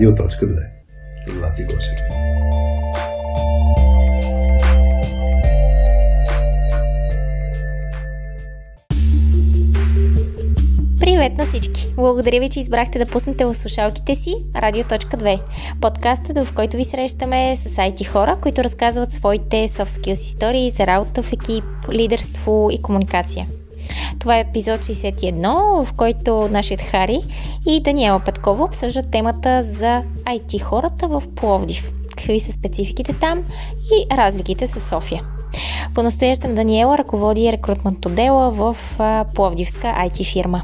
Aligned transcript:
Радио.2 0.00 0.30
с 1.26 1.40
Васи 1.40 1.64
Гошев. 1.64 1.98
Привет 11.00 11.38
на 11.38 11.44
всички! 11.44 11.92
Благодаря 11.96 12.40
ви, 12.40 12.48
че 12.48 12.60
избрахте 12.60 12.98
да 12.98 13.06
пуснете 13.06 13.44
в 13.44 13.54
слушалките 13.54 14.14
си 14.14 14.34
Радио.2, 14.56 15.40
подкастът, 15.80 16.46
в 16.46 16.54
който 16.54 16.76
ви 16.76 16.84
срещаме 16.84 17.56
с 17.56 17.76
IT 17.76 18.06
хора, 18.06 18.38
които 18.42 18.64
разказват 18.64 19.12
своите 19.12 19.68
soft 19.68 20.00
skills 20.00 20.12
истории 20.12 20.70
за 20.70 20.86
работа 20.86 21.22
в 21.22 21.32
екип, 21.32 21.64
лидерство 21.92 22.68
и 22.72 22.82
комуникация. 22.82 23.46
Това 24.18 24.36
е 24.36 24.40
епизод 24.40 24.80
61, 24.80 25.84
в 25.84 25.92
който 25.92 26.48
нашият 26.50 26.80
Хари 26.80 27.20
и 27.68 27.80
Даниела 27.80 28.20
Петкова 28.20 28.64
обсъждат 28.64 29.10
темата 29.10 29.62
за 29.62 30.02
IT 30.24 30.62
хората 30.62 31.08
в 31.08 31.22
Пловдив. 31.36 31.90
Какви 32.10 32.40
са 32.40 32.52
спецификите 32.52 33.12
там 33.12 33.38
и 33.92 34.16
разликите 34.16 34.66
с 34.66 34.80
София. 34.80 35.22
По-настоящем 35.94 36.54
Даниела 36.54 36.98
ръководи 36.98 37.52
рекрутмент 37.52 38.06
отдела 38.06 38.50
в 38.50 38.76
Пловдивска 39.34 39.86
IT 39.86 40.32
фирма. 40.32 40.62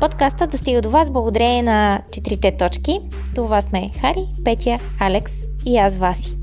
Подкастът 0.00 0.50
достига 0.50 0.82
до 0.82 0.90
вас 0.90 1.10
благодарение 1.10 1.62
на 1.62 2.00
четирите 2.12 2.56
точки. 2.56 3.00
Това 3.34 3.62
сме 3.62 3.90
Хари, 4.00 4.24
Петя, 4.44 4.78
Алекс 5.00 5.32
и 5.66 5.78
аз 5.78 5.98
Васи. 5.98 6.34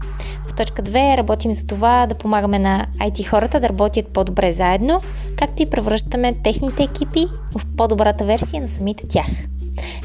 Точка 0.58 0.84
2 0.84 1.18
работим 1.18 1.52
за 1.52 1.68
това 1.68 2.08
да 2.08 2.16
помагаме 2.16 2.60
на 2.60 2.86
IT 3.00 3.28
хората 3.28 3.60
да 3.60 3.70
работят 3.70 4.08
по-добре 4.08 4.52
заедно, 4.52 5.00
както 5.38 5.64
и 5.64 5.70
превръщаме 5.70 6.34
техните 6.44 6.84
екипи 6.84 7.26
в 7.56 7.62
по-добрата 7.78 8.26
версия 8.26 8.62
на 8.62 8.70
самите 8.70 9.08
тях. 9.08 9.28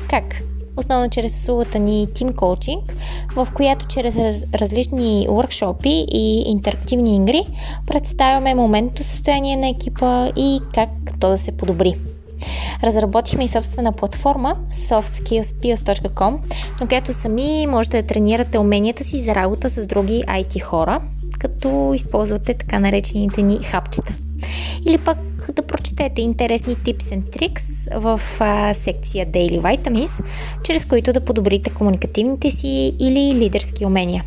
Как? 0.08 0.24
Основно 0.76 1.10
чрез 1.10 1.36
услугата 1.36 1.78
ни 1.78 2.08
Team 2.08 2.32
Coaching, 2.32 2.80
в 3.36 3.48
която 3.54 3.86
чрез 3.86 4.16
раз, 4.16 4.44
различни 4.54 5.28
workshopи 5.28 6.06
и 6.08 6.42
интерактивни 6.46 7.16
игри 7.16 7.44
представяме 7.86 8.54
моментното 8.54 9.04
състояние 9.04 9.56
на 9.56 9.68
екипа 9.68 10.28
и 10.36 10.60
как 10.74 10.88
то 11.20 11.28
да 11.28 11.38
се 11.38 11.52
подобри. 11.52 11.96
Разработихме 12.84 13.44
и 13.44 13.48
собствена 13.48 13.92
платформа 13.92 14.56
softskillspills.com, 14.72 16.38
на 16.80 16.88
която 16.88 17.12
сами 17.12 17.66
можете 17.66 18.02
да 18.02 18.08
тренирате 18.08 18.58
уменията 18.58 19.04
си 19.04 19.20
за 19.20 19.34
работа 19.34 19.70
с 19.70 19.86
други 19.86 20.24
IT 20.28 20.60
хора, 20.62 21.00
като 21.38 21.92
използвате 21.94 22.54
така 22.54 22.80
наречените 22.80 23.42
ни 23.42 23.62
хапчета. 23.62 24.14
Или 24.86 24.98
пък 24.98 25.18
да 25.52 25.62
прочетете 25.62 26.22
интересни 26.22 26.76
tips 26.76 27.02
and 27.02 27.22
tricks 27.22 27.98
в 27.98 28.20
а, 28.40 28.74
секция 28.74 29.26
Daily 29.26 29.60
Vitamins, 29.60 30.24
чрез 30.64 30.84
които 30.84 31.12
да 31.12 31.20
подобрите 31.20 31.70
комуникативните 31.70 32.50
си 32.50 32.96
или 32.98 33.34
лидерски 33.34 33.84
умения. 33.84 34.24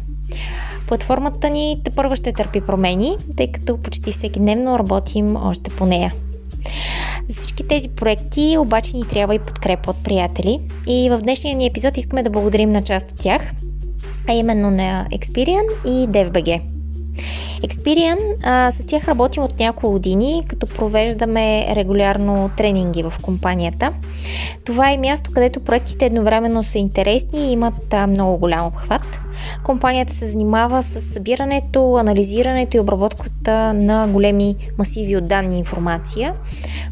Платформата 0.87 1.49
ни 1.49 1.81
те 1.83 1.91
първо 1.91 2.15
ще 2.15 2.33
търпи 2.33 2.61
промени, 2.61 3.17
тъй 3.37 3.51
като 3.51 3.77
почти 3.77 4.11
всеки 4.11 4.39
дневно 4.39 4.79
работим 4.79 5.35
още 5.35 5.69
по 5.69 5.85
нея. 5.85 6.13
За 7.29 7.41
всички 7.41 7.67
тези 7.67 7.89
проекти 7.89 8.55
обаче 8.59 8.97
ни 8.97 9.03
трябва 9.03 9.35
и 9.35 9.39
подкрепа 9.39 9.91
от 9.91 10.03
приятели 10.03 10.59
и 10.87 11.09
в 11.09 11.19
днешния 11.19 11.55
ни 11.55 11.65
епизод 11.65 11.97
искаме 11.97 12.23
да 12.23 12.29
благодарим 12.29 12.71
на 12.71 12.83
част 12.83 13.11
от 13.11 13.19
тях, 13.19 13.51
а 14.29 14.33
именно 14.33 14.71
на 14.71 15.07
Experian 15.11 15.65
и 15.85 16.07
DFBG. 16.07 16.61
Experian, 17.63 18.17
а, 18.43 18.71
с 18.71 18.85
тях 18.85 19.07
работим 19.07 19.43
от 19.43 19.59
няколко 19.59 19.91
години, 19.91 20.43
като 20.47 20.67
провеждаме 20.67 21.75
регулярно 21.75 22.49
тренинги 22.57 23.03
в 23.03 23.13
компанията. 23.21 23.93
Това 24.65 24.91
е 24.91 24.97
място, 24.97 25.31
където 25.33 25.59
проектите 25.59 26.05
едновременно 26.05 26.63
са 26.63 26.77
интересни 26.77 27.47
и 27.47 27.51
имат 27.51 27.93
а, 27.93 28.07
много 28.07 28.37
голям 28.37 28.65
обхват. 28.65 29.19
Компанията 29.63 30.13
се 30.13 30.29
занимава 30.29 30.83
с 30.83 31.01
събирането, 31.01 31.95
анализирането 31.95 32.77
и 32.77 32.79
обработката 32.79 33.73
на 33.73 34.07
големи 34.07 34.55
масиви 34.77 35.17
от 35.17 35.27
данни 35.27 35.55
и 35.55 35.59
информация, 35.59 36.33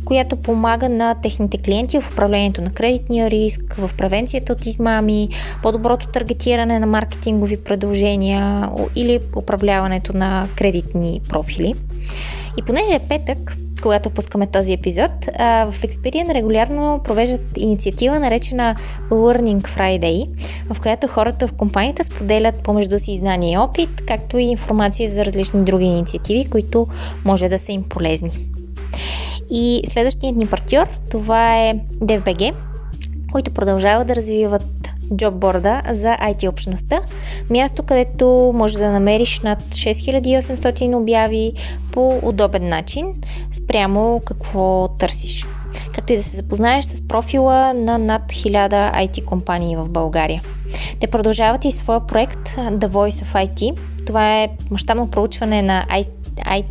която 0.06 0.36
помага 0.36 0.90
на 0.90 1.16
техните 1.22 1.58
клиенти 1.58 2.02
в 2.02 2.12
управлението 2.14 2.62
на 2.62 2.70
кредитния 2.70 3.30
риск, 3.30 3.74
в 3.74 3.92
превенцията 3.98 4.54
от 4.54 4.66
измами, 4.66 5.30
по-доброто 5.64 6.08
таргетиране 6.08 6.80
на 6.80 6.88
маркетингови 6.88 7.58
предложения 7.58 8.70
или 8.96 9.20
управляването 9.36 10.18
на 10.18 10.48
кредитни 10.62 11.22
профили. 11.30 11.76
И 12.58 12.62
понеже 12.62 12.94
е 12.94 13.08
петък, 13.10 13.58
когато 13.82 14.10
пускаме 14.10 14.48
този 14.48 14.74
епизод, 14.74 15.12
в 15.70 15.76
Experian 15.82 16.34
регулярно 16.34 17.02
провеждат 17.04 17.42
инициатива, 17.58 18.20
наречена 18.20 18.76
Learning 19.10 19.62
Friday, 19.62 20.30
в 20.74 20.82
която 20.82 21.08
хората 21.08 21.48
в 21.48 21.54
компанията 21.54 22.04
споделят 22.04 22.56
помежду 22.56 23.00
си 23.00 23.18
знания 23.18 23.54
и 23.54 23.58
опит, 23.58 23.90
както 24.08 24.38
и 24.38 24.44
информация 24.44 25.10
за 25.10 25.26
различни 25.26 25.64
други 25.64 25.86
инициативи, 25.86 26.50
които 26.50 26.88
може 27.26 27.50
да 27.50 27.60
са 27.60 27.72
им 27.72 27.84
полезни. 27.84 28.30
И 29.50 29.82
следващият 29.94 30.36
ни 30.36 30.48
партньор, 30.48 30.88
това 31.12 31.58
е 31.58 31.76
DFBG, 32.00 32.54
които 33.32 33.52
продължават 33.52 34.08
да 34.08 34.16
развиват 34.16 34.81
джобборда 35.16 35.82
за 35.92 36.08
IT 36.08 36.50
общността, 36.50 37.00
място 37.50 37.84
където 37.84 38.52
може 38.56 38.78
да 38.78 38.92
намериш 38.92 39.40
над 39.40 39.60
6800 39.60 40.96
обяви 40.96 41.54
по 41.92 42.20
удобен 42.24 42.70
начин, 42.70 43.06
спрямо 43.52 44.22
какво 44.26 44.88
търсиш. 44.88 45.46
Както 45.96 46.14
и 46.14 46.18
да 46.18 46.24
се 46.24 46.36
запознаеш 46.36 46.86
с 46.86 47.08
профила 47.08 47.74
на 47.74 47.98
над 47.98 48.22
1000 48.22 48.94
IT 48.94 49.26
компании 49.26 49.76
в 49.76 49.90
България. 49.90 50.42
Те 51.00 51.08
продължават 51.08 51.66
и 51.66 51.72
своя 51.72 52.08
проект 52.08 52.50
The 52.56 52.88
Voice 52.88 53.26
of 53.26 53.48
IT. 53.48 53.80
Това 54.06 54.42
е 54.42 54.50
мащабно 54.72 55.12
проучване 55.12 55.62
на 55.62 55.86
IT 55.90 56.21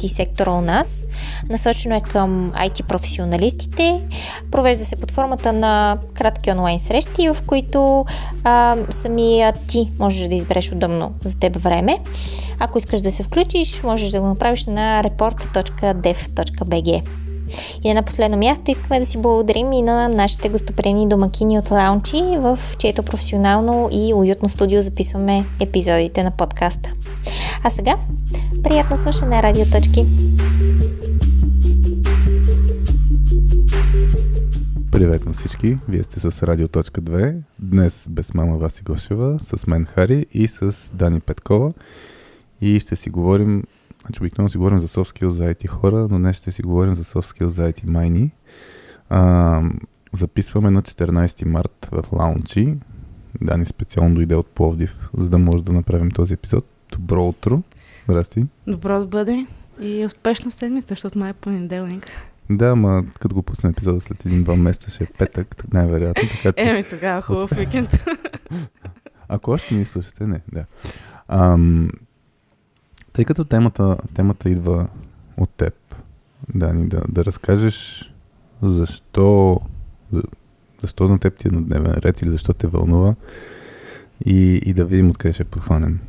сектора 0.09 0.51
у 0.51 0.61
нас. 0.61 1.03
Насочено 1.49 1.95
е 1.97 2.01
към 2.01 2.53
IT 2.53 2.83
професионалистите. 2.83 4.01
Провежда 4.51 4.85
се 4.85 4.97
под 4.97 5.11
формата 5.11 5.53
на 5.53 5.99
кратки 6.15 6.51
онлайн 6.51 6.81
срещи, 6.81 7.29
в 7.29 7.37
които 7.47 8.05
а, 8.45 8.77
самия 8.91 9.53
ти 9.53 9.91
можеш 9.99 10.29
да 10.29 10.35
избереш 10.35 10.73
удобно 10.73 11.15
за 11.25 11.39
теб 11.39 11.57
време. 11.57 11.99
Ако 12.59 12.79
искаш 12.79 13.01
да 13.01 13.13
се 13.13 13.23
включиш, 13.23 13.83
можеш 13.83 14.11
да 14.11 14.21
го 14.21 14.27
направиш 14.27 14.67
на 14.67 15.03
report.dev.bg. 15.05 17.03
И 17.85 17.95
на 17.95 18.03
последно 18.03 18.37
място 18.37 18.71
искаме 18.71 19.01
да 19.01 19.07
си 19.07 19.19
благодарим 19.19 19.73
и 19.73 19.83
на 19.83 20.09
нашите 20.09 20.49
гостоприемни 20.49 21.09
домакини 21.09 21.59
от 21.59 21.71
Лаунчи, 21.71 22.23
в 22.39 22.59
чието 22.79 23.03
професионално 23.03 23.89
и 23.93 24.15
уютно 24.15 24.49
студио 24.49 24.83
записваме 24.83 25.45
епизодите 25.61 26.25
на 26.25 26.31
подкаста. 26.31 26.91
А 27.65 27.71
сега, 27.71 27.97
приятно 28.63 28.99
слушане, 28.99 29.43
радиоточки! 29.43 30.07
Привет 34.93 35.27
на 35.27 35.33
всички! 35.33 35.79
Вие 35.89 36.03
сте 36.03 36.21
с 36.21 36.47
Радиоточка 36.47 37.01
2. 37.01 37.37
Днес 37.59 38.07
без 38.11 38.35
мама 38.35 38.59
Васи 38.59 38.83
Гошева, 38.83 39.39
с 39.39 39.67
мен 39.67 39.85
Хари 39.85 40.27
и 40.33 40.47
с 40.47 40.93
Дани 40.95 41.21
Петкова. 41.21 41.73
И 42.61 42.81
ще 42.81 42.97
си 42.97 43.11
говорим 43.11 43.65
Значи 44.01 44.21
обикновено 44.21 44.51
си 44.51 44.59
говорим 44.59 44.81
за 44.81 44.89
soft 44.89 45.19
skills 45.19 45.29
за 45.29 45.45
IT 45.45 45.69
хора, 45.69 46.09
но 46.11 46.19
днес 46.19 46.37
ще 46.37 46.53
си 46.53 46.63
говорим 46.63 46.95
за 46.95 47.05
soft 47.05 47.39
skills 47.39 47.47
за 47.47 47.73
IT 47.73 47.87
майни. 47.87 48.31
А, 49.09 49.63
записваме 50.13 50.71
на 50.71 50.83
14 50.83 51.45
март 51.45 51.89
в 51.93 52.05
Лаунчи. 52.13 52.75
Дани 53.41 53.67
специално 53.67 54.15
дойде 54.15 54.35
от 54.35 54.47
Пловдив, 54.47 55.11
за 55.17 55.31
да 55.31 55.39
може 55.39 55.65
да 55.65 55.73
направим 55.73 56.11
този 56.11 56.35
епизод. 56.35 56.67
Добро 56.93 57.25
утро! 57.25 57.63
Здрасти! 58.09 58.47
Добро 58.67 58.99
да 58.99 59.07
бъде 59.07 59.47
и 59.81 60.05
успешна 60.05 60.51
седмица, 60.51 60.89
защото 60.89 61.19
май 61.19 61.31
е 61.31 61.33
понеделник. 61.33 62.11
Да, 62.51 62.77
ма 62.77 63.05
като 63.21 63.35
го 63.35 63.43
пуснем 63.43 63.71
епизода 63.73 64.01
след 64.01 64.27
един-два 64.27 64.57
месеца 64.57 64.91
ще 64.91 65.05
е 65.05 65.07
петък, 65.19 65.65
най-вероятно. 65.73 66.29
Така, 66.29 66.53
че... 66.53 66.71
Еми 66.71 66.83
тогава 66.83 67.23
хубав 67.23 67.53
уикенд. 67.59 67.91
Ако 69.29 69.51
още 69.51 69.75
ни 69.75 69.85
слушате, 69.85 70.27
не, 70.27 70.41
да. 70.53 70.65
Ам, 71.29 71.91
тъй 73.13 73.25
като 73.25 73.45
темата, 73.45 73.97
темата 74.15 74.51
идва 74.51 74.89
от 75.37 75.51
теб, 75.51 75.75
Дани, 76.55 76.89
да, 76.89 77.03
да 77.09 77.25
разкажеш 77.25 78.11
защо, 78.63 79.61
за, 80.13 80.23
защо 80.81 81.09
на 81.09 81.19
теб 81.19 81.37
ти 81.37 81.49
е 81.49 81.51
на 81.51 81.63
дневен 81.63 81.93
ред 81.93 82.23
или 82.23 82.31
защо 82.31 82.53
те 82.53 82.67
вълнува 82.67 83.15
и, 84.25 84.61
и 84.65 84.73
да 84.75 84.85
видим 84.85 85.11
откъде 85.11 85.33
ще 85.33 85.45
подхванем. 85.45 86.01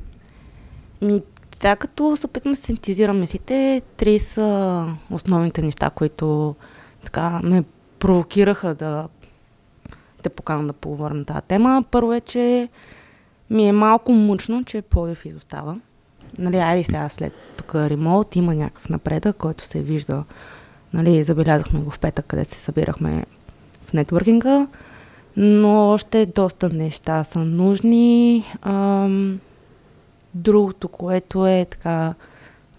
Ми, 1.02 1.22
сега 1.52 1.76
като 1.76 2.18
се 2.18 2.26
опитвам 2.26 2.54
да 2.54 2.58
синтезирам 2.58 3.20
мислите, 3.20 3.82
три 3.98 4.20
са 4.20 4.86
основните 5.10 5.62
неща, 5.62 5.90
които 5.90 6.56
така 7.04 7.40
ме 7.44 7.64
провокираха 8.00 8.76
да 8.76 9.08
те 10.24 10.30
поканам 10.30 10.68
да 10.68 10.74
поговорим 10.74 11.18
на 11.18 11.26
тази 11.26 11.42
тема. 11.48 11.84
Първо 11.92 12.14
е, 12.14 12.22
че 12.22 12.70
ми 13.50 13.68
е 13.68 13.72
малко 13.72 14.12
мъчно, 14.12 14.64
че 14.64 14.82
Плодив 14.82 15.26
изостава 15.26 15.80
нали, 16.40 16.58
айде 16.58 16.84
сега 16.84 17.10
след 17.10 17.34
тук 17.58 17.76
ремонт 17.76 18.36
има 18.36 18.56
някакъв 18.56 18.90
напредък, 18.90 19.38
който 19.38 19.66
се 19.66 19.82
вижда, 19.82 20.24
нали, 20.94 21.24
забелязахме 21.24 21.80
го 21.80 21.90
в 21.90 22.00
петък, 22.00 22.26
къде 22.26 22.46
се 22.46 22.60
събирахме 22.60 23.26
в 23.86 23.94
нетворкинга, 23.94 24.68
но 25.38 25.90
още 25.90 26.26
доста 26.26 26.70
неща 26.70 27.24
са 27.24 27.40
нужни. 27.40 28.44
Ам, 28.62 29.40
другото, 30.34 30.88
което 30.88 31.48
е 31.48 31.66
така, 31.70 32.14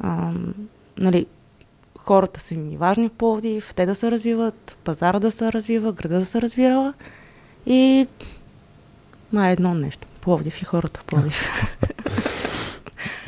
ам, 0.01 0.55
нали, 0.99 1.27
хората 1.99 2.41
са 2.41 2.55
ми 2.55 2.77
важни 2.77 3.09
в 3.09 3.13
Пловдив, 3.13 3.73
те 3.75 3.87
да 3.87 3.95
се 3.95 4.11
развиват, 4.11 4.77
пазара 4.85 5.21
да 5.21 5.31
се 5.31 5.53
развива, 5.53 5.93
града 5.93 6.19
да 6.19 6.25
се 6.25 6.43
развива 6.43 6.95
и 7.67 8.07
ма 9.33 9.49
е 9.49 9.53
едно 9.53 9.75
нещо. 9.75 10.07
Пловдив 10.21 10.63
и 10.63 10.65
хората 10.65 11.01
в 11.01 11.05
Пловдив. 11.05 11.51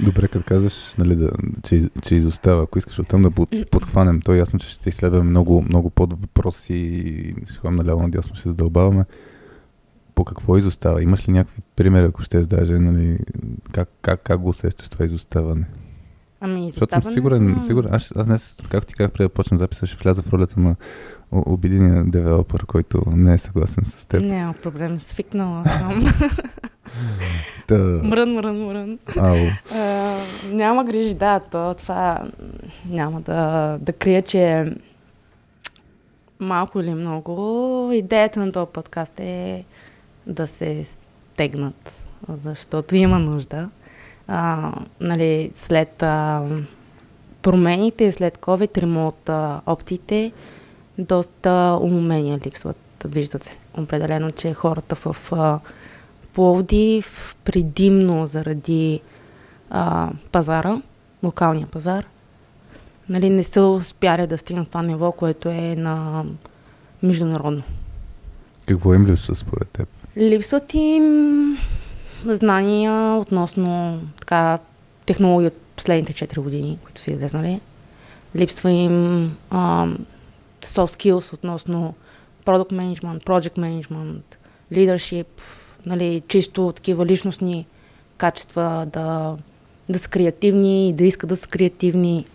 Добре, 0.00 0.28
като 0.28 0.44
казваш, 0.44 0.94
нали, 0.98 1.16
да, 1.16 1.30
че, 1.62 1.88
че 2.02 2.14
изостава, 2.14 2.62
ако 2.62 2.78
искаш 2.78 2.98
оттам 2.98 3.22
да 3.22 3.30
под, 3.30 3.48
подхванем, 3.70 4.20
то 4.20 4.32
е 4.32 4.38
ясно, 4.38 4.58
че 4.58 4.68
ще 4.68 4.88
изследваме 4.88 5.30
много, 5.30 5.62
много 5.62 5.90
под 5.90 6.20
въпроси 6.20 6.74
и 6.74 7.34
ще 7.50 7.58
ходим 7.58 7.76
наляво 7.76 8.02
надясно, 8.02 8.34
ще 8.34 8.48
задълбаваме. 8.48 9.04
По 10.14 10.24
какво 10.24 10.56
изостава? 10.56 11.02
Имаш 11.02 11.28
ли 11.28 11.32
някакви 11.32 11.62
примери, 11.76 12.06
ако 12.06 12.22
ще 12.22 12.40
даже, 12.40 12.78
нали, 12.78 13.18
как, 13.72 13.88
как, 14.02 14.22
как 14.22 14.40
го 14.40 14.48
усещаш 14.48 14.88
това 14.88 15.04
изоставане? 15.04 15.66
Ами, 16.40 16.70
Защото 16.70 17.02
съм 17.02 17.12
сигурен, 17.12 17.60
сигурен 17.66 17.94
аз, 17.94 18.12
аз 18.16 18.26
днес, 18.26 18.58
както 18.70 18.88
ти 18.88 18.94
казах 18.94 19.12
преди 19.12 19.24
да 19.24 19.28
почнем 19.28 19.58
записа, 19.58 19.86
ще 19.86 20.02
вляза 20.02 20.22
в 20.22 20.32
ролята 20.32 20.60
на 20.60 20.76
обидения 21.32 22.04
девелопър, 22.06 22.66
който 22.66 23.02
не 23.06 23.34
е 23.34 23.38
съгласен 23.38 23.84
с 23.84 24.06
теб. 24.06 24.22
Няма 24.22 24.54
проблем, 24.54 24.98
свикнала 24.98 25.64
съм. 25.64 26.04
Та... 27.66 27.74
Мрън, 27.78 28.34
мрън, 28.34 28.66
мрън. 28.66 28.98
Ау. 29.16 29.36
А, 29.74 30.16
няма 30.44 30.84
грижи, 30.84 31.14
да, 31.14 31.40
то 31.40 31.74
това 31.74 32.20
няма 32.88 33.20
да, 33.20 33.78
да 33.80 33.92
крия, 33.92 34.22
че 34.22 34.72
малко 36.40 36.80
или 36.80 36.94
много 36.94 37.90
идеята 37.92 38.40
на 38.40 38.52
този 38.52 38.70
подкаст 38.72 39.20
е 39.20 39.64
да 40.26 40.46
се 40.46 40.84
стегнат, 40.84 42.00
защото 42.28 42.96
има 42.96 43.18
нужда. 43.18 43.70
А, 44.28 44.72
нали, 45.00 45.50
след 45.54 46.02
а, 46.02 46.42
промените, 47.42 48.12
след 48.12 48.38
COVID, 48.38 48.78
ремонт 48.78 49.28
а, 49.28 49.60
опциите, 49.66 50.32
доста 50.98 51.78
умения 51.82 52.38
липсват, 52.46 52.76
виждат 53.04 53.44
се. 53.44 53.56
Определено, 53.78 54.32
че 54.32 54.54
хората 54.54 54.94
в 54.94 55.32
а, 55.32 55.60
Пловдив, 56.34 57.36
предимно 57.44 58.26
заради 58.26 59.00
а, 59.70 60.10
пазара, 60.32 60.82
локалния 61.22 61.66
пазар, 61.66 62.06
нали, 63.08 63.30
не 63.30 63.42
са 63.42 63.62
успяли 63.62 64.26
да 64.26 64.38
стигнат 64.38 64.68
това 64.68 64.82
ниво, 64.82 65.12
което 65.12 65.48
е 65.48 65.74
на 65.76 66.24
международно. 67.02 67.62
Какво 68.66 68.94
им 68.94 69.06
липсва 69.06 69.34
според 69.34 69.68
теб? 69.68 69.88
Липсват 70.16 70.74
им 70.74 71.58
знания 72.24 73.14
относно 73.14 74.00
така, 74.20 74.58
технологии 75.06 75.46
от 75.46 75.56
последните 75.76 76.12
4 76.12 76.40
години, 76.40 76.78
които 76.82 77.00
са 77.00 77.10
излезнали. 77.10 77.60
Липсва 78.36 78.70
им 78.70 79.24
а, 79.50 79.86
soft 80.62 81.12
skills 81.12 81.32
относно 81.32 81.94
product 82.44 82.72
management, 82.72 83.24
project 83.24 83.58
management, 83.58 84.22
leadership, 84.72 85.26
нали, 85.86 86.22
чисто 86.28 86.72
такива 86.72 87.06
личностни 87.06 87.66
качества, 88.16 88.86
да, 88.92 89.36
да 89.88 89.98
са 89.98 90.08
креативни, 90.08 90.92
да 90.92 91.04
искат 91.04 91.28
да 91.28 91.36
са 91.36 91.48
креативни, 91.48 92.26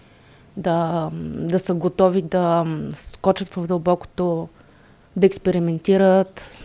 да, 0.58 1.10
да 1.24 1.60
са 1.60 1.74
готови 1.74 2.22
да 2.22 2.66
скочат 2.94 3.48
в 3.48 3.68
дълбокото, 3.68 4.50
да 5.16 5.28
експериментират. 5.28 6.64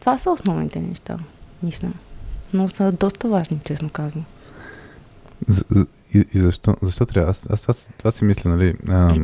Това 0.00 0.18
са 0.18 0.30
основните 0.30 0.80
неща, 0.80 1.18
мисля. 1.62 1.88
Но 2.54 2.68
са 2.68 2.92
доста 2.92 3.28
важни, 3.28 3.60
честно 3.64 3.90
казано. 3.90 4.24
За, 5.48 5.64
и, 6.14 6.24
и 6.34 6.38
защо, 6.38 6.74
защо 6.82 7.06
трябва? 7.06 7.30
Аз, 7.30 7.50
аз 7.50 7.62
това, 7.62 7.74
това 7.98 8.10
си 8.10 8.24
мисля, 8.24 8.50
нали? 8.50 8.74
А, 8.88 9.14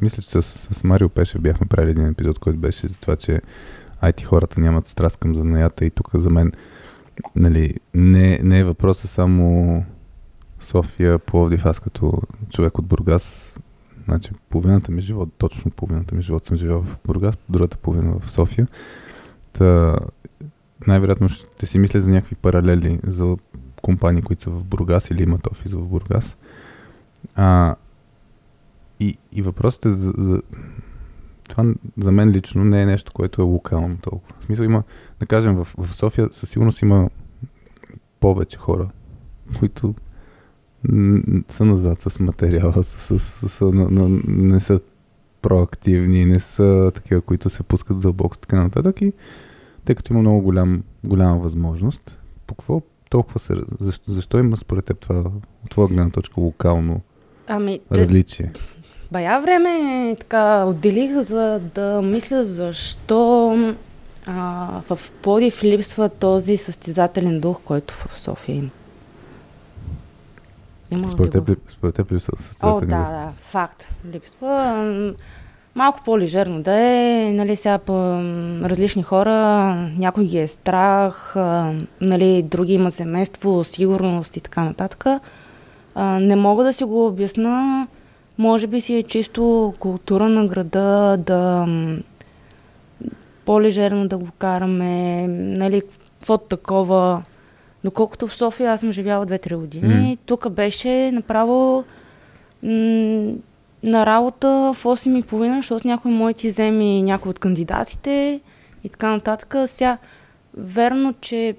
мисля, 0.00 0.22
че 0.22 0.28
с, 0.28 0.42
с 0.42 0.84
Марио 0.84 1.08
Пешев 1.08 1.40
бяхме 1.40 1.66
правили 1.66 1.90
един 1.90 2.06
епизод, 2.06 2.38
който 2.38 2.58
беше 2.58 2.86
за 2.86 2.94
това, 2.94 3.16
че 3.16 3.40
IT 4.02 4.24
хората 4.24 4.60
нямат 4.60 4.86
страст 4.86 5.16
към 5.16 5.34
занаята 5.34 5.84
и 5.84 5.90
тук 5.90 6.10
за 6.14 6.30
мен 6.30 6.52
нали, 7.36 7.74
не, 7.94 8.40
не 8.42 8.58
е 8.58 8.64
въпроса 8.64 9.08
само 9.08 9.84
София, 10.60 11.18
Пловдив, 11.18 11.66
аз 11.66 11.80
като 11.80 12.12
човек 12.50 12.78
от 12.78 12.86
Бургас, 12.86 13.58
значи 14.04 14.30
половината 14.48 14.92
ми 14.92 15.02
живот, 15.02 15.28
точно 15.38 15.70
половината 15.70 16.14
ми 16.14 16.22
живот 16.22 16.46
съм 16.46 16.56
живел 16.56 16.82
в 16.82 16.98
Бургас, 17.06 17.34
другата 17.48 17.76
половина 17.76 18.18
в 18.20 18.30
София. 18.30 18.66
Та, 19.52 19.96
най-вероятно 20.86 21.28
ще 21.28 21.66
си 21.66 21.78
мисля 21.78 22.00
за 22.00 22.10
някакви 22.10 22.36
паралели 22.36 23.00
за 23.04 23.36
компании, 23.82 24.22
които 24.22 24.42
са 24.42 24.50
в 24.50 24.64
Бургас 24.64 25.10
или 25.10 25.22
имат 25.22 25.46
офис 25.46 25.72
в 25.72 25.88
Бургас. 25.88 26.36
А, 27.34 27.74
и, 29.00 29.18
и 29.32 29.42
въпросът 29.42 29.86
е 29.86 29.90
за, 29.90 30.12
за... 30.18 30.42
Това 31.48 31.74
за 31.98 32.12
мен 32.12 32.30
лично 32.30 32.64
не 32.64 32.82
е 32.82 32.86
нещо, 32.86 33.12
което 33.12 33.42
е 33.42 33.44
локално 33.44 33.96
толкова. 33.96 34.34
В 34.40 34.44
смисъл 34.44 34.64
има, 34.64 34.82
да 35.20 35.26
кажем, 35.26 35.56
в, 35.56 35.68
в 35.78 35.94
София 35.94 36.28
със 36.32 36.50
сигурност 36.50 36.82
има 36.82 37.10
повече 38.20 38.58
хора, 38.58 38.90
които 39.58 39.94
са 41.48 41.64
назад 41.64 42.00
с 42.00 42.20
материала, 42.20 42.84
с, 42.84 42.84
с, 42.84 43.18
с, 43.18 43.48
с, 43.48 43.60
на, 43.60 43.90
на, 43.90 44.20
не 44.28 44.60
са 44.60 44.80
проактивни, 45.42 46.26
не 46.26 46.40
са 46.40 46.90
такива, 46.94 47.20
които 47.20 47.50
се 47.50 47.62
пускат 47.62 48.00
дълбоко 48.00 48.38
така 48.38 48.62
нататък 48.62 49.00
и 49.00 49.12
тъй 49.84 49.94
като 49.94 50.12
има 50.12 50.20
много 50.20 50.42
голям, 50.42 50.82
голяма 51.04 51.38
възможност, 51.38 52.20
по 52.46 52.54
какво 52.54 52.82
толкова 53.10 53.40
се... 53.40 53.54
Защо, 53.80 54.10
защо 54.10 54.38
има 54.38 54.56
според 54.56 54.84
теб 54.84 55.00
това, 55.00 55.20
от 55.64 55.70
твоя 55.70 55.88
гледна 55.88 56.10
точка, 56.10 56.40
локално 56.40 57.00
ами, 57.46 57.80
различие? 57.92 58.52
Бая 59.12 59.40
време 59.40 60.16
така 60.20 60.64
отделих 60.64 61.20
за 61.20 61.60
да 61.74 62.02
мисля 62.02 62.44
защо 62.44 63.56
а, 64.26 64.68
в 64.88 65.10
Плодив 65.22 65.64
липсва 65.64 66.08
този 66.08 66.56
състезателен 66.56 67.40
дух, 67.40 67.60
който 67.64 67.94
в 67.94 68.20
София 68.20 68.56
има. 68.56 68.70
Има 70.90 71.10
според, 71.10 71.32
теб, 71.32 71.58
според 71.68 71.94
теб 71.94 72.12
липсва 72.12 72.32
състезателен? 72.36 72.76
О, 72.76 72.80
да, 72.80 73.10
да, 73.10 73.32
факт. 73.36 73.88
Липсва. 74.12 75.14
Малко 75.74 76.00
по-лежерно 76.04 76.62
да 76.62 76.80
е, 76.80 77.32
нали, 77.32 77.56
сега 77.56 77.78
по 77.78 77.94
различни 78.62 79.02
хора, 79.02 79.34
някой 79.98 80.24
ги 80.24 80.38
е 80.38 80.46
страх, 80.46 81.36
а, 81.36 81.74
нали, 82.00 82.42
други 82.42 82.72
имат 82.72 82.94
семейство, 82.94 83.64
сигурност 83.64 84.36
и 84.36 84.40
така 84.40 84.64
нататък. 84.64 85.04
А, 85.94 86.20
не 86.20 86.36
мога 86.36 86.64
да 86.64 86.72
си 86.72 86.84
го 86.84 87.06
обясна, 87.06 87.86
може 88.38 88.66
би 88.66 88.80
си 88.80 88.94
е 88.94 89.02
чисто 89.02 89.74
култура 89.78 90.28
на 90.28 90.46
града 90.46 91.16
да 91.26 91.66
по-лежерно 93.44 94.08
да 94.08 94.18
го 94.18 94.28
караме, 94.38 95.26
нали, 95.28 95.82
какво 96.18 96.38
такова. 96.38 97.22
Доколкото 97.84 98.26
в 98.26 98.34
София 98.34 98.72
аз 98.72 98.80
съм 98.80 98.92
живяла 98.92 99.26
2-3 99.26 99.56
години, 99.56 100.16
mm. 100.16 100.18
тук 100.26 100.50
беше 100.50 101.10
направо 101.12 101.84
м- 102.62 103.34
на 103.82 104.06
работа 104.06 104.48
в 104.48 104.84
8.30, 104.84 105.56
защото 105.56 105.88
някой 105.88 106.10
може 106.10 106.34
ти 106.34 106.48
вземе 106.48 107.02
някой 107.02 107.30
от 107.30 107.38
кандидатите 107.38 108.40
и 108.84 108.88
така 108.88 109.10
нататък. 109.10 109.54
Сега, 109.66 109.98
верно, 110.54 111.14
че 111.20 111.54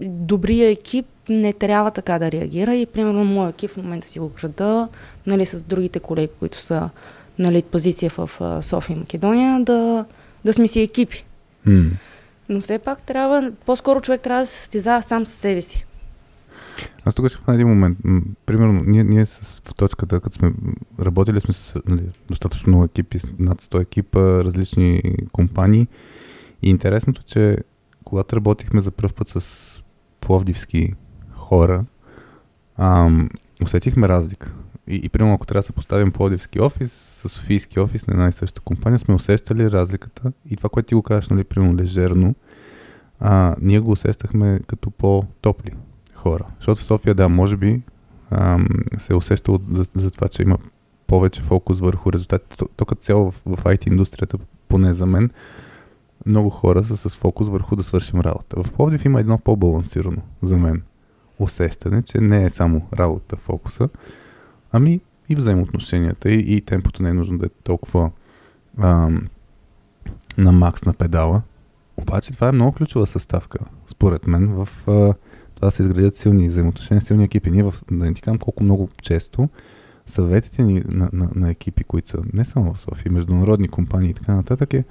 добрия 0.00 0.70
екип 0.70 1.06
не 1.28 1.52
трябва 1.52 1.90
така 1.90 2.18
да 2.18 2.32
реагира 2.32 2.74
и 2.74 2.86
примерно 2.86 3.24
моят 3.24 3.54
екип 3.54 3.70
в 3.70 3.76
момента 3.76 4.08
си 4.08 4.18
го 4.18 4.28
града, 4.28 4.88
нали, 5.26 5.46
с 5.46 5.64
другите 5.64 6.00
колеги, 6.00 6.32
които 6.38 6.62
са 6.62 6.90
нали, 7.38 7.62
позиция 7.62 8.10
в 8.16 8.30
София 8.62 8.96
и 8.96 8.98
Македония, 8.98 9.64
да, 9.64 10.04
да 10.44 10.52
сме 10.52 10.68
си 10.68 10.80
екипи. 10.80 11.24
Mm. 11.66 11.90
Но 12.48 12.60
все 12.60 12.78
пак 12.78 13.02
трябва, 13.02 13.52
по-скоро 13.66 14.00
човек 14.00 14.20
трябва 14.20 14.42
да 14.42 14.46
се 14.46 14.58
състезава 14.58 15.02
сам 15.02 15.26
с 15.26 15.30
себе 15.30 15.62
си. 15.62 15.84
Аз 17.04 17.14
тук 17.14 17.28
ще 17.28 17.38
на 17.48 17.54
един 17.54 17.68
момент. 17.68 17.98
Примерно, 18.46 18.82
ние, 18.86 19.04
ние 19.04 19.26
с, 19.26 19.62
в 19.64 19.74
точката, 19.74 20.20
като 20.20 20.36
сме 20.36 20.52
работили 21.00 21.40
сме 21.40 21.54
с 21.54 21.74
нали, 21.86 22.02
достатъчно 22.28 22.70
много 22.70 22.84
екипи, 22.84 23.18
над 23.38 23.62
100 23.62 23.82
екипа, 23.82 24.20
различни 24.20 25.02
компании. 25.32 25.86
И 26.62 26.70
интересното, 26.70 27.22
че 27.22 27.56
когато 28.04 28.36
работихме 28.36 28.80
за 28.80 28.90
първ 28.90 29.12
път 29.14 29.28
с 29.28 29.80
пловдивски 30.20 30.94
хора, 31.48 31.84
ам, 32.76 33.28
усетихме 33.62 34.08
разлика. 34.08 34.52
И, 34.86 35.00
и 35.04 35.08
примерно, 35.08 35.34
ако 35.34 35.46
трябва 35.46 35.58
да 35.58 35.62
се 35.62 35.72
поставим 35.72 36.12
пловдивски 36.12 36.60
офис 36.60 36.92
с 36.92 37.28
Софийски 37.28 37.80
офис 37.80 38.06
на 38.06 38.14
една 38.14 38.28
и 38.28 38.32
съща 38.32 38.60
компания, 38.60 38.98
сме 38.98 39.14
усещали 39.14 39.70
разликата. 39.70 40.32
И 40.50 40.56
това, 40.56 40.68
което 40.68 40.86
ти 40.86 40.94
го 40.94 41.02
кажеш, 41.02 41.28
нали, 41.28 41.44
примерно 41.44 41.76
лежерно, 41.76 42.34
а, 43.20 43.56
ние 43.60 43.80
го 43.80 43.90
усещахме 43.90 44.60
като 44.66 44.90
по-топли 44.90 45.70
хора. 46.14 46.46
Защото 46.56 46.80
в 46.80 46.84
София, 46.84 47.14
да, 47.14 47.28
може 47.28 47.56
би 47.56 47.82
ам, 48.30 48.68
се 48.98 49.12
е 49.12 49.16
усещало 49.16 49.58
за, 49.70 49.84
за 49.94 50.10
това, 50.10 50.28
че 50.28 50.42
има 50.42 50.58
повече 51.06 51.42
фокус 51.42 51.80
върху 51.80 52.12
резултатите. 52.12 52.64
То 52.76 52.84
като 52.84 53.02
цяло 53.02 53.30
в, 53.30 53.42
в 53.46 53.64
IT 53.64 53.88
индустрията 53.88 54.38
поне 54.68 54.92
за 54.92 55.06
мен, 55.06 55.30
много 56.26 56.50
хора 56.50 56.84
са 56.84 56.96
с 56.96 57.16
фокус 57.16 57.48
върху 57.48 57.76
да 57.76 57.82
свършим 57.82 58.20
работа. 58.20 58.62
В 58.62 58.72
Пловдив 58.72 59.04
има 59.04 59.20
едно 59.20 59.38
по-балансирано 59.38 60.22
за 60.42 60.56
мен 60.56 60.82
усещане, 61.38 62.02
че 62.02 62.18
не 62.18 62.44
е 62.44 62.50
само 62.50 62.88
работа 62.98 63.36
фокуса, 63.36 63.88
ами 64.72 65.00
и 65.28 65.34
взаимоотношенията 65.34 66.30
и, 66.30 66.56
и 66.56 66.60
темпото 66.60 67.02
не 67.02 67.08
е 67.08 67.14
нужно 67.14 67.38
да 67.38 67.46
е 67.46 67.50
толкова 67.64 68.10
ам, 68.78 69.28
на 70.38 70.52
макс 70.52 70.84
на 70.84 70.94
педала. 70.94 71.42
Обаче 71.96 72.32
това 72.32 72.48
е 72.48 72.52
много 72.52 72.72
ключова 72.72 73.06
съставка, 73.06 73.58
според 73.86 74.26
мен, 74.26 74.48
в 74.48 74.68
а, 74.86 75.14
това 75.54 75.70
се 75.70 75.82
изградят 75.82 76.14
силни 76.14 76.48
взаимоотношения, 76.48 77.02
силни 77.02 77.24
екипи. 77.24 77.50
Ние 77.50 77.62
в, 77.62 77.74
да 77.90 78.04
не 78.04 78.14
ти 78.14 78.22
кажам 78.22 78.38
колко 78.38 78.62
много 78.64 78.88
често 79.02 79.48
съветите 80.06 80.62
ни 80.62 80.82
на, 80.88 81.10
на, 81.12 81.30
на 81.34 81.50
екипи, 81.50 81.84
които 81.84 82.08
са 82.08 82.18
не 82.32 82.44
само 82.44 82.74
в 82.74 82.78
София, 82.78 83.12
международни 83.12 83.68
компании 83.68 84.10
и 84.10 84.14
така 84.14 84.34
нататък 84.34 84.74
е 84.74 84.84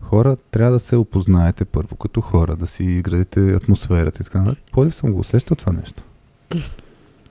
хора, 0.00 0.36
трябва 0.50 0.72
да 0.72 0.78
се 0.78 0.96
опознаете 0.96 1.64
първо 1.64 1.96
като 1.96 2.20
хора, 2.20 2.56
да 2.56 2.66
си 2.66 2.84
изградите 2.84 3.40
атмосферата 3.52 4.22
и 4.22 4.24
така 4.24 4.38
нататък. 4.38 4.64
Полив 4.72 4.94
съм 4.94 5.12
го 5.12 5.18
усещал 5.20 5.56
това 5.56 5.72
нещо. 5.72 6.02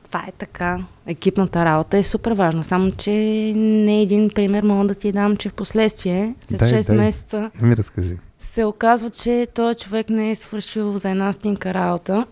Това 0.04 0.24
е 0.28 0.32
така. 0.32 0.86
Екипната 1.06 1.66
работа 1.66 1.98
е 1.98 2.04
супер 2.04 2.32
важна, 2.32 2.64
само 2.64 2.92
че 2.92 3.12
не 3.56 4.02
един 4.02 4.30
пример 4.30 4.64
мога 4.64 4.88
да 4.88 4.96
ти 4.96 5.12
дам, 5.12 5.38
че 5.38 5.50
в 5.50 5.54
последствие, 5.54 6.36
след 6.48 6.60
Дай, 6.60 6.72
6 6.72 6.88
дай. 6.88 6.98
месеца, 6.98 7.52
Ми 7.62 7.78
разкажи. 7.78 8.18
се 8.40 8.64
оказва, 8.66 9.10
че 9.10 9.48
този 9.54 9.76
човек 9.80 10.10
не 10.10 10.32
е 10.32 10.36
свършил 10.36 10.98
за 10.98 11.10
една 11.10 11.34
стинка 11.34 11.74
работа 11.74 12.26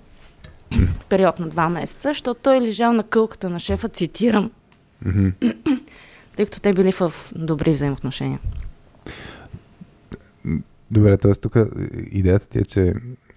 в 0.73 1.05
период 1.05 1.39
на 1.39 1.49
2 1.49 1.69
месеца, 1.69 2.09
защото 2.09 2.39
той 2.43 2.57
е 2.57 2.61
лежал 2.61 2.93
на 2.93 3.03
кълката 3.03 3.49
на 3.49 3.59
шефа, 3.59 3.89
цитирам, 3.89 4.51
тъй 6.35 6.45
като 6.45 6.59
те 6.61 6.73
били 6.73 6.91
в 6.91 7.13
добри 7.35 7.71
взаимоотношения. 7.71 8.39
Добре, 10.91 11.17
т.е. 11.17 11.31
тук 11.33 11.55
идеята 12.11 12.47
ти 12.49 12.59
е, 12.59 12.63
че 12.63 12.93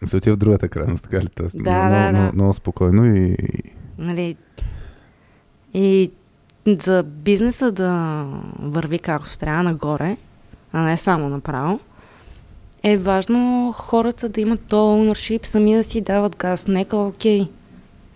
се 0.07 0.17
отива 0.17 0.37
в 0.37 0.39
другата 0.39 0.69
крайност, 0.69 1.05
така 1.05 1.21
ли? 1.21 1.29
Тоест, 1.29 1.57
Да, 1.63 1.71
много, 1.71 1.91
да, 1.91 2.03
да. 2.03 2.13
много, 2.19 2.35
много 2.35 2.55
спокойно 2.55 3.17
и... 3.17 3.37
Нали, 3.99 4.37
и 5.75 6.11
за 6.67 7.03
бизнеса 7.03 7.73
да 7.73 8.25
върви 8.59 8.99
както 8.99 9.39
трябва 9.39 9.63
нагоре, 9.63 10.17
а 10.73 10.83
не 10.83 10.97
само 10.97 11.29
направо, 11.29 11.81
е 12.83 12.97
важно 12.97 13.73
хората 13.79 14.29
да 14.29 14.41
имат 14.41 14.61
то 14.61 14.77
ownership, 14.77 15.47
сами 15.47 15.75
да 15.75 15.85
си 15.85 16.01
дават 16.01 16.37
газ. 16.37 16.67
Нека, 16.67 16.97
окей, 16.97 17.49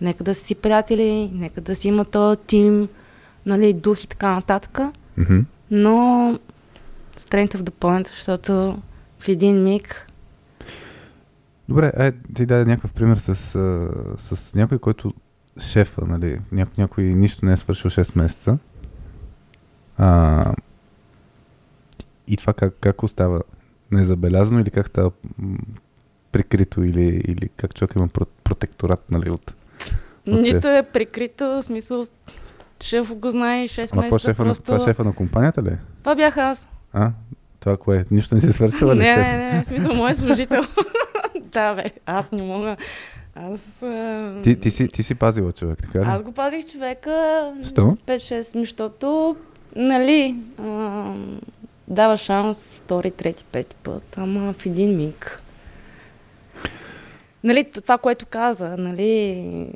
нека 0.01 0.23
да 0.23 0.35
си 0.35 0.55
приятели, 0.55 1.31
нека 1.33 1.61
да 1.61 1.75
си 1.75 1.87
има 1.87 2.05
то 2.05 2.35
тим, 2.35 2.87
нали, 3.45 3.73
дух 3.73 4.03
и 4.03 4.07
така 4.07 4.35
нататък, 4.35 4.79
Мгм. 5.17 5.39
но 5.71 6.39
strength 7.19 7.55
of 7.55 7.61
the 7.61 7.71
point, 7.71 8.07
защото 8.07 8.81
в 9.19 9.27
един 9.27 9.63
миг 9.63 10.09
Добре, 11.69 11.91
ай, 11.97 12.11
ти 12.35 12.45
даде 12.45 12.65
някакъв 12.65 12.93
пример 12.93 13.17
с, 13.17 13.35
с 14.17 14.55
някой, 14.55 14.79
който 14.79 15.13
шефа, 15.59 16.05
нали, 16.05 16.39
ня, 16.51 16.65
някой 16.77 17.03
нищо 17.03 17.45
не 17.45 17.53
е 17.53 17.57
свършил 17.57 17.91
6 17.91 18.17
месеца. 18.17 18.57
А, 19.97 20.53
и 22.27 22.37
това 22.37 22.53
как, 22.53 22.73
как 22.79 23.03
остава 23.03 23.41
незабелязано 23.91 24.59
или 24.59 24.69
как 24.69 24.87
става 24.87 25.11
прикрито 26.31 26.83
или, 26.83 27.05
или 27.27 27.49
как 27.57 27.75
човек 27.75 27.95
има 27.95 28.07
про- 28.07 28.27
протекторат, 28.43 29.11
нали, 29.11 29.29
от... 29.29 29.53
От 30.27 30.41
нито 30.41 30.67
е 30.67 30.83
прикрито, 30.93 31.45
в 31.45 31.63
смисъл, 31.63 32.05
шеф 32.81 33.13
го 33.15 33.31
знае 33.31 33.67
6 33.67 33.79
Ама 33.93 34.01
какво 34.01 34.15
месеца. 34.15 34.19
шефа, 34.19 34.43
на, 34.43 34.49
просто... 34.49 34.63
това 34.63 34.79
шефа 34.79 35.03
на 35.03 35.13
компанията 35.13 35.63
ли? 35.63 35.69
е? 35.69 35.79
Това 35.99 36.15
бях 36.15 36.37
аз. 36.37 36.67
А? 36.93 37.11
Това 37.59 37.77
кое? 37.77 38.05
Нищо 38.11 38.35
не 38.35 38.41
си 38.41 38.53
свършила 38.53 38.95
ли? 38.95 38.99
не, 38.99 39.15
не, 39.15 39.53
не, 39.53 39.63
в 39.63 39.67
смисъл, 39.67 39.95
мой 39.95 40.15
служител. 40.15 40.63
да, 41.41 41.73
бе, 41.73 41.91
аз 42.05 42.31
не 42.31 42.41
мога. 42.41 42.77
Аз, 43.35 43.83
а... 43.83 44.41
Ти, 44.43 44.59
ти, 44.59 44.71
си, 44.71 44.87
ти 44.87 45.03
си 45.03 45.15
пазила 45.15 45.51
човек, 45.51 45.79
така 45.81 45.99
ли? 45.99 46.03
аз 46.07 46.23
го 46.23 46.31
пазих 46.31 46.71
човека 46.71 47.51
Що? 47.63 47.97
5-6, 48.07 48.55
ми, 48.55 48.61
защото, 48.61 49.35
нали, 49.75 50.35
а, 50.59 51.13
дава 51.87 52.17
шанс 52.17 52.75
втори, 52.75 53.11
трети, 53.11 53.43
пети 53.43 53.75
път, 53.75 54.03
ама 54.17 54.53
в 54.53 54.65
един 54.65 54.97
миг. 54.97 55.41
Нали, 57.43 57.63
това, 57.63 57.97
което 57.97 58.25
каза, 58.25 58.77
нали, 58.77 59.67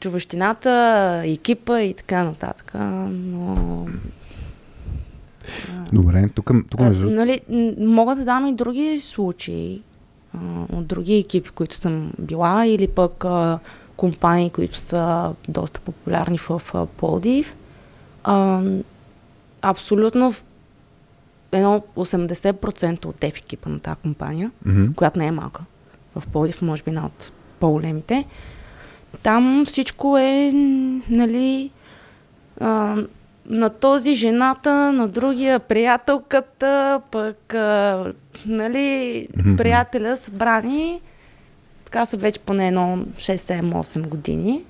човещината, 0.00 1.22
екипа 1.24 1.80
и 1.80 1.94
така 1.94 2.24
нататък, 2.24 2.72
но... 2.74 3.86
Добре, 5.92 6.28
тук, 6.34 6.50
тук 6.70 6.80
между... 6.80 7.10
нали, 7.10 7.40
мога 7.78 8.16
да 8.16 8.24
дам 8.24 8.46
и 8.46 8.54
други 8.54 9.00
случаи 9.00 9.82
а, 10.34 10.38
от 10.72 10.86
други 10.86 11.14
екипи, 11.14 11.50
които 11.50 11.76
съм 11.76 12.12
била, 12.18 12.66
или 12.66 12.88
пък 12.88 13.24
а, 13.24 13.58
компании, 13.96 14.50
които 14.50 14.78
са 14.78 15.32
доста 15.48 15.80
популярни 15.80 16.38
в 16.38 16.62
а, 16.74 16.86
Пловдив. 16.86 17.56
А, 18.24 18.62
абсолютно 19.62 20.34
едно 21.52 21.82
80% 21.96 23.04
от 23.04 23.16
деф 23.20 23.36
екипа 23.38 23.70
на 23.70 23.78
тази 23.78 23.96
компания, 23.96 24.50
Мгм. 24.66 24.92
която 24.96 25.18
не 25.18 25.26
е 25.26 25.32
малка, 25.32 25.64
в 26.16 26.22
Пловдив, 26.32 26.62
може 26.62 26.82
би 26.82 26.90
една 26.90 27.06
от 27.06 27.32
по-големите, 27.60 28.24
там 29.22 29.64
всичко 29.66 30.18
е, 30.18 30.52
нали, 31.08 31.70
а, 32.60 32.96
на 33.46 33.70
този 33.70 34.14
жената, 34.14 34.92
на 34.92 35.08
другия 35.08 35.58
приятелката, 35.58 37.00
пък, 37.10 37.54
а, 37.54 38.12
нали, 38.46 39.28
приятеля 39.56 40.16
събрани. 40.16 41.00
Така 41.84 42.06
са 42.06 42.16
вече 42.16 42.40
поне 42.40 42.68
едно 42.68 43.04
6-7-8 43.14 44.08
години. 44.08 44.64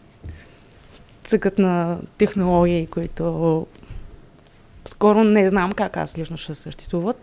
Цъкът 1.24 1.58
на 1.58 1.98
технологии, 2.18 2.86
които 2.86 3.66
скоро 4.84 5.24
не 5.24 5.48
знам 5.48 5.72
как 5.72 5.96
аз 5.96 6.18
лично 6.18 6.36
ще 6.36 6.54
съществуват 6.54 7.16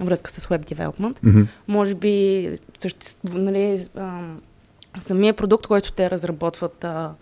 връзка 0.00 0.30
с 0.30 0.46
Web 0.46 0.74
Development 0.74 1.46
може 1.68 1.94
би 1.94 2.48
съществува, 2.78 3.38
нали, 3.38 3.86
а, 3.96 4.20
самия 5.00 5.34
продукт, 5.34 5.66
който 5.66 5.92
те 5.92 6.10
разработват, 6.10 6.84
а, 6.84 7.14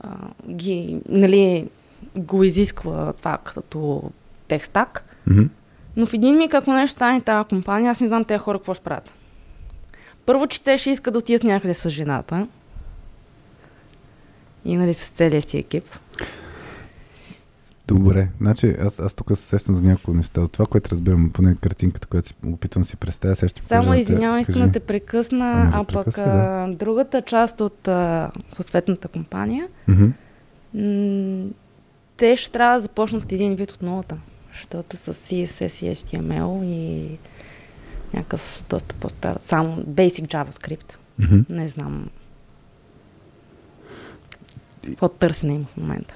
а, 0.00 0.08
ги, 0.50 0.96
нали, 1.08 1.68
го 2.16 2.44
изисква 2.44 3.12
това 3.12 3.38
като 3.44 4.10
текстак. 4.48 5.04
Мгм. 5.26 5.44
Но 5.96 6.06
в 6.06 6.12
един 6.12 6.38
миг, 6.38 6.54
ако 6.54 6.72
нещо 6.72 6.94
стане 6.94 7.20
тази 7.20 7.48
компания, 7.48 7.90
аз 7.90 8.00
не 8.00 8.06
знам 8.06 8.24
тези 8.24 8.38
хора 8.38 8.58
какво 8.58 8.74
ще 8.74 8.84
правят. 8.84 9.12
Първо, 10.26 10.46
че 10.46 10.62
те 10.62 10.78
ще 10.78 10.90
искат 10.90 11.12
да 11.12 11.18
отидат 11.18 11.44
някъде 11.44 11.74
с 11.74 11.90
жената. 11.90 12.46
И 14.64 14.76
нали 14.76 14.94
с 14.94 15.08
целия 15.08 15.42
си 15.42 15.58
екип. 15.58 15.84
Добре, 17.88 18.28
значи 18.40 18.76
аз, 18.80 19.00
аз 19.00 19.14
тук 19.14 19.30
се 19.36 19.42
сещам 19.42 19.74
за 19.74 19.86
няколко 19.86 20.14
неща. 20.14 20.40
От 20.40 20.52
това, 20.52 20.66
което 20.66 20.90
разбирам, 20.90 21.30
поне 21.30 21.56
картинката, 21.60 22.06
която 22.06 22.28
си 22.28 22.34
опитвам 22.46 22.82
да 22.82 22.88
си 22.88 22.96
представя, 22.96 23.36
сега 23.36 23.48
ще 23.48 23.60
Само 23.62 23.94
извинявай, 23.94 24.40
искам 24.40 24.62
да 24.62 24.72
те 24.72 24.80
прекъсна, 24.80 25.52
Ами 25.52 25.70
да 25.70 25.78
а 25.78 25.84
пък 25.84 26.04
прекъсвай, 26.04 26.26
а, 26.26 26.74
другата 26.74 27.22
част 27.22 27.60
от 27.60 27.88
а, 27.88 28.30
съответната 28.52 29.08
компания 29.08 29.68
Мгм. 29.88 30.06
Те 32.16 32.36
ще 32.36 32.50
трябва 32.50 32.76
да 32.76 32.80
започнат 32.80 33.32
един 33.32 33.54
вид 33.54 33.72
от 33.72 33.82
нулата, 33.82 34.16
защото 34.52 34.96
с 34.96 35.14
CSS 35.14 35.86
и 35.86 35.96
HTML 35.96 36.64
и 36.64 37.18
някакъв 38.14 38.64
доста 38.70 38.94
по-стар, 38.94 39.36
само 39.40 39.76
Basic 39.76 40.26
JavaScript. 40.26 40.96
Мгм. 41.18 41.40
Не 41.48 41.68
знам 41.68 42.10
какво 44.86 45.08
търсене 45.08 45.54
има 45.54 45.64
в 45.64 45.76
момента. 45.76 46.14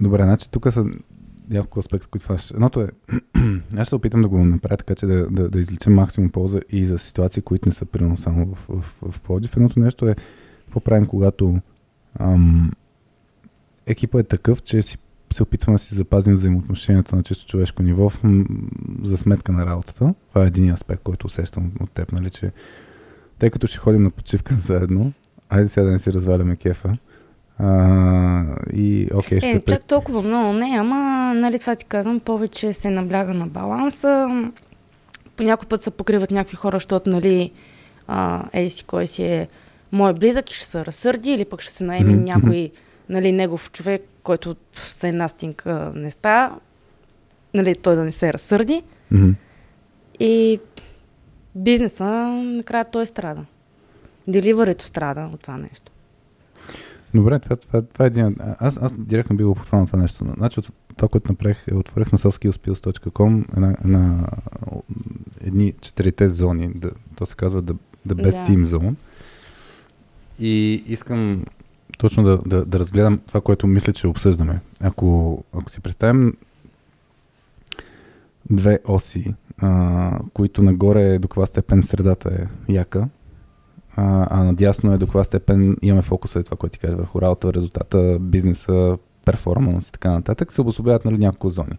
Добре, 0.00 0.22
значи 0.22 0.50
тук 0.50 0.72
са 0.72 0.84
няколко 1.50 1.78
аспекта, 1.78 2.08
които 2.08 2.38
ще... 2.38 2.54
Едното 2.54 2.80
е, 2.80 2.88
аз 3.76 3.80
ще 3.80 3.84
се 3.84 3.94
опитам 3.94 4.22
да 4.22 4.28
го 4.28 4.44
направя 4.44 4.76
така, 4.76 4.94
че 4.94 5.06
да, 5.06 5.30
да, 5.30 5.48
да 5.48 5.58
извлечем 5.58 5.94
максимум 5.94 6.30
полза 6.30 6.60
и 6.70 6.84
за 6.84 6.98
ситуации, 6.98 7.42
които 7.42 7.68
не 7.68 7.72
са 7.72 7.86
примерно 7.86 8.16
само 8.16 8.54
в, 8.54 8.66
в, 8.68 9.10
в 9.10 9.20
Пловдив. 9.20 9.56
Едното 9.56 9.80
нещо 9.80 10.08
е, 10.08 10.14
какво 10.64 10.80
правим, 10.80 11.06
когато 11.06 11.60
ам, 12.20 12.72
екипа 13.86 14.20
е 14.20 14.22
такъв, 14.22 14.62
че 14.62 14.82
си, 14.82 14.98
се 15.32 15.42
опитваме 15.42 15.74
да 15.74 15.84
си 15.84 15.94
запазим 15.94 16.34
взаимоотношенията 16.34 17.16
на 17.16 17.22
чисто 17.22 17.46
човешко 17.46 17.82
ниво 17.82 18.08
в, 18.08 18.22
м, 18.22 18.44
за 19.02 19.16
сметка 19.16 19.52
на 19.52 19.66
работата. 19.66 20.14
Това 20.28 20.44
е 20.44 20.46
един 20.46 20.70
аспект, 20.70 21.02
който 21.02 21.26
усещам 21.26 21.72
от 21.80 21.90
теб, 21.90 22.12
нали, 22.12 22.30
че 22.30 22.52
тъй 23.38 23.50
като 23.50 23.66
ще 23.66 23.78
ходим 23.78 24.02
на 24.02 24.10
почивка 24.10 24.54
заедно, 24.58 25.12
айде 25.48 25.68
сега 25.68 25.86
да 25.86 25.92
не 25.92 25.98
си 25.98 26.12
разваляме 26.12 26.56
кефа. 26.56 26.96
А, 27.58 28.56
и 28.72 29.08
окей, 29.14 29.40
ще 29.40 29.50
Е, 29.50 29.60
чак 29.60 29.84
толкова 29.84 30.22
много 30.22 30.52
не, 30.52 30.76
ама, 30.78 31.32
нали 31.34 31.58
това 31.58 31.74
ти 31.74 31.84
казвам, 31.84 32.20
повече 32.20 32.72
се 32.72 32.90
набляга 32.90 33.34
на 33.34 33.46
баланса. 33.46 34.28
По 35.36 35.42
някой 35.42 35.68
път 35.68 35.82
се 35.82 35.90
покриват 35.90 36.30
някакви 36.30 36.56
хора, 36.56 36.76
защото, 36.76 37.10
нали, 37.10 37.50
а, 38.06 38.44
ей 38.52 38.70
си 38.70 38.84
кой 38.84 39.06
си 39.06 39.22
е 39.22 39.48
мой 39.92 40.14
близък 40.14 40.50
и 40.50 40.54
ще 40.54 40.66
се 40.66 40.86
разсърди, 40.86 41.32
или 41.32 41.44
пък 41.44 41.60
ще 41.60 41.72
се 41.72 41.84
наеме 41.84 42.12
Мгм, 42.12 42.24
някой, 42.24 42.70
нали, 43.12 43.32
негов 43.32 43.70
човек, 43.72 44.02
който 44.22 44.56
за 44.94 45.08
една 45.08 45.28
стинка 45.28 45.92
не 45.94 46.10
става, 46.10 46.58
нали, 47.54 47.74
той 47.74 47.96
да 47.96 48.04
не 48.04 48.12
се 48.12 48.32
разсърди. 48.32 48.82
Мгм. 49.10 49.30
И 50.20 50.60
бизнеса, 51.54 52.04
накрая 52.44 52.84
той 52.84 53.06
страда. 53.06 53.44
Деливарито 54.28 54.84
страда 54.84 55.30
от 55.32 55.40
това 55.40 55.56
нещо. 55.56 55.92
Добре, 57.14 57.38
това, 57.38 57.56
това, 57.56 57.82
това 57.82 58.04
е 58.04 58.08
един... 58.08 58.36
Аз, 58.40 58.82
аз 58.82 58.98
директно 58.98 59.36
би 59.36 59.44
го 59.44 59.54
подхванал 59.54 59.86
това 59.86 59.98
нещо. 59.98 60.24
Значи 60.36 60.60
от 60.60 60.70
това, 60.96 61.08
което 61.08 61.32
направих, 61.32 61.64
е 61.68 61.74
отворих 61.74 62.12
на 62.12 62.18
softskillspills.com 62.18 63.56
една, 63.56 63.76
една, 63.84 64.28
едни 65.40 65.74
четирите 65.80 66.28
зони, 66.28 66.72
да, 66.74 66.90
то 67.16 67.26
се 67.26 67.34
казва 67.34 67.62
The, 67.62 67.76
the 68.08 68.14
Best 68.14 68.46
Да. 68.46 68.52
Team 68.52 68.64
Zone. 68.64 68.94
И 70.38 70.84
искам 70.86 71.44
точно 71.98 72.22
да, 72.22 72.38
да, 72.46 72.64
да 72.64 72.78
разгледам 72.78 73.20
това, 73.26 73.40
което 73.40 73.66
мисля, 73.66 73.92
че 73.92 74.06
обсъждаме. 74.06 74.60
Ако, 74.80 75.38
ако 75.52 75.70
си 75.70 75.80
представим 75.80 76.36
две 78.50 78.78
оси, 78.88 79.34
а, 79.58 80.18
които 80.34 80.62
нагоре 80.62 81.02
е 81.02 81.18
до 81.18 81.28
каква 81.28 81.46
степен 81.46 81.82
средата 81.82 82.48
е 82.68 82.72
яка, 82.72 83.08
а, 83.96 84.26
а 84.30 84.44
надясно 84.44 84.92
е 84.92 84.98
до 84.98 85.06
каква 85.06 85.24
степен 85.24 85.76
имаме 85.82 86.02
фокуса 86.02 86.38
е 86.38 86.42
това, 86.42 86.56
което 86.56 86.72
ти 86.72 86.78
кажа 86.78 86.96
върху 86.96 87.22
работа, 87.22 87.52
резултата, 87.52 88.18
бизнеса, 88.20 88.98
перформанс 89.24 89.88
и 89.88 89.92
така 89.92 90.10
нататък, 90.10 90.52
се 90.52 90.60
обособяват 90.60 91.04
нали, 91.04 91.18
няколко 91.18 91.50
зони. 91.50 91.78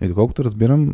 И 0.00 0.08
доколкото 0.08 0.44
разбирам, 0.44 0.92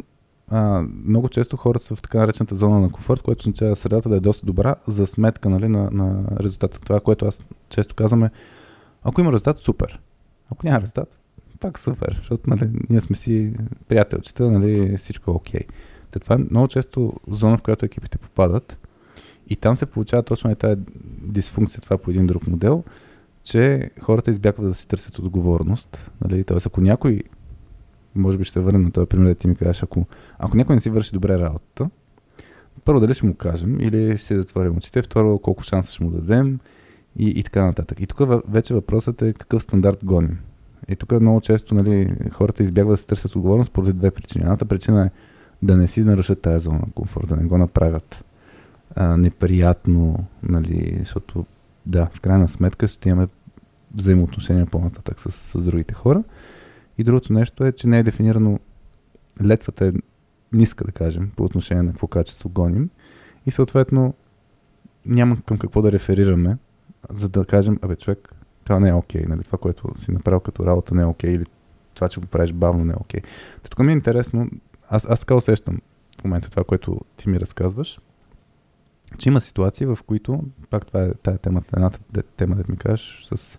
а, 0.50 0.84
много 1.04 1.28
често 1.28 1.56
хората 1.56 1.84
са 1.84 1.96
в 1.96 2.02
така 2.02 2.18
наречената 2.18 2.54
зона 2.54 2.80
на 2.80 2.90
комфорт, 2.90 3.22
което 3.22 3.40
означава 3.40 3.76
средата 3.76 4.08
да 4.08 4.16
е 4.16 4.20
доста 4.20 4.46
добра 4.46 4.74
за 4.88 5.06
сметка 5.06 5.50
нали, 5.50 5.68
на, 5.68 5.90
на 5.90 6.24
резултата. 6.40 6.80
Това, 6.80 7.00
което 7.00 7.26
аз 7.26 7.44
често 7.68 7.94
казвам 7.94 8.24
е, 8.24 8.30
ако 9.02 9.20
има 9.20 9.32
резултат, 9.32 9.58
супер. 9.58 10.00
Ако 10.50 10.66
няма 10.66 10.80
резултат, 10.80 11.18
пак 11.60 11.78
супер, 11.78 12.16
защото 12.18 12.50
нали, 12.50 12.70
ние 12.90 13.00
сме 13.00 13.16
си 13.16 13.54
приятелчета, 13.88 14.50
нали, 14.50 14.96
всичко 14.96 15.30
е 15.30 15.34
окей. 15.34 15.62
Та 16.10 16.18
това 16.18 16.34
е 16.34 16.44
много 16.50 16.68
често 16.68 17.12
зона, 17.28 17.58
в 17.58 17.62
която 17.62 17.84
екипите 17.84 18.18
попадат 18.18 18.78
и 19.48 19.56
там 19.56 19.76
се 19.76 19.86
получава 19.86 20.22
точно 20.22 20.50
е 20.50 20.54
тази 20.54 20.80
дисфункция, 21.22 21.80
това 21.80 21.98
по 21.98 22.10
един 22.10 22.26
друг 22.26 22.46
модел, 22.46 22.84
че 23.44 23.90
хората 24.00 24.30
избягват 24.30 24.68
да 24.68 24.74
си 24.74 24.88
търсят 24.88 25.18
отговорност. 25.18 26.10
Нали? 26.24 26.44
Тоест, 26.44 26.66
ако 26.66 26.80
някой, 26.80 27.22
може 28.14 28.38
би 28.38 28.44
ще 28.44 28.52
се 28.52 28.60
върнем 28.60 28.82
на 28.82 28.90
този 28.90 29.06
пример, 29.06 29.26
да 29.26 29.34
ти 29.34 29.48
ми 29.48 29.56
кажеш, 29.56 29.82
ако, 29.82 30.06
ако 30.38 30.56
някой 30.56 30.76
не 30.76 30.80
си 30.80 30.90
върши 30.90 31.12
добре 31.12 31.38
работата, 31.38 31.90
първо 32.84 33.00
дали 33.00 33.14
ще 33.14 33.26
му 33.26 33.34
кажем 33.34 33.80
или 33.80 34.18
ще 34.18 34.38
затворим 34.38 34.76
очите, 34.76 35.02
второ 35.02 35.38
колко 35.38 35.62
шанса 35.62 35.92
ще 35.92 36.04
му 36.04 36.10
дадем 36.10 36.58
и, 37.16 37.28
и 37.28 37.42
така 37.42 37.64
нататък. 37.64 38.00
И 38.00 38.06
тук 38.06 38.20
вече 38.48 38.74
въпросът 38.74 39.22
е 39.22 39.32
какъв 39.32 39.62
стандарт 39.62 40.04
гоним. 40.04 40.38
И 40.88 40.96
тук 40.96 41.12
много 41.12 41.40
често 41.40 41.74
нали, 41.74 42.14
хората 42.32 42.62
избягват 42.62 42.92
да 42.92 42.96
се 42.96 43.06
търсят 43.06 43.36
отговорност 43.36 43.72
поради 43.72 43.92
две 43.92 44.10
причини. 44.10 44.42
Едната 44.42 44.64
причина 44.64 45.04
е 45.06 45.10
да 45.62 45.76
не 45.76 45.88
си 45.88 46.00
нарушат 46.00 46.40
тази 46.40 46.64
зона 46.64 46.78
на 46.78 46.92
комфорт, 46.94 47.28
да 47.28 47.36
не 47.36 47.44
го 47.44 47.58
направят 47.58 48.24
а, 48.96 49.16
неприятно, 49.16 50.24
нали, 50.42 50.96
защото 50.98 51.46
да, 51.86 52.08
в 52.14 52.20
крайна 52.20 52.48
сметка 52.48 52.88
ще 52.88 53.08
имаме 53.08 53.28
взаимоотношения 53.94 54.66
по-нататък 54.66 55.20
с, 55.20 55.30
с 55.30 55.64
другите 55.64 55.94
хора. 55.94 56.22
И 57.02 57.04
другото 57.04 57.32
нещо 57.32 57.64
е, 57.64 57.72
че 57.72 57.88
не 57.88 57.98
е 57.98 58.02
дефинирано 58.02 58.58
летвата 59.44 59.86
е 59.86 59.92
ниска, 60.52 60.84
да 60.84 60.92
кажем, 60.92 61.30
по 61.36 61.44
отношение 61.44 61.82
на 61.82 61.90
какво 61.90 62.06
качество 62.06 62.48
гоним. 62.48 62.90
И 63.46 63.50
съответно 63.50 64.14
няма 65.06 65.42
към 65.46 65.58
какво 65.58 65.82
да 65.82 65.92
реферираме, 65.92 66.58
за 67.10 67.28
да 67.28 67.44
кажем, 67.44 67.78
абе 67.82 67.96
човек, 67.96 68.34
това 68.64 68.80
не 68.80 68.88
е 68.88 68.92
окей, 68.92 69.24
нали? 69.28 69.42
това, 69.42 69.58
което 69.58 69.92
си 69.96 70.10
направил 70.12 70.40
като 70.40 70.66
работа 70.66 70.94
не 70.94 71.02
е 71.02 71.06
окей, 71.06 71.30
или 71.30 71.44
това, 71.94 72.08
че 72.08 72.20
го 72.20 72.26
правиш 72.26 72.52
бавно 72.52 72.84
не 72.84 72.92
е 72.92 73.00
окей. 73.00 73.20
Та 73.62 73.68
тук 73.70 73.78
ми 73.78 73.92
е 73.92 73.94
интересно, 73.94 74.50
аз, 74.88 75.06
аз 75.08 75.20
така 75.20 75.34
усещам 75.34 75.78
в 76.20 76.24
момента 76.24 76.50
това, 76.50 76.64
което 76.64 77.00
ти 77.16 77.28
ми 77.28 77.40
разказваш, 77.40 78.00
че 79.18 79.28
има 79.28 79.40
ситуации, 79.40 79.86
в 79.86 79.98
които, 80.06 80.40
пак 80.70 80.86
това 80.86 81.02
е 81.02 81.14
тая 81.14 81.38
темата, 81.38 81.68
едната 81.76 82.22
тема, 82.36 82.56
да 82.56 82.64
ми 82.68 82.76
кажеш, 82.76 83.28
с 83.34 83.58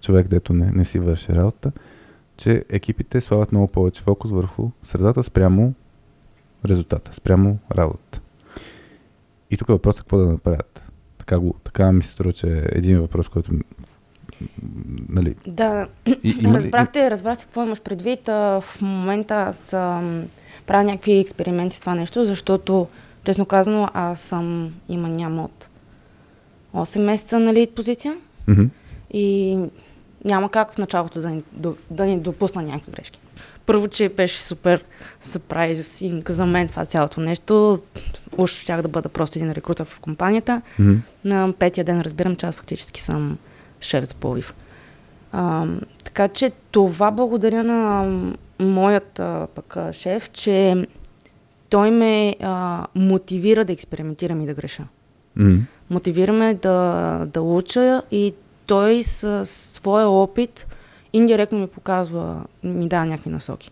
човек, 0.00 0.28
дето 0.28 0.52
не, 0.52 0.72
не 0.72 0.84
си 0.84 0.98
върши 0.98 1.32
работа, 1.32 1.72
че 2.40 2.64
екипите 2.68 3.20
слагат 3.20 3.52
много 3.52 3.68
повече 3.68 4.02
фокус 4.02 4.30
върху 4.30 4.70
средата 4.82 5.22
спрямо 5.22 5.74
резултата, 6.66 7.14
спрямо 7.14 7.58
работа. 7.76 8.20
И 9.50 9.56
тук 9.56 9.68
е 9.68 9.72
въпросът 9.72 10.00
какво 10.00 10.18
да 10.18 10.26
направят. 10.26 10.82
Така, 11.18 11.38
го, 11.38 11.54
така 11.64 11.92
ми 11.92 12.02
се 12.02 12.12
струва, 12.12 12.32
че 12.32 12.46
е 12.46 12.62
един 12.72 13.00
въпрос, 13.00 13.28
който 13.28 13.52
нали, 15.08 15.34
Да, 15.46 15.88
и, 16.06 16.36
има 16.40 16.58
разбрахте, 16.58 17.10
разбрахте 17.10 17.44
какво 17.44 17.62
имаш 17.62 17.80
предвид. 17.80 18.28
А, 18.28 18.60
в 18.60 18.82
момента 18.82 19.34
аз 19.34 19.72
ам, 19.72 20.24
правя 20.66 20.84
някакви 20.84 21.18
експерименти 21.18 21.76
с 21.76 21.80
това 21.80 21.94
нещо, 21.94 22.24
защото, 22.24 22.88
честно 23.24 23.46
казано, 23.46 23.88
аз 23.94 24.20
съм 24.20 24.74
има 24.88 25.08
няма 25.08 25.44
от 25.44 25.68
8 26.74 27.00
месеца 27.00 27.38
на 27.38 27.54
лид 27.54 27.74
позиция 27.74 28.16
Мгм. 28.48 28.64
и 29.12 29.58
няма 30.24 30.50
как 30.50 30.72
в 30.72 30.78
началото 30.78 31.20
да 31.20 31.30
ни, 31.30 31.42
да 31.90 32.06
ни 32.06 32.20
допусна 32.20 32.62
някакви 32.62 32.92
грешки. 32.92 33.18
Първо, 33.66 33.88
че 33.88 34.08
беше 34.08 34.42
супер 34.42 34.84
сюрпрайзинг 35.22 36.30
за 36.30 36.46
мен 36.46 36.68
това 36.68 36.86
цялото 36.86 37.20
нещо. 37.20 37.80
Уж 38.36 38.50
щях 38.50 38.82
да 38.82 38.88
бъда 38.88 39.08
просто 39.08 39.38
един 39.38 39.52
рекрутър 39.52 39.84
в 39.84 40.00
компанията. 40.00 40.62
Мгм. 40.78 40.94
На 41.24 41.52
петия 41.58 41.84
ден 41.84 42.00
разбирам, 42.00 42.36
че 42.36 42.46
аз 42.46 42.54
фактически 42.54 43.00
съм 43.00 43.38
шеф 43.80 44.04
за 44.04 44.14
полив. 44.14 44.54
А, 45.32 45.66
така 46.04 46.28
че 46.28 46.52
това 46.70 47.10
благодаря 47.10 47.64
на 47.64 48.08
моят 48.58 49.18
а, 49.18 49.46
пък 49.54 49.76
а, 49.76 49.92
шеф, 49.92 50.30
че 50.30 50.86
той 51.68 51.90
ме 51.90 52.36
а, 52.42 52.86
мотивира 52.94 53.64
да 53.64 53.72
експериментирам 53.72 54.40
и 54.40 54.46
да 54.46 54.54
греша. 54.54 54.84
Мгм. 55.36 55.58
Мотивира 55.90 56.32
ме 56.32 56.54
да, 56.54 57.26
да 57.32 57.42
уча 57.42 58.02
и 58.10 58.34
той 58.70 59.02
с 59.02 59.46
своя 59.46 60.08
опит 60.08 60.66
индиректно 61.12 61.58
ми 61.58 61.66
показва, 61.66 62.44
ми 62.62 62.88
дава 62.88 63.06
някакви 63.06 63.30
насоки. 63.30 63.70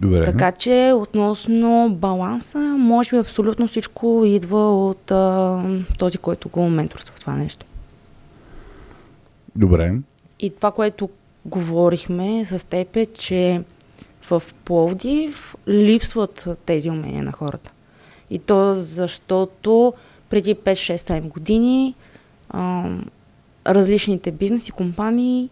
Добре. 0.00 0.24
Така 0.24 0.52
че 0.52 0.92
относно 0.94 1.96
баланса, 2.00 2.58
може 2.58 3.10
би 3.10 3.16
абсолютно 3.16 3.68
всичко 3.68 4.22
идва 4.26 4.88
от 4.88 5.10
а, 5.10 5.62
този, 5.98 6.18
който 6.18 6.48
го 6.48 6.68
менторства 6.68 7.14
в 7.16 7.20
това 7.20 7.36
нещо. 7.36 7.66
Добре. 9.56 9.94
И 10.40 10.50
това, 10.50 10.70
което 10.70 11.08
говорихме 11.44 12.44
с 12.44 12.68
теб 12.68 12.96
е, 12.96 13.06
че 13.06 13.62
в 14.22 14.42
Пловдив 14.64 15.56
липсват 15.68 16.48
тези 16.66 16.90
умения 16.90 17.22
на 17.22 17.32
хората. 17.32 17.72
И 18.30 18.38
то 18.38 18.74
защото 18.74 19.92
преди 20.30 20.54
5-6-7 20.54 21.20
години 21.20 21.94
а, 22.50 22.90
различните 23.66 24.30
бизнеси, 24.30 24.72
компании, 24.72 25.50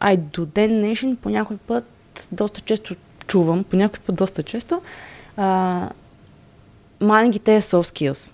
а 0.00 0.12
и 0.12 0.16
до 0.16 0.46
ден 0.46 0.70
днешен 0.70 1.16
по 1.16 1.28
някой 1.28 1.56
път 1.56 1.84
доста 2.32 2.60
често 2.60 2.94
чувам, 3.26 3.64
по 3.64 3.76
някой 3.76 4.00
път 4.06 4.16
доста 4.16 4.42
често, 4.42 4.82
а, 5.36 5.88
мани 7.00 7.30
ги 7.30 7.38
тези 7.38 7.66
soft 7.66 8.10
skills. 8.10 8.30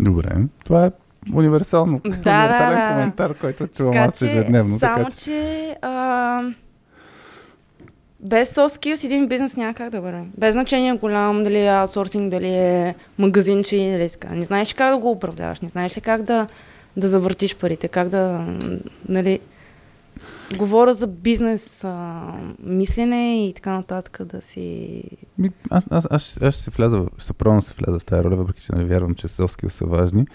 Добре. 0.00 0.36
Това 0.64 0.86
е 0.86 0.90
универсално. 1.34 2.00
Да, 2.04 2.08
универсален 2.08 2.78
да, 2.78 2.88
да. 2.88 2.92
коментар, 2.92 3.34
който 3.34 3.66
чувам 3.66 3.96
аз 3.96 4.22
ежедневно. 4.22 4.78
само, 4.78 5.04
така 5.04 5.10
че... 5.10 5.24
че 5.24 5.76
а, 5.82 6.42
без 8.20 8.54
soft 8.54 8.80
skills 8.80 9.04
един 9.04 9.28
бизнес 9.28 9.56
няма 9.56 9.74
как 9.74 9.90
да 9.90 10.00
върви. 10.00 10.22
Без 10.38 10.52
значение 10.52 10.92
голям, 10.92 11.44
дали 11.44 11.58
е 11.58 11.68
аутсорсинг, 11.68 12.30
дали 12.30 12.48
е 12.48 12.94
магазинче, 13.18 13.76
дали 13.76 14.10
така. 14.10 14.28
Не 14.28 14.44
знаеш 14.44 14.74
как 14.74 14.94
да 14.94 15.00
го 15.00 15.10
управляваш, 15.10 15.60
не 15.60 15.68
знаеш 15.68 15.96
ли 15.96 16.00
как 16.00 16.22
да, 16.22 16.46
да 16.96 17.08
завъртиш 17.08 17.56
парите, 17.56 17.88
как 17.88 18.08
да, 18.08 18.56
нали, 19.08 19.40
говоря 20.58 20.94
за 20.94 21.06
бизнес 21.06 21.84
а, 21.84 22.32
мислене 22.62 23.46
и 23.46 23.52
така 23.52 23.72
нататък 23.72 24.20
да 24.24 24.42
си... 24.42 25.02
Ми, 25.38 25.50
аз, 25.70 25.84
аз, 25.90 26.06
аз, 26.10 26.42
аз 26.42 26.54
ще 26.54 26.62
се 26.62 26.70
вляза, 26.70 27.06
ще 27.16 27.24
се 27.24 27.32
пробвам 27.32 27.58
да 27.58 27.66
се 27.66 27.74
вляза 27.74 27.98
в 27.98 28.04
тази 28.04 28.24
роля, 28.24 28.36
въпреки 28.36 28.62
че 28.62 28.72
не 28.74 28.84
вярвам, 28.84 29.14
че 29.14 29.28
skills 29.28 29.68
са 29.68 29.86
важни. 29.86 30.26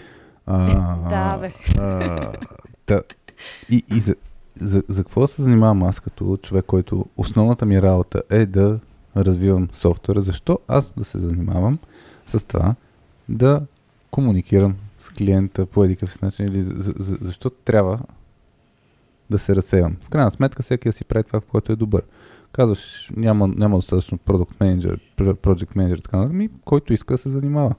А, 0.46 0.96
Да, 1.08 1.38
бе. 1.38 1.52
А, 1.78 2.32
да, 2.86 3.02
и 3.70 3.84
и 3.94 4.00
за, 4.00 4.14
за, 4.54 4.82
за 4.88 5.04
какво 5.04 5.26
се 5.26 5.42
занимавам 5.42 5.82
аз 5.82 6.00
като 6.00 6.36
човек, 6.36 6.64
който 6.66 7.06
основната 7.16 7.66
ми 7.66 7.82
работа 7.82 8.22
е 8.30 8.46
да 8.46 8.80
развивам 9.16 9.68
софтуера? 9.72 10.20
Защо 10.20 10.58
аз 10.68 10.94
да 10.94 11.04
се 11.04 11.18
занимавам 11.18 11.78
с 12.26 12.46
това 12.46 12.74
да 13.28 13.60
комуникирам 14.10 14.76
с 15.02 15.10
клиента 15.10 15.66
по 15.66 15.84
едикъв 15.84 16.12
си 16.12 16.18
начин 16.22 16.46
или 16.46 16.62
за, 16.62 16.74
за, 16.74 16.94
за, 16.96 17.18
защо 17.20 17.50
трябва 17.50 17.98
да 19.30 19.38
се 19.38 19.56
разсеявам? 19.56 19.96
В 20.04 20.10
крайна 20.10 20.30
сметка 20.30 20.62
всеки 20.62 20.88
да 20.88 20.92
си 20.92 21.04
прави 21.04 21.24
това, 21.24 21.40
в 21.40 21.46
което 21.46 21.72
е 21.72 21.76
добър. 21.76 22.02
Казваш, 22.52 23.10
няма, 23.16 23.48
няма 23.48 23.76
достатъчно 23.76 24.18
продукт 24.18 24.60
менеджер, 24.60 25.00
project 25.18 25.76
менеджер, 25.76 25.98
така 25.98 26.18
ми, 26.18 26.48
който 26.64 26.92
иска 26.92 27.14
да 27.14 27.18
се 27.18 27.30
занимава. 27.30 27.74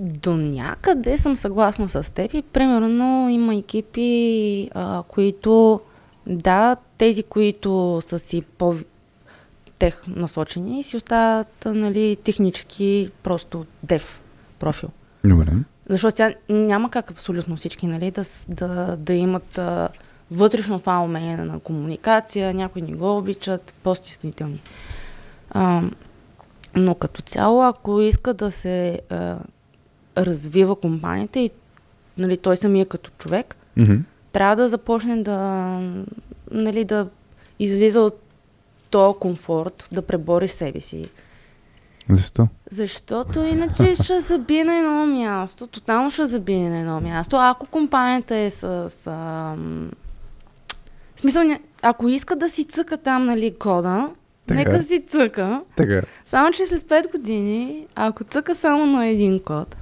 До 0.00 0.36
някъде 0.36 1.18
съм 1.18 1.36
съгласна 1.36 1.88
с 1.88 2.12
теб 2.14 2.34
и 2.34 2.42
примерно 2.42 3.28
има 3.28 3.54
екипи, 3.54 4.70
а, 4.74 5.02
които 5.08 5.80
да, 6.26 6.76
тези, 6.98 7.22
които 7.22 8.02
са 8.06 8.18
си 8.18 8.42
по 8.42 8.74
тех 9.78 10.02
насочени 10.06 10.82
си 10.82 10.96
остават 10.96 11.64
нали, 11.66 12.16
технически 12.24 13.10
просто 13.22 13.66
дев 13.82 14.20
профил. 14.58 14.88
Добре. 15.24 15.52
Защото 15.88 16.16
сега 16.16 16.34
няма 16.48 16.90
как 16.90 17.10
абсолютно 17.10 17.56
всички 17.56 17.86
нали, 17.86 18.10
да, 18.10 18.22
да, 18.48 18.96
да 18.96 19.12
имат 19.12 19.58
а, 19.58 19.88
вътрешно 20.30 20.78
това 20.78 21.00
умение 21.00 21.36
на 21.36 21.60
комуникация, 21.60 22.54
някои 22.54 22.82
не 22.82 22.92
го 22.92 23.16
обичат, 23.16 23.74
по-стеснителни. 23.82 24.60
А, 25.50 25.82
но 26.76 26.94
като 26.94 27.22
цяло, 27.22 27.62
ако 27.62 28.00
иска 28.00 28.34
да 28.34 28.50
се 28.50 29.00
а, 29.10 29.36
развива 30.18 30.76
компанията 30.76 31.38
и 31.38 31.50
нали, 32.18 32.36
той 32.36 32.56
самия 32.56 32.86
като 32.86 33.10
човек, 33.18 33.54
Mm-hmm. 33.78 34.00
трябва 34.32 34.56
да 34.56 34.68
започне 34.68 35.22
да, 35.22 35.38
нали, 36.50 36.84
да 36.84 37.08
излиза 37.58 38.00
от 38.00 38.20
този 38.90 39.18
комфорт, 39.18 39.88
да 39.92 40.02
пребори 40.02 40.48
себе 40.48 40.80
си. 40.80 41.10
Защо? 42.10 42.48
Защото 42.70 43.40
иначе 43.40 43.94
ще 43.94 44.20
забие 44.20 44.64
на 44.64 44.78
едно 44.78 45.06
място, 45.06 45.66
тотално 45.66 46.10
ще 46.10 46.26
забие 46.26 46.70
на 46.70 46.78
едно 46.78 47.00
място. 47.00 47.36
Ако 47.36 47.66
компанията 47.66 48.36
е 48.36 48.50
с... 48.50 48.88
с 48.88 49.06
ам, 49.06 49.90
в 51.14 51.20
смисъл, 51.20 51.42
ако 51.82 52.08
иска 52.08 52.36
да 52.36 52.48
си 52.50 52.64
цъка 52.64 52.96
там, 52.96 53.24
нали, 53.24 53.54
кода, 53.58 54.10
Така. 54.46 54.58
нека 54.58 54.82
си 54.82 55.04
цъка. 55.06 55.62
Така. 55.76 56.02
Само, 56.26 56.52
че 56.52 56.66
след 56.66 56.82
5 56.82 57.12
години, 57.12 57.86
ако 57.94 58.24
цъка 58.24 58.54
само 58.54 58.86
на 58.86 59.06
един 59.06 59.40
код, 59.40 59.76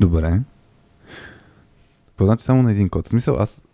Добре. 0.00 0.40
Какво 2.08 2.26
значи 2.26 2.44
само 2.44 2.62
на 2.62 2.70
един 2.70 2.88
код? 2.88 3.06
В 3.06 3.08
смисъл, 3.08 3.36
аз, 3.38 3.64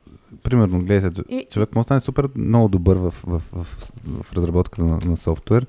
примерно, 0.43 0.79
гледай 0.79 1.01
се, 1.01 1.11
човек 1.51 1.75
може 1.75 1.83
да 1.83 1.85
стане 1.85 2.01
супер 2.01 2.29
много 2.37 2.69
добър 2.69 2.97
в, 2.97 3.11
в, 3.27 3.43
в, 3.53 3.93
в 4.23 4.33
разработката 4.33 4.85
на, 4.85 4.99
на 5.05 5.17
софтуер, 5.17 5.67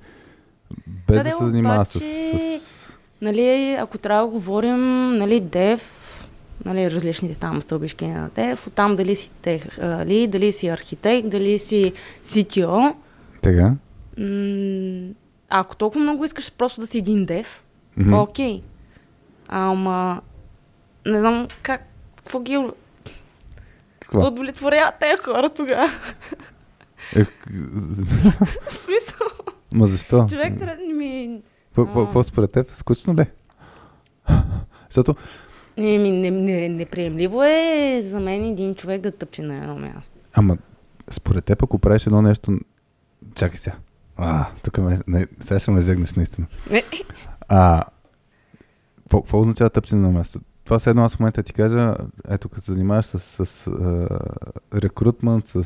без 1.07 1.17
Да, 1.17 1.23
да, 1.23 1.31
се 1.31 1.45
занимава 1.45 1.85
с, 1.85 1.95
обаче- 1.95 2.59
с... 2.59 2.89
Нали, 3.21 3.47
ако 3.73 3.97
трябва 3.97 4.23
да 4.23 4.29
говорим, 4.29 4.77
нали, 5.09 5.41
dev, 5.41 5.81
нали, 6.65 6.91
различните 6.91 7.35
там 7.35 7.61
стълбишки 7.61 8.07
на 8.07 8.29
dev, 8.29 8.67
оттам 8.67 8.95
дали 8.95 9.15
си 9.15 9.31
тех, 9.31 9.77
али, 9.79 10.27
дали 10.27 10.51
си 10.51 10.67
архитект, 10.67 11.29
дали 11.29 11.59
си 11.59 11.93
CTO. 12.23 12.95
Тега? 13.41 13.73
М- 14.17 15.13
ако 15.49 15.75
толкова 15.75 16.01
много 16.01 16.25
искаш 16.25 16.51
просто 16.51 16.81
да 16.81 16.87
си 16.87 16.97
един 16.97 17.27
dev, 17.27 17.45
Мгм. 17.97 18.13
окей. 18.13 18.61
Ама, 19.47 20.21
не 21.05 21.19
знам 21.19 21.47
как, 21.61 21.81
какво 22.17 22.39
ги 22.39 22.67
Какво? 23.99 24.19
удовлетворяват 24.19 24.95
тези 24.99 25.17
хора 25.17 25.49
тогава. 25.49 25.89
Е, 27.15 27.25
смисъл, 28.67 29.27
ма 29.73 29.85
защо? 29.85 30.27
човек 30.29 30.53
ми... 30.97 31.41
Какво- 31.75 32.23
според 32.23 32.51
теб? 32.51 32.71
Скучно 32.71 33.15
ли? 33.15 33.25
Защото, 34.89 35.15
Еми, 35.77 36.11
не, 36.11 36.31
не, 36.31 36.69
неприемливо 36.69 37.43
е 37.43 38.01
за 38.03 38.19
мен 38.19 38.45
един 38.45 38.75
човек 38.75 39.01
да 39.01 39.11
тъпче 39.11 39.41
на 39.41 39.57
едно 39.57 39.77
място. 39.77 40.17
ама, 40.33 40.57
според 41.09 41.45
теб, 41.45 41.63
ако 41.63 41.79
правиш 41.79 42.07
едно 42.07 42.21
нещо... 42.21 42.59
Чакай 43.35 43.57
сега. 43.57 43.75
А, 44.17 44.45
тук 44.63 44.77
ме... 44.77 44.99
Не, 45.07 45.27
сега 45.39 45.59
ще 45.59 45.71
ме 45.71 45.81
жегнеш 45.81 46.13
наистина. 46.13 46.47
Не. 46.69 46.83
А, 47.47 47.83
какво, 49.03 49.21
какво 49.21 49.39
означава 49.39 49.69
тъпчене 49.69 50.01
на 50.01 50.09
място? 50.09 50.39
Това 50.69 50.79
все 50.79 50.89
едно 50.89 51.03
аз 51.05 51.15
в 51.15 51.19
момента 51.19 51.43
ти 51.43 51.53
кажа, 51.53 51.95
ето 52.29 52.49
като 52.49 52.61
се 52.61 52.73
занимаваш 52.73 53.05
с, 53.05 53.45
с 53.45 53.67
а, 53.67 54.07
рекрутмент, 54.75 55.47
с 55.47 55.55
а, 55.55 55.57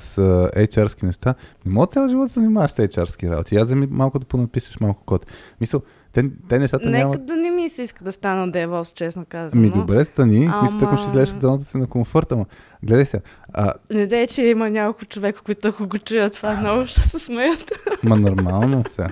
HR-ски 0.56 1.06
неща, 1.06 1.36
не 1.66 1.72
мога 1.72 1.88
цял 1.88 2.08
живот 2.08 2.26
да 2.26 2.30
се 2.30 2.40
занимаваш 2.40 2.72
с 2.72 2.78
HR-ски 2.78 3.30
работи. 3.30 3.56
Аз 3.56 3.68
вземи 3.68 3.88
малко 3.92 4.20
да 4.20 4.26
понапишеш 4.26 4.80
малко 4.80 5.04
код. 5.06 5.26
Мисъл, 5.62 5.82
те, 6.14 6.30
те 6.50 6.60
нещата 6.60 6.90
Нека 6.90 6.98
няма... 6.98 7.18
да 7.18 7.36
не 7.36 7.50
ми 7.50 7.70
се 7.70 7.82
иска 7.82 8.04
да 8.04 8.12
стана 8.12 8.52
DevOps, 8.52 8.94
честно 8.94 9.26
казано. 9.30 9.62
Ми 9.62 9.70
добре 9.70 10.06
стани, 10.06 10.48
в 10.48 10.54
смисъл, 10.60 10.80
тъкмо 10.80 10.98
ще 10.98 11.04
Ама- 11.04 11.10
излезеш 11.14 11.36
от 11.36 11.42
зоната 11.42 11.66
си 11.66 11.78
на 11.78 11.88
комфорта, 11.88 12.36
ама 12.36 12.46
гледай 12.84 13.06
се, 13.06 13.22
а, 13.54 13.74
Не 13.90 14.08
дай, 14.08 14.28
че 14.28 14.42
има 14.44 14.70
няколко 14.70 15.06
човека, 15.06 15.42
които 15.42 15.68
ако 15.68 15.88
го 15.88 15.98
чуят 15.98 16.34
това, 16.34 16.56
много 16.56 16.86
ще 16.86 17.02
се 17.02 17.20
смеят. 17.20 17.72
ма 18.04 18.16
нормално 18.16 18.84
сега. 18.90 19.10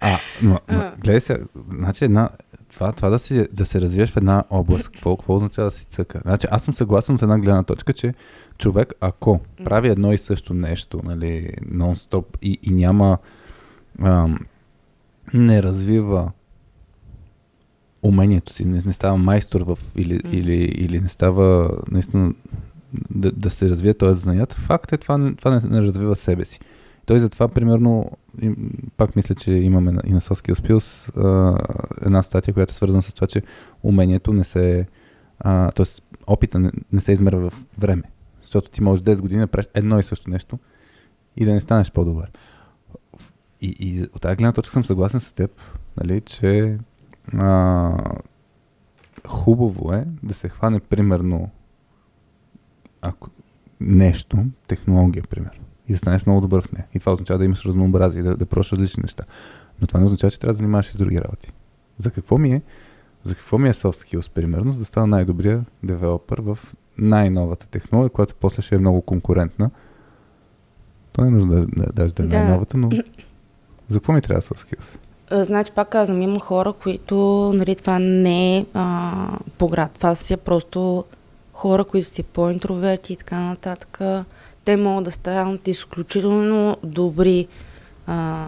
А, 0.00 0.18
но, 0.42 0.58
но 0.68 0.78
А. 0.78 0.92
гледай 0.98 1.20
се, 1.20 1.38
значи 1.70 2.04
една, 2.04 2.28
това, 2.76 2.92
това 2.92 3.10
да, 3.10 3.18
си, 3.18 3.48
да 3.52 3.66
се 3.66 3.80
развиеш 3.80 4.10
в 4.10 4.16
една 4.16 4.44
област, 4.50 4.88
какво, 4.88 5.16
какво 5.16 5.34
означава 5.34 5.70
да 5.70 5.76
си 5.76 5.84
цъка? 5.84 6.20
Значи 6.24 6.46
аз 6.50 6.64
съм 6.64 6.74
съгласен 6.74 7.14
от 7.14 7.22
една 7.22 7.38
гледна 7.38 7.62
точка, 7.62 7.92
че 7.92 8.14
човек, 8.58 8.94
ако 9.00 9.40
прави 9.64 9.88
едно 9.88 10.12
и 10.12 10.18
също 10.18 10.54
нещо, 10.54 11.00
нали, 11.04 11.50
нон-стоп 11.72 12.24
и, 12.42 12.58
и 12.62 12.70
няма, 12.70 13.18
ам, 14.02 14.38
не 15.34 15.62
развива 15.62 16.32
умението 18.02 18.52
си, 18.52 18.64
не, 18.64 18.82
не 18.86 18.92
става 18.92 19.16
майстор 19.16 19.60
в, 19.60 19.78
или, 19.96 20.20
или, 20.32 20.54
или 20.54 21.00
не 21.00 21.08
става 21.08 21.70
наистина 21.90 22.34
да, 23.10 23.32
да 23.32 23.50
се 23.50 23.70
развие 23.70 23.94
този 23.94 24.20
занаят, 24.20 24.52
факт 24.52 24.92
е 24.92 24.96
това, 24.96 25.32
това 25.36 25.50
не, 25.50 25.60
не 25.70 25.80
развива 25.80 26.16
себе 26.16 26.44
си. 26.44 26.60
Той 27.06 27.20
затова, 27.20 27.48
примерно, 27.48 28.10
им, 28.42 28.70
пак 28.96 29.16
мисля, 29.16 29.34
че 29.34 29.52
имаме 29.52 29.90
и 30.06 30.12
на 30.12 30.20
Pills 30.20 31.16
а, 31.16 31.58
една 32.06 32.22
статия, 32.22 32.54
която 32.54 32.70
е 32.70 32.74
свързана 32.74 33.02
с 33.02 33.14
това, 33.14 33.26
че 33.26 33.42
умението 33.82 34.32
не 34.32 34.44
се, 34.44 34.86
т.е. 35.44 35.84
опита 36.26 36.58
не, 36.58 36.70
не 36.92 37.00
се 37.00 37.12
измерва 37.12 37.50
в 37.50 37.64
време. 37.78 38.02
Защото 38.42 38.70
ти 38.70 38.82
можеш 38.82 39.04
10 39.04 39.20
години 39.20 39.40
да 39.40 39.46
правиш 39.46 39.68
едно 39.74 39.98
и 39.98 40.02
също 40.02 40.30
нещо 40.30 40.58
и 41.36 41.44
да 41.44 41.52
не 41.52 41.60
станеш 41.60 41.92
по-добър. 41.92 42.30
И, 43.60 43.76
и 43.80 44.02
от 44.02 44.22
тази 44.22 44.36
гледна 44.36 44.52
точка 44.52 44.72
съм 44.72 44.84
съгласен 44.84 45.20
с 45.20 45.32
теб, 45.32 45.50
нали, 45.96 46.20
че 46.20 46.78
а, 47.34 48.14
хубаво 49.28 49.92
е 49.92 50.04
да 50.22 50.34
се 50.34 50.48
хване 50.48 50.80
примерно 50.80 51.50
ако 53.02 53.30
нещо, 53.80 54.44
технология, 54.66 55.24
примерно, 55.30 55.65
и 55.88 55.92
да 55.92 55.98
станеш 55.98 56.26
много 56.26 56.40
добър 56.40 56.62
в 56.62 56.72
нея. 56.72 56.86
И 56.94 57.00
това 57.00 57.12
означава 57.12 57.38
да 57.38 57.44
имаш 57.44 57.64
разнообразие, 57.64 58.22
да, 58.22 58.36
да 58.36 58.46
пробваш 58.46 58.72
различни 58.72 59.00
неща. 59.02 59.24
Но 59.80 59.86
това 59.86 60.00
не 60.00 60.06
означава, 60.06 60.30
че 60.30 60.40
трябва 60.40 60.52
да 60.52 60.56
занимаваш 60.56 60.88
и 60.88 60.92
с 60.92 60.96
други 60.96 61.20
работи. 61.20 61.52
За 61.98 62.10
какво 62.10 62.38
ми 62.38 62.52
е? 62.52 62.62
За 63.24 63.34
какво 63.34 63.58
ми 63.58 63.68
е 63.68 63.72
soft 63.72 64.16
skills, 64.16 64.30
примерно, 64.30 64.70
за 64.70 64.78
да 64.78 64.84
стана 64.84 65.06
най-добрия 65.06 65.64
девелопър 65.82 66.40
в 66.40 66.58
най-новата 66.98 67.68
технология, 67.68 68.10
която 68.10 68.34
после 68.40 68.62
ще 68.62 68.74
е 68.74 68.78
много 68.78 69.02
конкурентна. 69.02 69.70
То 71.12 71.22
не 71.22 71.28
е 71.28 71.30
нужно 71.30 71.50
да, 71.50 71.66
да, 71.66 71.92
даже 71.92 72.14
да 72.14 72.22
е 72.22 72.26
Да. 72.26 72.38
най-новата, 72.38 72.76
но 72.76 72.90
за 73.88 73.98
какво 73.98 74.12
ми 74.12 74.20
трябва 74.20 74.42
soft 74.42 74.66
skills? 74.66 74.98
Значи, 75.44 75.72
пак 75.72 75.88
казвам, 75.88 76.22
има 76.22 76.40
хора, 76.40 76.72
които, 76.72 77.16
нали, 77.54 77.76
това 77.76 77.98
не 77.98 78.58
е 78.58 78.66
а, 78.74 79.38
по 79.58 79.66
град. 79.66 79.92
Това 79.92 80.14
са 80.14 80.36
просто 80.36 81.04
хора, 81.52 81.84
които 81.84 82.08
са 82.08 82.22
по-интроверти 82.22 83.12
и 83.12 83.16
така 83.16 83.40
нататък. 83.40 84.00
Те 84.66 84.76
могат 84.76 85.04
да 85.04 85.10
станат 85.10 85.68
изключително 85.68 86.76
добри 86.82 87.46
а, 88.06 88.46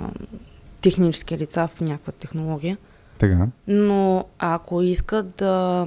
технически 0.81 1.39
лица 1.39 1.69
в 1.69 1.81
някаква 1.81 2.13
технология. 2.13 2.79
Така. 3.19 3.47
Но 3.69 4.25
ако 4.39 4.83
искат 4.83 5.27
да 5.37 5.87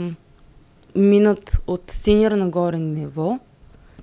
минат 0.96 1.58
от 1.68 1.84
синьор 1.92 2.32
нагоре 2.32 2.78
ниво, 2.78 3.40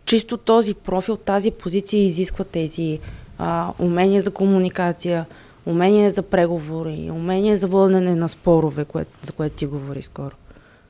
чисто 0.05 0.37
този 0.37 0.75
профил, 0.75 1.17
тази 1.17 1.51
позиция 1.51 2.03
изисква 2.03 2.45
тези 2.45 2.99
а, 3.39 3.73
умения 3.79 4.21
за 4.21 4.31
комуникация, 4.31 5.27
умения 5.67 6.11
за 6.11 6.23
преговори, 6.23 7.11
умения 7.13 7.57
за 7.57 7.67
водене 7.67 8.15
на 8.15 8.29
спорове, 8.29 8.85
което, 8.85 9.11
за 9.23 9.33
което 9.33 9.57
ти 9.57 9.67
говори 9.67 10.03
скоро. 10.03 10.35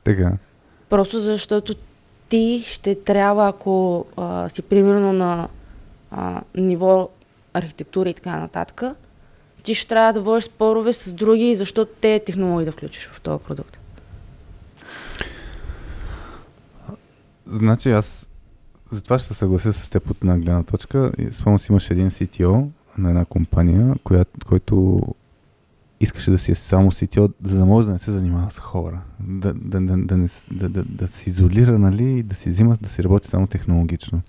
Така. 0.03 0.37
Просто 0.89 1.19
защото 1.19 1.75
ти 2.29 2.63
ще 2.65 2.95
трябва, 2.95 3.47
ако 3.47 4.05
а, 4.17 4.49
си 4.49 4.61
примерно 4.61 5.13
на 5.13 5.47
а, 6.11 6.41
ниво 6.55 7.09
архитектура 7.53 8.09
и 8.09 8.13
така 8.13 8.39
нататък, 8.39 8.83
ти 9.63 9.75
ще 9.75 9.87
трябва 9.87 10.13
да 10.13 10.21
водиш 10.21 10.43
спорове 10.43 10.93
с 10.93 11.13
други, 11.13 11.55
защото 11.55 11.91
те 12.01 12.19
технологии 12.25 12.65
да 12.65 12.71
включиш 12.71 13.09
в 13.13 13.21
този 13.21 13.43
продукт. 13.43 13.79
Значи 17.45 17.91
аз 17.91 18.29
затова 18.91 19.19
ще 19.19 19.33
съглася 19.33 19.73
с 19.73 19.89
теб 19.89 20.09
от 20.09 20.17
една 20.21 20.37
гледна 20.37 20.63
точка. 20.63 21.11
Спомням 21.31 21.59
си 21.59 21.71
имаше 21.71 21.93
един 21.93 22.09
CTO 22.09 22.67
на 22.97 23.09
една 23.09 23.25
компания, 23.25 23.95
която, 24.03 24.31
който 24.47 25.01
искаше 25.99 26.31
да 26.31 26.37
си 26.37 26.51
е 26.51 26.55
само 26.55 26.91
CTO, 26.91 27.33
за 27.43 27.57
да 27.57 27.65
може 27.65 27.87
да 27.87 27.93
не 27.93 27.99
се 27.99 28.11
занимава 28.11 28.51
с 28.51 28.59
хора. 28.59 29.01
Да, 29.19 29.53
да, 29.53 29.81
да, 29.81 29.97
да, 29.97 30.17
не, 30.17 30.27
да, 30.51 30.69
да, 30.69 30.83
да 30.83 31.07
се 31.07 31.29
изолира, 31.29 31.79
нали, 31.79 32.23
да 32.23 32.35
си 32.35 32.49
взима, 32.49 32.77
да 32.81 32.89
си 32.89 33.03
работи 33.03 33.27
само 33.27 33.47
технологично. 33.47 34.21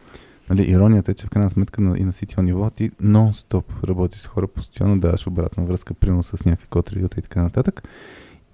Нали, 0.51 0.63
иронията 0.63 1.11
е, 1.11 1.15
че 1.15 1.27
в 1.27 1.31
крайна 1.31 1.51
сметка 1.51 1.83
на, 1.83 1.99
и 1.99 2.05
на 2.05 2.13
CTO 2.13 2.41
ниво 2.41 2.71
ти 2.71 2.91
нон-стоп 2.91 3.65
работиш 3.85 4.21
с 4.21 4.27
хора, 4.27 4.47
постоянно 4.47 5.01
даваш 5.01 5.27
обратна 5.27 5.65
връзка, 5.65 5.95
примерно 5.95 6.23
с 6.23 6.45
някакви 6.45 6.69
код 6.69 6.93
и 6.93 7.09
така 7.09 7.43
нататък. 7.43 7.89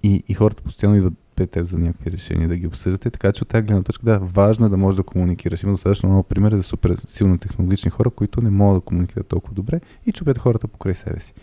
И, 0.03 0.25
и 0.29 0.35
хората 0.35 0.63
постоянно 0.63 0.97
идват 0.97 1.15
пред 1.37 1.51
теб 1.51 1.67
за 1.67 1.79
някакви 1.79 2.11
решения 2.11 2.49
да 2.49 2.57
ги 2.57 2.67
обсъждате, 2.67 3.11
така 3.11 3.33
че 3.33 3.43
от 3.43 3.49
тази 3.49 3.63
гледна 3.63 3.83
точка, 3.83 4.05
да, 4.05 4.19
важно 4.19 4.67
е 4.67 4.69
да 4.69 4.77
можеш 4.77 4.97
да 4.97 5.03
комуникираш. 5.03 5.63
Има 5.63 5.73
достатъчно 5.73 6.09
много 6.09 6.23
примери 6.23 6.57
за 6.57 6.63
супер 6.63 6.97
силно 7.07 7.39
технологични 7.39 7.91
хора, 7.91 8.11
които 8.11 8.43
не 8.43 8.51
могат 8.51 8.83
да 8.83 8.85
комуникират 8.85 9.27
толкова 9.27 9.55
добре 9.55 9.81
и 10.07 10.13
чупят 10.13 10.39
хората 10.39 10.69
покрай 10.69 10.95
себе 10.95 11.21
си. 11.21 11.35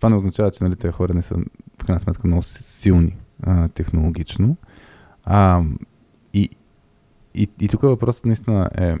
Това 0.00 0.08
не 0.08 0.16
означава, 0.16 0.50
че 0.50 0.64
нали, 0.64 0.76
тези 0.76 0.92
хора 0.92 1.14
не 1.14 1.22
са 1.22 1.34
в 1.82 1.84
крайна 1.84 2.00
сметка 2.00 2.26
много 2.26 2.42
силни 2.42 3.16
а, 3.42 3.68
технологично. 3.68 4.56
А, 5.24 5.62
и, 6.34 6.48
и, 7.34 7.48
и 7.60 7.68
тук 7.68 7.82
въпросът 7.82 8.24
наистина 8.24 8.70
е 8.78 8.94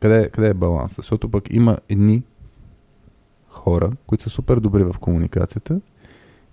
къде, 0.00 0.30
къде 0.30 0.48
е 0.48 0.54
баланс? 0.54 0.96
Защото 0.96 1.28
пък 1.28 1.44
има 1.50 1.78
едни 1.88 2.22
хора, 3.48 3.92
които 4.06 4.24
са 4.24 4.30
супер 4.30 4.56
добри 4.56 4.84
в 4.84 4.94
комуникацията 5.00 5.80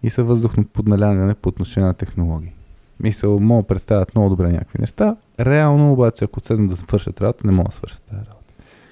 и 0.03 0.09
са 0.09 0.23
въздухно 0.23 0.65
подналяне 0.65 1.35
по 1.35 1.49
отношение 1.49 1.87
на 1.87 1.93
технологии. 1.93 2.53
Мисъл, 2.99 3.39
могат 3.39 3.63
да 3.63 3.67
представят 3.67 4.15
много 4.15 4.29
добре 4.29 4.51
някакви 4.51 4.77
неща. 4.79 5.15
Реално 5.39 5.93
обаче, 5.93 6.25
ако 6.25 6.39
седнат 6.39 6.69
да 6.69 6.77
свършат 6.77 7.21
работа, 7.21 7.47
не 7.47 7.53
могат 7.53 7.69
да 7.69 7.75
свършат 7.75 8.01
тази 8.01 8.25
работа. 8.25 8.40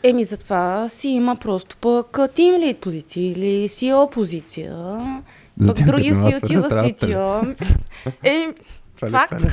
Еми, 0.03 0.23
затова 0.23 0.89
си 0.89 1.07
има 1.07 1.35
просто 1.35 1.77
пък 1.77 2.07
Team 2.07 2.63
Lead 2.63 2.75
позиция 2.75 3.31
или 3.31 3.67
CEO 3.69 4.11
позиция. 4.11 4.75
За 5.59 5.73
Пък 5.73 5.85
други 5.85 6.13
си 6.13 6.29
да 6.31 6.37
отива 6.37 6.67
ли? 6.67 6.93
CTO. 6.93 7.55
Е, 8.23 8.53
Факт. 9.09 9.45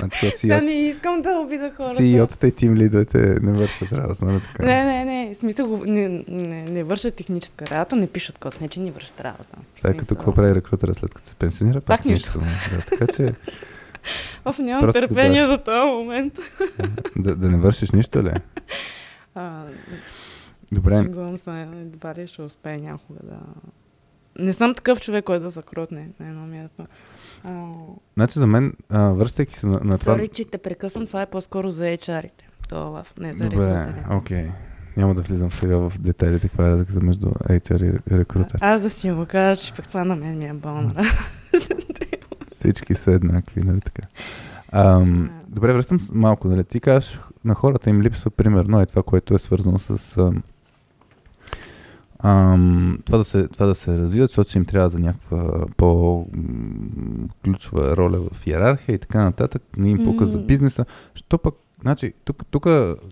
Значи, 0.00 0.30
сега 0.30 0.60
CEO, 0.60 0.64
не 0.64 0.72
искам 0.72 1.22
да 1.22 1.30
обида 1.30 1.72
хората. 1.76 2.02
CEO-тата 2.02 2.48
и 2.48 2.52
тим 2.52 2.76
лидовете 2.76 3.18
не 3.18 3.52
вършат 3.52 3.92
работа, 3.92 4.24
нали 4.24 4.40
така? 4.40 4.66
Не, 4.66 4.84
не, 4.84 5.04
не. 5.04 5.34
В 5.34 5.38
смисъл, 5.38 5.82
не, 5.86 6.24
не, 6.28 6.62
не 6.62 6.84
вършат 6.84 7.14
техническа 7.14 7.66
работа, 7.66 7.96
не 7.96 8.06
пишат 8.06 8.38
код, 8.38 8.60
не, 8.60 8.68
че 8.68 8.80
не 8.80 8.90
вършат 8.90 9.20
работа. 9.20 9.56
Сега 9.80 9.96
като 9.96 10.14
какво 10.14 10.34
прави 10.34 10.54
рекрутера 10.54 10.94
след 10.94 11.14
като 11.14 11.28
се 11.28 11.34
пенсионира? 11.34 11.80
Пак 11.80 12.04
нищо. 12.04 12.38
Да, 12.38 12.80
така 12.88 13.06
че 13.06 13.32
Оф, 14.44 14.58
нямам 14.58 14.80
Просто 14.80 15.00
търпение 15.00 15.46
за 15.46 15.58
този 15.58 15.90
момент. 15.90 16.38
да, 17.16 17.36
да 17.36 17.50
не 17.50 17.58
вършиш 17.58 17.90
нищо 17.90 18.22
ли? 18.22 18.32
А, 19.34 19.64
Добре, 20.72 20.98
Шегувам 20.98 21.36
се, 21.36 21.60
едва 21.60 22.14
ли 22.14 22.26
ще 22.26 22.42
успея 22.42 22.78
някога 22.78 23.18
да... 23.22 23.38
Не 24.38 24.52
съм 24.52 24.74
такъв 24.74 25.00
човек, 25.00 25.24
който 25.24 25.42
да 25.42 25.50
закрутне 25.50 26.08
на 26.20 26.28
едно 26.28 26.46
място. 26.46 26.86
А, 27.44 27.70
значи 28.14 28.38
за 28.38 28.46
мен, 28.46 28.72
а, 28.90 29.08
връщайки 29.08 29.54
се 29.54 29.66
на, 29.66 29.80
на 29.84 29.98
това... 29.98 30.14
Сори, 30.14 30.28
че 30.28 30.44
те 30.44 30.58
прекъсвам, 30.58 31.06
това 31.06 31.22
е 31.22 31.26
по-скоро 31.26 31.70
за 31.70 31.84
HR-ите. 31.84 32.48
Това 32.68 32.80
лав, 32.80 33.14
не 33.18 33.32
за 33.32 33.48
Добре, 33.48 33.94
окей. 34.10 34.50
Няма 34.96 35.14
да 35.14 35.22
влизам 35.22 35.50
сега 35.50 35.76
в 35.76 35.92
детайлите, 35.98 36.48
каква 36.48 36.66
е 36.66 36.70
разликата 36.70 37.00
между 37.00 37.26
HR 37.26 38.00
и 38.12 38.18
рекрутер. 38.18 38.58
Аз 38.60 38.80
да 38.80 38.90
си 38.90 39.10
го 39.10 39.26
кажа, 39.26 39.60
че 39.60 39.72
пък 39.72 39.88
това 39.88 40.04
на 40.04 40.16
мен 40.16 40.38
ми 40.38 40.44
е 40.46 40.52
болно. 40.52 40.94
Всички 42.52 42.94
са 42.94 43.12
еднакви, 43.12 43.62
нали 43.62 43.80
така? 43.80 44.02
Ам, 44.72 45.30
добре, 45.48 45.72
връщам 45.72 45.98
малко, 46.12 46.48
нали? 46.48 46.64
Ти 46.64 46.80
кажеш, 46.80 47.20
на 47.44 47.54
хората 47.54 47.90
им 47.90 48.02
липсва 48.02 48.30
примерно 48.30 48.80
е 48.80 48.86
това, 48.86 49.02
което 49.02 49.34
е 49.34 49.38
свързано 49.38 49.78
с 49.78 50.16
ам, 50.18 50.42
ам, 52.18 52.98
това, 53.04 53.18
да 53.18 53.24
се, 53.24 53.48
това 53.48 53.66
да 53.66 53.74
се 53.74 53.98
развиват, 53.98 54.30
защото 54.30 54.58
им 54.58 54.64
трябва 54.64 54.88
за 54.88 54.98
някаква 54.98 55.66
по-ключова 55.76 56.36
роля 57.96 58.18
в 58.32 58.46
иерархия 58.46 58.94
и 58.94 58.98
така 58.98 59.24
нататък. 59.24 59.62
Не 59.76 59.90
им 59.90 60.04
пука 60.04 60.26
за 60.26 60.38
бизнеса. 60.38 60.84
Що 61.14 61.38
пък, 61.38 61.54
значи, 61.82 62.12
тук, 62.24 62.46
тук 62.50 62.62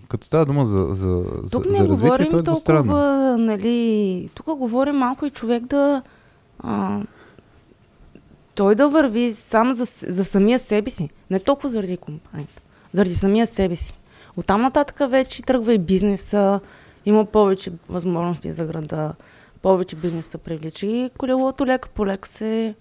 като 0.09 0.27
става 0.27 0.45
дума 0.45 0.65
за, 0.65 0.87
за, 0.91 1.23
Тук 1.51 1.67
за, 1.67 1.73
за 1.73 1.87
развитие, 1.87 2.29
то 2.29 2.39
е 2.39 2.43
толкова, 2.43 3.37
нали, 3.37 4.29
тук 4.35 4.45
говорим 4.45 4.95
малко 4.95 5.25
и 5.25 5.29
човек 5.29 5.63
да... 5.65 6.01
А, 6.59 7.01
той 8.55 8.75
да 8.75 8.89
върви 8.89 9.33
сам 9.33 9.73
за, 9.73 9.85
за 10.13 10.25
самия 10.25 10.59
себе 10.59 10.89
си. 10.89 11.09
Не 11.29 11.39
толкова 11.39 11.69
заради 11.69 11.97
компанията. 11.97 12.61
Заради 12.93 13.15
самия 13.15 13.47
себе 13.47 13.75
си. 13.75 13.93
Оттам 14.37 14.61
нататък 14.61 15.11
вече 15.11 15.43
тръгва 15.43 15.73
и 15.73 15.79
бизнеса, 15.79 16.59
има 17.05 17.25
повече 17.25 17.71
възможности 17.89 18.51
за 18.51 18.65
града, 18.65 19.13
повече 19.61 19.95
бизнес 19.95 20.25
се 20.25 20.37
привлича 20.37 20.85
и 20.85 21.09
колелото 21.17 21.65
лека 21.65 21.89
по 21.89 22.05
лека 22.05 22.29
се 22.29 22.75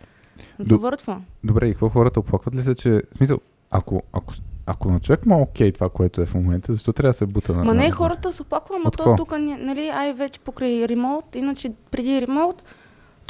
завъртва. 0.59 1.21
Добре, 1.45 1.69
и 1.69 1.73
какво 1.73 1.89
хората 1.89 2.21
оплакват 2.21 2.55
ли 2.55 2.63
се, 2.63 2.75
че... 2.75 2.91
В 2.91 3.17
смисъл, 3.17 3.39
ако, 3.71 4.03
ако, 4.13 4.35
ако 4.67 4.91
на 4.91 5.01
човек 5.01 5.27
му 5.27 5.39
е 5.39 5.43
окей 5.43 5.73
това, 5.73 5.89
което 5.89 6.21
е 6.21 6.27
в 6.27 6.35
момента, 6.35 6.73
защо 6.73 6.93
трябва 6.93 7.11
да 7.11 7.15
се 7.15 7.27
бута 7.27 7.53
на... 7.53 7.65
Ма 7.65 7.75
не, 7.75 7.91
хората 7.91 8.33
се 8.33 8.43
оплаква, 8.43 8.77
ама 8.77 8.89
От 8.89 8.97
то 8.97 9.17
тук, 9.17 9.35
нали, 9.39 9.89
ай 9.89 10.13
вече 10.13 10.41
покрай 10.41 10.89
ремонт, 10.89 11.35
иначе 11.35 11.73
преди 11.91 12.21
ремонт, 12.21 12.63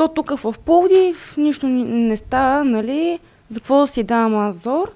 то 0.00 0.08
тук 0.08 0.38
в 0.38 0.54
Пловдив 0.64 1.36
нищо 1.36 1.66
ни- 1.66 2.08
не 2.08 2.16
става, 2.16 2.64
нали, 2.64 3.18
за 3.48 3.60
какво 3.60 3.80
да 3.80 3.86
си 3.86 4.02
давам 4.02 4.36
аз 4.36 4.56
зор? 4.56 4.92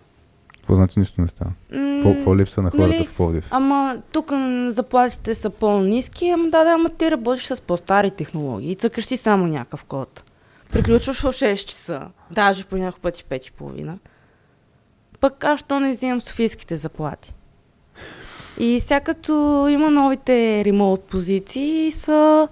Какво 0.57 0.75
значи 0.75 0.99
нищо 0.99 1.21
не 1.21 1.29
става? 1.29 1.51
Какво, 1.71 2.13
какво 2.13 2.37
липсва 2.37 2.63
на 2.63 2.71
хората 2.71 2.89
нали, 2.89 3.07
в 3.07 3.15
Пловдив? 3.15 3.49
Ама 3.51 3.97
тук 4.13 4.33
заплатите 4.69 5.35
са 5.35 5.51
по-низки, 5.51 6.29
ама 6.29 6.45
да, 6.45 6.65
да, 6.65 6.71
ама 6.71 6.89
ти 6.89 7.11
работиш 7.11 7.45
с 7.45 7.61
по-стари 7.61 8.11
технологии 8.11 8.71
и 8.71 8.75
цъкаш 8.75 9.05
си 9.05 9.17
само 9.17 9.47
някакъв 9.47 9.85
код. 9.85 10.25
Приключваш 10.71 11.21
в 11.21 11.25
6 11.25 11.67
часа, 11.67 12.03
даже 12.31 12.65
по 12.65 12.77
някакъв 12.77 13.01
пъти 13.01 13.25
5 13.25 13.49
и 13.49 13.53
половина. 13.53 13.99
Пък 15.21 15.45
аз 15.45 15.61
що 15.61 15.81
не 15.81 15.93
взимам 15.93 16.21
софийските 16.21 16.77
заплати. 16.77 17.35
И 18.61 18.81
сега 18.81 19.01
като 19.01 19.67
има 19.71 19.91
новите 19.91 20.65
ремонт 20.65 21.01
позиции 21.01 21.91
са... 21.91 22.49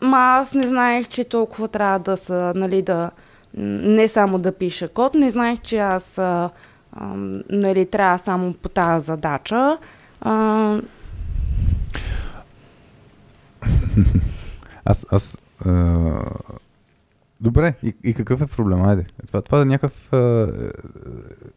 Ма 0.00 0.18
аз 0.40 0.54
не 0.54 0.62
знаех, 0.62 1.08
че 1.08 1.24
толкова 1.24 1.68
трябва 1.68 1.98
да 1.98 2.16
са, 2.16 2.52
нали, 2.56 2.82
да... 2.82 3.10
Не 3.54 4.08
само 4.08 4.38
да 4.38 4.52
пиша 4.52 4.88
код, 4.88 5.14
не 5.14 5.30
знаех, 5.30 5.60
че 5.60 5.78
аз 5.78 6.18
а, 6.18 6.50
а, 6.92 7.14
нали, 7.50 7.86
трябва 7.86 8.18
само 8.18 8.54
по 8.54 8.68
тази 8.68 9.06
задача. 9.06 9.78
А, 10.20 10.80
Аз, 14.84 15.06
аз 15.10 15.38
а... 15.66 15.94
Добре, 17.40 17.74
и, 17.82 17.94
и 18.04 18.14
какъв 18.14 18.40
е 18.40 18.46
проблем? 18.46 18.82
Айде. 18.82 19.06
Това, 19.26 19.42
това 19.42 19.62
е 19.62 19.64
някакъв 19.64 20.12
а, 20.12 20.48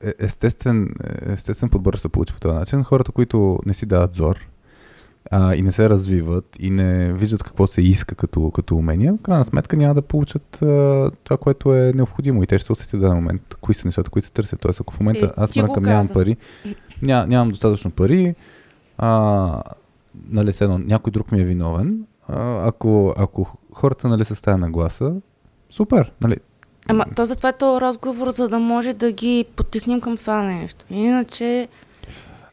е- 0.04 0.14
естествен, 0.20 0.90
естествен 1.26 1.70
подбор 1.70 1.94
се 1.94 2.10
получи 2.10 2.34
по 2.34 2.40
този 2.40 2.56
начин. 2.56 2.84
Хората, 2.84 3.12
които 3.12 3.60
не 3.66 3.74
си 3.74 3.86
дават 3.86 4.14
зор 4.14 4.51
а, 5.32 5.56
и 5.56 5.62
не 5.62 5.72
се 5.72 5.90
развиват 5.90 6.56
и 6.60 6.70
не 6.70 7.14
виждат 7.14 7.44
какво 7.44 7.68
се 7.68 7.82
иска 7.82 8.16
като, 8.16 8.52
като 8.52 8.76
умения, 8.76 9.14
в 9.14 9.22
крайна 9.22 9.46
сметка 9.46 9.78
няма 9.78 9.94
да 9.94 10.02
получат 10.02 10.62
а, 10.62 11.12
това, 11.24 11.38
което 11.38 11.74
е 11.76 11.94
необходимо 11.96 12.44
и 12.44 12.48
те 12.48 12.58
ще 12.58 12.66
се 12.66 12.72
усетят 12.72 13.00
в 13.00 13.02
даден 13.02 13.16
момент 13.16 13.42
кои 13.62 13.74
са 13.74 13.88
нещата, 13.88 14.10
които 14.10 14.26
се 14.26 14.34
търсят. 14.34 14.60
Тоест, 14.60 14.80
ако 14.80 14.94
в 14.94 15.00
момента 15.00 15.26
Е, 15.26 15.30
аз 15.38 15.56
мръкам, 15.56 15.84
нямам 15.84 16.08
пари, 16.14 16.38
ня, 17.02 17.26
нямам 17.28 17.50
достатъчно 17.50 17.92
пари, 17.92 18.36
а, 18.98 19.64
нали, 20.30 20.54
едно, 20.62 20.78
някой 20.78 21.12
друг 21.12 21.32
ми 21.32 21.42
е 21.42 21.46
виновен, 21.46 22.06
а, 22.28 22.68
ако, 22.68 23.14
ако 23.18 23.58
хората 23.74 24.10
нали, 24.10 24.26
са 24.26 24.36
с 24.36 24.42
тази 24.42 24.62
нагласа, 24.62 25.14
супер. 25.70 26.12
Нали, 26.22 26.38
ама 26.88 27.06
то 27.16 27.26
затова 27.26 27.50
е 27.50 27.58
този 27.58 27.82
разговор, 27.82 28.30
за 28.30 28.50
да 28.50 28.60
може 28.60 28.94
да 28.94 29.12
ги 29.12 29.46
потихнем 29.56 30.02
към 30.02 30.18
това 30.18 30.44
нещо. 30.44 30.86
Иначе, 30.90 31.68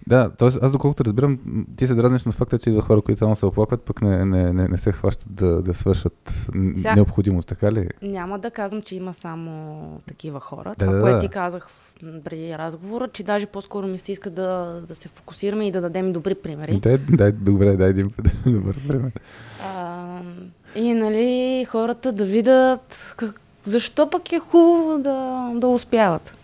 да, 0.08 0.30
т.е. 0.30 0.48
аз 0.62 0.72
доколкото 0.72 1.04
разбирам, 1.04 1.38
ти 1.76 1.86
се 1.86 1.94
дразниш 1.94 2.24
на 2.24 2.32
факта, 2.32 2.58
че 2.58 2.70
идва 2.70 2.82
хора, 2.82 3.02
които 3.02 3.18
само 3.18 3.36
се 3.36 3.46
оплакват, 3.46 3.82
пък 3.82 4.02
не, 4.02 4.24
не, 4.24 4.52
не, 4.52 4.68
не 4.68 4.76
се 4.76 4.92
хващат 4.92 5.34
да, 5.34 5.62
да 5.62 5.74
свършат 5.74 6.46
Сега- 6.76 6.94
необходимо, 6.94 7.42
така 7.42 7.72
ли? 7.72 7.88
няма 8.02 8.38
да 8.38 8.50
казвам, 8.50 8.82
че 8.82 8.96
има 8.96 9.14
само 9.14 10.00
такива 10.06 10.40
хора. 10.40 10.74
Да, 10.78 10.84
това, 10.84 10.92
да, 10.92 11.00
което 11.00 11.18
ти 11.18 11.28
казах 11.28 11.68
преди 12.24 12.58
разговора, 12.58 13.08
че 13.08 13.22
даже 13.22 13.46
по-скоро 13.46 13.86
ми 13.86 13.98
се 13.98 14.12
иска 14.12 14.30
да, 14.30 14.80
да 14.88 14.94
се 14.94 15.08
фокусираме 15.08 15.66
и 15.66 15.70
да 15.70 15.80
дадем 15.80 16.12
добри 16.12 16.34
примери. 16.34 16.80
Дай, 16.80 16.96
дай, 16.98 17.32
добре, 17.32 17.76
дай 17.76 17.90
един 17.90 18.10
добър 18.46 18.76
пример. 18.88 19.12
А, 19.64 20.18
и 20.76 20.92
нали, 20.92 21.64
хората 21.70 22.12
да 22.12 22.24
видят 22.24 23.14
как, 23.16 23.40
защо 23.62 24.10
пък 24.10 24.32
е 24.32 24.38
хубаво 24.38 24.98
да, 24.98 25.50
да 25.54 25.66
успяват. 25.66 26.34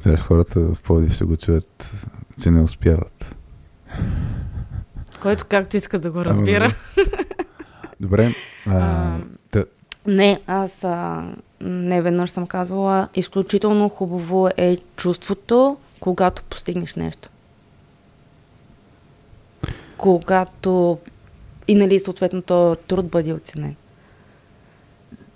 Сега 0.00 0.16
хората 0.16 0.60
в 0.60 0.82
Пловдив 0.82 1.12
ще 1.12 1.24
го 1.24 1.36
чуят, 1.36 1.90
че 2.42 2.50
не 2.50 2.62
успяват. 2.62 3.36
Който 5.22 5.44
както 5.48 5.76
иска 5.76 5.98
да 5.98 6.10
го 6.10 6.24
разбира. 6.24 6.64
Ама, 6.64 6.74
Добре. 8.00 8.28
А, 8.66 8.78
А, 8.78 9.16
та, 9.50 9.64
Не, 10.06 10.40
аз 10.46 10.84
а, 10.84 11.28
не 11.60 12.02
веднъж 12.02 12.30
съм 12.30 12.46
казвала, 12.46 13.08
изключително 13.14 13.88
хубаво 13.88 14.48
е 14.56 14.76
чувството, 14.96 15.76
когато 16.00 16.42
постигнеш 16.42 16.94
нещо. 16.94 17.28
Когато 19.96 20.98
и 21.68 21.74
нали 21.74 21.98
съответно 21.98 22.42
то 22.42 22.76
труд 22.88 23.08
бъде 23.08 23.32
оценен. 23.32 23.76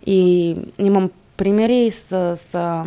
И 0.06 0.56
имам 0.78 1.10
примери 1.36 1.90
с, 1.90 2.36
с 2.36 2.84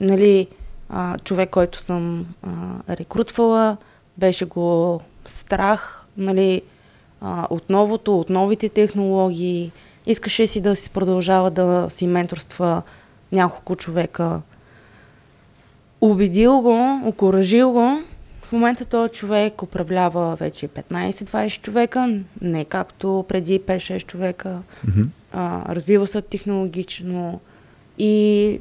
нали, 0.00 0.46
а, 0.88 1.18
човек, 1.18 1.50
който 1.50 1.80
съм 1.82 2.26
а, 2.42 2.48
рекрутвала, 2.96 3.76
беше 4.18 4.44
го 4.44 5.00
страх, 5.24 6.06
нали, 6.16 6.62
а, 7.20 7.46
от 7.50 7.70
новото, 7.70 8.20
от 8.20 8.30
новите 8.30 8.68
технологии. 8.68 9.72
Искаше 10.06 10.46
си 10.46 10.60
да 10.60 10.76
си 10.76 10.90
продължава 10.90 11.50
да 11.50 11.86
си 11.90 12.06
менторства 12.06 12.82
няколко 13.32 13.76
човека. 13.76 14.40
Убедил 16.00 16.60
го, 16.60 17.00
окоръжил 17.04 17.72
го 17.72 18.02
В 18.42 18.52
момента 18.52 18.84
този 18.84 19.12
човек 19.12 19.62
управлява 19.62 20.36
вече 20.36 20.68
15-20 20.68 21.60
човека, 21.60 22.20
не 22.40 22.64
както 22.64 23.24
преди 23.28 23.60
5-6 23.60 24.06
човека. 24.06 24.58
Мгм. 24.88 25.02
А, 25.32 25.74
развива 25.74 26.06
се 26.06 26.22
технологично 26.22 27.40
и 27.98 28.60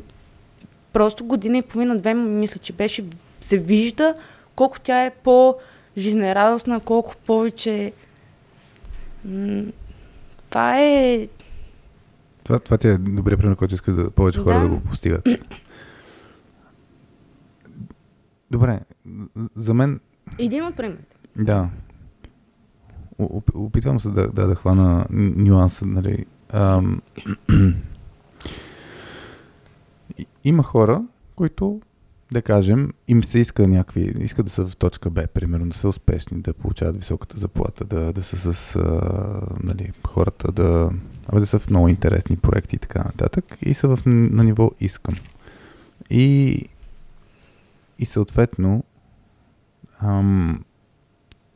просто 0.97 1.25
година 1.25 1.57
и 1.57 1.62
половина, 1.62 1.97
две, 1.97 2.13
мисля, 2.13 2.60
че 2.60 2.73
беше, 2.73 3.05
се 3.41 3.57
вижда 3.57 4.15
колко 4.55 4.79
тя 4.79 5.05
е 5.05 5.12
по-жизнерадостна, 5.23 6.79
колко 6.79 7.15
повече... 7.17 7.93
Това 10.49 10.79
е... 10.81 11.27
Това, 12.43 12.60
това 12.60 12.77
ти 12.77 12.88
е 12.88 12.97
добрият 12.97 13.39
пример, 13.41 13.55
който 13.55 13.73
искаш 13.73 13.95
да 13.95 14.12
повече 14.12 14.39
хора 14.39 14.55
да, 14.55 14.62
Да. 14.62 14.67
го 14.67 14.79
постигат. 14.79 15.27
Добре, 18.51 18.79
за 19.55 19.73
мен, 19.73 19.99
Един 20.39 20.65
от 20.65 20.75
примерите. 20.75 21.15
да. 21.36 21.69
Опитвам 23.53 23.99
се 23.99 24.10
да, 24.10 24.27
да, 24.27 24.47
да 24.47 24.55
хвана 24.55 25.05
нюанса, 25.10 25.86
нали. 25.86 26.25
Ам, 26.53 27.01
има 30.47 30.63
хора, 30.63 31.03
които, 31.36 31.81
да 32.31 32.41
кажем, 32.41 32.89
им 33.07 33.23
се 33.23 33.39
иска 33.39 33.67
някакви, 33.67 34.13
искат 34.19 34.45
да 34.45 34.51
са 34.51 34.67
в 34.67 34.75
точка 34.75 35.10
Б, 35.10 35.27
примерно, 35.33 35.69
да 35.69 35.77
са 35.77 35.88
успешни, 35.88 36.41
да 36.41 36.53
получават 36.53 36.97
високата 36.97 37.39
заплата, 37.39 37.86
да, 37.86 38.13
да 38.13 38.23
са 38.23 38.53
с 38.53 38.75
а, 38.75 38.81
нали, 39.63 39.91
хората, 40.07 40.51
да, 40.51 40.91
абе, 41.27 41.39
да 41.39 41.45
са 41.45 41.60
в 41.60 41.69
много 41.69 41.88
интересни 41.88 42.38
проекти 42.38 42.75
и 42.75 42.79
така 42.79 43.03
нататък. 43.03 43.57
И 43.62 43.73
са 43.73 43.95
в, 43.95 43.99
на 44.05 44.43
ниво 44.43 44.71
искам. 44.79 45.15
И, 46.10 46.62
и 47.99 48.05
съответно 48.05 48.83
ам, 49.99 50.63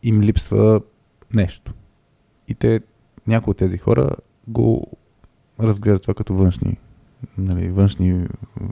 им 0.03 0.21
липсва 0.21 0.81
нещо. 1.33 1.73
И 2.47 2.55
те, 2.55 2.81
някои 3.27 3.51
от 3.51 3.57
тези 3.57 3.77
хора 3.77 4.09
го 4.47 4.87
разглеждат 5.59 6.01
това 6.01 6.13
като 6.13 6.33
външни, 6.33 6.77
нали, 7.37 7.69
външни 7.69 8.27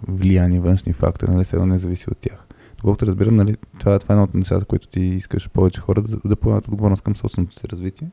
влияния, 0.07 0.61
външни 0.61 0.93
фактори, 0.93 1.31
нали, 1.31 1.45
не 1.53 1.79
зависи 1.79 2.09
от 2.11 2.17
тях. 2.17 2.45
Доколкото 2.77 3.05
разбирам, 3.05 3.35
нали, 3.35 3.57
това, 3.79 3.99
това 3.99 4.13
е 4.13 4.15
едно 4.15 4.23
от 4.23 4.33
нещата, 4.33 4.65
които 4.65 4.87
ти 4.87 5.01
искаш 5.01 5.49
повече 5.49 5.81
хора 5.81 6.01
да, 6.01 6.17
да 6.25 6.35
поемат 6.35 6.67
отговорност 6.67 7.01
към 7.01 7.15
собственото 7.15 7.53
си 7.53 7.67
развитие. 7.69 8.11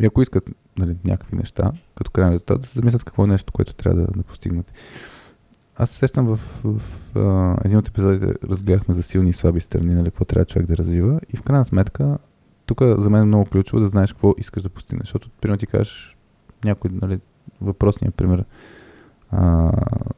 И 0.00 0.06
ако 0.06 0.22
искат 0.22 0.50
нали, 0.78 0.96
някакви 1.04 1.36
неща, 1.36 1.72
като 1.94 2.10
крайен 2.10 2.32
резултат, 2.32 2.60
да 2.60 2.66
се 2.66 2.78
замислят 2.78 3.04
какво 3.04 3.24
е 3.24 3.26
нещо, 3.26 3.52
което 3.52 3.74
трябва 3.74 4.00
да, 4.00 4.06
да 4.16 4.22
постигнат. 4.22 4.72
Аз 5.76 5.90
се 5.90 5.96
сещам 5.96 6.26
в, 6.26 6.36
в, 6.64 6.78
в 6.78 7.16
а, 7.16 7.56
един 7.64 7.78
от 7.78 7.88
епизодите 7.88 8.34
разгледахме 8.48 8.94
за 8.94 9.02
силни 9.02 9.30
и 9.30 9.32
слаби 9.32 9.60
страни, 9.60 9.94
нали, 9.94 10.04
какво 10.04 10.24
трябва 10.24 10.44
човек 10.44 10.66
да 10.66 10.76
развива. 10.76 11.20
И 11.32 11.36
в 11.36 11.42
крайна 11.42 11.64
сметка, 11.64 12.18
тук 12.66 12.82
за 12.82 13.10
мен 13.10 13.22
е 13.22 13.24
много 13.24 13.44
ключово 13.44 13.80
да 13.80 13.88
знаеш 13.88 14.12
какво 14.12 14.34
искаш 14.38 14.62
да 14.62 14.68
постигнеш. 14.68 15.06
Защото, 15.06 15.30
примерно, 15.40 15.58
ти 15.58 15.66
кажеш 15.66 16.16
някой, 16.64 16.90
нали, 17.02 17.20
въпросният 17.60 18.14
пример, 18.14 18.44
а, 19.30 19.72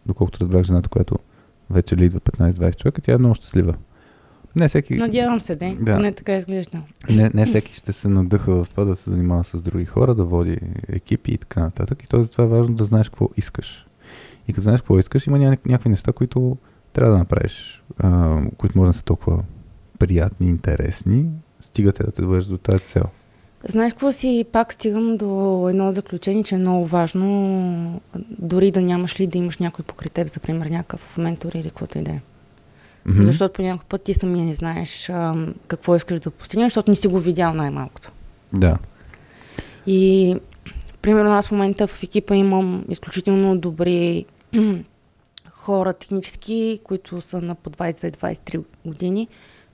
доколкото 0.07 0.40
разбрах 0.40 0.62
жената, 0.62 0.88
която 0.88 1.18
вече 1.71 1.97
лидва 1.97 2.21
15-20 2.21 2.77
човека, 2.77 3.01
тя 3.01 3.12
е 3.12 3.18
много 3.18 3.35
щастлива. 3.35 3.75
Не 4.57 4.68
всеки, 4.68 4.94
Надявам 4.97 5.40
се, 5.40 5.57
да. 5.57 5.75
Да. 5.81 5.94
Поне 5.94 6.12
така 6.12 6.37
изглежда. 6.37 6.83
не, 7.11 7.31
не 7.35 7.47
всеки 7.47 7.75
ще 7.75 7.92
се 7.92 8.09
надъха 8.09 8.64
в 8.64 8.68
това 8.71 8.85
да 8.85 8.97
се 8.97 9.11
занимава 9.11 9.44
с 9.44 9.62
други 9.62 9.85
хора, 9.85 10.14
да 10.14 10.25
води 10.25 10.59
екипи 10.88 11.33
и 11.33 11.38
така 11.38 11.61
нататък. 11.61 12.03
И 12.03 12.09
то 12.09 12.23
затова 12.23 12.44
е 12.44 12.49
важно 12.49 12.75
да 12.75 12.85
знаеш 12.85 13.09
какво 13.09 13.29
искаш. 13.37 13.87
И 14.49 14.53
като 14.53 14.62
знаеш 14.62 14.81
какво 14.81 14.99
искаш, 14.99 15.27
има 15.27 15.38
ня- 15.38 15.59
някакви 15.66 15.88
неща, 15.88 16.12
които 16.12 16.57
трябва 16.92 17.12
да 17.12 17.18
направиш, 17.18 17.85
а, 17.99 18.40
които 18.57 18.79
може 18.79 18.88
да 18.88 18.92
са 18.92 19.05
толкова 19.05 19.44
приятни, 19.99 20.49
интересни, 20.49 21.31
стигате 21.61 22.03
да 22.03 22.11
те 22.12 22.23
доведеш 22.23 22.44
до 22.44 22.59
тази 22.59 22.83
цел. 22.83 23.05
Знаеш 23.64 23.92
какво 23.92 24.12
си, 24.12 24.44
пак 24.53 24.73
стигам 24.73 25.16
до 25.16 25.66
едно 25.71 25.92
заключение, 25.92 26.44
че 26.44 26.55
е 26.55 26.59
много 26.59 26.87
важно 26.87 28.01
дори 28.38 28.71
да 28.71 28.81
нямаш 28.81 29.21
ли 29.21 29.27
да 29.27 29.38
имаш 29.38 29.59
някой 29.59 29.85
покрай 29.85 30.09
теб, 30.11 30.29
за 30.29 30.40
пример 30.40 30.66
някакъв 30.66 31.18
ментор 31.18 31.53
или 31.55 31.68
каквото 31.68 31.99
и 31.99 32.03
да 32.03 32.11
е. 32.11 32.21
Мгм. 33.07 33.25
Защото 33.25 33.53
по 33.53 33.62
някакъв 33.62 33.87
път 33.87 34.03
ти 34.03 34.14
самия 34.14 34.44
не 34.44 34.55
знаеш 34.55 35.09
ам, 35.09 35.55
какво 35.68 35.97
искаш 35.97 36.21
да 36.21 36.31
постигнеш, 36.31 36.66
защото 36.66 36.90
не 36.90 36.97
си 36.97 37.09
го 37.09 37.18
видял 37.18 37.55
най-малкото. 37.55 38.12
Да. 38.53 38.79
И 39.87 40.37
примерно 41.03 41.35
аз 41.35 41.49
в 41.49 41.53
момента 41.53 41.87
в 41.87 42.03
екипа 42.03 42.35
имам 42.35 42.85
изключително 42.88 43.59
добри 43.59 44.25
хора 45.51 45.92
технически, 45.92 46.81
които 46.85 47.21
са 47.21 47.40
на 47.40 47.55
по 47.55 47.71
22-23 47.71 48.64
години, 48.87 49.29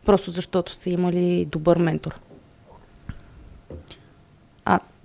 просто 0.05 0.31
защото 0.31 0.73
са 0.73 0.90
имали 0.90 1.44
добър 1.44 1.79
ментор. 1.79 2.20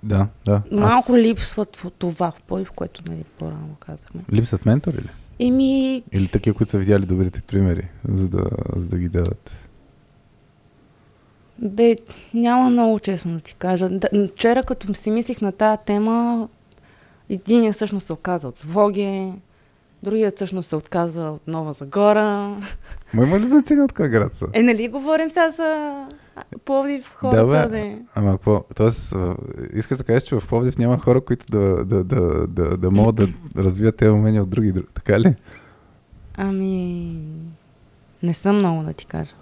Да, 0.02 0.28
да. 0.44 0.62
малко 0.72 1.16
липсва 1.16 1.66
тво- 1.66 1.92
това 1.98 2.30
в 2.30 2.42
Пловдив, 2.42 2.70
което 2.70 3.02
нали, 3.06 3.24
по-рано 3.38 3.76
казахме. 3.80 4.20
Липсват 4.32 4.66
ментори 4.66 4.96
ли? 4.96 5.08
Еми, 5.38 6.02
Или 6.12 6.28
такива, 6.28 6.56
които 6.56 6.70
са 6.70 6.78
видяли 6.78 7.06
добрите 7.06 7.40
примери, 7.40 7.88
за 8.08 8.28
да, 8.28 8.44
за 8.76 8.86
да 8.86 8.98
ги 8.98 9.08
дават? 9.08 9.50
бе, 11.58 11.96
няма 12.34 12.70
много 12.70 12.98
честно 12.98 13.34
да 13.34 13.40
ти 13.40 13.54
кажа. 13.54 13.88
Да, 13.88 14.08
вчера, 14.28 14.62
като 14.62 14.94
си 14.94 15.10
мислих 15.10 15.40
на 15.40 15.52
тази 15.52 15.78
тема, 15.86 16.48
единият 17.28 17.74
всъщност 17.74 18.06
се 18.06 18.12
оказа 18.12 18.48
от 18.48 18.56
Своге, 18.56 19.32
другият 20.02 20.36
всъщност 20.36 20.68
се 20.68 20.76
отказа 20.76 21.22
от 21.22 21.48
Нова 21.48 21.72
Загора. 21.72 22.56
Ма 23.14 23.22
има 23.22 23.40
ли 23.40 23.46
значение 23.46 23.84
от 23.84 23.92
кой 23.92 24.08
град 24.08 24.34
са? 24.34 24.46
Е, 24.52 24.62
нали 24.62 24.88
говорим 24.88 25.30
сега 25.30 25.50
за 25.50 26.06
Пловдив 26.64 27.14
хората, 27.14 27.46
Да, 27.46 27.68
бе. 27.68 27.78
да. 27.90 27.98
Ама 28.14 28.30
какво? 28.32 28.64
Тоест, 28.76 29.14
искаш 29.72 29.98
да 29.98 30.04
кажеш, 30.04 30.22
че 30.22 30.34
в 30.34 30.46
Пловдив 30.48 30.78
няма 30.78 30.98
хора, 30.98 31.20
които 31.20 31.46
да, 31.48 31.84
да, 31.84 32.04
да, 32.04 32.46
да, 32.46 32.76
да 32.76 32.90
могат 32.90 33.14
да 33.14 33.28
развият 33.56 33.96
тези 33.96 34.10
умения 34.10 34.42
от 34.42 34.50
други. 34.50 34.72
друг- 34.72 34.92
Така 34.94 35.20
ли? 35.20 35.34
Ами, 36.36 37.16
не 38.22 38.34
съм 38.34 38.56
много 38.56 38.82
да 38.82 38.92
ти 38.92 39.06
кажа. 39.06 39.32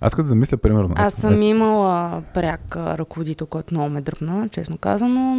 Аз 0.00 0.14
като 0.14 0.28
замисля, 0.28 0.56
примерно. 0.56 0.90
Аз 0.96 1.14
съм 1.14 1.42
имала 1.42 2.22
пряк 2.34 2.76
ръководител, 2.76 3.46
който 3.46 3.74
много 3.74 3.90
ме 3.90 4.00
дръпна, 4.00 4.48
честно 4.48 4.78
казано, 4.78 5.32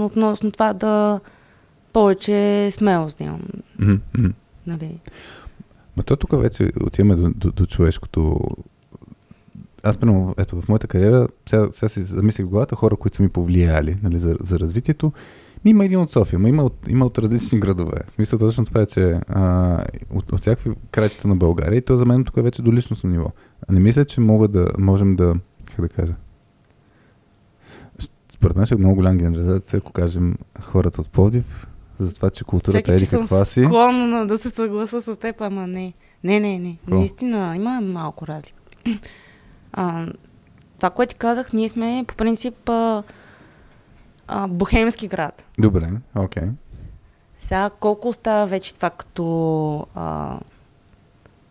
относно 0.00 0.50
това 0.50 0.72
да 0.72 1.20
повече 1.92 2.70
смелост 2.70 3.18
да 3.18 3.24
имам. 3.24 3.42
Нали. 4.66 5.00
Ма 5.96 6.02
то 6.02 6.16
тук 6.16 6.40
вече 6.40 6.72
отиваме 6.80 7.16
до, 7.16 7.30
до, 7.30 7.50
до 7.50 7.66
човешкото. 7.66 8.40
Аз, 9.82 9.96
примерно, 9.96 10.34
ето, 10.38 10.60
в 10.60 10.68
моята 10.68 10.86
кариера, 10.86 11.28
сега, 11.46 11.68
сега 11.70 11.88
си 11.88 12.02
замислих 12.02 12.46
в 12.46 12.48
главата 12.48 12.76
хора, 12.76 12.96
които 12.96 13.16
са 13.16 13.22
ми 13.22 13.28
повлияли 13.28 13.98
нали, 14.02 14.18
за, 14.18 14.36
за 14.40 14.58
развитието. 14.58 15.12
Ми 15.64 15.70
има 15.70 15.84
един 15.84 16.00
от 16.00 16.10
София, 16.10 16.38
ма 16.38 16.48
има 16.48 16.62
от, 16.62 16.76
има 16.88 17.06
от 17.06 17.18
различни 17.18 17.60
градове. 17.60 17.98
Мисля 18.18 18.38
точно 18.38 18.64
това 18.64 18.80
е, 18.80 18.86
че 18.86 19.20
а, 19.28 19.84
от, 20.10 20.32
от 20.32 20.40
всякакви 20.40 20.70
крайчета 20.90 21.28
на 21.28 21.36
България 21.36 21.78
и 21.78 21.82
то 21.82 21.96
за 21.96 22.06
мен 22.06 22.24
тук 22.24 22.36
е 22.36 22.42
вече 22.42 22.62
до 22.62 22.72
личностно 22.72 23.10
ниво. 23.10 23.32
Не 23.70 23.80
мисля, 23.80 24.04
че 24.04 24.20
мога 24.20 24.48
да, 24.48 24.68
можем 24.78 25.16
да, 25.16 25.34
как 25.66 25.80
да 25.80 25.88
кажа, 25.88 26.14
според 28.32 28.56
мен 28.56 28.66
ще 28.66 28.74
е 28.74 28.78
много 28.78 28.94
голям 28.94 29.18
генерализация, 29.18 29.78
ако 29.78 29.92
кажем 29.92 30.36
хората 30.60 31.00
от 31.00 31.08
Пловдив, 31.08 31.67
за 31.98 32.14
това, 32.14 32.30
че 32.30 32.44
културата 32.44 32.78
Чакай, 32.78 32.94
е 32.94 32.98
че 32.98 33.06
каква 33.10 33.44
си. 33.44 33.64
склонна 33.64 34.26
да 34.26 34.38
се 34.38 34.50
съгласа 34.50 35.02
с 35.02 35.16
теб, 35.16 35.40
ама 35.40 35.66
не. 35.66 35.94
Не, 36.24 36.40
не, 36.40 36.58
не. 36.58 36.76
Какво? 36.76 36.94
Наистина, 36.98 37.56
има 37.56 37.80
малко 37.80 38.26
разлика. 38.26 38.58
А, 39.72 40.06
това, 40.76 40.90
което 40.90 41.10
ти 41.10 41.16
казах, 41.18 41.52
ние 41.52 41.68
сме 41.68 42.04
по 42.08 42.14
принцип 42.14 42.68
а, 42.68 43.02
а, 44.28 44.48
бухемски 44.48 45.08
град. 45.08 45.44
Добре, 45.58 45.90
окей. 46.16 46.44
Сега 47.40 47.70
колко 47.70 48.08
остава 48.08 48.44
вече 48.44 48.74
това 48.74 48.90
като 48.90 49.86
а, 49.94 50.38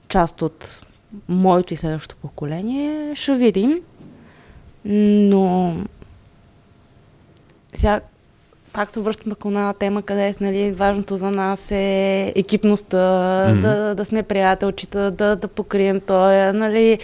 част 0.08 0.42
от 0.42 0.82
моето 1.28 1.74
и 1.74 1.78
следващото 1.78 2.22
поколение, 2.22 3.16
ще 3.16 3.36
видим. 3.36 3.82
Но 4.86 5.76
сега 7.74 8.02
пак 8.78 8.92
се 8.92 9.00
връщаме 9.00 9.36
към 9.36 9.52
една 9.52 9.74
тема, 9.74 10.02
къде 10.02 10.36
нали, 10.42 10.72
важното 10.72 11.16
за 11.16 11.32
нас 11.32 11.72
е 11.72 12.34
екипността, 12.36 12.98
mm-hmm. 12.98 13.62
да, 13.62 13.96
да 13.96 14.06
сме 14.06 14.24
приятелчета, 14.24 15.12
да, 15.12 15.36
да 15.36 15.48
покрием 15.48 16.02
тоя, 16.02 16.54
нали, 16.54 17.00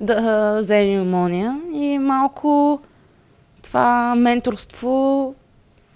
да 0.00 0.58
вземем 0.60 1.14
ония. 1.14 1.60
И 1.74 1.98
малко 1.98 2.80
това 3.62 4.14
менторство 4.14 5.34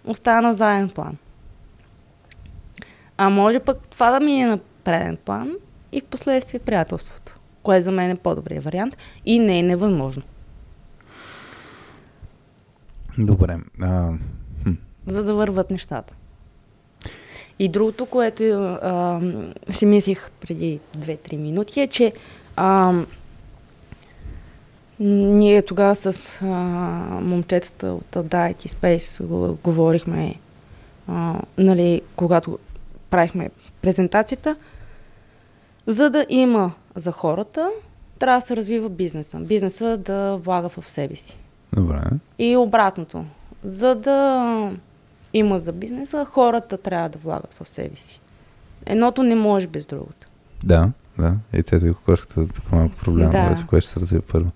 остана 0.04 0.42
на 0.42 0.54
заден 0.54 0.88
план. 0.88 1.16
А 3.18 3.30
може 3.30 3.60
пък 3.60 3.88
това 3.88 4.10
да 4.10 4.20
мине 4.20 4.46
на 4.46 4.58
преден 4.84 5.16
план 5.24 5.52
и 5.92 6.00
в 6.00 6.04
последствие 6.04 6.60
приятелството, 6.60 7.38
което 7.62 7.84
за 7.84 7.92
мен 7.92 8.10
е 8.10 8.16
по-добрият 8.16 8.64
вариант 8.64 8.96
и 9.26 9.38
не 9.38 9.58
е 9.58 9.62
невъзможно. 9.62 10.22
Добре. 13.18 13.56
А. 13.82 14.12
за 15.08 15.24
да 15.24 15.34
върват 15.34 15.70
нещата. 15.70 16.14
И 17.58 17.68
другото, 17.68 18.06
което 18.06 18.42
а, 18.44 19.20
си 19.70 19.86
мислих 19.86 20.30
преди 20.40 20.80
2-3 20.98 21.36
минути 21.36 21.80
е, 21.80 21.86
че 21.86 22.12
А, 22.56 22.92
ние 25.00 25.62
тогава 25.62 25.94
с 25.94 26.06
а, 26.42 26.44
момчетата 27.22 27.86
от 27.86 28.06
Diet 28.10 28.68
Space 28.68 29.24
го- 29.24 29.58
говорихме, 29.64 30.34
а, 31.08 31.34
нали, 31.58 32.02
когато 32.16 32.58
правихме 33.10 33.50
презентацията, 33.82 34.56
за 35.86 36.10
да 36.10 36.26
има 36.28 36.72
за 36.94 37.12
хората, 37.12 37.70
трябва 38.18 38.38
да 38.40 38.46
се 38.46 38.56
развива 38.56 38.88
бизнеса. 38.88 39.38
Бизнеса 39.38 39.96
да 39.96 40.36
влага 40.36 40.68
в 40.68 40.90
себе 40.90 41.16
си. 41.16 41.38
Добре. 41.72 42.00
И 42.38 42.56
обратното. 42.56 43.24
За 43.64 43.94
да 43.94 44.70
има 45.38 45.58
за 45.58 45.72
бизнеса, 45.72 46.24
хората 46.24 46.78
трябва 46.78 47.08
да 47.08 47.18
влагат 47.18 47.54
в 47.54 47.68
себе 47.70 47.96
си. 47.96 48.20
Едното 48.86 49.22
не 49.22 49.34
може 49.34 49.66
без 49.66 49.86
другото. 49.86 50.26
Да, 50.64 50.92
да. 51.18 51.36
Яйцето 51.52 51.86
и 51.86 51.94
кокошката 51.94 52.40
е 52.40 52.46
така 52.46 52.76
малко 52.76 52.96
проблема, 52.96 53.30
Да. 53.30 53.48
вече, 53.48 53.66
кое 53.66 53.80
ще 53.80 53.90
се 53.90 54.00
развива 54.00 54.22
първо. 54.32 54.50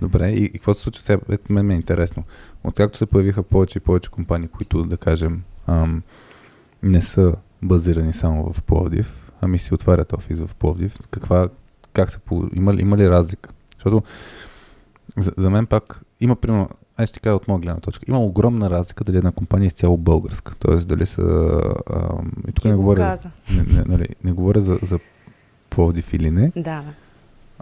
Добре, 0.00 0.30
и, 0.30 0.44
и 0.44 0.52
какво 0.52 0.74
се 0.74 0.82
случва 0.82 1.02
сега? 1.02 1.22
Ето, 1.30 1.52
мен 1.52 1.66
ми 1.66 1.74
е 1.74 1.76
интересно. 1.76 2.22
Откакто 2.64 2.98
се 2.98 3.06
появиха 3.06 3.42
повече 3.42 3.78
и 3.78 3.82
повече 3.82 4.10
компании, 4.10 4.48
които, 4.48 4.84
да 4.84 4.96
кажем, 4.96 5.42
ам, 5.66 6.02
не 6.82 7.02
са 7.02 7.34
базирани 7.62 8.12
само 8.12 8.52
в 8.52 8.62
Пловдив, 8.62 9.32
ами 9.40 9.58
си 9.58 9.74
отварят 9.74 10.12
офис 10.12 10.38
в 10.40 10.54
Пловдив, 10.54 10.98
каква, 11.10 11.48
как 11.92 12.10
се, 12.10 12.18
има, 12.54 12.74
ли, 12.74 12.80
има 12.80 12.96
ли 12.96 13.10
разлика? 13.10 13.50
Защото 13.74 14.02
за, 15.16 15.32
за 15.36 15.50
мен 15.50 15.66
пак 15.66 16.00
има, 16.20 16.36
примерно, 16.36 16.68
аз 17.02 17.08
ще 17.08 17.20
кажа 17.20 17.36
от 17.36 17.48
моя 17.48 17.60
гледна 17.60 17.80
точка, 17.80 18.04
има 18.08 18.18
огромна 18.20 18.70
разлика 18.70 19.04
дали 19.04 19.16
една 19.16 19.32
компания 19.32 19.64
е 19.64 19.66
изцяло 19.66 19.96
българска, 19.96 20.54
т.е. 20.54 20.76
дали 20.76 21.06
са, 21.06 21.22
ам, 21.94 22.32
и 22.48 22.52
тук 22.52 22.62
Ти 22.62 22.68
не 22.68 22.74
го 22.74 22.80
говоря, 22.80 23.00
каза. 23.00 23.30
не, 23.56 23.62
не, 23.62 23.84
нали, 23.86 24.08
не 24.24 24.32
говоря 24.32 24.60
за, 24.60 24.78
за 24.82 24.98
Пловдив 25.70 26.12
или 26.14 26.30
не, 26.30 26.52
Да. 26.56 26.82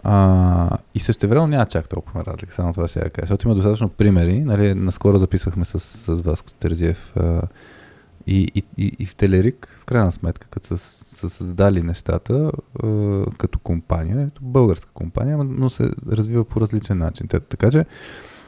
а, 0.03 0.77
и 0.95 0.99
също 0.99 1.27
време 1.27 1.47
няма 1.47 1.65
чак 1.65 1.89
толкова 1.89 2.25
разлика, 2.25 2.53
само 2.53 2.73
това 2.73 2.87
я 2.95 3.09
кажа. 3.09 3.23
Защото 3.27 3.47
има 3.47 3.55
достатъчно 3.55 3.89
примери. 3.89 4.39
Нали, 4.39 4.73
наскоро 4.73 5.17
записвахме 5.17 5.65
с, 5.65 5.79
с 5.79 6.21
Васко 6.21 6.51
Терзиев 6.53 7.13
а, 7.15 7.41
и, 8.27 8.47
и, 8.55 8.63
и, 8.77 8.95
и 8.99 9.05
в 9.05 9.15
Телерик, 9.15 9.77
в 9.81 9.85
крайна 9.85 10.11
сметка, 10.11 10.47
като 10.47 10.67
са, 10.67 10.77
са 10.77 11.29
създали 11.29 11.81
нещата 11.81 12.51
а, 12.83 12.87
като 13.37 13.59
компания, 13.59 14.21
ето, 14.21 14.41
българска 14.43 14.91
компания, 14.93 15.37
но 15.37 15.69
се 15.69 15.91
развива 16.11 16.45
по 16.45 16.61
различен 16.61 16.97
начин. 16.97 17.27
Така 17.27 17.71
че, 17.71 17.85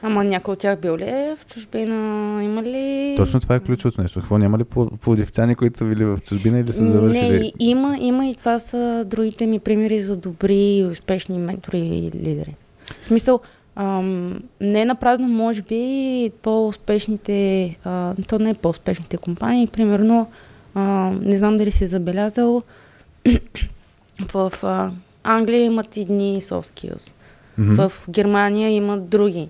Ама 0.03 0.23
някой 0.23 0.53
от 0.53 0.59
тях 0.59 0.79
бил 0.79 0.97
ли 0.97 1.03
е 1.03 1.35
в 1.39 1.45
чужбина? 1.45 1.95
Има 2.43 2.63
ли... 2.63 3.13
точно 3.17 3.39
това 3.39 3.55
е 3.55 3.59
ключовото 3.59 4.01
нещо. 4.01 4.19
Какво 4.19 4.37
няма 4.37 4.57
ли 4.57 4.63
плодивцани, 5.01 5.55
които 5.55 5.77
са 5.77 5.85
били 5.85 6.05
в 6.05 6.17
чужбина 6.23 6.59
или 6.59 6.73
са 6.73 6.91
завършили? 6.91 7.39
Не, 7.39 7.51
има, 7.59 7.97
има 8.01 8.27
и 8.27 8.35
това 8.35 8.59
са 8.59 9.03
другите 9.07 9.47
ми 9.47 9.59
примери 9.59 10.01
за 10.01 10.17
добри 10.17 10.77
и 10.77 10.83
успешни 10.83 11.37
ментори 11.37 11.79
и 11.79 12.11
лидери. 12.15 12.55
В 13.01 13.05
смисъл, 13.05 13.39
ам, 13.75 14.39
не 14.61 14.85
на 14.85 14.95
празно, 14.95 15.27
може 15.27 15.61
би 15.61 16.31
по-успешните, 16.41 17.65
а, 17.83 18.13
то 18.27 18.39
не 18.39 18.49
е 18.49 18.53
по-успешните 18.53 19.17
компании, 19.17 19.67
примерно, 19.67 20.27
а, 20.75 20.81
не 21.21 21.37
знам 21.37 21.57
дали 21.57 21.71
си 21.71 21.87
забелязал, 21.87 22.61
в 24.33 24.53
а, 24.63 24.91
Англия 25.23 25.65
имат 25.65 25.97
едни 25.97 26.41
soft 26.41 26.73
skills, 26.73 27.13
Мгм. 27.57 27.73
в 27.75 27.91
Германия 28.09 28.69
имат 28.69 29.09
други. 29.09 29.49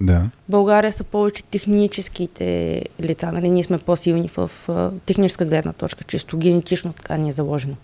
Да. 0.00 0.30
България 0.48 0.92
са 0.92 1.04
повече 1.04 1.44
техническите 1.44 2.82
лица, 3.00 3.32
нали? 3.32 3.50
Ние 3.50 3.64
сме 3.64 3.78
по-силни 3.78 4.28
в 4.28 4.50
а, 4.68 4.90
техническа 5.06 5.44
гледна 5.44 5.72
точка, 5.72 6.04
чисто 6.04 6.38
генетично 6.38 6.92
така 6.92 7.16
ни 7.16 7.28
е 7.28 7.32
заложено. 7.32 7.76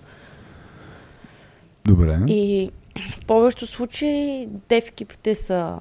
Добре. 1.85 2.19
И 2.27 2.71
в 3.17 3.25
повечето 3.27 3.67
случаи 3.67 4.49
дев 4.69 4.89
екипите 4.89 5.35
са 5.35 5.79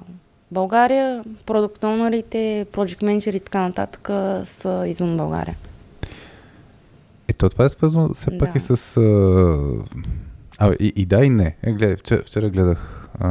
България, 0.50 1.24
продукт 1.46 1.84
онерите, 1.84 2.66
project 2.72 3.02
менеджери 3.02 3.36
и 3.36 3.40
така 3.40 3.60
нататък 3.60 4.10
са 4.44 4.84
извън 4.86 5.16
България. 5.16 5.56
Ето, 7.28 7.48
това 7.48 7.64
е 7.64 7.68
свързано 7.68 8.14
все 8.14 8.38
пак 8.38 8.52
Да. 8.52 8.56
и 8.56 8.60
с... 8.60 8.96
А... 8.96 9.58
А, 10.58 10.74
и, 10.80 10.92
и 10.96 11.06
да, 11.06 11.24
и 11.24 11.30
не. 11.30 11.56
Е, 11.62 11.72
гледай, 11.72 11.96
вчера, 11.96 12.22
вчера 12.22 12.50
гледах 12.50 13.08
а, 13.18 13.28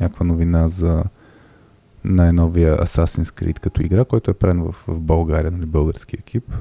някаква 0.00 0.26
новина 0.26 0.68
за 0.68 1.04
най-новия 2.04 2.78
Assassin's 2.78 3.42
Creed 3.42 3.58
като 3.58 3.82
игра, 3.82 4.04
който 4.04 4.30
е 4.30 4.34
правен 4.34 4.62
в, 4.62 4.84
в 4.86 5.00
България, 5.00 5.50
нали, 5.50 5.66
български 5.66 6.16
екип. 6.16 6.54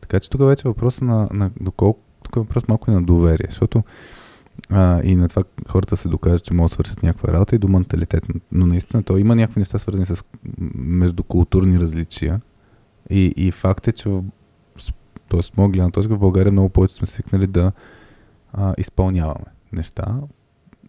Така 0.00 0.20
че 0.20 0.30
тук 0.30 0.40
вече 0.40 0.68
е 0.68 0.70
въпрос 0.70 1.00
на, 1.00 1.28
на 1.32 1.50
доколко... 1.60 2.00
Тук 2.22 2.36
е 2.36 2.40
въпрос 2.40 2.68
малко 2.68 2.90
и 2.90 2.94
на 2.94 3.02
доверие, 3.02 3.46
защото 3.50 3.82
а, 4.70 5.00
и 5.04 5.16
на 5.16 5.28
това 5.28 5.42
хората 5.68 5.96
се 5.96 6.08
докажат, 6.08 6.44
че 6.44 6.54
могат 6.54 6.70
да 6.70 6.74
свършат 6.74 7.02
някаква 7.02 7.32
работа 7.32 7.56
и 7.56 7.58
до 7.58 7.68
менталитет. 7.68 8.24
Но 8.52 8.66
наистина 8.66 9.02
то 9.02 9.18
има 9.18 9.36
някакви 9.36 9.60
неща 9.60 9.78
свързани 9.78 10.06
с 10.06 10.24
междукултурни 10.74 11.80
различия. 11.80 12.40
И, 13.10 13.34
и 13.36 13.50
факт 13.50 13.88
е, 13.88 13.92
че 13.92 14.08
в 14.08 14.22
от 15.32 15.56
моя 15.56 15.70
гледна 15.70 15.90
точка 15.90 16.14
в 16.14 16.18
България 16.18 16.52
много 16.52 16.68
повече 16.68 16.94
сме 16.94 17.06
свикнали 17.06 17.46
да 17.46 17.72
а, 18.52 18.74
изпълняваме 18.78 19.46
неща, 19.72 20.16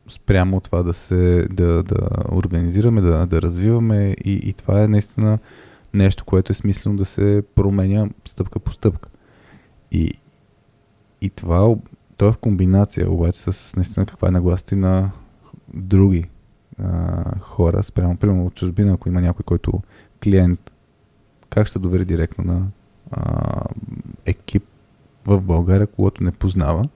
спрямо 0.10 0.62
това 0.62 0.84
да 0.84 0.93
се 0.93 1.47
да, 1.51 1.84
да 1.84 2.08
организираме, 2.32 3.01
да, 3.01 3.26
да 3.26 3.41
развиваме 3.41 4.16
и, 4.24 4.34
и 4.34 4.53
това 4.53 4.84
е 4.84 4.88
наистина 4.88 5.39
нещо, 5.93 6.26
което 6.26 6.51
е 6.51 6.56
смислено 6.56 6.97
да 6.97 7.06
се 7.06 7.43
променя 7.56 8.10
стъпка 8.26 8.60
по 8.60 8.72
стъпка. 8.72 9.10
И, 9.91 10.14
и 11.22 11.30
това, 11.30 11.76
то 12.18 12.28
е 12.28 12.32
в 12.32 12.38
комбинация 12.38 13.12
обаче 13.12 13.39
с 13.39 13.76
наистина 13.76 14.06
каква 14.06 14.28
е 14.28 14.32
нагласата 14.32 14.76
на 14.76 15.12
други 15.74 16.24
а, 16.80 17.39
хора, 17.39 17.84
спрямо, 17.84 18.18
примерно 18.18 18.45
от 18.45 18.56
чужбина, 18.56 18.93
ако 18.93 19.10
има 19.10 19.22
някой, 19.22 19.43
който 19.43 19.82
клиент, 20.24 20.72
как 21.49 21.68
ще 21.68 21.80
довери 21.80 22.06
директно 22.06 22.43
на 22.43 22.68
а, 23.12 23.64
екип 24.26 24.64
в 25.26 25.41
България, 25.41 25.88
когато 25.88 26.24
не 26.24 26.32
познава, 26.32 26.89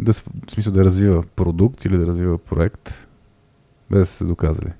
да, 0.00 0.12
в 0.12 0.22
смисъл 0.50 0.72
да 0.72 0.84
развива 0.84 1.22
продукт 1.36 1.84
или 1.84 1.98
да 1.98 2.06
развива 2.06 2.38
проект, 2.38 3.08
без 3.90 3.98
да 3.98 4.06
са 4.06 4.12
се 4.12 4.24
доказали. 4.24 4.72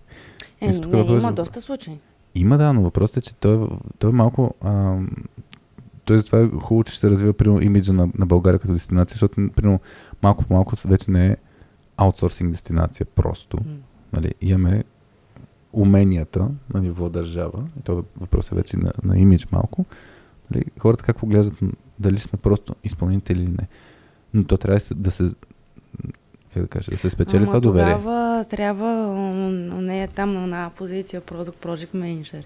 Е, 0.60 0.66
Мисля, 0.66 1.04
не, 1.04 1.16
има 1.16 1.32
доста 1.32 1.60
случаи. 1.60 1.98
Има, 2.34 2.58
да, 2.58 2.72
но 2.72 2.82
въпросът 2.82 3.16
е, 3.16 3.20
че 3.20 3.34
той, 3.34 3.68
той 3.98 4.10
е 4.10 4.12
малко... 4.12 4.54
А, 4.60 4.98
той 6.04 6.18
затова 6.18 6.40
е 6.40 6.48
хубаво, 6.48 6.84
че 6.84 6.92
ще 6.92 7.00
се 7.00 7.10
развива 7.10 7.32
примерно, 7.32 7.62
имиджа 7.62 7.92
на, 7.92 8.08
на 8.18 8.26
България 8.26 8.58
като 8.60 8.72
дестинация, 8.72 9.14
защото 9.14 9.34
примерно, 9.34 9.80
малко 10.22 10.44
по 10.44 10.54
малко 10.54 10.74
вече 10.88 11.10
не 11.10 11.26
е 11.26 11.36
аутсорсинг 11.96 12.50
дестинация 12.50 13.06
просто. 13.06 13.56
М. 13.56 13.76
Нали, 14.12 14.34
имаме 14.40 14.84
уменията 15.72 16.48
на 16.74 16.80
ниво 16.80 17.08
държава, 17.08 17.64
и 17.78 17.82
то 17.82 18.04
въпрос 18.20 18.52
е 18.52 18.54
вече 18.54 18.76
на, 18.76 18.92
на 19.04 19.18
имидж 19.18 19.46
малко, 19.52 19.84
нали, 20.50 20.64
хората 20.78 21.04
как 21.04 21.16
поглеждат 21.16 21.54
дали 21.98 22.18
сме 22.18 22.38
просто 22.38 22.74
изпълнители 22.84 23.42
или 23.42 23.50
не. 23.50 23.68
Но 24.34 24.44
то 24.44 24.56
трябва 24.56 24.80
да 24.94 25.10
се, 25.10 25.24
как 26.54 26.62
да 26.62 26.68
кажа, 26.68 26.90
да 26.90 26.98
се 26.98 27.10
спечели 27.10 27.36
Ама 27.36 27.46
това 27.46 27.60
доверие. 27.60 27.94
Тогава 27.94 28.44
трябва, 28.44 28.88
не 29.80 30.02
е 30.02 30.08
там 30.08 30.34
на 30.34 30.42
една 30.42 30.70
позиция 30.76 31.20
Product 31.22 31.66
Project 31.66 31.94
Manager, 31.94 32.44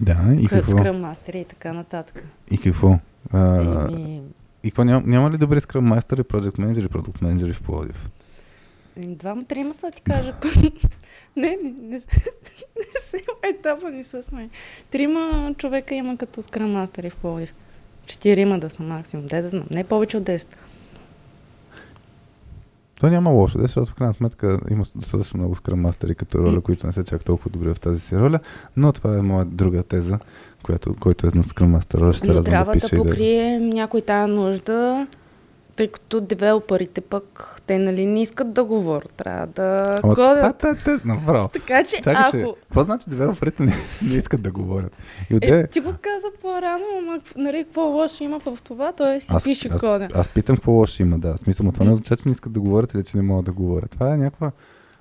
Да, 0.00 0.34
и 0.40 0.46
какво? 0.46 0.72
Scrum 0.72 1.12
Master 1.12 1.36
и 1.36 1.44
така 1.44 1.72
нататък. 1.72 2.24
И 2.50 2.58
какво? 2.58 2.98
А, 3.32 3.88
Еми, 3.92 4.22
и 4.62 4.70
какво 4.70 4.84
няма, 4.84 5.02
няма 5.06 5.30
ли 5.30 5.38
добри 5.38 5.60
Scrum 5.60 5.98
Master 5.98 6.20
и 6.20 6.24
Project 6.24 6.58
Manager 6.58 6.86
и 6.86 6.88
Product 6.88 7.22
Manager 7.22 7.52
в 7.52 7.62
Пловдив? 7.62 8.08
еми, 8.96 9.14
двама, 9.14 9.44
трима 9.44 9.74
са 9.74 9.90
ти 9.90 10.02
кажа. 10.02 10.34
не, 11.36 11.58
не, 11.62 11.70
не, 11.80 12.00
не 12.78 12.86
се 13.00 13.22
етапа, 13.42 13.90
не 13.90 14.04
са 14.04 14.22
сме. 14.22 14.50
Трима 14.90 15.54
човека 15.58 15.94
има 15.94 16.16
като 16.16 16.42
Scrum 16.42 16.86
Master 16.86 17.10
в 17.10 17.16
Пловдив. 17.16 17.54
Четирима 18.06 18.58
да 18.58 18.70
са 18.70 18.82
максимум, 18.82 19.26
де 19.26 19.42
да 19.42 19.48
знам. 19.48 19.66
Не 19.70 19.84
повече 19.84 20.16
от 20.16 20.24
10. 20.24 20.46
То 23.02 23.10
няма 23.10 23.30
лошо, 23.30 23.58
да, 23.58 23.62
защото 23.62 23.90
в 23.90 23.94
крайна 23.94 24.14
сметка 24.14 24.58
има 24.70 24.84
достатъчно 24.96 25.38
много 25.38 25.56
Master 25.56 26.14
като 26.14 26.38
роля, 26.38 26.60
които 26.60 26.86
не 26.86 26.92
са 26.92 27.04
чак 27.04 27.24
толкова 27.24 27.50
добри 27.50 27.74
в 27.74 27.80
тази 27.80 28.00
си 28.00 28.16
роля, 28.16 28.38
но 28.76 28.92
това 28.92 29.18
е 29.18 29.22
моя 29.22 29.44
друга 29.44 29.82
теза, 29.82 30.18
която, 30.62 30.94
който 31.00 31.26
е 31.26 31.30
на 31.34 31.42
Master. 31.42 32.00
Роля, 32.00 32.12
ще 32.12 32.26
се 32.26 32.28
радвам 32.28 32.44
трябва 32.44 32.64
да 32.64 32.72
да, 32.72 32.72
пише 32.72 32.94
и 32.94 32.98
да... 32.98 33.04
покрием 33.04 33.68
някой 33.68 34.00
тази 34.00 34.32
нужда, 34.32 35.06
тъй 35.76 35.88
като 35.88 36.20
девелоперите 36.20 37.00
пък, 37.00 37.60
те 37.66 37.78
нали 37.78 38.06
не 38.06 38.22
искат 38.22 38.52
да 38.52 38.64
говорят, 38.64 39.12
трябва 39.12 39.46
да 39.46 40.00
Ама, 40.04 40.14
кодят. 40.14 40.58
та, 40.58 40.74
та, 40.74 40.76
та, 40.76 41.00
направо. 41.04 41.48
Така 41.48 41.84
че 41.84 41.96
Чакай, 41.96 42.30
че, 42.30 42.40
ако... 42.40 42.54
какво 42.62 42.82
значи 42.82 43.10
девелоперите 43.10 43.62
не, 43.62 43.74
не 44.02 44.14
искат 44.14 44.42
да 44.42 44.50
говорят? 44.50 44.92
И 45.30 45.38
Е, 45.42 45.66
ти 45.66 45.80
го 45.80 45.90
каза 45.92 46.26
по-рано, 46.40 46.84
ама 46.98 47.20
нали, 47.36 47.64
какво 47.64 47.80
лошо 47.82 48.24
има 48.24 48.40
в 48.40 48.58
това, 48.64 48.92
той 48.92 49.20
си 49.20 49.26
Аз- 49.30 49.44
пише 49.44 49.68
аз- 49.72 49.80
кода. 49.80 50.08
аз 50.14 50.28
питам 50.28 50.56
какво 50.56 50.72
лошо 50.72 51.02
има, 51.02 51.18
да. 51.18 51.38
Смисъл, 51.38 51.66
но 51.66 51.72
това 51.72 51.84
не 51.84 51.90
означава, 51.92 52.16
че 52.16 52.28
не 52.28 52.32
искат 52.32 52.52
да 52.52 52.60
говорят 52.60 52.94
или 52.94 53.04
че 53.04 53.16
не 53.16 53.22
могат 53.22 53.44
да 53.44 53.52
говорят. 53.52 53.90
Това 53.90 54.14
е 54.14 54.16
някаква... 54.16 54.50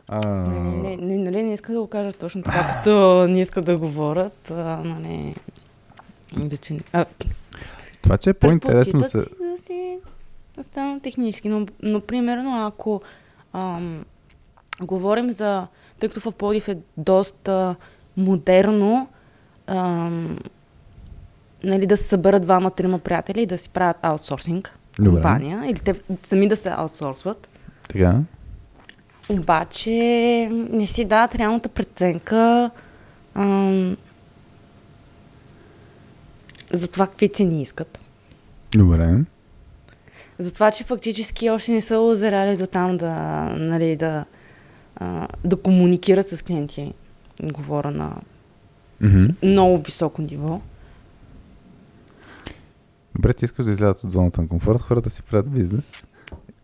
А... 0.07 0.27
Не, 0.27 0.59
не, 0.59 0.95
не, 0.97 0.97
не, 0.97 1.17
нали, 1.17 1.43
не 1.43 1.53
иска 1.53 1.73
да 1.73 1.79
го 1.79 1.87
кажа 1.87 2.13
точно 2.13 2.43
така, 2.43 2.73
като 2.73 2.91
не 3.27 3.41
иска 3.41 3.61
да 3.61 3.77
говорят, 3.77 4.51
а, 4.51 4.81
нали... 4.85 5.35
Обича... 6.37 6.73
А, 6.93 7.05
Това, 8.01 8.17
че 8.17 8.29
е 8.29 8.33
по-интересно 8.33 9.03
се... 9.03 9.17
да 9.17 9.23
си 9.57 9.99
останат 10.61 11.03
технически, 11.03 11.49
но, 11.49 11.65
но 11.83 12.01
примерно 12.01 12.65
ако 12.65 13.01
ам, 13.53 14.05
говорим 14.81 15.31
за, 15.31 15.67
тъй 15.99 16.09
като 16.09 16.31
в 16.31 16.35
Плодив 16.35 16.67
е 16.67 16.77
доста 16.97 17.75
модерно, 18.17 19.07
ам, 19.67 20.37
нали, 21.63 21.85
да 21.87 21.97
се 21.97 22.03
съберат 22.03 22.41
двама-трима 22.41 22.99
приятели 22.99 23.41
и 23.41 23.45
да 23.45 23.57
си 23.57 23.69
правят 23.69 23.97
аутсорсинг 24.01 24.77
Добре. 24.99 25.11
компания, 25.11 25.63
или 25.65 25.79
те 25.79 25.95
сами 26.23 26.47
да 26.47 26.55
се 26.55 26.69
аутсорсват. 26.69 27.49
Така. 27.89 28.19
Обаче 29.29 29.91
не 30.51 30.87
си 30.87 31.05
дадат 31.05 31.35
реалната 31.35 31.69
преценка 31.69 32.71
ам, 33.35 33.97
за 36.73 36.87
това 36.87 37.07
какви 37.07 37.29
цени 37.29 37.61
искат. 37.61 37.99
Добре. 38.75 39.19
За 40.41 40.53
това, 40.53 40.71
че 40.71 40.83
фактически 40.83 41.49
още 41.49 41.71
не 41.71 41.81
са 41.81 41.99
озряли 41.99 42.57
до 42.57 42.67
там 42.67 42.97
да, 42.97 43.13
нали, 43.57 43.95
да, 43.95 44.25
а, 44.95 45.27
да 45.45 45.55
комуникират 45.55 46.27
с 46.27 46.43
клиенти. 46.43 46.93
Говоря 47.43 47.91
на 47.91 48.15
Мгм. 49.01 49.25
много 49.43 49.77
високо 49.77 50.21
ниво. 50.21 50.61
Добре, 53.15 53.33
ти 53.33 53.45
искаш 53.45 53.65
да 53.65 53.71
излязат 53.71 54.03
от 54.03 54.11
зоната 54.11 54.41
на 54.41 54.47
комфорт, 54.47 54.81
хората 54.81 55.09
си 55.09 55.23
правят 55.23 55.51
бизнес 55.51 56.03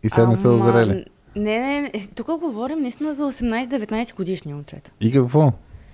и 0.03 0.09
сега 0.09 0.28
не 0.28 0.38
са 0.38 0.47
Ама, 0.47 0.57
озрели. 0.57 1.05
Не, 1.36 1.59
не, 1.59 1.82
не. 1.82 2.07
Тук 2.15 2.28
говорим 2.28 2.82
наистина 2.82 3.13
за 3.13 3.23
18-19 3.23 4.15
годишни 4.15 4.53
момчета. 4.53 4.91
И 5.01 5.11
какво? 5.11 5.51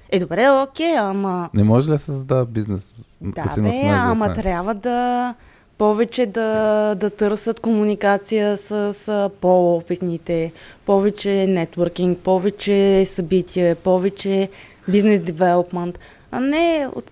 Е, 0.10 0.20
добре, 0.20 0.50
окей, 0.50 0.98
ама... 0.98 1.50
Не 1.54 1.64
може 1.64 1.88
ли 1.88 1.92
да 1.92 2.00
се 2.00 2.06
създава 2.06 2.46
бизнес? 2.46 3.18
Да, 3.22 3.44
бе, 3.44 3.62
18, 3.62 3.92
ама 3.92 4.28
19? 4.30 4.36
трябва 4.36 4.74
да 4.74 5.36
повече 5.78 6.26
да, 6.26 6.50
да 6.96 7.10
търсят 7.10 7.60
комуникация 7.60 8.58
с, 8.58 8.94
с 8.94 9.30
по-опитните, 9.42 10.52
повече 10.86 11.48
нетворкинг, 11.48 12.20
повече 12.20 12.74
събития, 13.06 13.76
повече 13.76 14.50
бизнес 14.88 15.22
девелопмент, 15.22 16.00
а 16.32 16.40
не 16.40 16.88
от... 16.96 17.12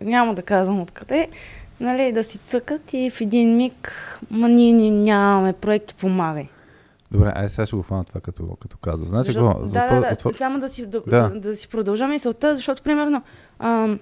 няма 0.00 0.34
да 0.34 0.42
казвам 0.42 0.80
откъде, 0.80 1.28
нали, 1.80 2.12
да 2.12 2.24
си 2.24 2.38
цъкат 2.38 2.92
и 2.92 3.10
в 3.10 3.20
един 3.20 3.56
миг, 3.56 3.92
ма 4.30 4.48
ние 4.48 4.72
ни- 4.72 4.90
нямаме 4.90 5.52
проекти, 5.52 5.94
помагай. 5.94 6.48
Добре, 7.10 7.32
айде 7.34 7.48
сега 7.48 7.66
ще 7.66 7.76
го 7.76 7.82
фана 7.82 8.04
това 8.04 8.20
като, 8.20 8.56
като 8.56 8.76
казва. 8.76 9.06
Значи, 9.06 9.26
Защото- 9.26 9.48
какво? 9.48 9.66
да, 9.68 9.86
да, 9.88 10.00
да, 10.00 10.08
какво- 10.08 10.32
само 10.32 10.60
да 10.60 10.68
си, 10.68 10.86
да, 10.86 11.02
Да. 11.06 11.22
да. 11.22 11.40
да 11.40 11.56
си 11.56 11.68
продължа 11.68 12.08
мисълта, 12.08 12.54
защото, 12.54 12.82
примерно, 12.82 13.22
ам, 13.58 13.98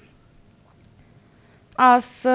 аз, 1.76 2.24
а, 2.24 2.30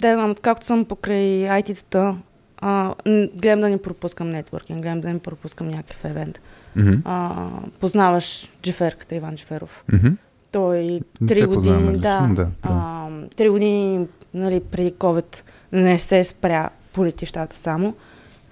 да 0.00 0.14
знам, 0.14 0.30
откакто 0.30 0.66
съм 0.66 0.84
покрай 0.84 1.48
IT-тата, 1.48 2.16
а, 2.58 2.94
гледам 3.36 3.60
да 3.60 3.68
не 3.68 3.82
пропускам 3.82 4.30
нетворкинг, 4.30 4.82
гледам 4.82 5.00
да 5.00 5.08
не 5.08 5.18
пропускам 5.18 5.68
някакъв 5.68 6.04
евент. 6.04 6.40
Мгм. 6.76 6.94
А, 7.04 7.48
познаваш 7.80 8.52
Джеферката, 8.62 9.14
Иван 9.14 9.36
Джеферов. 9.36 9.84
Мгм. 9.92 10.08
Той 10.52 11.00
три 11.28 11.46
години, 11.46 11.98
да, 11.98 12.20
да, 12.20 12.34
да. 12.34 12.50
а, 12.62 13.08
три 13.36 13.48
години 13.48 14.06
нали, 14.34 14.60
преди 14.60 14.92
COVID 14.92 15.42
не 15.72 15.98
се 15.98 16.24
спря 16.24 16.70
по 16.92 17.06
летищата 17.06 17.58
само. 17.58 17.94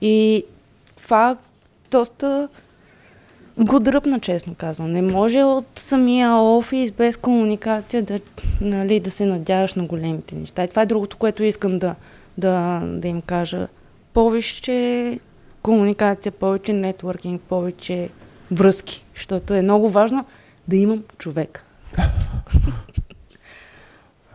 И 0.01 0.45
това 0.97 1.37
доста 1.91 2.49
го 3.59 3.81
дръпна, 3.81 4.21
честно 4.21 4.55
казвам. 4.55 4.93
Не 4.93 5.03
може 5.03 5.43
от 5.43 5.67
самия 5.77 6.33
офис 6.33 6.91
без 6.91 7.17
комуникация 7.17 8.03
да, 8.03 8.21
нали, 8.61 9.01
да 9.01 9.11
се 9.11 9.27
надяваш 9.27 9.75
на 9.75 9.85
големите 9.85 10.35
неща. 10.35 10.65
И 10.65 10.69
това 10.69 10.83
е 10.83 10.87
другото, 10.87 11.17
което 11.17 11.43
искам 11.43 11.79
да, 11.79 11.95
да, 12.39 12.83
да 12.87 13.09
им 13.09 13.23
кажа. 13.23 13.69
Повече 14.15 15.21
комуникация, 15.63 16.33
повече 16.33 16.73
нетворкинг, 16.73 17.43
повече 17.43 18.11
връзки, 18.51 19.05
защото 19.15 19.55
е 19.55 19.63
много 19.63 19.91
важно 19.91 20.25
да 20.69 20.77
имам 20.77 21.03
човек. 21.19 21.65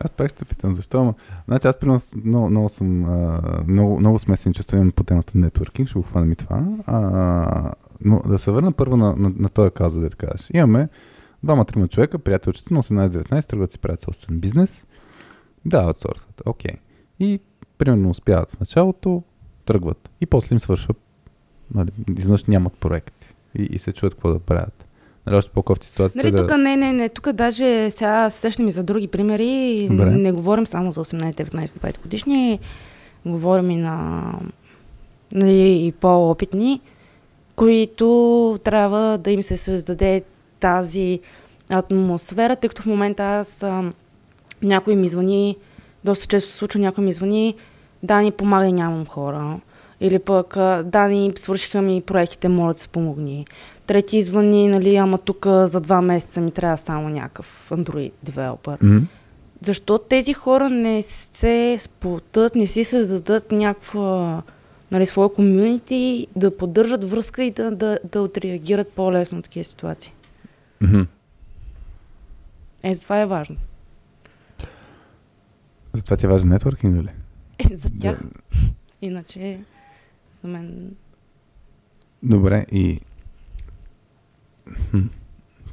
Аз 0.04 0.10
пак 0.10 0.30
ще 0.30 0.44
питам 0.44 0.72
защо, 0.72 1.00
ама... 1.00 1.14
Значи 1.48 1.66
аз 1.66 1.76
примерно 1.76 2.00
много, 2.24 2.50
много 2.50 2.68
съм... 2.68 3.04
А, 3.04 3.40
много, 3.66 4.00
много 4.00 4.18
смесени 4.18 4.54
чувства 4.54 4.76
имам 4.76 4.92
по 4.92 5.04
темата 5.04 5.32
нетворкинг, 5.34 5.88
ще 5.88 5.98
го 5.98 6.04
хванем 6.04 6.32
и 6.32 6.36
това. 6.36 6.64
А, 6.86 7.72
но 8.04 8.20
да 8.28 8.38
се 8.38 8.50
върна 8.50 8.72
първо 8.72 8.96
на, 8.96 9.16
на, 9.16 9.32
на 9.36 9.48
този 9.48 9.70
казус, 9.70 10.02
да 10.02 10.10
така 10.10 10.26
кажеш. 10.26 10.50
Имаме 10.54 10.88
двама-трима 11.42 11.88
човека, 11.88 12.18
приятелчета 12.18 12.74
на 12.74 12.82
18-19, 12.82 13.48
тръгват 13.48 13.72
си 13.72 13.78
правят 13.78 14.00
собствен 14.00 14.40
бизнес. 14.40 14.86
Да, 15.64 15.78
аутсорсват. 15.78 16.42
Окей. 16.46 16.76
И 17.20 17.40
примерно 17.78 18.10
успяват 18.10 18.50
в 18.52 18.60
началото, 18.60 19.22
тръгват. 19.64 20.10
И 20.20 20.26
после 20.26 20.54
им 20.54 20.60
свършва. 20.60 20.94
Нали, 21.74 21.90
изведнъж 22.18 22.44
нямат 22.44 22.72
проект. 22.72 23.34
И, 23.58 23.62
и 23.62 23.78
се 23.78 23.92
чуят 23.92 24.14
какво 24.14 24.32
да 24.32 24.38
правят. 24.38 24.86
Нали, 25.26 25.36
още 25.36 25.52
по-кофти 25.52 25.86
ситуацията 25.86 26.28
Нали, 26.28 26.36
да... 26.36 26.46
тук 26.46 26.58
не, 26.58 26.76
не, 26.76 26.92
не, 26.92 27.08
тук 27.08 27.32
даже 27.32 27.90
сега 27.90 28.30
се 28.30 28.40
сещам 28.40 28.68
и 28.68 28.72
за 28.72 28.84
други 28.84 29.08
примери. 29.08 29.88
Добре. 29.90 30.10
Не 30.10 30.32
говорим 30.32 30.66
само 30.66 30.92
за 30.92 31.04
18, 31.04 31.32
19, 31.32 31.66
20 31.66 32.02
годишни, 32.02 32.58
говорим 33.26 33.70
и 33.70 33.76
на 33.76 34.22
нали, 35.32 35.86
и 35.86 35.92
по-опитни, 35.92 36.80
които 37.62 38.58
трябва 38.64 39.18
да 39.18 39.30
им 39.30 39.42
се 39.42 39.56
създаде 39.56 40.22
тази 40.60 41.20
атмосфера, 41.68 42.56
тъй 42.56 42.68
като 42.68 42.82
в 42.82 42.86
момента 42.86 43.22
аз 43.22 43.62
а, 43.62 43.92
някой 44.62 44.96
ми 44.96 45.08
звъни, 45.08 45.56
доста 46.04 46.26
често 46.26 46.50
се 46.50 46.56
случва, 46.56 46.80
някой 46.80 47.04
ми 47.04 47.12
звъни, 47.12 47.54
Дани, 48.02 48.30
помагай, 48.30 48.72
нямам 48.72 49.06
хора. 49.06 49.60
Или 50.00 50.18
пък, 50.18 50.56
Дани, 50.84 51.32
свършиха 51.36 51.82
ми 51.82 52.02
проектите, 52.06 52.48
моля 52.48 52.72
да 52.72 52.80
се 52.80 52.88
помогни. 52.88 53.46
Трети 53.86 54.16
извъни, 54.16 54.68
нали, 54.68 54.96
ама 54.96 55.18
тук 55.18 55.46
за 55.46 55.80
два 55.80 56.02
месеца 56.02 56.40
ми 56.40 56.50
трябва 56.50 56.76
само 56.76 57.08
някакъв 57.08 57.70
Android 57.70 58.12
девелопър. 58.22 58.78
М? 58.82 59.00
Защо 59.60 59.98
тези 59.98 60.32
хора 60.32 60.70
не 60.70 61.02
се 61.02 61.76
сплутат, 61.80 62.54
не 62.54 62.66
си 62.66 62.84
създадат 62.84 63.52
някаква 63.52 64.42
нали, 64.92 65.06
своя 65.06 65.32
комюнити, 65.32 66.26
да 66.36 66.56
поддържат 66.56 67.04
връзка 67.04 67.44
и 67.44 67.50
да, 67.50 67.70
да, 67.70 67.98
да 68.12 68.22
отреагират 68.22 68.92
по-лесно 68.92 69.36
на 69.36 69.42
такива 69.42 69.64
ситуации. 69.64 70.12
Мгм. 70.80 71.02
Е, 72.82 72.96
това 72.96 73.20
е 73.20 73.26
важно. 73.26 73.56
Затова 75.92 76.16
ти 76.16 76.26
е 76.26 76.28
важен 76.28 76.48
нетворкинг, 76.48 76.96
нали? 76.96 77.08
Е, 77.70 77.76
за 77.76 77.90
тях. 78.00 78.22
Иначе, 79.02 79.60
за 80.42 80.48
мен... 80.48 80.96
Добре, 82.22 82.66
и... 82.72 83.00
Хм. 84.90 85.06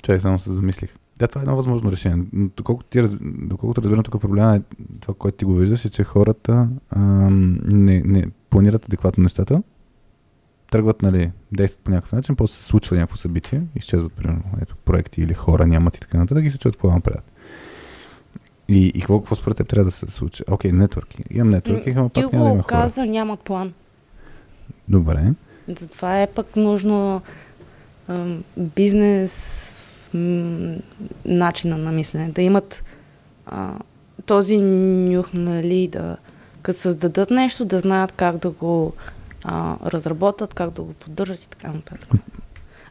Чай, 0.01 0.19
само 0.19 0.39
се 0.39 0.53
замислих. 0.53 0.95
Да, 1.19 1.27
това 1.27 1.41
е 1.41 1.43
едно 1.43 1.55
възможно 1.55 1.91
решение. 1.91 2.25
Но 2.33 2.49
Доколкото, 2.57 2.89
ти. 2.89 3.17
Доколкото 3.21 3.81
разбирам, 3.81 4.03
тук 4.03 4.21
проблема 4.21 4.55
е 4.55 4.61
това, 4.99 5.13
което 5.13 5.37
ти 5.37 5.45
го 5.45 5.53
виждаш, 5.53 5.85
е, 5.85 5.89
че 5.89 6.03
хората 6.03 6.69
ам, 6.89 7.59
не, 7.65 8.01
не 8.05 8.25
планират 8.49 8.85
адекватно 8.85 9.23
нещата, 9.23 9.63
тръгват, 10.71 11.01
нали, 11.01 11.31
действат 11.51 11.83
по 11.83 11.91
някакъв 11.91 12.11
начин, 12.11 12.35
после 12.35 12.55
се 12.55 12.63
случва 12.63 12.95
някакво 12.95 13.17
събитие, 13.17 13.61
изчезват, 13.75 14.13
примерно, 14.13 14.43
ето, 14.61 14.75
проекти 14.85 15.21
или 15.21 15.33
хора 15.33 15.67
нямат 15.67 15.97
и 15.97 15.99
така 15.99 16.17
нататък 16.17 16.45
и 16.45 16.51
се 16.51 16.57
чуят 16.57 16.75
какво 16.75 16.89
направят. 16.89 17.31
И, 18.67 18.85
и 18.87 18.99
какво, 18.99 19.19
какво 19.19 19.35
според 19.35 19.57
теб 19.57 19.67
трябва 19.67 19.85
да 19.85 19.91
се 19.91 20.07
случи? 20.07 20.43
Окей, 20.47 20.71
нетворкинг. 20.71 21.27
Имам 21.31 21.49
нетворкинг, 21.49 21.97
ама 21.97 22.09
пак 22.09 22.33
няма 22.33 22.45
да 22.45 22.51
има 22.51 22.63
хора. 22.63 22.67
каза, 22.67 23.05
нямат 23.05 23.39
план. 23.39 23.73
Добре. 24.87 25.33
Затова 25.67 26.21
е 26.21 26.27
пък 26.27 26.55
нужно 26.55 27.21
бизнес 28.57 29.33
начина 31.25 31.77
на 31.77 31.91
мислене. 31.91 32.29
Да 32.29 32.41
имат 32.41 32.83
а, 33.45 33.73
този 34.25 34.57
нюх, 34.57 35.33
нали, 35.33 35.87
да 35.87 36.17
като 36.61 36.79
създадат 36.79 37.31
нещо, 37.31 37.65
да 37.65 37.79
знаят 37.79 38.11
как 38.11 38.37
да 38.37 38.49
го 38.49 38.93
а, 39.43 39.77
разработят, 39.89 40.53
как 40.53 40.69
да 40.69 40.81
го 40.81 40.93
поддържат 40.93 41.43
и 41.43 41.49
така 41.49 41.67
нататък. 41.67 42.09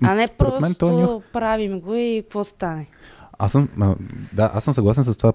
А 0.02 0.14
не 0.14 0.26
Според 0.26 0.52
мен 0.52 0.60
просто 0.60 0.78
този 0.78 1.04
нюх- 1.04 1.22
правим 1.32 1.80
го 1.80 1.94
и 1.94 2.22
какво 2.22 2.44
стане. 2.44 2.86
Аз 3.38 3.52
съм, 3.52 3.68
да, 4.32 4.50
аз 4.54 4.64
съм 4.64 4.74
съгласен 4.74 5.04
с 5.04 5.18
това, 5.18 5.32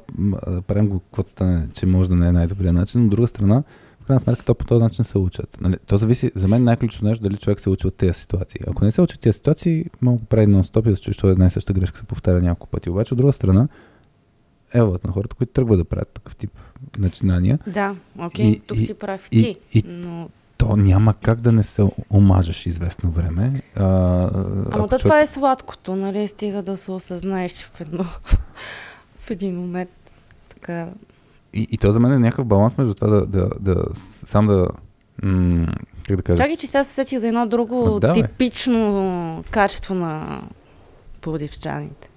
правим 0.67 0.87
го 0.87 0.99
каквото 0.99 1.29
стане, 1.29 1.67
че 1.73 1.85
може 1.85 2.09
да 2.09 2.15
не 2.15 2.27
е 2.27 2.31
най-добрият 2.31 2.75
начин, 2.75 3.01
но 3.01 3.05
от 3.05 3.11
друга 3.11 3.27
страна, 3.27 3.63
в 4.03 4.05
крайна 4.05 4.19
сметка, 4.19 4.45
то 4.45 4.55
по 4.55 4.65
този 4.65 4.83
начин 4.83 5.05
се 5.05 5.17
учат. 5.17 5.57
Нали? 5.61 5.77
То 5.85 5.97
зависи, 5.97 6.31
за 6.35 6.47
мен 6.47 6.63
най-ключово 6.63 7.05
нещо, 7.05 7.23
дали 7.23 7.37
човек 7.37 7.59
се 7.59 7.69
учи 7.69 7.87
от 7.87 7.95
тези 7.95 8.13
ситуации. 8.13 8.61
Ако 8.67 8.85
не 8.85 8.91
се 8.91 9.01
учи 9.01 9.15
от 9.15 9.21
тези 9.21 9.35
ситуации, 9.35 9.85
да 10.01 10.25
прави 10.25 10.47
нон-стоп 10.47 10.87
и 10.87 10.89
да 10.89 10.95
че 10.95 11.27
една 11.27 11.45
и 11.45 11.49
съща 11.49 11.73
грешка 11.73 11.97
се 11.97 12.03
повтаря 12.03 12.41
няколко 12.41 12.67
пъти. 12.67 12.89
Обаче, 12.89 13.13
от 13.13 13.17
друга 13.17 13.33
страна, 13.33 13.67
еволът 14.73 15.03
на 15.03 15.11
хората, 15.11 15.35
които 15.35 15.53
тръгват 15.53 15.79
да 15.79 15.85
правят 15.85 16.09
такъв 16.09 16.35
тип 16.35 16.51
начинания, 16.97 17.59
Да, 17.67 17.95
окей, 18.17 18.45
И- 18.45 18.59
тук 18.59 18.77
и- 18.77 18.81
си 18.81 18.93
прав 18.93 19.27
и- 19.31 19.39
ти, 19.39 19.57
и- 19.73 19.83
но... 19.87 20.29
то 20.57 20.75
няма 20.75 21.13
как 21.13 21.41
да 21.41 21.51
не 21.51 21.63
се 21.63 21.89
омажеш 22.11 22.65
известно 22.65 23.11
време. 23.11 23.61
А, 23.75 23.83
Ама 23.83 24.87
то 24.87 24.87
човек- 24.89 25.01
това 25.01 25.21
е 25.21 25.27
сладкото, 25.27 25.95
нали? 25.95 26.27
Стига 26.27 26.61
да 26.61 26.77
се 26.77 26.91
осъзнаеш 26.91 27.65
в 27.65 27.81
едно... 27.81 28.03
в 29.17 29.31
един 29.31 29.55
момент. 29.55 29.89
Така... 30.49 30.89
И, 31.53 31.67
и 31.71 31.77
то 31.77 31.91
за 31.91 31.99
мен 31.99 32.13
е 32.13 32.19
някакъв 32.19 32.45
баланс 32.45 32.77
между 32.77 32.93
това 32.93 33.07
да, 33.09 33.25
да, 33.25 33.49
да 33.59 33.83
сам 33.95 34.47
да, 34.47 34.67
м- 35.23 35.67
как 36.07 36.17
да 36.17 36.23
кажа? 36.23 36.37
Чакай, 36.37 36.55
че 36.55 36.67
сега 36.67 36.83
се 36.83 36.93
сетих 36.93 37.19
за 37.19 37.27
едно 37.27 37.47
друго 37.47 37.99
давай. 37.99 38.21
типично 38.23 39.43
качество 39.51 39.95
на 39.95 40.41
плодивчаните. 41.21 42.09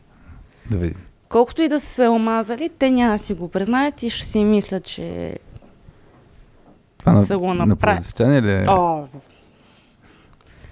Да 0.71 0.79
видим. 0.79 0.97
Колкото 1.29 1.63
и 1.63 1.69
да 1.69 1.81
са 1.81 1.87
се 1.87 2.09
омазали, 2.09 2.71
те 2.79 2.91
няма 2.91 3.13
да 3.13 3.19
си 3.19 3.35
го 3.35 3.49
признаят 3.49 4.03
и 4.03 4.11
ще 4.11 4.27
си 4.27 4.45
мислят, 4.45 4.85
че 4.85 5.37
Това 6.99 7.13
на, 7.13 7.23
са 7.23 7.39
го 7.39 7.55
на 7.55 7.67
направили. 7.67 7.97
плодовчане 7.97 8.43
ли 8.43 8.53
е? 8.53 8.65
О, 8.69 9.05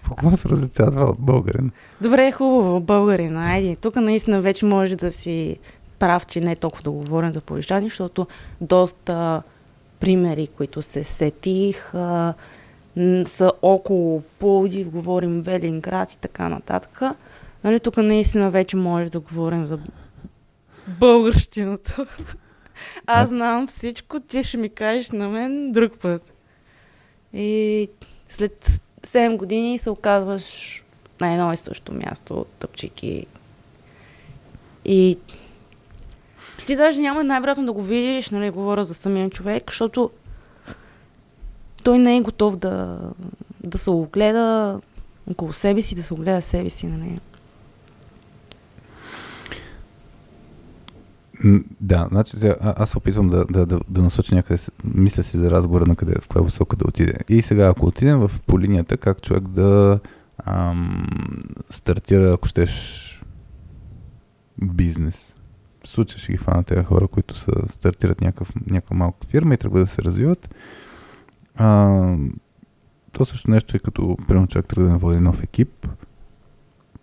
Какво 0.09 0.31
се 0.31 0.49
различава 0.49 1.05
от 1.05 1.19
българин? 1.21 1.71
добре, 2.01 2.33
хубаво, 2.33 2.81
българин, 2.81 3.37
айди. 3.37 3.77
Тук 3.77 3.97
наистина 3.97 4.41
вече 4.41 4.67
може 4.67 4.97
да 4.97 5.13
си 5.13 5.59
прав, 5.99 6.27
че 6.27 6.41
не 6.41 6.53
е 6.53 6.57
толкова 6.57 6.83
да 6.83 6.91
говорим 6.91 7.33
за 7.33 7.41
повишани, 7.41 7.87
защото 7.87 8.27
доста 8.61 9.43
примери, 10.01 10.47
които 10.47 10.83
се 10.83 11.05
сетих, 11.05 11.95
а, 11.95 12.35
са 13.25 13.53
около 13.63 14.23
Пловдив, 14.39 14.91
говорим 14.91 15.43
Велинград 15.43 16.13
и 16.13 16.19
така 16.19 16.49
нататък. 16.49 17.01
Нали, 17.65 17.81
тук 17.81 17.97
наистина 17.97 18.51
вече 18.51 18.77
може 18.77 19.11
да 19.11 19.21
говорим 19.21 19.67
за 19.67 19.79
българщината. 20.89 22.07
Аз 23.07 23.29
знам 23.29 23.67
всичко, 23.67 24.21
ти 24.21 24.45
ще 24.45 24.57
ми 24.57 24.69
кажеш 24.69 25.11
на 25.11 25.29
мен 25.29 25.73
друг 25.73 25.93
път. 25.99 26.33
И 27.33 27.89
след 28.29 28.81
7 29.03 29.37
години 29.37 29.79
се 29.79 29.91
оказваш 29.91 30.83
на 31.21 31.33
едно 31.33 31.53
и 31.53 31.57
също 31.57 31.95
място, 31.95 32.47
тъпчики. 32.59 33.27
И 34.85 35.19
ти 36.67 36.77
даже 36.77 37.01
няма 37.01 37.25
най-вероятно 37.25 37.67
да 37.67 37.73
го 37.73 37.83
видиш, 37.83 38.31
нали, 38.31 38.51
говоря 38.51 38.85
за 38.85 38.95
самия 38.95 39.31
човек, 39.31 39.65
защото 39.71 40.11
той 41.83 41.99
не 41.99 42.17
е 42.17 42.23
готов 42.23 42.57
да, 42.57 42.99
да 43.65 43.79
се 43.79 43.91
огледа 43.91 44.81
около 45.31 45.53
себе 45.53 45.83
си, 45.83 45.95
да 45.95 46.03
се 46.03 46.15
огледа 46.15 46.43
себе 46.43 46.71
си, 46.71 46.87
нали. 46.87 47.21
Да, 51.81 52.07
значи 52.11 52.37
а- 52.47 52.57
аз 52.61 52.91
се 52.91 52.99
опитвам 52.99 53.29
да, 53.29 53.45
да, 53.45 53.67
да, 53.67 53.81
да 53.89 54.03
насоча 54.03 54.35
някъде, 54.35 54.63
мисля 54.85 55.23
си 55.23 55.37
за 55.37 55.51
разговора 55.51 55.87
на 55.87 55.97
къде, 55.97 56.15
в 56.21 56.29
коя 56.29 56.45
посока 56.45 56.77
да 56.77 56.85
отиде. 56.89 57.15
И 57.29 57.43
сега, 57.43 57.69
ако 57.69 57.87
отидем 57.87 58.19
в, 58.19 58.31
по 58.47 58.61
линията, 58.61 58.97
как 58.97 59.23
човек 59.23 59.49
да 59.49 60.01
ам, 60.45 61.07
стартира, 61.71 62.33
ако 62.33 62.49
щеш, 62.49 63.23
бизнес. 64.63 65.37
Случая 65.87 66.19
ще 66.19 66.33
ги 66.33 66.39
фана 66.39 66.65
тези 66.65 66.85
хора, 66.85 67.09
които 67.09 67.35
са, 67.35 67.53
стартират 67.69 68.21
някакъв, 68.21 68.53
някаква 68.67 68.97
малка 68.97 69.27
фирма 69.27 69.55
и 69.55 69.57
тръгват 69.57 69.83
да 69.83 69.87
се 69.87 70.03
развиват. 70.03 70.55
А, 71.57 72.17
то 73.13 73.25
също 73.25 73.51
нещо 73.51 73.77
е 73.77 73.81
като, 73.81 74.17
примерно, 74.29 74.47
човек 74.47 74.67
тръгва 74.67 74.91
да 74.91 74.99
води 74.99 75.21
нов 75.21 75.43
екип. 75.43 75.89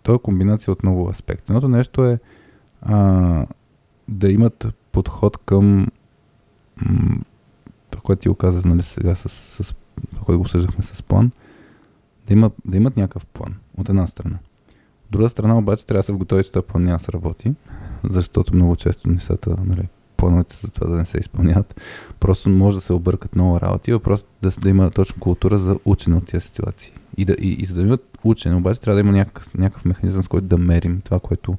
То 0.02 0.14
е 0.14 0.18
комбинация 0.18 0.72
от 0.72 0.82
много 0.82 1.08
аспекти. 1.10 1.52
Едното 1.52 1.68
нещо 1.68 2.04
е 2.04 2.18
а, 2.82 3.46
да 4.08 4.32
имат 4.32 4.66
подход 4.92 5.36
към 5.36 5.86
м- 6.76 7.16
това, 7.90 8.02
което 8.02 8.20
ти 8.20 8.28
го 8.28 8.34
каза 8.34 8.68
нали, 8.68 8.82
сега 8.82 9.14
с, 9.14 9.28
с 9.28 9.74
това, 10.10 10.24
което 10.24 10.38
го 10.38 10.42
обсъждахме 10.42 10.82
с 10.82 11.02
план, 11.02 11.30
да, 12.26 12.32
има, 12.32 12.50
да 12.64 12.76
имат 12.76 12.96
някакъв 12.96 13.26
план, 13.26 13.54
от 13.76 13.88
една 13.88 14.06
страна. 14.06 14.38
Друга 15.12 15.28
страна 15.28 15.58
обаче 15.58 15.86
трябва 15.86 15.98
да 15.98 16.02
се 16.02 16.12
готови, 16.12 16.44
че 16.44 16.52
този 16.52 16.66
план 16.66 16.82
няма 16.82 16.96
да 16.98 17.04
се 17.04 17.12
работи, 17.12 17.54
защото 18.04 18.54
много 18.54 18.76
често 18.76 19.08
нещата, 19.08 19.56
нали, 19.64 19.88
плановете 20.16 20.56
за 20.56 20.72
това 20.72 20.86
да 20.86 20.96
не 20.96 21.04
се 21.04 21.18
изпълняват. 21.18 21.80
Просто 22.20 22.50
може 22.50 22.76
да 22.76 22.80
се 22.80 22.92
объркат 22.92 23.34
много 23.34 23.60
работи, 23.60 23.92
въпрос 23.92 24.26
да, 24.42 24.50
с- 24.50 24.58
да 24.58 24.68
има 24.68 24.90
точно 24.90 25.20
култура 25.20 25.58
за 25.58 25.76
учене 25.84 26.16
от 26.16 26.26
тези 26.26 26.46
ситуации. 26.46 26.92
И, 27.16 27.24
да, 27.24 27.32
и, 27.32 27.52
и 27.52 27.64
за 27.64 27.74
да 27.74 27.82
имат 27.82 28.18
учене, 28.24 28.56
обаче 28.56 28.80
трябва 28.80 28.94
да 28.94 29.00
има 29.08 29.12
някакъв, 29.18 29.54
някакъв 29.54 29.84
механизъм, 29.84 30.22
с 30.22 30.28
който 30.28 30.46
да 30.46 30.58
мерим 30.58 31.00
това, 31.04 31.20
което 31.20 31.54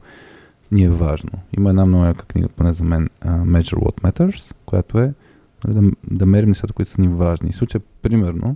ни 0.72 0.84
е 0.84 0.90
важно. 0.90 1.32
Има 1.58 1.70
една 1.70 1.86
много 1.86 2.06
яка 2.06 2.26
книга, 2.26 2.50
поне 2.50 2.74
за 2.74 2.84
мен, 2.84 3.10
uh, 3.26 3.44
Measure 3.44 3.80
What 3.80 4.02
Matters, 4.02 4.56
която 4.66 5.00
е 5.00 5.14
нали, 5.68 5.76
да, 5.76 5.92
да 6.16 6.26
мерим 6.26 6.50
нещата, 6.50 6.74
които 6.74 6.92
са 6.92 7.02
ни 7.02 7.08
важни. 7.08 7.52
В 7.52 7.56
случая, 7.56 7.82
примерно, 8.02 8.56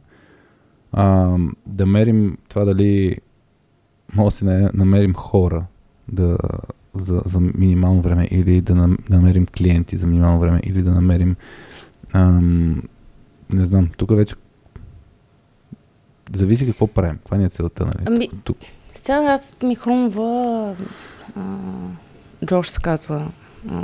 а, 0.92 1.38
да 1.68 1.86
мерим 1.86 2.38
това 2.50 2.66
дали 2.66 3.18
може 4.16 4.34
да 4.34 4.38
си 4.38 4.46
на- 4.46 4.72
намерим 4.74 5.14
хора 5.14 5.66
да, 6.08 6.38
за, 6.94 7.22
за 7.26 7.40
минимално 7.40 8.02
време 8.02 8.28
или 8.32 8.62
да, 8.62 8.76
нам, 8.76 8.98
да 9.10 9.16
намерим 9.18 9.46
клиенти 9.58 9.98
за 9.98 10.08
минимално 10.08 10.40
време 10.40 10.60
или 10.64 10.82
да 10.82 10.92
намерим 10.92 11.36
ам, 12.14 12.82
не 13.54 13.66
знам, 13.66 13.90
тук 13.98 14.16
вече 14.16 14.36
зависи 16.34 16.66
какво 16.66 16.88
правим, 16.88 17.18
каква 17.18 17.38
ни 17.38 17.46
е 17.46 17.50
целта, 17.50 17.86
нали? 17.86 18.04
Ами, 18.06 18.30
Тук, 18.44 18.58
Сега 18.94 19.16
аз 19.24 19.56
ми 19.64 19.76
хрумва 19.76 20.76
а, 21.36 21.42
Джош 22.46 22.70
се 22.70 22.80
казва 22.80 23.32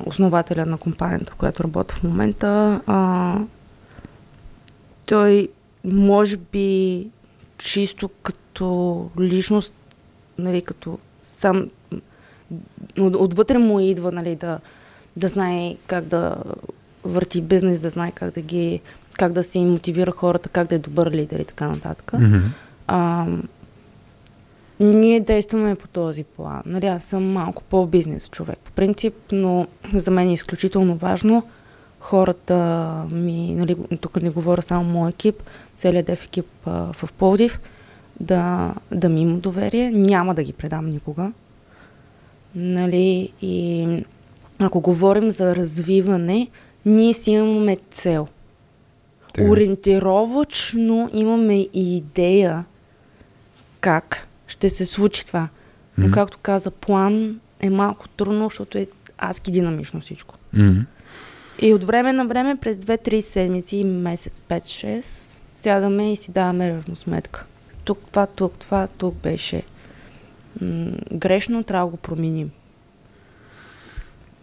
основателя 0.06 0.66
на 0.66 0.78
компанията, 0.78 1.32
в 1.34 1.36
която 1.36 1.64
работя 1.64 1.96
в 1.96 2.04
момента. 2.04 2.82
А, 2.88 3.40
той 5.06 5.50
може 5.84 6.38
би 6.38 7.08
чисто 7.58 8.10
като 8.24 9.10
личност, 9.20 9.74
нали, 10.38 10.62
като 10.62 11.00
сам 11.24 11.70
от- 13.00 13.16
отвътре 13.16 13.58
му 13.58 13.80
идва, 13.80 14.12
нали, 14.12 14.36
да, 14.36 14.60
да 15.16 15.28
знае 15.28 15.76
как 15.88 16.06
да 16.06 16.36
върти 17.04 17.42
бизнес, 17.42 17.80
да 17.80 17.90
знае 17.90 18.12
как 18.12 18.34
да 18.34 18.42
ги 18.42 18.82
как 19.18 19.32
да 19.32 19.44
се 19.44 19.60
мотивира 19.60 20.12
хората, 20.12 20.50
как 20.50 20.68
да 20.68 20.76
е 20.76 20.80
добър 20.80 21.12
лидер 21.12 21.40
и 21.40 21.46
така 21.46 21.68
нататък. 21.68 22.14
Мгм. 22.14 22.38
А, 22.88 23.28
ние 24.80 25.20
действаме 25.20 25.76
по 25.76 25.88
този 25.88 26.24
план. 26.24 26.62
Нали, 26.66 26.86
аз 26.86 27.04
съм 27.04 27.32
малко 27.32 27.64
по-бизнес 27.64 28.30
човек 28.30 28.58
по 28.64 28.72
принцип, 28.72 29.14
но 29.32 29.68
за 29.94 30.12
мен 30.12 30.30
е 30.30 30.34
изключително 30.34 30.96
важно 30.96 31.44
хората 32.00 32.56
ми, 33.12 33.56
нали, 33.56 33.76
тук 34.02 34.22
не 34.22 34.30
говоря 34.30 34.62
само 34.62 34.84
мой 34.84 35.10
екип, 35.10 35.44
целият 35.76 36.06
дев 36.06 36.24
екип 36.26 36.48
а, 36.66 36.72
в 36.94 37.14
Пловдив, 37.18 37.60
да, 38.20 38.74
да 38.92 39.10
ми 39.10 39.22
има 39.22 39.38
доверие. 39.38 39.92
Няма 39.92 40.36
да 40.36 40.44
ги 40.44 40.54
предам 40.54 40.90
никога. 40.90 41.32
Нали, 42.56 43.34
и 43.42 43.88
ако 44.60 44.82
говорим 44.82 45.32
за 45.32 45.56
развиване, 45.56 46.48
ние 46.86 47.14
си 47.14 47.32
имаме 47.32 47.78
цел. 47.92 48.28
Така. 49.34 49.50
Ориентировачно 49.50 51.10
имаме 51.14 51.60
и 51.74 51.98
идея 51.98 52.66
как 53.82 54.28
ще 54.48 54.70
се 54.70 54.86
случи 54.86 55.26
това. 55.26 55.50
Но 55.98 56.12
както 56.12 56.38
каза, 56.42 56.72
план 56.72 57.40
е 57.60 57.70
малко 57.70 58.08
трудно, 58.08 58.46
защото 58.46 58.78
е 58.78 58.88
адски 59.18 59.52
динамично 59.52 60.02
всичко. 60.02 60.36
Мгм. 60.54 60.80
И 61.62 61.74
от 61.74 61.84
време 61.84 62.14
на 62.14 62.28
време, 62.28 62.56
през 62.56 62.78
2-3 62.78 63.22
седмици, 63.22 63.84
месец, 63.84 64.42
5-6, 64.50 65.38
сядаме 65.52 66.14
и 66.14 66.16
си 66.16 66.32
даваме 66.32 66.70
равносметка. 66.70 67.46
Тук 67.84 68.00
това, 68.12 68.26
тук 68.28 68.58
това, 68.60 68.88
тук 68.88 69.16
беше 69.16 69.64
м- 70.62 70.92
грешно, 71.14 71.64
трябва 71.64 71.88
да 71.88 71.92
го 71.92 71.98
променим. 71.98 72.52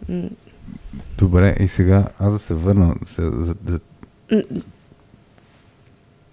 М- 0.09 0.29
Добре, 1.17 1.55
и 1.59 1.67
сега 1.67 2.07
аз 2.19 2.33
да 2.33 2.39
се 2.39 2.53
върна 2.53 2.95
за, 3.01 3.31
за 3.65 3.79
м- 4.31 4.41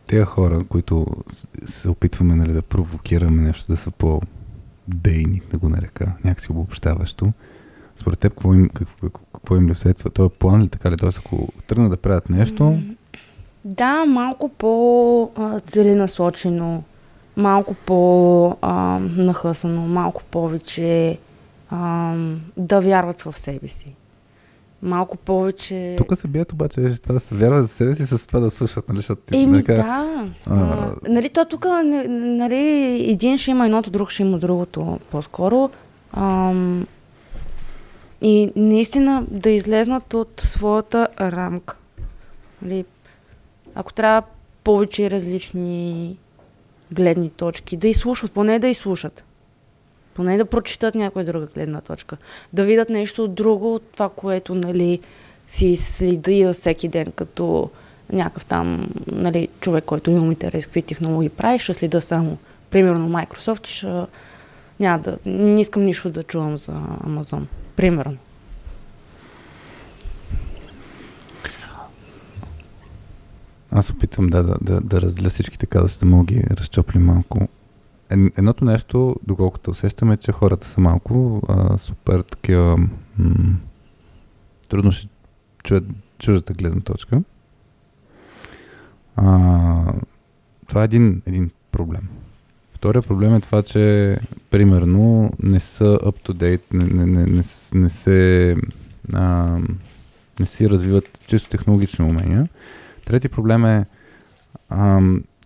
тези 0.06 0.24
хора, 0.24 0.64
които 0.68 1.06
се 1.64 1.88
опитваме 1.88 2.34
нали, 2.34 2.52
да 2.52 2.62
провокираме 2.62 3.42
нещо, 3.42 3.64
да 3.72 3.76
са 3.76 3.90
по-дейни, 3.90 5.42
да 5.50 5.58
го 5.58 5.68
нарека, 5.68 6.12
някакси 6.24 6.52
обобщаващо. 6.52 7.32
Според 7.96 8.18
теб, 8.18 8.32
какво 8.32 8.54
им, 8.54 8.68
какво, 8.68 9.08
какво 9.34 9.56
им 9.56 9.68
липсва? 9.68 9.94
Това 9.94 10.26
е 10.26 10.38
план 10.38 10.62
ли 10.62 10.68
така 10.68 10.90
ли? 10.90 10.96
Тоест, 10.96 11.18
ако 11.18 11.48
тръгнат 11.66 11.90
да 11.90 11.96
правят 11.96 12.30
нещо, 12.30 12.78
Да, 13.64 14.04
малко 14.06 14.48
по-целенасочено, 14.48 16.82
малко 17.38 17.74
по-нахъсано, 17.74 19.82
малко 19.82 20.22
повече 20.22 21.18
а, 21.70 22.14
да 22.56 22.80
вярват 22.80 23.22
в 23.22 23.38
себе 23.38 23.68
си. 23.68 23.94
Малко 24.82 25.16
повече... 25.16 25.94
тук 25.98 26.16
се 26.16 26.28
бият 26.28 26.52
обаче, 26.52 26.94
че 26.94 27.02
това 27.02 27.12
да 27.12 27.20
се 27.20 27.34
вярва 27.34 27.62
за 27.62 27.68
себе 27.68 27.94
си 27.94 28.06
с 28.06 28.26
това 28.26 28.40
да 28.40 28.50
слушат, 28.50 28.88
нали? 28.88 28.96
Защото 28.96 29.22
ти 29.22 29.36
Еми, 29.36 29.64
така, 29.64 29.74
да. 29.74 29.82
а, 29.82 30.26
А, 30.54 30.94
нали, 31.08 31.28
то 31.28 31.44
тук, 31.44 31.66
нали, 32.08 32.56
един 33.10 33.38
ще 33.38 33.50
има 33.50 33.64
едното, 33.64 33.90
друг 33.90 34.10
ще 34.10 34.22
има 34.22 34.38
другото 34.38 34.98
по-скоро. 35.10 35.70
Ам, 36.12 36.86
и 38.22 38.52
наистина 38.56 39.24
да 39.30 39.50
излезнат 39.50 40.14
от 40.14 40.42
своята 40.44 41.08
рамка. 41.20 41.76
Нали, 42.62 42.84
ако 43.74 43.92
трябва 43.92 44.22
повече 44.64 45.10
различни 45.10 46.16
гледни 46.92 47.30
точки, 47.30 47.76
да 47.76 47.88
изслушат, 47.88 48.32
поне 48.32 48.58
да 48.58 48.68
изслушат. 48.68 49.24
Поне 50.14 50.36
да 50.36 50.44
прочитат 50.44 50.94
някоя 50.94 51.24
друга 51.24 51.46
гледна 51.46 51.80
точка. 51.80 52.16
Да 52.52 52.64
видят 52.64 52.90
нещо 52.90 53.28
друго 53.28 53.74
от 53.74 53.82
това, 53.92 54.08
което 54.08 54.54
нали, 54.54 55.00
си 55.48 55.76
следя 55.76 56.52
всеки 56.52 56.88
ден, 56.88 57.12
като 57.16 57.70
някакъв 58.12 58.46
там 58.46 58.88
нали, 59.12 59.48
човек, 59.60 59.84
който 59.84 60.10
има 60.10 60.26
интерес 60.26 60.66
какви 60.66 60.82
технологии 60.82 61.28
прави, 61.28 61.58
ще 61.58 61.74
следа 61.74 62.00
само 62.00 62.38
примерно 62.70 63.08
Microsoft, 63.08 63.66
ще, 63.66 63.86
няма 64.80 64.98
да, 64.98 65.18
не 65.26 65.60
искам 65.60 65.84
нищо 65.84 66.10
да 66.10 66.22
чувам 66.22 66.58
за 66.58 66.72
Amazon. 67.06 67.42
Примерно. 67.76 68.16
Аз 73.70 73.90
опитвам 73.90 74.26
да, 74.26 74.42
да, 74.42 74.56
да, 74.60 74.80
да 74.80 75.00
разделя 75.00 75.30
всички 75.30 75.58
така, 75.58 75.80
да 76.00 76.06
мога 76.06 76.24
ги 76.24 76.44
разчопли 76.50 76.98
малко. 76.98 77.48
Едното 78.10 78.64
нещо, 78.64 79.16
доколкото 79.26 79.70
усещаме, 79.70 80.16
че 80.16 80.32
хората 80.32 80.66
са 80.66 80.80
малко 80.80 81.42
а, 81.48 81.78
супер 81.78 82.20
такива... 82.20 82.76
М- 83.18 83.56
трудно 84.68 84.92
ще 84.92 85.08
чуят 85.64 85.84
чуждата 86.18 86.52
гледна 86.52 86.80
точка. 86.80 87.22
А, 89.16 89.92
това 90.68 90.80
е 90.80 90.84
един, 90.84 91.22
един 91.26 91.50
проблем. 91.72 92.08
Втория 92.72 93.02
проблем 93.02 93.34
е 93.34 93.40
това, 93.40 93.62
че 93.62 94.16
примерно 94.50 95.30
не 95.42 95.60
са 95.60 95.84
up-to-date, 95.84 96.60
не, 96.72 96.84
не, 96.84 97.06
не, 97.06 97.26
не, 97.26 97.42
не 97.74 97.88
се 97.88 98.56
а, 99.12 99.58
не 100.40 100.46
си 100.46 100.70
развиват 100.70 101.20
чисто 101.26 101.48
технологични 101.48 102.04
умения. 102.04 102.48
Трети 103.08 103.28
проблем 103.28 103.64
е, 103.64 103.86
а, 104.68 105.00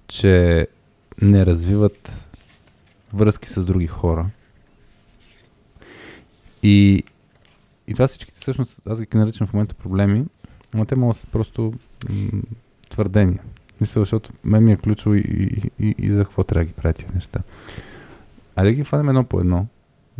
че 0.08 0.66
не 1.22 1.46
развиват 1.46 2.28
връзки 3.12 3.48
с 3.48 3.64
други 3.64 3.86
хора. 3.86 4.26
И, 6.62 7.04
и 7.88 7.92
това 7.92 8.06
всички 8.06 8.32
всъщност, 8.32 8.82
аз 8.86 9.00
ги 9.00 9.08
наричам 9.14 9.46
в 9.46 9.52
момента 9.52 9.74
проблеми, 9.74 10.24
но 10.74 10.84
те 10.84 10.96
могат 10.96 11.16
да 11.16 11.20
са 11.20 11.26
просто 11.26 11.74
м- 12.10 12.42
твърдения. 12.90 13.42
Мисля, 13.80 14.00
защото 14.00 14.32
мен 14.44 14.64
ми 14.64 14.72
е 14.72 14.76
ключово 14.76 15.14
и, 15.14 15.20
и, 15.20 15.70
и, 15.86 15.94
и 15.98 16.10
за 16.10 16.24
какво 16.24 16.44
трябва 16.44 16.64
да 16.64 16.68
ги 16.68 16.72
правя 16.72 16.92
тези 16.92 17.14
неща. 17.14 17.40
А 18.56 18.64
да 18.64 18.72
ги 18.72 18.84
фанем 18.84 19.08
едно 19.08 19.24
по 19.24 19.40
едно, 19.40 19.66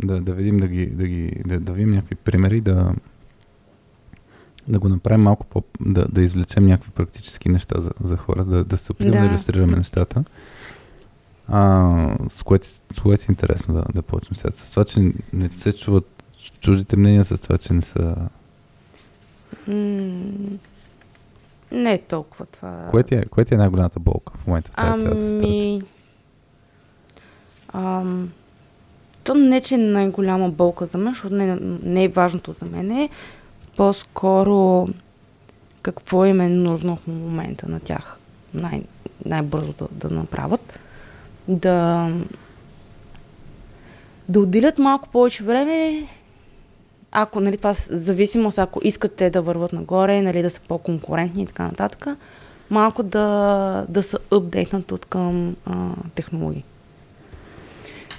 да, 0.03 0.21
да 0.21 0.33
видим, 0.33 0.57
да, 0.57 0.67
ги, 0.67 0.85
да, 0.85 1.07
ги, 1.07 1.41
да, 1.45 1.59
да 1.59 1.73
видим 1.73 1.91
някакви 1.91 2.15
примери, 2.15 2.61
да, 2.61 2.93
да 4.67 4.79
го 4.79 4.89
направим 4.89 5.21
малко 5.21 5.45
по... 5.45 5.63
да, 5.81 6.07
да 6.07 6.21
извлечем 6.21 6.65
някакви 6.65 6.91
практически 6.91 7.49
неща 7.49 7.81
за, 7.81 7.91
за 8.03 8.17
хора, 8.17 8.45
да, 8.45 8.63
да 8.63 8.77
се 8.77 8.91
опитаме 8.91 9.17
да. 9.17 9.21
да 9.21 9.25
иллюстрираме 9.25 9.77
нещата. 9.77 10.23
А, 11.47 12.17
с, 12.29 12.43
което, 12.43 12.67
с 12.67 12.81
което 13.03 13.23
е 13.23 13.31
интересно 13.31 13.73
да, 13.73 13.83
да 13.93 14.01
почнем 14.01 14.35
сега. 14.35 14.51
С 14.51 14.71
това, 14.71 14.85
че 14.85 15.13
не 15.33 15.49
се 15.55 15.73
чуват 15.73 16.23
чуждите 16.59 16.97
мнения, 16.97 17.25
с 17.25 17.41
това, 17.41 17.57
че 17.57 17.73
не 17.73 17.81
са... 17.81 18.15
не 21.71 21.93
е 21.93 21.97
толкова 21.97 22.45
това. 22.45 22.87
Кое 22.91 23.03
ти 23.03 23.15
е, 23.15 23.25
кое 23.25 23.45
ти 23.45 23.53
е 23.53 23.57
най-голямата 23.57 23.99
болка 23.99 24.33
в 24.37 24.47
момента 24.47 24.71
в 24.71 24.75
тази 24.75 24.89
ами... 24.89 25.01
цялата 25.01 25.25
ситуация? 25.25 25.81
Ам... 27.73 28.31
То 29.23 29.35
не, 29.35 29.61
че 29.61 29.75
е 29.75 29.77
най-голяма 29.77 30.49
болка 30.49 30.85
за 30.85 30.97
мен, 30.97 31.13
защото 31.13 31.35
не, 31.35 31.55
не 31.83 32.03
е 32.03 32.07
важното 32.07 32.51
за 32.51 32.65
мен. 32.65 32.91
Е 32.91 33.09
по-скоро 33.77 34.87
какво 35.81 36.25
им 36.25 36.41
е 36.41 36.49
нужно 36.49 36.95
в 36.95 37.07
момента 37.07 37.69
на 37.69 37.79
тях. 37.79 38.17
Най- 38.53 38.83
най-бързо 39.25 39.73
да, 39.73 39.87
да 39.91 40.15
направят. 40.15 40.79
Да, 41.47 42.09
да 44.29 44.39
отделят 44.39 44.79
малко 44.79 45.09
повече 45.09 45.43
време 45.43 46.07
ако, 47.15 47.39
нали, 47.39 47.57
това 47.57 47.73
зависимост, 47.73 48.57
ако 48.57 48.79
искат 48.83 49.15
те 49.15 49.29
да 49.29 49.41
върват 49.41 49.73
нагоре, 49.73 50.21
нали, 50.21 50.41
да 50.41 50.49
са 50.49 50.59
по-конкурентни 50.67 51.43
и 51.43 51.45
така 51.45 51.63
нататък, 51.63 52.07
малко 52.69 53.03
да, 53.03 53.85
да 53.89 54.03
са 54.03 54.19
апдейтнат 54.31 54.91
от 54.91 55.05
към 55.05 55.55
а, 55.65 55.89
технологии. 56.15 56.63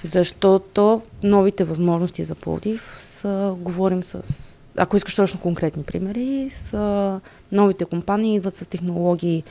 Защото 0.03 1.01
новите 1.23 1.63
възможности 1.63 2.23
за 2.23 2.35
Плодив 2.35 2.97
са, 3.01 3.55
говорим 3.57 4.03
с, 4.03 4.64
ако 4.77 4.97
искаш 4.97 5.15
точно 5.15 5.39
конкретни 5.39 5.83
примери, 5.83 6.49
с 6.49 7.21
новите 7.51 7.85
компании 7.85 8.35
идват 8.35 8.55
с 8.55 8.65
технологии 8.65 9.43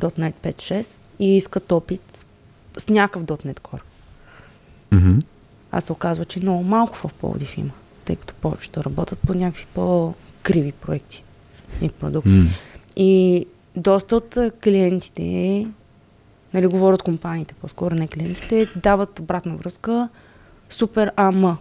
.NET 0.00 0.34
5.6 0.42 1.00
и 1.18 1.36
искат 1.36 1.72
опит 1.72 2.24
с 2.78 2.88
някакъв 2.88 3.22
.NET 3.22 3.60
Core. 3.60 3.80
Mm-hmm. 4.90 5.22
А 5.72 5.80
се 5.80 5.92
оказва, 5.92 6.24
че 6.24 6.40
много 6.40 6.62
малко 6.62 6.96
в 6.96 7.12
Плодив 7.12 7.58
има 7.58 7.72
тъй 8.04 8.16
като 8.16 8.34
повечето 8.34 8.84
работят 8.84 9.18
по 9.18 9.34
някакви 9.34 9.66
по-криви 9.74 10.72
проекти 10.72 11.24
и 11.82 11.88
продукти. 11.88 12.28
Mm. 12.28 12.48
И 12.96 13.46
доста 13.76 14.16
от 14.16 14.38
клиентите, 14.64 15.66
нали 16.54 16.66
говорят 16.66 17.02
компаниите, 17.02 17.54
по-скоро 17.54 17.94
не 17.94 18.08
клиентите, 18.08 18.68
дават 18.76 19.18
обратна 19.18 19.56
връзка 19.56 20.08
супер 20.70 21.12
ама. 21.16 21.56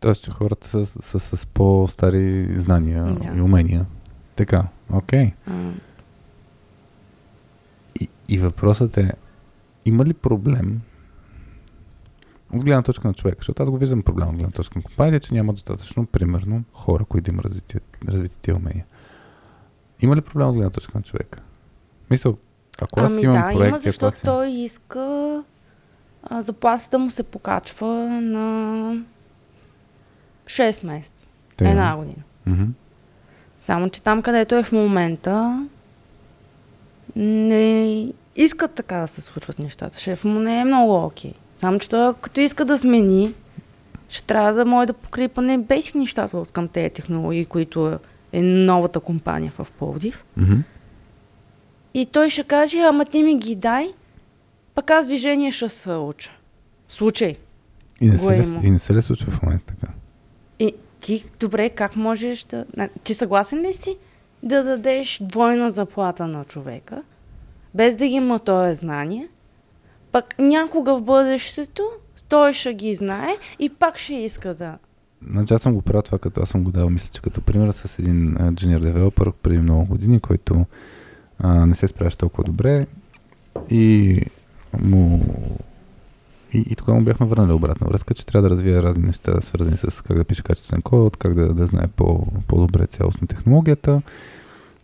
Тоест, 0.00 0.22
че 0.24 0.30
хората 0.30 0.68
са, 0.68 0.86
са, 0.86 1.20
са 1.20 1.36
с 1.36 1.46
по-стари 1.46 2.58
знания 2.60 3.04
yeah. 3.04 3.38
и 3.38 3.40
умения. 3.40 3.86
Така, 4.36 4.64
окей. 4.92 5.32
Okay. 5.48 5.72
И, 8.00 8.08
и 8.28 8.38
въпросът 8.38 8.96
е, 8.96 9.12
има 9.84 10.04
ли 10.04 10.14
проблем 10.14 10.80
от 12.54 12.64
гледна 12.64 12.82
точка 12.82 13.08
на 13.08 13.14
човека, 13.14 13.36
защото 13.40 13.62
аз 13.62 13.70
го 13.70 13.78
виждам 13.78 14.02
проблем 14.02 14.28
от 14.28 14.34
гледна 14.34 14.50
точка 14.50 14.78
на 14.78 14.82
компанията, 14.82 15.26
че 15.26 15.34
няма 15.34 15.52
достатъчно, 15.52 16.06
примерно, 16.06 16.64
хора, 16.72 17.04
които 17.04 17.30
имат 17.30 17.44
развити, 17.44 17.78
развити 18.08 18.38
тия 18.38 18.56
умения. 18.56 18.84
Има 20.00 20.16
ли 20.16 20.20
проблем 20.20 20.48
от 20.48 20.54
гледна 20.54 20.70
точка 20.70 20.98
на 20.98 21.02
човека? 21.02 21.42
Мисъл, 22.10 22.36
ако 22.80 23.00
аз 23.00 23.12
ами 23.12 23.22
имам 23.22 23.36
да, 23.36 23.54
проект, 23.54 23.68
има, 23.68 23.78
защото 23.78 24.16
той 24.24 24.50
иска 24.50 25.44
а, 26.22 26.42
заплатата 26.42 26.98
му 26.98 27.10
се 27.10 27.22
покачва 27.22 27.88
на 28.20 29.04
6 30.46 30.86
месеца. 30.86 31.26
Те, 31.56 31.70
една 31.70 31.96
година. 31.96 32.22
Mm-hmm. 32.48 32.68
Само, 33.60 33.90
че 33.90 34.02
там, 34.02 34.22
където 34.22 34.54
е 34.54 34.62
в 34.62 34.72
момента, 34.72 35.66
не 37.16 38.12
искат 38.36 38.74
така 38.74 38.96
да 38.96 39.08
се 39.08 39.20
случват 39.20 39.58
нещата. 39.58 40.00
Шеф 40.00 40.24
му 40.24 40.40
не 40.40 40.60
е 40.60 40.64
много 40.64 41.04
окей. 41.04 41.30
Okay. 41.30 41.34
Само, 41.56 41.78
че 41.78 41.88
той 41.88 42.14
като 42.14 42.40
иска 42.40 42.64
да 42.64 42.78
смени, 42.78 43.34
ще 44.08 44.26
трябва 44.26 44.52
да 44.52 44.64
може 44.64 44.86
да 44.86 44.92
покрие 44.92 45.28
поне 45.28 45.58
бейсик 45.58 45.94
нещата 45.94 46.38
от 46.38 46.52
към 46.52 46.68
тези 46.68 46.90
технологии, 46.90 47.44
които 47.44 47.98
е 48.32 48.42
новата 48.42 49.00
компания 49.00 49.52
в 49.58 49.66
Пловдив. 49.78 50.24
Mm-hmm. 50.38 50.62
И 51.94 52.06
той 52.06 52.30
ще 52.30 52.44
каже, 52.44 52.78
ама 52.78 53.04
ти 53.04 53.22
ми 53.22 53.38
ги 53.38 53.54
дай, 53.54 53.88
пък 54.74 54.90
аз 54.90 55.06
движение 55.06 55.50
ще 55.50 55.68
се 55.68 55.92
уча. 55.92 56.30
Случай. 56.88 57.36
И 58.00 58.08
не, 58.08 58.18
се 58.18 58.30
ли, 58.30 58.66
и 58.66 58.70
не 58.70 58.78
се 58.78 58.94
ли 58.94 59.02
случва 59.02 59.32
в 59.32 59.42
момента 59.42 59.74
така? 59.74 59.92
Ти, 61.06 61.24
добре, 61.40 61.70
как 61.70 61.96
можеш 61.96 62.44
да... 62.44 62.64
Ти 63.02 63.14
съгласен 63.14 63.60
ли 63.60 63.72
си 63.72 63.96
да 64.42 64.64
дадеш 64.64 65.20
двойна 65.22 65.70
заплата 65.70 66.26
на 66.26 66.44
човека, 66.44 67.02
без 67.74 67.96
да 67.96 68.06
ги 68.08 68.14
има 68.14 68.38
този 68.38 68.74
знание, 68.74 69.28
пък 70.12 70.34
някога 70.38 70.96
в 70.96 71.02
бъдещето 71.02 71.82
той 72.28 72.52
ще 72.52 72.74
ги 72.74 72.94
знае 72.94 73.28
и 73.58 73.68
пак 73.68 73.98
ще 73.98 74.14
иска 74.14 74.54
да. 74.54 74.78
Значи 75.30 75.54
аз 75.54 75.62
съм 75.62 75.74
го 75.74 75.82
правил 75.82 76.02
това, 76.02 76.18
като 76.18 76.40
аз 76.40 76.48
съм 76.48 76.64
го 76.64 76.70
дал, 76.70 76.90
мисля, 76.90 77.08
че 77.12 77.22
като 77.22 77.40
пример 77.40 77.70
с 77.70 77.98
един 77.98 78.34
junior 78.36 78.78
девелопър 78.78 79.32
преди 79.32 79.58
много 79.58 79.86
години, 79.86 80.20
който 80.20 80.66
а, 81.38 81.66
не 81.66 81.74
се 81.74 81.88
справяше 81.88 82.18
толкова 82.18 82.44
добре 82.44 82.86
и 83.70 84.20
му 84.80 85.20
и, 86.56 86.64
и 86.70 86.76
тогава 86.76 86.98
му 86.98 87.04
бяхме 87.04 87.26
върнали 87.26 87.52
обратна 87.52 87.86
връзка, 87.86 88.14
че 88.14 88.26
трябва 88.26 88.48
да 88.48 88.50
развие 88.50 88.82
разни 88.82 89.06
неща, 89.06 89.40
свързани 89.40 89.76
с 89.76 90.04
как 90.04 90.16
да 90.16 90.24
пише 90.24 90.42
качествен 90.42 90.82
код, 90.82 91.16
как 91.16 91.34
да, 91.34 91.54
да 91.54 91.66
знае 91.66 91.86
по, 91.88 92.26
по-добре 92.48 92.86
цялостно 92.86 93.26
технологията. 93.26 94.02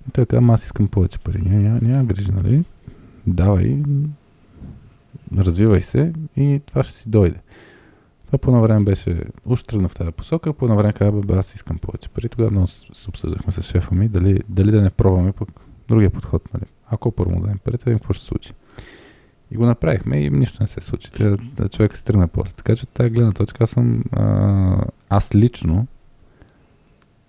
И 0.09 0.11
той 0.11 0.27
каза, 0.27 0.53
аз 0.53 0.65
искам 0.65 0.89
повече 0.89 1.19
пари. 1.19 1.43
Няма, 1.43 1.63
няма, 1.63 1.81
няма 1.83 2.05
грижа, 2.05 2.33
нали? 2.33 2.65
Давай, 3.27 3.83
развивай 5.39 5.83
се 5.83 6.13
и 6.37 6.61
това 6.67 6.83
ще 6.83 6.93
си 6.93 7.09
дойде. 7.09 7.39
Това 8.27 8.39
по 8.39 8.63
време 8.63 8.85
беше, 8.85 9.25
уж 9.47 9.63
тръгна 9.63 9.89
в 9.89 9.95
тази 9.95 10.13
посока, 10.13 10.53
по 10.53 10.67
време 10.67 10.93
каза, 10.93 11.13
бе, 11.13 11.35
аз 11.35 11.55
искам 11.55 11.79
повече 11.79 12.09
пари. 12.09 12.29
Тогава 12.29 12.51
много 12.51 12.67
се 12.67 13.09
обсъждахме 13.09 13.53
с 13.53 13.63
шефа 13.63 13.95
ми, 13.95 14.09
дали, 14.09 14.41
дали 14.49 14.71
да 14.71 14.83
не 14.83 14.91
пробваме 14.91 15.33
пък 15.33 15.49
другия 15.89 16.11
подход. 16.11 16.43
Нали? 16.55 16.65
Ако 16.91 17.11
първо 17.11 17.41
да 17.41 17.55
видим 17.71 17.99
какво 17.99 18.13
ще 18.13 18.23
се 18.23 18.27
случи. 18.27 18.53
И 19.53 19.57
го 19.57 19.67
направихме 19.67 20.17
и 20.17 20.31
нищо 20.31 20.59
не 20.61 20.67
се 20.67 20.81
случи. 20.81 21.09
Човек 21.71 21.97
се 21.97 22.05
тръгна 22.05 22.29
после. 22.29 22.53
Така 22.53 22.77
че 22.77 22.83
от 22.83 22.89
тази 22.89 23.11
гледна 23.11 23.33
точка 23.33 23.65
аз 23.65 23.71
съм, 23.71 24.05
а, 24.13 24.85
аз 25.09 25.35
лично 25.35 25.87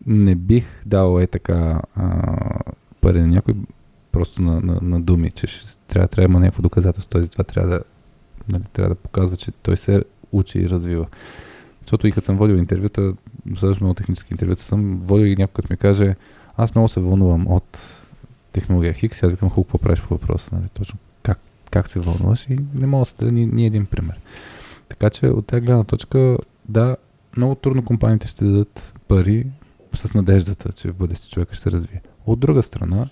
не 0.06 0.36
бих 0.36 0.66
дал 0.86 1.20
е 1.20 1.28
така 1.28 1.82
а, 1.96 2.38
пари 3.02 3.20
на 3.20 3.28
някой 3.28 3.56
просто 4.12 4.42
на, 4.42 4.62
на, 4.62 4.80
на 4.82 5.02
думи, 5.02 5.32
че 5.32 5.48
ще, 5.48 5.78
трябва, 5.88 6.08
трябва 6.08 6.28
да 6.28 6.32
има 6.32 6.40
някакво 6.40 6.62
доказателство. 6.62 7.10
Тоест, 7.10 7.32
това 7.32 7.44
трябва 7.44 7.70
да 7.70 7.82
нали, 8.52 8.64
трябва 8.74 8.90
да 8.90 8.96
показва, 8.96 9.36
че 9.36 9.52
той 9.52 9.78
се 9.78 10.04
учи 10.32 10.60
и 10.60 10.70
развива. 10.70 11.08
Защото 11.82 12.08
и 12.08 12.12
като 12.12 12.26
съм 12.26 12.38
водил 12.38 12.56
интервюта, 12.56 13.14
също 13.58 13.84
много 13.84 13.94
технически 13.94 14.34
интервюта 14.34 14.64
съм, 14.64 15.00
водил 15.04 15.26
и 15.26 15.36
някой, 15.36 15.54
като 15.54 15.74
ми 15.74 15.78
каже, 15.78 16.16
аз 16.58 16.76
много 16.76 16.88
се 16.88 17.00
вълнувам 17.00 17.48
от 17.48 18.00
технология 18.52 18.94
Хикс, 18.94 19.24
аз 19.24 19.32
викам, 19.32 19.50
хубаво, 19.50 19.64
какво 19.64 19.78
правиш 19.78 20.02
по 20.02 20.10
въпроса, 20.10 20.56
нали, 20.56 20.70
точно 20.74 21.00
как, 21.74 21.88
се 21.88 22.00
вълнуваш 22.00 22.46
и 22.50 22.58
не 22.74 22.88
мога 22.88 23.06
да 23.20 23.32
ни, 23.32 23.46
ни 23.46 23.66
един 23.66 23.86
пример. 23.86 24.20
Така 24.90 25.10
че 25.10 25.28
от 25.28 25.48
тази 25.48 25.62
гледна 25.62 25.84
точка, 25.84 26.38
да, 26.70 26.96
много 27.38 27.56
трудно 27.56 27.86
компаниите 27.86 28.28
ще 28.28 28.46
дадат 28.46 28.94
пари 29.08 29.46
с 29.94 30.14
надеждата, 30.14 30.72
че 30.72 30.88
в 30.92 30.96
бъдеще 30.96 31.30
човека 31.30 31.56
ще 31.56 31.64
се 31.64 31.72
развие. 31.72 32.02
От 32.26 32.40
друга 32.40 32.64
страна, 32.64 33.08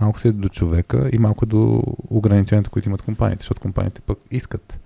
малко 0.00 0.20
се 0.20 0.32
до 0.32 0.48
човека 0.48 1.10
и 1.12 1.18
малко 1.18 1.46
до 1.46 1.82
ограниченията, 2.10 2.70
които 2.70 2.88
имат 2.88 3.02
компаниите, 3.02 3.42
защото 3.42 3.60
компаниите 3.60 4.00
пък 4.00 4.18
искат. 4.30 4.80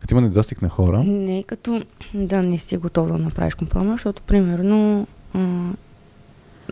Като 0.00 0.14
има 0.14 0.20
недостиг 0.20 0.62
на 0.62 0.68
хора. 0.68 1.04
Не 1.04 1.42
като 1.42 1.82
да 2.14 2.42
не 2.42 2.58
си 2.58 2.76
готов 2.76 3.08
да 3.08 3.18
направиш 3.18 3.54
компромис, 3.54 3.92
защото 3.92 4.22
примерно, 4.22 5.06
а, 5.34 5.70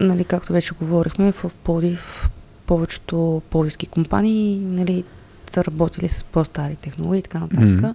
нали, 0.01 0.25
както 0.25 0.53
вече 0.53 0.75
говорихме, 0.75 1.33
в 1.33 1.53
Плодив 1.65 2.31
повечето 2.67 3.43
плодивски 3.51 3.87
компании 3.87 4.59
нали, 4.59 5.05
са 5.53 5.65
работили 5.65 6.09
с 6.09 6.25
по-стари 6.25 6.77
технологии 6.77 7.19
и 7.19 7.23
така 7.23 7.39
нататък. 7.39 7.81
Mm-hmm. 7.81 7.95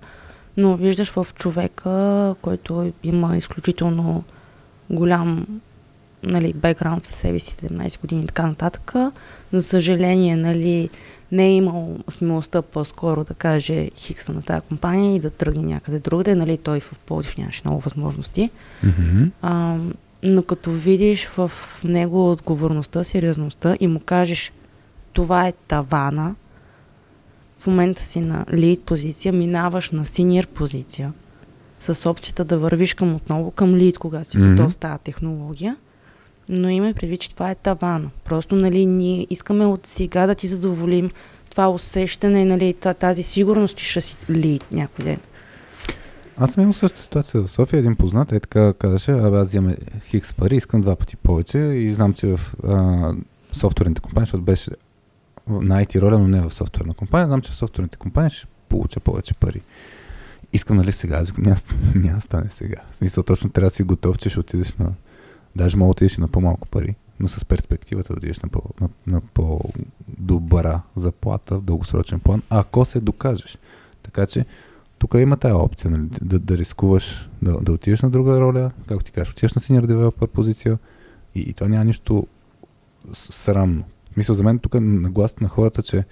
Но 0.58 0.76
виждаш 0.76 1.10
в 1.10 1.28
човека, 1.36 2.36
който 2.42 2.94
има 3.04 3.38
изключително 3.38 4.24
голям 4.90 5.46
нали, 6.24 6.54
бекграунд 6.54 7.06
със 7.06 7.16
себе 7.16 7.40
си, 7.40 7.58
17 7.58 8.02
години 8.02 8.24
и 8.24 8.26
така 8.26 8.48
нататък. 8.48 8.94
За 9.52 9.64
съжаление, 9.64 10.36
нали, 10.36 10.90
не 11.32 11.46
е 11.46 11.56
имал 11.56 11.98
смелостта 12.10 12.62
по-скоро 12.62 13.24
да 13.24 13.34
каже 13.34 13.90
хикса 13.96 14.34
на 14.34 14.42
тази 14.42 14.62
компания 14.62 15.16
и 15.16 15.20
да 15.20 15.30
тръгне 15.30 15.64
някъде 15.64 16.00
другаде. 16.00 16.36
Нали, 16.36 16.58
той 16.58 16.80
в 16.80 17.00
Плодив 17.06 17.38
нямаше 17.38 17.62
много 17.66 17.80
възможности. 17.80 18.50
Mm-hmm. 18.86 19.30
А, 19.42 19.78
но 20.24 20.44
като 20.44 20.72
видиш 20.72 21.28
в 21.28 21.52
него 21.84 22.32
отговорността, 22.32 23.04
сериозността 23.04 23.78
и 23.80 23.88
му 23.88 24.00
кажеш 24.00 24.52
това 25.14 25.48
е 25.48 25.54
тавана, 25.68 26.36
в 27.68 27.70
момента 27.70 28.02
си 28.02 28.20
на 28.20 28.46
лид 28.54 28.82
позиция, 28.82 29.34
минаваш 29.34 29.92
на 29.92 30.06
синьор 30.06 30.48
позиция, 30.48 31.14
с 31.80 32.10
опцията 32.10 32.46
да 32.46 32.58
вървиш 32.58 32.94
към 32.94 33.16
отново 33.16 33.52
към 33.52 33.76
лид, 33.76 33.98
когато 33.98 34.30
си 34.30 34.38
mm-hmm. 34.38 34.56
готов 34.56 34.74
с 34.74 34.76
тази 34.76 35.00
технология. 35.04 35.78
Но 36.50 36.70
има 36.70 36.94
предвид, 36.94 37.22
че 37.22 37.32
това 37.32 37.52
е 37.52 37.56
тавана. 37.56 38.10
Просто, 38.26 38.56
нали, 38.56 38.86
ние 38.86 39.28
искаме 39.30 39.66
от 39.66 39.88
сега 39.88 40.28
да 40.28 40.36
ти 40.36 40.48
задоволим 40.48 41.12
това 41.50 41.70
усещане, 41.70 42.46
нали, 42.46 42.74
тази 42.74 43.24
сигурност, 43.24 43.78
че 43.78 43.86
ще 43.86 44.02
си 44.02 44.18
лид 44.30 44.66
някой 44.72 45.06
ден. 45.06 45.18
Аз 46.38 46.52
съм 46.52 46.64
имал 46.64 46.74
същата 46.74 47.02
ситуация 47.02 47.42
в 47.42 47.52
София. 47.52 47.80
Един 47.80 47.96
познат 47.96 48.32
е 48.32 48.40
така 48.40 48.74
казаше, 48.74 49.12
абе 49.12 49.38
аз 49.38 49.48
взема 49.48 49.76
хикс 50.10 50.34
пари, 50.34 50.56
искам 50.56 50.82
два 50.82 50.96
пъти 50.96 51.16
повече 51.16 51.58
и 51.58 51.92
знам, 51.92 52.14
че 52.14 52.28
в 52.28 52.56
а, 52.68 53.14
софтуерните 53.52 54.02
компании, 54.02 54.26
защото 54.26 54.44
беше 54.44 54.72
на 55.50 55.86
IT 55.86 56.02
роля, 56.02 56.20
но 56.20 56.28
не 56.28 56.42
в 56.42 56.54
софтуерна 56.54 56.94
компания, 56.94 57.28
знам, 57.28 57.42
че 57.42 57.52
в 57.52 57.56
софтуерните 57.56 57.98
компании 57.98 58.30
ще 58.30 58.48
получа 58.70 59.00
повече 59.00 59.34
пари. 59.34 59.62
Искам 60.54 60.78
нали 60.78 60.92
сега, 60.92 61.18
аз 61.18 61.38
няма, 61.38 61.58
няма 61.96 62.22
стане 62.22 62.48
сега. 62.52 62.82
В 62.92 62.96
смисъл 62.96 63.24
точно 63.24 63.50
трябва 63.50 63.66
да 63.66 63.76
си 63.76 63.84
готов, 63.84 64.18
че 64.18 64.30
ще 64.30 64.40
отидеш 64.40 64.76
на... 64.76 64.94
Даже 65.56 65.78
мога 65.78 65.88
да 65.88 65.92
отидеш 65.92 66.18
на 66.18 66.28
по-малко 66.28 66.68
пари, 66.68 66.96
но 67.20 67.28
с 67.28 67.46
перспективата 67.46 68.14
да 68.14 68.18
отидеш 68.18 68.40
на, 68.40 68.50
по, 68.50 68.62
на, 68.82 68.90
на 69.08 69.22
по-добра 69.22 70.82
заплата 70.96 71.58
в 71.58 71.62
дългосрочен 71.62 72.20
план, 72.20 72.42
ако 72.50 72.86
се 72.86 73.00
докажеш. 73.00 73.58
Така 74.04 74.26
че 74.26 74.46
тук 75.00 75.14
има 75.18 75.38
тая 75.38 75.58
опция, 75.58 75.92
нали, 75.92 76.10
да, 76.22 76.40
да 76.40 76.58
рискуваш 76.58 77.30
да, 77.42 77.60
да 77.62 77.72
отидеш 77.72 78.02
на 78.02 78.10
друга 78.10 78.40
роля, 78.40 78.72
както 78.88 79.06
ти 79.06 79.12
кажеш, 79.12 79.34
отидеш 79.34 79.54
на 79.54 79.62
senior 79.62 79.86
developer 79.86 80.28
позиция 80.28 80.78
и, 81.36 81.42
и 81.42 81.54
това 81.54 81.68
няма 81.68 81.86
нищо 81.86 82.28
срамно. 83.14 83.84
Мисля, 84.18 84.34
за 84.34 84.44
мен 84.44 84.60
тук 84.60 84.76
е 84.76 84.80
нагласата 84.80 85.44
на 85.44 85.50
хората, 85.50 85.82
че 85.82 86.04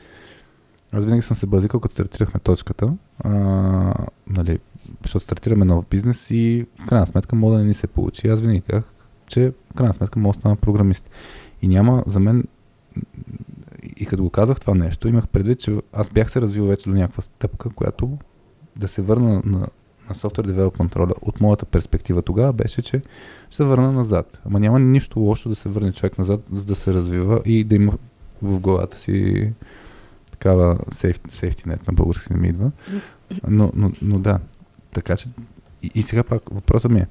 аз 0.91 1.05
винаги 1.05 1.21
съм 1.21 1.37
се 1.37 1.45
базикал, 1.45 1.79
като 1.79 1.93
стартирахме 1.93 2.39
точката, 2.39 2.93
а, 3.19 3.31
нали, 4.27 4.59
защото 5.03 5.23
стартираме 5.23 5.65
нов 5.65 5.85
бизнес 5.89 6.31
и 6.31 6.65
в 6.75 6.85
крайна 6.85 7.05
сметка 7.05 7.35
мога 7.35 7.53
да 7.55 7.61
не 7.61 7.67
ни 7.67 7.73
се 7.73 7.87
получи. 7.87 8.27
Аз 8.27 8.41
винаги 8.41 8.61
казах, 8.61 8.93
че 9.27 9.53
в 9.71 9.73
крайна 9.75 9.93
сметка 9.93 10.19
мога 10.19 10.33
да 10.33 10.39
стана 10.39 10.55
програмист. 10.55 11.09
И 11.61 11.67
няма 11.67 12.03
за 12.07 12.19
мен 12.19 12.43
и 13.97 14.05
като 14.05 14.23
го 14.23 14.29
казах 14.29 14.59
това 14.59 14.75
нещо, 14.75 15.07
имах 15.07 15.27
предвид, 15.27 15.59
че 15.59 15.81
аз 15.93 16.09
бях 16.09 16.31
се 16.31 16.41
развил 16.41 16.65
вече 16.65 16.89
до 16.89 16.95
някаква 16.95 17.21
стъпка, 17.21 17.69
която 17.69 18.17
да 18.75 18.87
се 18.87 19.01
върна 19.01 19.41
на, 19.45 19.67
на 20.09 20.15
Software 20.15 20.47
Development 20.47 20.95
роля 20.95 21.13
от 21.21 21.41
моята 21.41 21.65
перспектива 21.65 22.21
тогава 22.21 22.53
беше, 22.53 22.81
че 22.81 23.01
ще 23.47 23.55
се 23.55 23.63
върна 23.63 23.91
назад. 23.91 24.41
Ама 24.45 24.59
няма 24.59 24.79
нищо 24.79 25.19
лошо 25.19 25.49
да 25.49 25.55
се 25.55 25.69
върне 25.69 25.91
човек 25.91 26.17
назад, 26.17 26.43
за 26.51 26.65
да 26.65 26.75
се 26.75 26.93
развива 26.93 27.41
и 27.45 27.63
да 27.63 27.75
има 27.75 27.93
в 28.41 28.59
главата 28.59 28.97
си 28.97 29.53
такава 30.31 30.77
сейфти 31.29 31.69
нет 31.69 31.87
на 31.87 31.93
български 31.93 32.33
не 32.33 32.39
ми 32.39 32.47
идва. 32.47 32.71
Но, 33.47 33.71
но, 33.75 33.91
но 34.01 34.19
да, 34.19 34.39
така 34.93 35.15
че 35.15 35.29
и, 35.83 35.91
и 35.95 36.03
сега 36.03 36.23
пак 36.23 36.41
въпросът 36.51 36.91
ми 36.91 36.99
е 36.99 37.07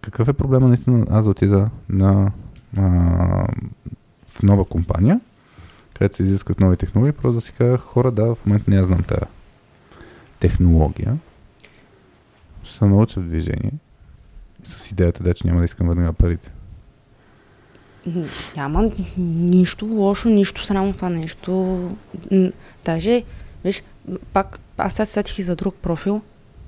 какъв 0.00 0.28
е 0.28 0.32
проблема 0.32 0.68
наистина 0.68 1.06
аз 1.10 1.24
да 1.24 1.30
отида 1.30 1.70
на 1.88 2.32
а, 2.76 2.82
в 4.28 4.42
нова 4.42 4.64
компания, 4.64 5.20
където 5.94 6.16
се 6.16 6.22
изискват 6.22 6.60
нови 6.60 6.76
технологии, 6.76 7.12
просто 7.12 7.34
да 7.34 7.40
си 7.40 7.52
кажа 7.52 7.78
хора, 7.78 8.10
да, 8.10 8.34
в 8.34 8.46
момента 8.46 8.70
не 8.70 8.76
я 8.76 8.84
знам 8.84 9.02
тази 9.02 9.20
технология, 10.40 11.18
ще 12.62 12.74
се 12.74 12.84
науча 12.84 13.20
движение 13.20 13.72
с 14.64 14.90
идеята, 14.90 15.22
да, 15.22 15.34
че 15.34 15.46
няма 15.46 15.58
да 15.58 15.64
искам 15.64 15.92
има 15.92 16.12
парите. 16.12 16.52
Няма 18.56 18.90
нищо 19.18 19.86
лошо, 19.86 20.28
нищо 20.28 20.62
срамо 20.64 20.92
това 20.92 21.08
нещо. 21.08 21.80
Даже, 22.84 23.22
виж, 23.64 23.82
пак, 24.32 24.60
аз 24.78 24.94
сега 24.94 25.06
сетих 25.06 25.38
и 25.38 25.42
за 25.42 25.56
друг 25.56 25.74
профил. 25.74 26.20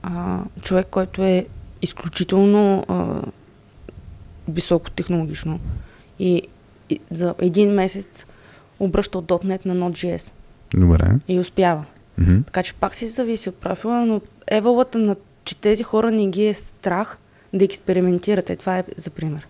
А, 0.03 0.45
човек, 0.62 0.86
който 0.90 1.22
е 1.22 1.47
изключително 1.82 2.84
а, 2.88 3.22
високотехнологично 4.49 5.61
и, 6.18 6.43
и 6.90 7.01
за 7.11 7.34
един 7.38 7.70
месец 7.70 8.26
обръща 8.80 9.18
от 9.18 9.26
.NET 9.26 9.66
на 9.66 9.76
Node.js. 9.76 10.32
Добре. 10.74 11.18
И 11.28 11.38
успява. 11.38 11.84
Mm-hmm. 12.20 12.45
Така 12.47 12.62
че 12.62 12.74
пак 12.74 12.95
си 12.95 13.07
зависи 13.07 13.49
от 13.49 13.57
профила, 13.57 14.07
но 14.07 14.20
евалата 14.47 14.99
на 14.99 15.16
че 15.45 15.57
тези 15.57 15.82
хора 15.82 16.11
не 16.11 16.28
ги 16.28 16.47
е 16.47 16.55
страх 16.55 17.18
да 17.53 17.64
експериментират. 17.64 18.51
Е, 18.51 18.57
това 18.57 18.78
е 18.78 18.84
за 18.97 19.11
пример. 19.11 19.49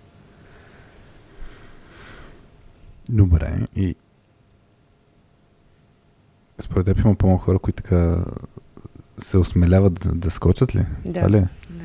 Добре. 3.08 3.66
И 3.76 3.96
според 6.60 6.86
теб 6.86 6.98
има 6.98 7.14
по-малко 7.14 7.44
хора, 7.44 7.58
които 7.58 7.82
така 7.82 8.24
се 9.18 9.38
осмеляват 9.38 9.94
да, 9.94 10.12
да 10.12 10.30
скочат 10.30 10.74
ли? 10.74 10.86
Да. 11.04 11.12
Това 11.12 11.30
ли 11.30 11.36
е? 11.36 11.48
Да. 11.70 11.84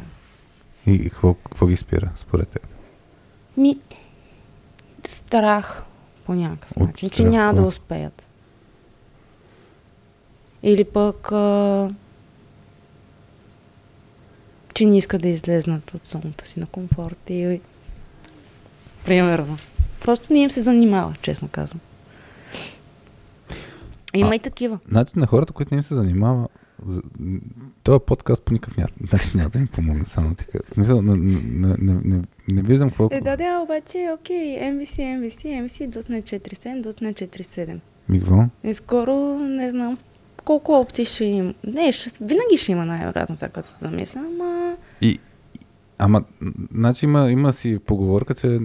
И 0.91 1.09
какво, 1.09 1.33
какво 1.33 1.67
ги 1.67 1.75
спира, 1.75 2.09
според 2.15 2.47
теб? 2.47 2.67
Ми, 3.57 3.79
страх 5.05 5.83
по 6.25 6.33
някакъв 6.33 6.71
От 6.71 6.87
начин, 6.87 7.09
че 7.09 7.15
страх, 7.15 7.29
няма 7.29 7.53
да 7.53 7.61
успеят. 7.61 8.27
Или 10.63 10.83
пък, 10.83 11.31
а, 11.31 11.89
че 14.77 14.85
не 14.85 14.97
искат 14.97 15.21
да 15.21 15.27
излезнат 15.27 15.93
от 15.93 16.05
зоната 16.05 16.45
си 16.45 16.59
на 16.59 16.65
комфорт 16.65 17.29
и 17.29 17.61
примерно. 19.05 19.57
Просто 20.01 20.33
не 20.33 20.39
им 20.39 20.51
се 20.51 20.63
занимава, 20.63 21.15
честно 21.21 21.47
казвам. 21.51 21.79
Има 24.13 24.29
А, 24.31 24.35
и 24.35 24.39
такива. 24.39 24.79
Значи 24.87 25.11
на 25.15 25.27
хората, 25.27 25.53
които 25.53 25.73
не 25.73 25.77
им 25.77 25.83
се 25.83 25.95
занимава, 25.95 26.47
за- 26.87 27.01
този 27.83 27.99
подкаст 28.07 28.41
по 28.41 28.53
никакъв 28.53 28.85
значи 29.09 29.31
няма 29.37 29.49
да 29.49 29.59
им 29.59 29.67
помогне 29.67 30.05
само 30.05 30.35
така. 30.35 30.59
В 30.69 30.73
смисъл, 30.73 31.01
не, 31.01 31.17
не, 31.17 31.75
не, 31.79 31.93
не, 32.03 32.21
не 32.47 32.61
виждам 32.61 32.89
какво... 32.89 33.09
Е, 33.11 33.21
да, 33.21 33.37
да, 33.37 33.59
обаче, 33.63 34.09
окей, 34.19 34.59
MVC, 34.59 34.95
MVC, 35.19 35.65
MVC, 35.65 35.89
.NET 35.89 36.39
4.7, 36.39 36.83
.NET 36.83 37.27
4.7. 37.27 37.79
Ми 38.09 38.19
какво? 38.19 38.45
И 38.63 38.73
скоро 38.73 39.39
не 39.39 39.69
знам 39.69 39.97
колко 40.47 40.73
опции 40.73 41.05
ще 41.05 41.25
има. 41.25 41.53
Не, 41.63 41.91
ще, 41.91 42.09
винаги 42.21 42.57
ще 42.57 42.71
има 42.71 42.85
най-вероятно, 42.85 43.35
сега 43.35 43.61
се 43.61 43.77
замисля, 43.81 44.19
ама... 44.19 44.75
И, 45.01 45.19
ама, 45.97 46.23
значи 46.73 47.05
има, 47.05 47.31
има 47.31 47.53
си 47.53 47.79
поговорка, 47.85 48.35
че 48.35 48.59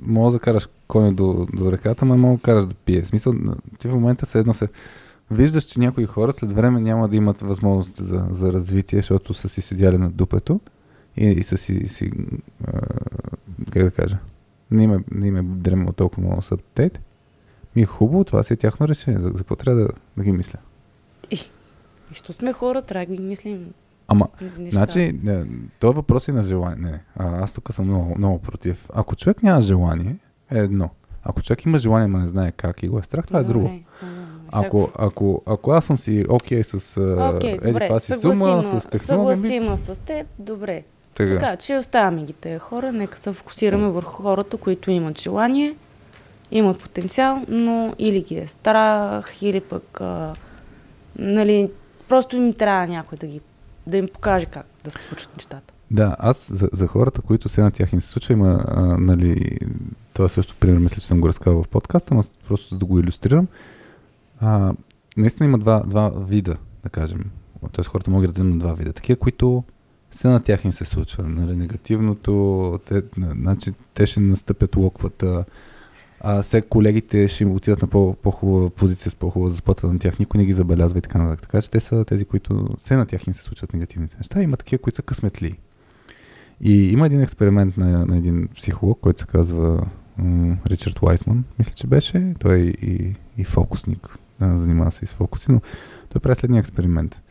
мога 0.00 0.32
да 0.32 0.38
караш 0.38 0.68
коня 0.86 1.12
до, 1.12 1.46
до 1.52 1.72
реката, 1.72 2.04
ама 2.04 2.16
мога 2.16 2.36
да 2.36 2.42
караш 2.42 2.66
да 2.66 2.74
пие. 2.74 3.02
В 3.02 3.06
смисъл, 3.06 3.34
ти 3.78 3.88
в 3.88 3.94
момента 3.94 4.26
се 4.26 4.38
едно 4.38 4.54
се 4.54 4.68
виждаш, 5.30 5.64
че 5.64 5.80
някои 5.80 6.06
хора 6.06 6.32
след 6.32 6.52
време 6.52 6.80
няма 6.80 7.08
да 7.08 7.16
имат 7.16 7.40
възможност 7.40 7.96
за, 7.96 8.26
за 8.30 8.52
развитие, 8.52 8.98
защото 8.98 9.34
са 9.34 9.48
си 9.48 9.60
седяли 9.60 9.98
на 9.98 10.10
дупето 10.10 10.60
и, 11.16 11.26
и 11.26 11.42
са 11.42 11.56
си, 11.56 11.88
си 11.88 12.10
а, 12.66 12.80
как 13.70 13.82
да 13.82 13.90
кажа, 13.90 14.18
не 14.70 14.82
им 14.82 14.94
е, 14.94 14.98
не 15.10 15.26
им 15.26 15.36
е 15.88 15.92
толкова 15.92 16.22
много 16.22 16.42
с 16.42 16.52
апдейт. 16.52 17.00
Ми 17.76 17.82
е 17.82 17.86
хубаво, 17.86 18.24
това 18.24 18.42
си 18.42 18.52
е 18.52 18.56
тяхно 18.56 18.88
решение. 18.88 19.20
За, 19.20 19.28
за 19.28 19.38
какво 19.38 19.56
трябва 19.56 19.80
да, 19.80 19.88
да 20.16 20.24
ги 20.24 20.32
мисля? 20.32 20.58
И, 21.30 21.34
и 22.10 22.14
що 22.14 22.32
сме 22.32 22.52
хора, 22.52 22.82
трябва 22.82 23.06
да 23.06 23.16
ги 23.16 23.22
мислим 23.22 23.72
Ама, 24.08 24.28
неща. 24.58 24.76
Значи, 24.76 25.20
не, 25.22 25.44
този 25.80 25.94
въпрос 25.94 26.28
е 26.28 26.32
на 26.32 26.42
желание. 26.42 26.90
Не, 26.90 27.00
а, 27.16 27.42
аз 27.42 27.54
тук 27.54 27.72
съм 27.72 27.86
много, 27.86 28.14
много 28.18 28.38
против. 28.38 28.88
Ако 28.94 29.16
човек 29.16 29.42
няма 29.42 29.60
желание, 29.60 30.16
е 30.52 30.58
едно. 30.58 30.90
Ако 31.22 31.42
човек 31.42 31.64
има 31.64 31.78
желание, 31.78 32.08
но 32.08 32.18
не 32.18 32.28
знае 32.28 32.52
как 32.52 32.82
и 32.82 32.88
го 32.88 32.98
е 32.98 33.02
страх, 33.02 33.26
това 33.26 33.40
е 33.40 33.44
друго. 33.44 33.70
Ако, 34.52 34.90
ако, 34.98 35.42
ако 35.46 35.70
аз 35.70 35.84
съм 35.84 35.98
си 35.98 36.24
окей 36.28 36.62
okay 36.62 36.78
с 36.78 36.96
Окей, 37.36 37.58
еди 37.62 37.86
това 37.86 38.00
си 38.00 38.16
сума, 38.16 38.64
с 38.64 38.88
технология, 38.88 39.36
съгласима 39.36 39.78
с 39.78 39.98
теб, 39.98 40.26
добре. 40.38 40.82
така. 41.14 41.34
Така, 41.34 41.56
че 41.56 41.78
оставяме 41.78 42.22
ги 42.22 42.32
тези 42.32 42.58
хора, 42.58 42.92
нека 42.92 43.18
се 43.18 43.32
фокусираме 43.32 43.88
върху 43.88 44.22
хората, 44.22 44.56
които 44.56 44.90
имат 44.90 45.20
желание, 45.20 45.74
имат 46.50 46.82
потенциал, 46.82 47.44
но 47.48 47.94
или 47.98 48.22
ги 48.22 48.38
е 48.38 48.46
страх, 48.46 49.42
или 49.42 49.60
пък, 49.60 50.00
а, 50.00 50.34
нали, 51.18 51.70
просто 52.08 52.36
им 52.36 52.54
трябва 52.54 52.86
някой 52.86 53.18
да, 53.18 53.26
ги, 53.26 53.40
да 53.86 53.96
им 53.96 54.08
покаже 54.12 54.46
как 54.46 54.66
да 54.84 54.90
се 54.90 54.98
случат 54.98 55.30
нещата. 55.36 55.74
Да, 55.90 56.16
аз 56.18 56.52
за, 56.52 56.68
за 56.72 56.86
хората, 56.86 57.20
които 57.22 57.48
се 57.48 57.62
на 57.62 57.70
тях 57.70 57.92
им 57.92 58.00
се 58.00 58.08
случва, 58.08 58.32
има, 58.32 58.64
а, 58.68 58.82
нали, 58.98 59.58
това 60.12 60.28
също 60.28 60.54
пример, 60.60 60.78
мисля, 60.78 61.00
че 61.00 61.06
съм 61.06 61.20
го 61.20 61.28
разказал 61.28 61.62
в 61.62 61.68
подкаста, 61.68 62.14
но 62.14 62.22
просто 62.48 62.68
за 62.68 62.78
да 62.78 62.84
го 62.84 62.98
иллюстрирам. 62.98 63.46
А, 64.40 64.74
наистина 65.16 65.48
има 65.48 65.58
два, 65.58 65.82
два 65.86 66.08
вида, 66.08 66.56
да 66.82 66.88
кажем. 66.88 67.24
Тоест 67.72 67.90
хората 67.90 68.10
могат 68.10 68.24
да 68.24 68.28
разделим 68.28 68.50
на 68.50 68.58
два 68.58 68.72
вида. 68.74 68.92
Такива, 68.92 69.18
които 69.18 69.64
се 70.10 70.28
на 70.28 70.40
тях 70.40 70.64
им 70.64 70.72
се 70.72 70.84
случва. 70.84 71.28
Нали, 71.28 71.56
негативното, 71.56 72.78
те, 72.88 73.02
на- 73.16 73.32
значи, 73.32 73.72
те 73.94 74.06
ще 74.06 74.20
настъпят 74.20 74.76
локвата, 74.76 75.44
а 76.26 76.42
все 76.42 76.62
колегите 76.62 77.28
ще 77.28 77.44
им 77.44 77.52
отидат 77.52 77.82
на 77.82 77.88
по, 77.88 78.14
по-хубава 78.22 78.70
позиция 78.70 79.10
с 79.10 79.14
по-хубава 79.14 79.50
заплата 79.50 79.86
на 79.92 79.98
тях, 79.98 80.18
никой 80.18 80.38
не 80.38 80.44
ги 80.44 80.52
забелязва 80.52 80.98
и 80.98 81.02
така 81.02 81.18
нататък. 81.18 81.42
Така 81.42 81.62
че 81.62 81.70
те 81.70 81.80
са 81.80 82.04
тези, 82.04 82.24
които 82.24 82.66
се 82.78 82.96
на 82.96 83.06
тях 83.06 83.26
им 83.26 83.34
се 83.34 83.42
случват 83.42 83.72
негативните 83.72 84.16
неща. 84.16 84.42
Има 84.42 84.56
такива, 84.56 84.82
които 84.82 84.96
са 84.96 85.02
късметли. 85.02 85.58
И 86.60 86.90
има 86.90 87.06
един 87.06 87.20
експеримент 87.20 87.76
на, 87.76 88.06
на 88.06 88.16
един 88.16 88.48
психолог, 88.56 88.98
който 89.00 89.20
се 89.20 89.26
казва 89.26 89.86
м, 90.16 90.56
Ричард 90.66 91.02
Уайсман, 91.02 91.44
мисля, 91.58 91.72
че 91.74 91.86
беше. 91.86 92.34
Той 92.38 92.54
е 92.54 92.62
и, 92.62 93.14
и 93.38 93.44
фокусник, 93.44 94.18
да, 94.40 94.58
занимава 94.58 94.92
се 94.92 95.04
и 95.04 95.08
с 95.08 95.12
фокуси, 95.12 95.52
но 95.52 95.60
той 96.08 96.20
прави 96.20 96.36
следния 96.36 96.60
експеримент. 96.60 97.22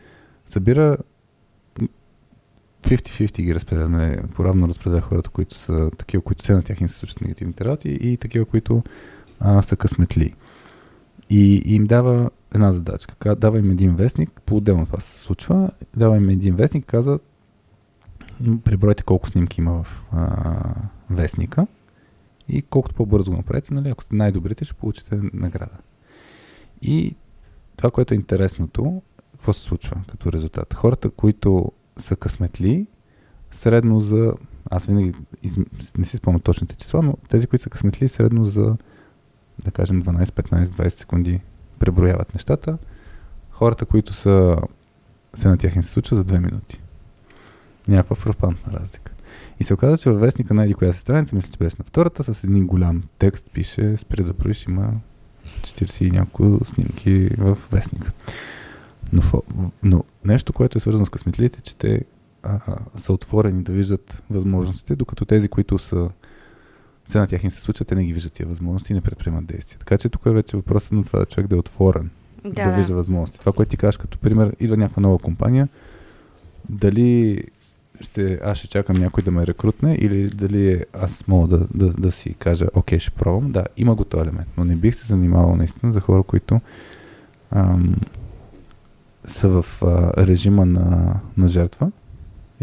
Събира 0.46 0.98
50-50 2.84 3.42
ги 3.42 3.56
разпределя, 3.56 3.90
нали, 3.90 4.18
поравно 4.36 4.68
разпределя 4.68 5.02
хората, 5.02 5.30
които 5.30 5.56
са 5.56 5.92
такива, 5.98 6.24
които 6.24 6.44
се 6.44 6.54
на 6.54 6.64
тях 6.64 6.82
им 6.82 6.90
се 6.90 6.96
случват 6.96 7.22
негативните 7.22 7.66
работи 7.66 7.90
и 7.90 8.18
такива, 8.18 8.46
които 8.46 8.84
а, 9.40 9.62
са 9.62 9.76
късметли. 9.76 10.34
И, 11.30 11.62
и 11.66 11.76
им 11.76 11.86
дава 11.88 12.30
една 12.56 12.72
задачка. 12.72 13.16
Ка- 13.16 13.36
Дава 13.36 13.60
им 13.60 13.72
един 13.72 13.96
вестник, 13.96 14.42
по-отделно 14.46 14.86
това 14.86 15.00
се 15.00 15.20
случва, 15.20 15.72
дава 15.98 16.18
им 16.18 16.30
един 16.30 16.56
вестник, 16.56 16.86
каза 16.86 17.20
пребройте 18.64 19.04
колко 19.04 19.30
снимки 19.30 19.62
има 19.62 19.84
в 19.84 20.04
а, 20.12 20.76
вестника 21.10 21.68
и 22.50 22.62
колкото 22.62 22.96
по-бързо 22.96 23.32
го 23.32 23.38
направите, 23.38 23.74
нали, 23.74 23.90
ако 23.90 24.04
сте 24.04 24.16
най-добрите, 24.16 24.66
ще 24.66 24.74
получите 24.74 25.20
награда. 25.34 25.78
И 26.82 27.16
това, 27.78 27.92
което 27.92 28.14
е 28.14 28.18
интересното, 28.18 29.02
какво 29.32 29.54
се 29.54 29.62
случва 29.62 30.02
като 30.10 30.32
резултат? 30.32 30.74
Хората, 30.74 31.10
които 31.10 31.72
са 31.98 32.16
късметли, 32.16 32.88
средно 33.52 34.00
за... 34.00 34.34
Аз 34.72 34.86
винаги 34.86 35.14
из... 35.44 35.58
не 35.98 36.06
си 36.06 36.18
спомням 36.18 36.42
точните 36.42 36.76
числа, 36.76 37.02
но 37.02 37.18
тези, 37.30 37.48
които 37.48 37.64
са 37.64 37.70
късметли, 37.70 38.08
средно 38.08 38.46
за, 38.46 38.78
да 39.66 39.72
кажем, 39.72 40.04
12, 40.04 40.26
15, 40.26 40.64
20 40.64 40.90
секунди 40.90 41.42
преброяват 41.80 42.34
нещата. 42.34 42.78
Хората, 43.52 43.86
които 43.86 44.14
са... 44.14 44.58
се 45.34 45.48
на 45.48 45.58
тях 45.58 45.76
им 45.76 45.84
се 45.84 45.92
случва 45.92 46.16
за 46.16 46.26
2 46.26 46.40
минути. 46.40 46.82
Някаква 47.88 48.16
фрапантна 48.16 48.80
разлика. 48.80 49.12
И 49.60 49.64
се 49.64 49.74
оказа, 49.74 49.98
че 49.98 50.10
във 50.10 50.20
вестника 50.20 50.54
на 50.54 50.64
еди 50.64 50.74
коя 50.74 50.94
се 50.94 51.00
страница, 51.00 51.36
мисля, 51.36 51.52
че 51.52 51.58
беше 51.58 51.76
на 51.80 51.86
втората, 51.86 52.24
с 52.24 52.44
един 52.44 52.68
голям 52.68 53.04
текст 53.20 53.52
пише, 53.54 53.98
спри 53.98 54.24
да 54.24 54.34
броиш, 54.34 54.66
има 54.66 54.94
40 55.62 56.04
и 56.04 56.12
няколко 56.12 56.66
снимки 56.66 57.30
в 57.38 57.58
вестника. 57.72 58.12
Но, 59.14 59.42
но 59.84 60.04
нещо, 60.26 60.54
което 60.54 60.78
е 60.78 60.82
свързано 60.82 61.06
с 61.06 61.10
късметлите, 61.10 61.62
че 61.62 61.76
те 61.76 62.02
а, 62.44 62.60
а, 62.68 63.00
са 63.00 63.14
отворени 63.14 63.64
да 63.64 63.72
виждат 63.72 64.24
възможностите, 64.30 64.96
докато 64.96 65.26
тези, 65.26 65.48
които 65.48 65.80
са 65.80 66.10
все 67.06 67.20
на 67.20 67.28
тях 67.28 67.44
им 67.44 67.52
се 67.52 67.62
случват, 67.62 67.88
те 67.88 67.96
не 67.96 68.04
ги 68.04 68.14
виждат 68.14 68.34
тия 68.34 68.48
възможности 68.48 68.94
и 68.94 68.96
не 68.96 69.02
предприемат 69.02 69.46
действия. 69.46 69.80
Така 69.80 69.98
че 69.98 70.10
тук 70.10 70.26
е 70.26 70.30
вече 70.30 70.58
въпросът 70.58 70.92
на 70.92 71.04
това 71.04 71.20
да 71.20 71.26
човек 71.26 71.48
да 71.48 71.56
е 71.56 71.60
отворен, 71.60 72.10
да, 72.44 72.64
да 72.64 72.72
вижда 72.72 72.96
възможности. 72.96 73.40
Това, 73.40 73.52
което 73.52 73.70
ти 73.70 73.78
кажеш 73.78 73.98
като 73.98 74.18
пример, 74.18 74.56
идва 74.60 74.78
някаква 74.78 75.02
нова 75.02 75.18
компания, 75.18 75.68
дали 76.70 77.44
ще, 78.02 78.40
аз 78.44 78.58
ще 78.58 78.68
чакам 78.68 78.98
някой 78.98 79.24
да 79.24 79.32
ме 79.32 79.48
рекрутне 79.48 79.96
или 79.96 80.30
дали 80.30 80.72
е, 80.72 80.86
аз 80.94 81.28
мога 81.28 81.58
да, 81.58 81.68
да, 81.74 81.94
да 81.94 82.12
си 82.12 82.34
кажа, 82.34 82.68
окей, 82.74 83.00
ще 83.00 83.12
пробвам. 83.12 83.52
Да, 83.52 83.66
има 83.78 83.96
го 83.96 84.06
този 84.06 84.22
елемент, 84.22 84.48
но 84.58 84.66
не 84.66 84.76
бих 84.76 84.96
се 84.96 85.08
занимавал 85.08 85.56
наистина 85.56 85.92
за 85.92 86.00
хора, 86.00 86.24
които 86.24 86.62
ам, 87.52 87.96
са 89.26 89.50
в 89.50 89.66
а, 89.82 90.28
режима 90.28 90.66
на, 90.66 91.20
на 91.38 91.48
жертва 91.48 91.92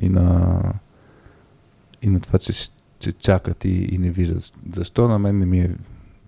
и 0.03 0.09
на, 0.09 0.63
и 2.03 2.09
на 2.09 2.21
това, 2.21 2.39
че, 2.39 2.53
че 2.99 3.13
чакат 3.13 3.65
и, 3.65 3.89
и 3.93 3.99
не 3.99 4.11
виждат. 4.11 4.53
Защо 4.73 5.09
на 5.09 5.19
мен 5.19 5.39
не 5.39 5.47
ми 5.47 5.61
е 5.61 5.75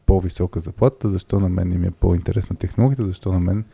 по-висока 0.06 0.60
заплата, 0.60 1.08
защо 1.08 1.40
на 1.40 1.48
мен 1.48 1.68
не 1.68 1.78
ми 1.78 1.86
е 1.86 1.90
по-интересна 1.90 2.56
технологията, 2.56 3.06
защо 3.06 3.32
на 3.32 3.40
мен 3.40 3.64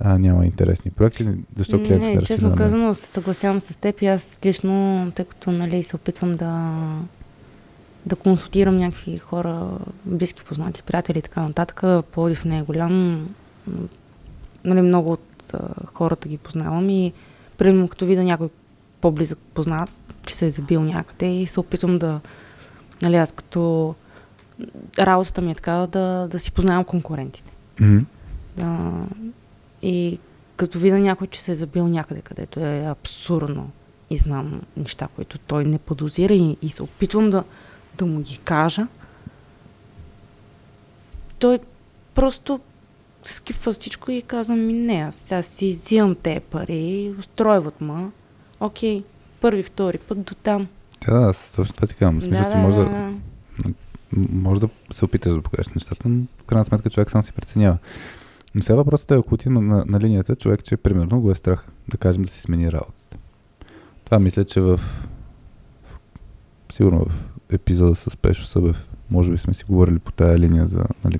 а, 0.00 0.18
няма 0.18 0.46
интересни 0.46 0.90
проекти, 0.90 1.28
защо 1.56 1.76
клиентите 1.76 2.14
не, 2.14 2.20
разчитат 2.20 2.26
честно 2.26 2.56
казано, 2.56 2.94
се 2.94 3.06
съгласявам 3.06 3.60
с 3.60 3.76
теб 3.76 4.02
и 4.02 4.06
аз 4.06 4.38
лично, 4.44 5.12
тъй 5.14 5.24
като 5.24 5.50
нали, 5.50 5.82
се 5.82 5.96
опитвам 5.96 6.32
да, 6.32 6.74
да 8.06 8.16
консултирам 8.16 8.78
някакви 8.78 9.18
хора, 9.18 9.78
близки 10.04 10.44
познати, 10.44 10.82
приятели 10.82 11.18
и 11.18 11.22
така 11.22 11.42
нататък. 11.42 12.04
Плодив 12.12 12.44
не 12.44 12.58
е 12.58 12.62
голям. 12.62 13.28
Нали, 14.64 14.82
много 14.82 15.12
от 15.12 15.27
а, 15.54 15.86
хората 15.94 16.28
ги 16.28 16.38
познавам 16.38 16.90
и 16.90 17.12
примерно 17.58 17.88
като 17.88 18.06
видя 18.06 18.22
някой 18.22 18.48
по-близък 19.00 19.38
познат, 19.54 19.90
че 20.26 20.34
се 20.34 20.46
е 20.46 20.50
забил 20.50 20.82
някъде 20.82 21.26
и 21.26 21.46
се 21.46 21.60
опитвам 21.60 21.98
да, 21.98 22.20
нали, 23.02 23.16
аз 23.16 23.32
като 23.32 23.94
работата 24.98 25.42
ми 25.42 25.50
е 25.50 25.54
така 25.54 25.72
да, 25.72 26.28
да 26.30 26.38
си 26.38 26.52
познавам 26.52 26.84
конкурентите. 26.84 27.52
Мгм. 27.80 27.98
А, 28.60 29.02
и 29.82 30.18
като 30.56 30.78
видя 30.78 30.98
някой, 30.98 31.26
че 31.26 31.40
се 31.40 31.52
е 31.52 31.54
забил 31.54 31.88
някъде, 31.88 32.20
където 32.20 32.60
е 32.60 32.84
абсурдно 32.86 33.70
и 34.10 34.18
знам 34.18 34.62
неща, 34.76 35.08
които 35.16 35.38
той 35.38 35.64
не 35.64 35.78
подозира 35.78 36.34
и, 36.34 36.56
и 36.62 36.68
се 36.68 36.82
опитвам 36.82 37.30
да, 37.30 37.44
да 37.98 38.06
му 38.06 38.20
ги 38.20 38.38
кажа, 38.38 38.86
той 41.38 41.58
просто 42.14 42.60
скипва 43.30 43.72
всичко 43.72 44.10
и 44.10 44.22
казва 44.22 44.56
ми, 44.56 44.72
не, 44.72 44.94
аз 44.94 45.14
сега 45.14 45.42
си 45.42 45.70
взимам 45.70 46.16
те 46.22 46.40
пари, 46.40 47.14
устройват 47.18 47.80
ма, 47.80 48.10
окей, 48.60 49.04
първи, 49.40 49.62
втори 49.62 49.98
път 49.98 50.22
до 50.22 50.34
там. 50.34 50.68
Да, 51.06 51.20
да, 51.20 51.32
точно 51.56 51.74
това 51.74 51.86
ти 51.86 51.94
казвам. 51.94 52.22
Смисъл, 52.22 52.44
да, 52.44 52.52
ти 52.52 52.58
може 52.58 52.76
да, 52.76 52.84
да, 52.84 53.12
да. 53.58 53.72
може 54.32 54.60
да 54.60 54.68
се 54.90 55.04
опиташ 55.04 55.32
да 55.32 55.42
покажеш 55.42 55.68
нещата, 55.68 56.08
но 56.08 56.24
в 56.38 56.44
крайна 56.44 56.64
сметка 56.64 56.90
човек 56.90 57.10
сам 57.10 57.22
си 57.22 57.32
преценява. 57.32 57.78
Но 58.54 58.62
сега 58.62 58.76
въпросът 58.76 59.10
е, 59.10 59.14
ако 59.14 59.34
отиде 59.34 59.50
на, 59.50 59.60
на, 59.60 59.84
на 59.86 60.00
линията, 60.00 60.36
човек, 60.36 60.64
че 60.64 60.76
примерно 60.76 61.20
го 61.20 61.30
е 61.30 61.34
страх, 61.34 61.66
да 61.88 61.96
кажем, 61.96 62.22
да 62.22 62.30
си 62.30 62.40
смени 62.40 62.72
работата. 62.72 63.18
Това 64.04 64.18
мисля, 64.18 64.44
че 64.44 64.60
в, 64.60 64.80
в 66.68 66.74
сигурно 66.74 67.04
в 67.04 67.28
епизода 67.52 67.94
с 67.94 68.16
Пешо 68.16 68.46
Събев, 68.46 68.88
може 69.10 69.30
би 69.30 69.38
сме 69.38 69.54
си 69.54 69.64
говорили 69.64 69.98
по 69.98 70.12
тая 70.12 70.38
линия 70.38 70.66
за 70.66 70.84
нали, 71.04 71.18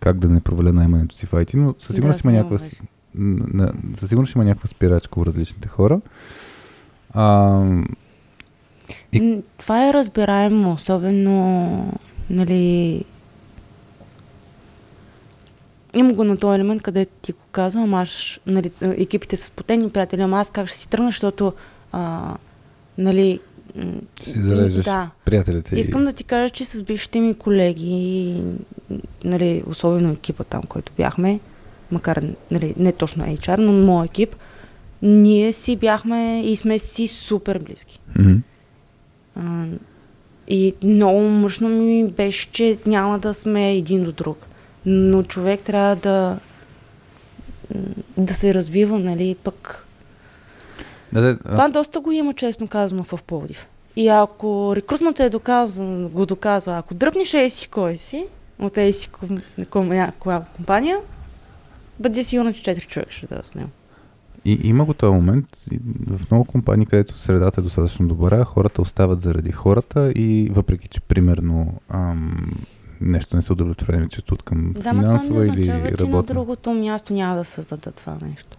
как 0.00 0.18
да 0.18 0.28
не 0.28 0.40
проваля 0.40 0.72
наймането 0.72 1.16
си 1.16 1.26
в 1.26 1.30
IT, 1.32 1.54
но 1.54 1.74
със 1.78 1.94
сигурност 1.96 2.22
Да, 2.22 2.28
има 2.30 2.38
някаква, 2.38 2.66
на, 3.14 3.72
със 3.94 4.08
сигурност 4.08 4.34
има 4.34 4.44
някаква 4.44 4.66
спирачка 4.66 5.20
у 5.20 5.26
различните 5.26 5.68
хора. 5.68 6.00
А, 7.14 7.62
И- 9.12 9.42
Това 9.58 9.88
е 9.88 9.92
разбираемо, 9.92 10.72
особено, 10.72 11.92
нали, 12.30 13.04
има 15.94 16.12
го 16.12 16.24
на 16.24 16.36
този 16.36 16.56
елемент, 16.56 16.82
където 16.82 17.12
ти 17.22 17.32
го 17.32 17.38
казвам, 17.52 17.94
аз, 17.94 18.40
нали, 18.46 18.70
екипите 18.82 19.36
са 19.36 19.46
спотени 19.46 19.90
приятели, 19.90 20.22
ама 20.22 20.40
аз 20.40 20.50
как 20.50 20.66
ще 20.66 20.78
си 20.78 20.88
тръгна, 20.90 21.08
защото, 21.08 21.52
а, 21.92 22.34
нали, 22.98 23.40
си 24.22 24.40
зарежеш 24.40 24.84
да, 24.84 25.10
приятелите. 25.24 25.76
и- 25.76 25.80
Искам 25.80 26.04
да 26.04 26.12
ти 26.12 26.24
кажа, 26.24 26.50
че 26.50 26.64
с 26.64 26.82
бившите 26.82 27.20
ми 27.20 27.34
колеги, 27.34 28.34
нали, 29.24 29.62
особено 29.66 30.12
екипа 30.12 30.44
там, 30.44 30.62
който 30.62 30.92
бяхме, 30.96 31.40
макар 31.90 32.22
нали, 32.50 32.74
не 32.78 32.92
точно 32.92 33.24
HR, 33.24 33.56
но 33.56 33.72
моят 33.74 34.10
екип, 34.10 34.36
ние 35.02 35.52
си 35.52 35.76
бяхме 35.76 36.42
и 36.42 36.56
сме 36.56 36.78
си 36.78 37.08
супер 37.08 37.58
близки. 37.58 38.00
Мгм. 38.18 38.34
А, 39.36 39.64
И 40.48 40.74
много 40.84 41.20
мъжно 41.20 41.68
ми 41.68 42.08
беше, 42.08 42.48
че 42.48 42.78
няма 42.86 43.18
да 43.18 43.34
сме 43.34 43.72
един 43.72 44.04
до 44.04 44.12
друг. 44.12 44.46
Но 44.86 45.22
човек 45.22 45.60
трябва 45.60 45.96
да 45.96 46.38
да 48.16 48.34
се 48.34 48.54
развива, 48.54 48.98
нали, 48.98 49.36
пък 49.44 49.86
Да, 51.12 51.20
да, 51.20 51.38
това 51.38 51.64
аз, 51.64 51.72
доста 51.72 52.00
го 52.00 52.12
има, 52.12 52.34
честно 52.34 52.68
казано, 52.68 53.04
в 53.04 53.22
Пловдив. 53.26 53.66
И 53.96 54.08
ако 54.08 54.72
рекрутмата 54.76 55.24
е 55.24 55.30
доказан, 55.30 56.08
го 56.08 56.26
доказва, 56.26 56.78
ако 56.78 56.94
дръпнеш 56.94 57.34
ей 57.34 57.50
си 57.50 57.68
кой 57.68 57.96
си, 57.96 58.26
от 58.58 58.72
тези 58.72 58.98
си 58.98 59.08
ком, 59.08 59.28
ком, 59.70 59.90
ком, 60.18 60.42
компания, 60.56 60.98
бъди 61.98 62.24
сигурна, 62.24 62.52
че 62.52 62.74
4 62.74 62.86
човека 62.86 63.12
ще 63.12 63.26
да 63.26 63.40
с 63.42 63.54
него. 63.54 63.68
И 64.44 64.60
има 64.64 64.84
го 64.84 64.94
този 64.94 65.14
момент 65.14 65.46
в 66.06 66.30
много 66.30 66.44
компании, 66.44 66.86
където 66.86 67.16
средата 67.16 67.60
е 67.60 67.64
достатъчно 67.64 68.08
добра, 68.08 68.44
хората 68.44 68.82
остават 68.82 69.20
заради 69.20 69.52
хората 69.52 70.12
и 70.16 70.50
въпреки, 70.52 70.88
че 70.88 71.00
примерно 71.00 71.74
ам, 71.88 72.50
нещо 73.00 73.36
не 73.36 73.42
са 73.42 73.52
удовлетворени, 73.52 74.08
че 74.08 74.20
от 74.32 74.42
към 74.42 74.72
Да, 74.72 74.80
финансова 74.80 75.12
ма 75.12 75.18
това 75.18 75.40
не 75.40 75.46
или 75.46 75.60
означава, 75.60 75.88
че 75.88 75.92
на 75.92 75.98
работна. 75.98 76.34
другото 76.34 76.74
място 76.74 77.12
няма 77.12 77.36
да 77.36 77.44
създадат 77.44 77.94
това 77.94 78.16
нещо. 78.22 78.58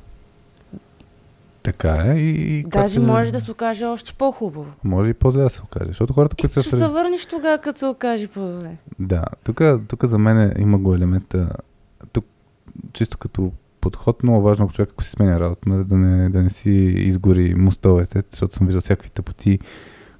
Така 1.63 2.03
е 2.07 2.17
и, 2.17 2.63
Даже 2.63 2.95
както- 2.95 3.11
може 3.11 3.31
да 3.31 3.39
се 3.39 3.51
окаже 3.51 3.85
още 3.85 4.13
по-хубаво. 4.13 4.71
Може 4.83 5.09
и 5.09 5.13
по-зле 5.13 5.43
да 5.43 5.49
се 5.49 5.61
окаже, 5.61 5.85
защото 5.87 6.13
хората, 6.13 6.35
които 6.35 6.53
са 6.53 6.61
Ще 6.63 6.75
се 6.75 6.87
върнеш 6.87 7.25
тогава, 7.25 7.57
като 7.57 7.79
се 7.79 7.85
окаже 7.85 8.27
по-зле. 8.27 8.77
Да, 8.99 9.23
тук, 9.43 9.61
тук 9.87 10.05
за 10.05 10.17
мен 10.17 10.53
има 10.59 10.77
го 10.77 10.95
елемента, 10.95 11.49
тук 12.13 12.25
чисто 12.93 13.17
като 13.17 13.51
подход, 13.81 14.23
много 14.23 14.41
важно, 14.41 14.65
ако 14.65 14.73
човек 14.73 14.89
ако 14.91 15.03
си 15.03 15.09
сменя 15.09 15.39
работа, 15.39 15.69
нали, 15.69 15.83
да 15.83 15.97
не, 15.97 16.29
да 16.29 16.41
не 16.41 16.49
си 16.49 16.69
изгори 16.97 17.55
мостовете, 17.55 18.23
защото 18.31 18.55
съм 18.55 18.67
виждал 18.67 18.81
всякакви 18.81 19.09
тъпоти, 19.09 19.59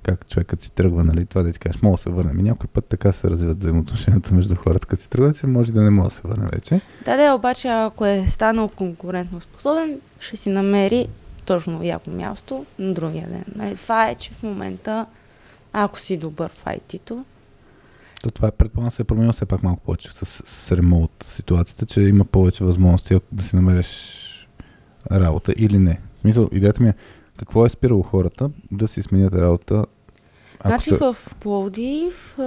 как 0.04 0.28
човекът 0.28 0.62
си 0.62 0.74
тръгва, 0.74 1.04
нали, 1.04 1.26
това 1.26 1.44
да 1.44 1.52
ти 1.52 1.60
кажеш, 1.60 1.82
мога 1.82 1.94
да 1.94 2.02
се 2.02 2.10
върнем. 2.10 2.40
И 2.40 2.44
някой 2.44 2.68
път 2.68 2.86
така 2.86 3.12
се 3.12 3.30
развиват 3.30 3.58
взаимоотношенията 3.58 4.34
между 4.34 4.56
хората, 4.56 4.88
като 4.88 5.02
си 5.02 5.10
тръгват, 5.10 5.38
че 5.38 5.48
може 5.48 5.72
да 5.72 5.82
не 5.82 5.90
мога 5.90 6.10
да 6.10 6.16
се 6.16 6.22
върне 6.24 6.50
вече. 6.54 6.82
Да, 7.06 7.18
да, 7.18 7.34
обаче 7.34 7.68
ако 7.68 8.06
е 8.06 8.26
станал 8.30 8.68
конкурентно 8.68 9.42
способен, 9.42 10.00
ще 10.20 10.38
си 10.38 10.50
намери 10.50 11.08
точно 11.52 11.84
яко 11.84 12.10
място 12.10 12.66
на 12.80 12.94
другия 12.94 13.28
ден. 13.28 13.46
Нали? 13.56 13.76
Това 13.76 14.10
е, 14.10 14.16
че 14.16 14.34
в 14.34 14.44
момента, 14.44 15.06
ако 15.74 16.00
си 16.00 16.18
добър 16.18 16.50
в 16.52 16.66
IT-то, 16.66 17.26
То 18.24 18.32
това 18.32 18.48
е, 18.48 18.52
предполагам, 18.52 18.92
се 18.92 19.02
е 19.02 19.06
променило 19.06 19.34
все 19.34 19.46
пак 19.46 19.64
малко 19.64 19.82
повече 19.82 20.12
с, 20.12 20.26
с 20.46 20.72
ремонт 20.72 21.12
ситуацията, 21.24 21.86
че 21.86 22.02
има 22.02 22.26
повече 22.26 22.64
възможности 22.64 23.20
да 23.32 23.44
си 23.44 23.56
намериш 23.56 24.48
работа 25.12 25.54
или 25.58 25.78
не. 25.78 26.00
В 26.18 26.22
смисъл, 26.22 26.50
идеята 26.52 26.84
ми 26.84 26.90
е, 26.90 26.94
какво 27.38 27.66
е 27.66 27.70
спирало 27.70 28.04
хората 28.04 28.50
да 28.72 28.88
си 28.88 29.02
сменят 29.02 29.34
работа, 29.34 29.86
ако 30.60 30.68
Значи 30.68 30.90
са... 30.90 31.14
в 31.14 31.36
Пловдив, 31.40 32.40
а, 32.40 32.44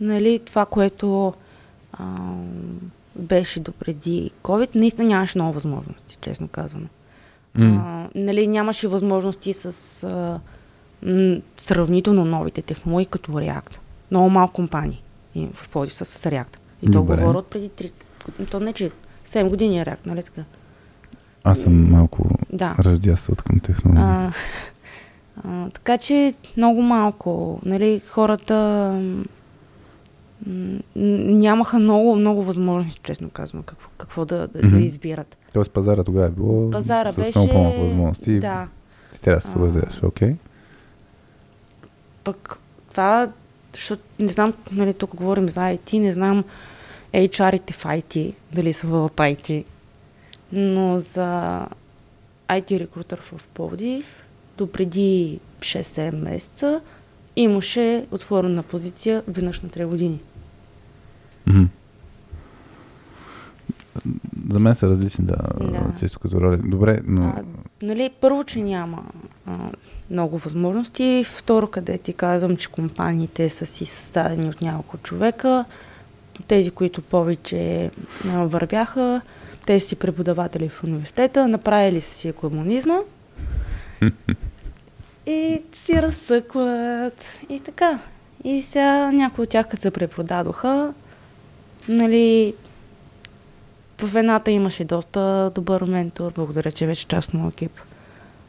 нали, 0.00 0.38
това, 0.38 0.66
което 0.66 1.34
а, 1.92 2.04
беше 3.16 3.60
допреди 3.60 4.30
COVID, 4.42 4.76
наистина 4.76 5.08
нямаше 5.08 5.38
много 5.38 5.52
възможности, 5.52 6.18
честно 6.20 6.48
казано. 6.48 6.86
М, 7.54 7.76
А, 7.76 8.08
нали, 8.14 8.46
нямаше 8.46 8.88
възможности 8.88 9.52
с 9.52 9.64
а, 10.04 10.40
м, 11.04 11.36
сравнително 11.56 12.24
новите 12.24 12.62
технологии, 12.62 13.06
като 13.06 13.32
React. 13.32 13.78
Много 14.10 14.30
малко 14.30 14.52
компании 14.52 15.02
и 15.34 15.48
в 15.54 15.68
Пловдив 15.68 15.94
са 15.94 16.04
с 16.04 16.24
React. 16.24 16.56
И 16.82 16.86
то 16.86 16.92
Добре. 16.92 17.16
говоря 17.16 17.38
от 17.38 17.46
преди 17.46 17.68
3, 17.68 17.90
то 18.46 18.60
не 18.60 18.72
че 18.72 18.90
7 19.26 19.48
години 19.48 19.80
е 19.80 19.84
React, 19.84 20.06
нали 20.06 20.22
така? 20.22 20.42
Аз 21.44 21.60
съм 21.60 21.90
малко 21.90 22.28
Да. 22.52 22.74
ръждясал 22.78 23.34
към 23.36 23.60
технологии. 23.60 24.02
А, 24.04 24.32
а, 25.44 25.70
така 25.70 25.98
че 25.98 26.34
много 26.56 26.82
малко. 26.82 27.60
Нали, 27.64 28.00
хората 28.08 28.54
нямаха 30.96 31.78
много, 31.78 32.16
много 32.16 32.42
възможности, 32.42 33.00
честно 33.04 33.30
казвам, 33.30 33.62
какво, 33.62 33.90
какво 33.98 34.24
да, 34.24 34.48
да, 34.48 34.68
да 34.68 34.80
избират. 34.80 35.36
Тоест 35.54 35.70
пазара 35.70 36.04
тогава 36.04 36.26
е 36.26 36.30
било 36.30 36.70
Пазара 36.70 37.12
с 37.12 37.16
беше... 37.16 37.38
много 37.38 37.52
по-малко 37.52 37.80
възможности. 37.80 38.40
Да. 38.40 38.68
Ти 39.12 39.20
трябва 39.20 39.36
да 39.36 39.42
се 39.42 39.48
съобразяваш, 39.48 40.02
окей? 40.02 40.34
Пък 42.24 42.58
това, 42.90 43.32
защото 43.74 44.02
не 44.18 44.28
знам, 44.28 44.52
нали, 44.72 44.94
тук 44.94 45.14
говорим 45.14 45.48
за 45.48 45.60
IT, 45.60 45.98
не 45.98 46.12
знам 46.12 46.44
HR-ите 47.14 47.72
в 47.72 47.84
IT, 47.84 48.34
дали 48.52 48.72
са 48.72 48.86
в 48.86 49.10
IT, 49.16 49.64
но 50.52 50.98
за 50.98 51.60
IT 52.48 52.78
рекрутър 52.78 53.20
в 53.20 53.48
Пловдив 53.48 54.24
до 54.58 54.72
преди 54.72 55.40
6-7 55.60 56.16
месеца 56.16 56.80
имаше 57.36 58.06
отворена 58.10 58.62
позиция 58.62 59.22
веднъж 59.28 59.60
на 59.60 59.68
3 59.68 59.86
години. 59.86 60.20
За 64.50 64.60
мен 64.60 64.74
са 64.74 64.88
различни, 64.88 65.24
да, 65.24 65.36
Да. 65.60 66.08
като 66.22 66.40
роли. 66.40 66.56
Добре, 66.64 67.00
но... 67.04 67.24
А, 67.24 67.42
нали, 67.82 68.10
първо, 68.20 68.44
че 68.44 68.62
няма 68.62 69.04
а, 69.46 69.56
много 70.10 70.38
възможности. 70.38 71.24
Второ, 71.28 71.66
къде 71.66 71.98
ти 71.98 72.12
казвам, 72.12 72.56
че 72.56 72.68
компаниите 72.68 73.48
са 73.48 73.66
си 73.66 73.84
създадени 73.84 74.48
от 74.48 74.62
няколко 74.62 74.98
човека. 74.98 75.64
Тези, 76.48 76.70
които 76.70 77.02
повече 77.02 77.90
а, 78.28 78.44
вървяха, 78.44 79.20
те 79.66 79.80
си 79.80 79.96
преподаватели 79.96 80.68
в 80.68 80.84
университета, 80.84 81.48
направили 81.48 82.00
са 82.00 82.14
си 82.14 82.32
комунизма 82.32 82.98
и 85.26 85.62
си 85.72 86.02
разцъкват 86.02 87.24
и 87.48 87.60
така. 87.60 87.98
И 88.44 88.62
сега 88.62 89.12
някои 89.12 89.42
от 89.42 89.48
тях, 89.48 89.68
като 89.68 89.82
се 89.82 89.90
препродадоха, 89.90 90.94
нали, 91.88 92.54
в 93.98 94.16
едната 94.16 94.50
имаше 94.50 94.84
доста 94.84 95.52
добър 95.54 95.82
ментор, 95.82 96.32
благодаря, 96.34 96.72
че 96.72 96.86
вече 96.86 97.06
част 97.06 97.34
моят 97.34 97.54
екип. 97.54 97.72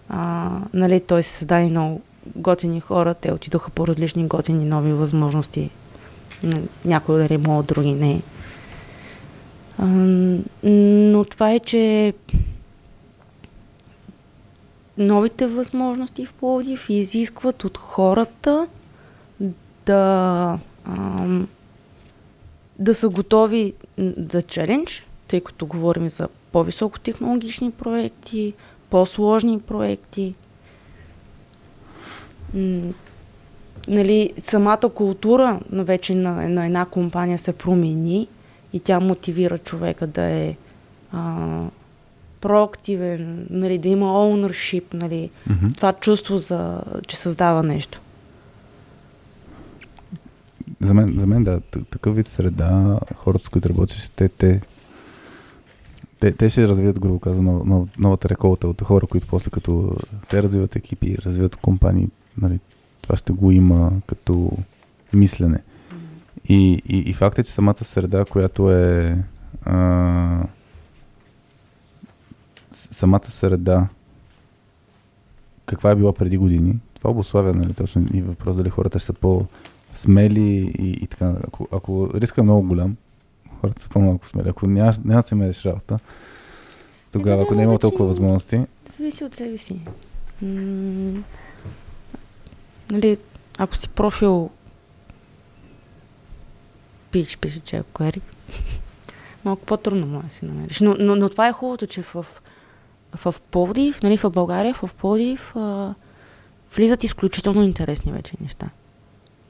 А, 0.09 0.59
нали, 0.73 0.99
той 0.99 1.23
се 1.23 1.29
създаде 1.29 1.69
много 1.69 2.01
готини 2.36 2.79
хора, 2.79 3.13
те 3.13 3.31
отидоха 3.31 3.71
по 3.71 3.88
различни 3.88 4.27
готини 4.27 4.65
нови 4.65 4.93
възможности. 4.93 5.69
Някои 6.86 7.17
дали 7.17 7.38
могат, 7.38 7.65
други 7.65 7.93
не. 7.93 8.21
А, 9.77 9.86
но 10.63 11.25
това 11.25 11.51
е, 11.51 11.59
че 11.59 12.13
новите 14.97 15.47
възможности 15.47 16.25
в 16.25 16.34
Пловдив 16.34 16.89
изискват 16.89 17.63
от 17.63 17.77
хората 17.77 18.67
да, 19.86 20.59
ам, 20.86 21.47
да 22.80 22.95
са 22.95 23.09
готови 23.09 23.74
за 24.17 24.41
челендж, 24.41 25.05
тъй 25.28 25.41
като 25.41 25.65
говорим 25.65 26.09
за 26.09 26.28
по-високотехнологични 26.51 27.71
проекти, 27.71 28.53
по-сложни 28.89 29.59
проекти. 29.59 30.36
М, 32.53 32.93
нали, 33.88 34.32
самата 34.43 34.89
култура 34.95 35.60
вече 35.72 36.15
на, 36.15 36.49
на 36.49 36.65
една 36.65 36.85
компания 36.85 37.38
се 37.38 37.53
промени 37.53 38.27
и 38.73 38.80
тя 38.80 38.99
мотивира 38.99 39.57
човека 39.57 40.07
да 40.07 40.22
е 40.23 40.56
а, 41.11 41.47
проактивен, 42.41 43.47
нали, 43.49 43.77
да 43.77 43.88
има 43.88 44.06
ownership, 44.06 44.84
нали, 44.93 45.30
Мгм. 45.49 45.68
това 45.76 45.93
чувство, 45.93 46.38
за, 46.38 46.81
че 47.07 47.15
създава 47.18 47.64
нещо. 47.64 48.02
За 50.84 50.93
мен, 50.93 51.19
за 51.19 51.27
мен 51.27 51.43
да, 51.43 51.61
такъв 51.89 52.15
вид 52.15 52.27
среда, 52.27 52.99
хората 53.15 53.45
с 53.45 53.49
които 53.49 53.69
работиш, 53.69 54.10
те, 54.10 54.30
те, 54.30 54.61
те, 56.19 56.31
те 56.31 56.49
ще 56.49 56.68
развият, 56.68 56.99
грубо 56.99 57.19
казвам, 57.19 57.45
нов, 57.45 57.65
нов, 57.65 57.89
новата 57.97 58.30
реколта 58.30 58.68
от 58.68 58.81
хора, 58.81 59.07
които 59.07 59.27
после 59.27 59.51
като 59.51 59.95
те 60.30 60.43
развиват 60.43 60.76
екипи, 60.76 61.18
развиват 61.26 61.55
компании, 61.55 62.07
нали, 62.41 62.60
това 63.01 63.18
ще 63.18 63.34
го 63.34 63.51
има 63.51 63.91
като 64.07 64.51
мислене. 65.14 65.60
И, 66.49 66.81
и, 66.85 66.97
и 66.97 67.14
факт 67.14 67.39
е, 67.39 67.43
че 67.43 67.51
самата 67.51 67.84
среда, 67.84 68.26
която 68.26 68.72
е 68.72 69.18
а, 69.65 70.43
самата 72.72 73.26
среда, 73.26 73.88
каква 75.65 75.91
е 75.91 75.95
била 75.95 76.14
преди 76.14 76.38
години, 76.38 76.80
това 76.95 77.10
обославя, 77.10 77.53
нали, 77.53 77.73
точно 77.73 78.05
и 78.14 78.22
въпрос 78.22 78.55
дали 78.55 78.69
хората 78.69 78.99
ще 78.99 79.05
са 79.05 79.14
по 79.14 79.45
смели 79.94 80.74
и, 80.80 80.90
и 81.03 81.07
така. 81.07 81.36
Ако, 81.48 81.68
ако 81.72 82.10
риска 82.14 82.41
е 82.41 82.44
много 82.44 82.68
голям, 82.68 82.95
хората 83.56 83.82
са 83.82 83.90
по-малко 83.90 84.28
смели. 84.28 84.49
Ако 84.49 84.68
няма, 84.68 84.94
няма 85.06 85.22
да 85.22 85.28
се 85.28 85.36
мериш 85.36 85.65
работа, 85.65 85.99
тогава, 87.11 87.38
да, 87.38 87.44
ако 87.44 87.56
не 87.56 87.64
има 87.64 87.80
толкова 87.80 88.06
възможности, 88.06 88.65
Зависи 88.98 89.24
от 89.24 89.36
себе 89.36 89.57
си. 89.57 89.80
М- 90.41 91.24
нали, 92.91 93.18
ако 93.57 93.76
си 93.76 93.90
профил 93.90 94.49
PHP, 97.11 97.38
PHP 97.38 97.84
query, 97.84 98.22
малко 99.45 99.65
по-трудно 99.65 100.06
може 100.06 100.28
да 100.28 100.34
си 100.34 100.45
намериш. 100.45 100.80
Но, 100.80 100.95
но, 100.99 101.15
но 101.15 101.30
това 101.30 101.48
е 101.48 101.53
хубавото, 101.53 101.88
че 101.88 102.02
в, 102.02 102.26
в 103.15 103.36
Пловдив, 103.52 104.03
нали, 104.03 104.18
в 104.18 104.30
България, 104.30 104.74
в 104.74 104.90
Пловдив, 104.98 105.56
а, 105.56 105.94
влизат 106.76 107.03
изключително 107.03 107.64
интересни 107.64 108.11
вече 108.11 108.34
неща. 108.41 108.70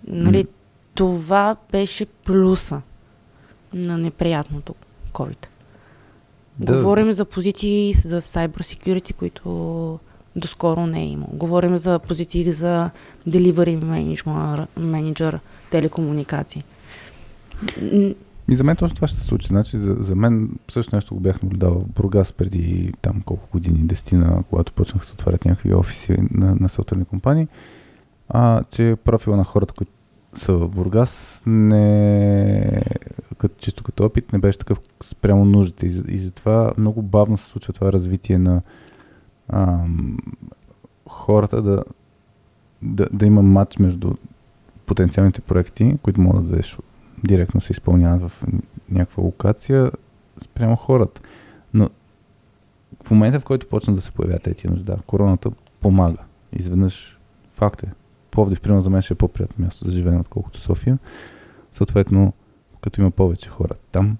Нали, 0.08 0.38
М. 0.38 0.44
това 0.94 1.56
беше 1.72 2.06
плюса 2.06 2.82
на 3.74 3.98
неприятното 3.98 4.76
COVID. 5.14 5.46
Да. 6.60 6.74
Говорим 6.74 7.14
за 7.14 7.26
позиции 7.26 7.94
за 7.94 8.22
cyber 8.22 8.60
security, 8.60 9.14
които 9.14 10.00
доскоро 10.36 10.86
не 10.86 11.02
е 11.02 11.08
имало. 11.08 11.32
Говорим 11.34 11.78
за 11.78 12.00
позиции 12.00 12.52
за 12.52 12.90
delivery 13.30 13.80
manager, 13.84 14.68
manager 14.80 15.40
телекомуникации. 15.72 16.64
И 18.50 18.56
за 18.56 18.64
мен 18.64 18.76
точно 18.76 18.96
това 18.96 19.08
ще 19.08 19.18
се 19.18 19.26
случи. 19.26 19.48
Значи, 19.48 19.78
за, 19.78 19.96
за 20.00 20.16
мен 20.16 20.50
също 20.72 20.96
нещо 20.96 21.16
го 21.16 21.22
бях 21.22 21.42
наблюдавал 21.42 21.80
в 21.80 21.88
Бургас 21.88 22.32
преди 22.32 22.94
там 23.02 23.22
колко 23.26 23.48
години, 23.52 23.78
десетина, 23.78 24.44
когато 24.50 24.74
почнах 24.74 25.02
да 25.02 25.08
се 25.08 25.14
отварят 25.14 25.46
някакви 25.46 25.74
офиси 25.74 26.18
на, 26.32 26.56
на 26.60 26.70
софтуерни 26.70 27.06
компании, 27.06 27.48
а, 28.30 28.64
че 28.64 28.98
профила 29.04 29.38
на 29.38 29.44
хората, 29.44 29.74
които 29.74 29.92
са 30.36 30.54
в 30.54 30.70
Бургас, 30.70 31.44
не, 31.46 32.84
като, 33.38 33.56
чисто 33.58 33.84
като 33.84 34.06
опит, 34.06 34.34
не 34.34 34.40
беше 34.40 34.58
такъв 34.58 34.82
спрямо 35.04 35.46
нуждите. 35.46 35.86
И, 35.86 36.02
и 36.08 36.18
затова 36.18 36.74
много 36.78 37.02
бавно 37.02 37.38
се 37.38 37.46
случва 37.46 37.74
това 37.74 37.94
развитие 37.94 38.38
на 38.38 38.62
ам, 39.50 40.18
хората 41.10 41.62
да, 41.62 41.84
да, 42.82 43.08
да 43.14 43.26
има 43.26 43.42
матч 43.42 43.78
между 43.78 44.14
потенциалните 44.86 45.42
проекти, 45.42 45.98
които 46.02 46.22
могат 46.22 46.50
да 46.50 46.62
директно 47.24 47.62
се 47.62 47.72
изпълняват 47.72 48.32
в 48.32 48.44
някаква 48.92 49.24
локация 49.24 49.92
спрямо 50.38 50.76
хората. 50.76 51.22
Но 51.74 51.90
в 53.04 53.12
момента, 53.12 53.40
в 53.40 53.44
който 53.44 53.68
почнат 53.68 53.96
да 53.96 54.02
се 54.02 54.12
появят 54.12 54.44
тези 54.44 54.68
нужда, 54.68 54.98
короната 55.08 55.52
помага. 55.82 56.18
Изведнъж 56.54 57.20
факт 57.54 57.84
е. 57.84 57.88
Пловдив, 58.34 58.62
примерно, 58.62 58.82
за 58.82 58.90
мен 58.90 59.02
ще 59.02 59.14
е 59.14 59.18
по-приятно 59.18 59.66
място 59.66 59.86
за 59.86 59.92
живеене, 59.92 60.20
отколкото 60.20 60.60
София. 60.60 60.98
Съответно, 61.72 62.34
като 62.82 63.02
има 63.02 63.12
повече 63.12 63.50
хора 63.50 63.74
там, 63.92 64.18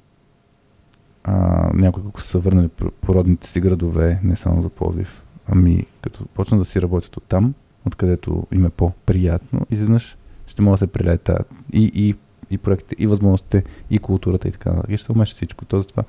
а, 1.24 1.70
някои, 1.74 2.04
ако 2.08 2.22
са 2.22 2.40
върнали 2.40 2.68
по 3.02 3.14
родните 3.14 3.48
си 3.48 3.60
градове, 3.60 4.20
не 4.24 4.36
само 4.36 4.62
за 4.62 4.70
Пловдив, 4.70 5.24
ами 5.48 5.86
като 6.02 6.26
почнат 6.26 6.62
да 6.62 6.66
си 6.66 6.82
работят 6.82 7.18
от 7.18 7.24
там, 7.24 7.54
откъдето 7.86 8.48
им 8.52 8.66
е 8.66 8.70
по-приятно, 8.70 9.62
изведнъж 9.70 10.18
ще 10.48 10.62
могат 10.62 10.80
да 10.80 10.86
се 10.86 10.92
прилетят 10.92 11.50
и, 11.74 11.92
и 11.94 12.16
и 12.54 12.58
проектите, 12.58 12.96
и 13.04 13.08
възможностите, 13.08 13.64
и 13.90 14.00
културата 14.00 14.48
и 14.48 14.52
така 14.52 14.70
нататък. 14.70 14.98
Ще 15.00 15.14
се 15.14 15.24
всичко. 15.26 15.66
Тоест 15.66 15.90
това 15.90 16.04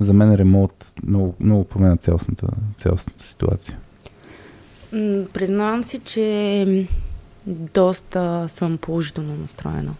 за 0.00 0.12
мен 0.12 0.34
ремонт 0.34 0.94
много, 1.06 1.34
много 1.40 1.64
променя 1.64 1.96
цялостната, 1.96 2.46
цялостната 2.76 3.22
ситуация. 3.22 3.78
признавам 5.32 5.84
си, 5.84 5.98
че 5.98 6.86
доста 7.46 8.44
съм 8.48 8.78
положително 8.78 9.36
настроена. 9.36 9.94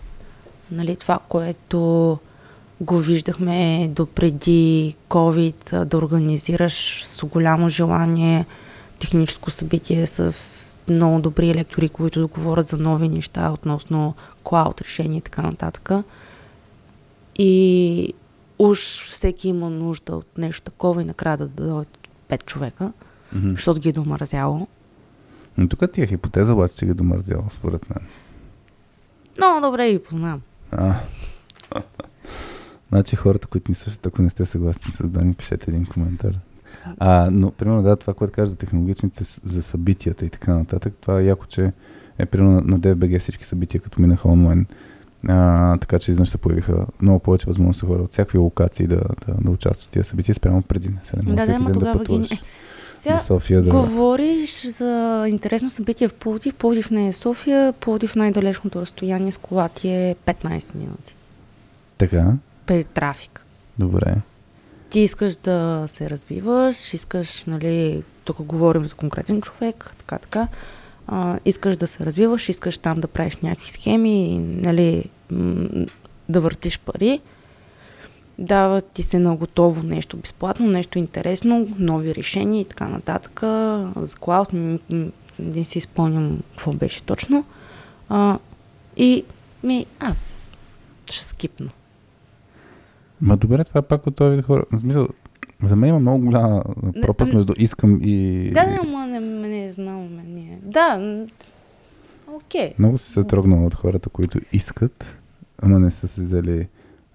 Нали, 0.70 0.96
това, 0.96 1.18
което 1.28 2.18
го 2.80 2.98
виждахме 2.98 3.88
допреди 3.94 4.96
COVID, 5.08 5.84
да 5.84 5.96
организираш 5.96 7.04
с 7.06 7.26
голямо 7.26 7.68
желание 7.68 8.46
техническо 8.98 9.50
събитие 9.50 10.06
с 10.06 10.78
много 10.88 11.20
добри 11.20 11.54
лектори, 11.54 11.88
които 11.88 12.28
говорят 12.28 12.68
за 12.68 12.76
нови 12.76 13.08
неща 13.08 13.50
относно 13.50 14.14
клауд 14.42 14.80
решения 14.80 15.18
и 15.18 15.20
така 15.20 15.42
нататък. 15.42 15.90
И 17.38 18.14
уж 18.58 19.08
всеки 19.08 19.48
има 19.48 19.70
нужда 19.70 20.16
от 20.16 20.38
нещо 20.38 20.62
такова 20.62 21.02
и 21.02 21.04
накрая 21.04 21.36
да 21.36 21.48
дойдат 21.48 22.08
пет 22.28 22.46
човека, 22.46 22.92
mm-hmm. 23.34 23.50
защото 23.50 23.80
ги 23.80 23.88
е 23.88 23.92
домързяло. 23.92 24.68
Но 25.60 25.68
тук 25.68 25.92
ти 25.92 26.02
е 26.02 26.06
хипотеза, 26.06 26.52
обаче, 26.52 26.74
че 26.74 26.86
ги 26.86 26.94
домързяло, 26.94 27.44
според 27.50 27.90
мен. 27.90 28.08
Много 29.38 29.60
добре 29.60 29.92
ги 29.92 29.98
познавам. 29.98 30.40
А. 30.72 30.94
значи 32.88 33.16
хората, 33.16 33.46
които 33.46 33.70
ни 33.70 33.74
слушат, 33.74 34.06
ако 34.06 34.22
не 34.22 34.30
сте 34.30 34.46
съгласни 34.46 34.92
с 34.92 35.08
Дани, 35.08 35.34
пишете 35.34 35.70
един 35.70 35.86
коментар. 35.86 36.38
А, 36.98 37.28
но, 37.32 37.50
примерно, 37.50 37.82
да, 37.82 37.96
това, 37.96 38.14
което 38.14 38.32
кажа 38.32 38.50
за 38.50 38.56
технологичните, 38.56 39.24
за 39.44 39.62
събитията 39.62 40.24
и 40.24 40.30
така 40.30 40.54
нататък, 40.56 40.94
това 41.00 41.20
е 41.20 41.24
яко, 41.24 41.46
че 41.46 41.72
е, 42.18 42.26
примерно, 42.26 42.60
на, 42.60 42.80
DFBG 42.80 43.18
всички 43.18 43.44
събития, 43.44 43.80
като 43.80 44.00
минаха 44.00 44.28
онлайн. 44.28 44.66
А, 45.28 45.76
така 45.76 45.98
че 45.98 46.12
изнъж 46.12 46.28
се 46.28 46.38
появиха 46.38 46.86
много 47.02 47.18
повече 47.18 47.46
възможности 47.46 47.86
хора 47.86 48.02
от 48.02 48.12
всякакви 48.12 48.38
локации 48.38 48.86
да, 48.86 49.00
да, 49.26 49.34
да 49.40 49.50
участват 49.50 49.90
в 49.90 49.92
тези 49.92 50.08
събития 50.08 50.34
спрямо 50.34 50.62
преди. 50.62 50.90
Сега 51.04 51.22
не 51.22 51.34
да, 51.34 51.46
да, 51.46 51.58
да, 51.58 51.72
тогава 51.72 52.04
ги... 52.04 52.40
Сега 52.94 53.18
София, 53.18 53.62
да... 53.62 53.70
говориш 53.70 54.66
за 54.66 55.24
интересно 55.28 55.70
събитие 55.70 56.08
в 56.08 56.14
Пловдив. 56.14 56.54
Пловдив 56.54 56.90
не 56.90 57.08
е 57.08 57.12
София. 57.12 57.72
Пловдив 57.72 58.16
най-далечното 58.16 58.80
разстояние 58.80 59.32
с 59.32 59.36
кола 59.36 59.68
ти 59.68 59.88
е 59.88 60.16
15 60.26 60.74
минути. 60.74 61.14
Така? 61.98 62.32
При 62.66 62.84
трафик. 62.84 63.44
Добре 63.78 64.16
ти 64.90 65.00
искаш 65.00 65.36
да 65.36 65.84
се 65.86 66.10
развиваш, 66.10 66.94
искаш, 66.94 67.44
нали, 67.44 68.02
тук 68.24 68.42
говорим 68.42 68.84
за 68.84 68.94
конкретен 68.94 69.40
човек, 69.40 69.90
така, 69.98 70.18
така, 70.18 70.48
а, 71.06 71.38
искаш 71.44 71.76
да 71.76 71.86
се 71.86 72.06
развиваш, 72.06 72.48
искаш 72.48 72.78
там 72.78 73.00
да 73.00 73.08
правиш 73.08 73.36
някакви 73.36 73.70
схеми, 73.70 74.38
нали, 74.38 75.04
м- 75.30 75.86
да 76.28 76.40
въртиш 76.40 76.78
пари, 76.78 77.20
дават 78.40 78.86
ти 78.86 79.02
се 79.02 79.18
на 79.18 79.36
готово 79.36 79.82
нещо 79.82 80.16
безплатно, 80.16 80.66
нещо 80.66 80.98
интересно, 80.98 81.68
нови 81.78 82.14
решения 82.14 82.60
и 82.60 82.64
така 82.64 82.88
нататък. 82.88 83.40
За 83.96 84.16
клауд 84.20 84.48
не 85.38 85.64
си 85.64 85.78
изпълням 85.78 86.40
какво 86.50 86.72
беше 86.72 87.02
точно. 87.02 87.44
А, 88.08 88.38
и 88.96 89.24
ми, 89.64 89.86
аз 90.00 90.48
ще 91.10 91.24
скипна. 91.24 91.70
Ма 93.20 93.36
добре, 93.36 93.64
това 93.64 93.78
е 93.78 93.82
пак 93.82 94.06
от 94.06 94.16
този 94.16 94.42
хора. 94.42 94.64
В 94.72 94.78
смисъл, 94.78 95.08
за 95.62 95.76
мен 95.76 95.88
има 95.88 96.00
много 96.00 96.24
голяма 96.24 96.64
пропаст 97.02 97.32
между 97.32 97.54
искам 97.56 98.00
и... 98.02 98.44
Да, 98.54 98.64
да, 98.64 98.78
ама 98.82 99.06
не, 99.06 99.20
не 99.20 99.72
знам, 99.72 100.32
ми 100.34 100.40
е. 100.40 100.58
Да, 100.62 101.16
окей. 102.26 102.68
Okay. 102.68 102.78
Много 102.78 102.98
се 102.98 103.12
се 103.12 103.24
трогнал 103.24 103.66
от 103.66 103.74
хората, 103.74 104.08
които 104.08 104.40
искат, 104.52 105.18
ама 105.62 105.78
не 105.78 105.90
са 105.90 106.08
се 106.08 106.22
взели 106.22 106.68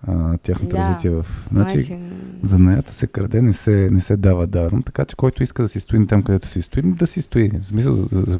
а, 0.07 0.37
тяхното 0.37 0.75
да. 0.75 0.81
развитие 0.81 1.09
в... 1.09 1.25
Значи, 1.51 1.83
си... 1.83 1.99
занаята 2.43 2.93
се 2.93 3.07
краде, 3.07 3.41
не 3.41 3.53
се, 3.53 3.89
не 3.91 4.01
се 4.01 4.17
дава 4.17 4.47
даром, 4.47 4.83
така 4.83 5.05
че 5.05 5.15
който 5.15 5.43
иска 5.43 5.63
да 5.63 5.69
си 5.69 5.79
стои 5.79 6.07
там, 6.07 6.23
където 6.23 6.47
си 6.47 6.61
стои, 6.61 6.81
да 6.81 7.07
си 7.07 7.21
стои. 7.21 7.49
В 7.49 7.65
смисъл, 7.65 7.93
за, 7.93 8.07
за, 8.11 8.39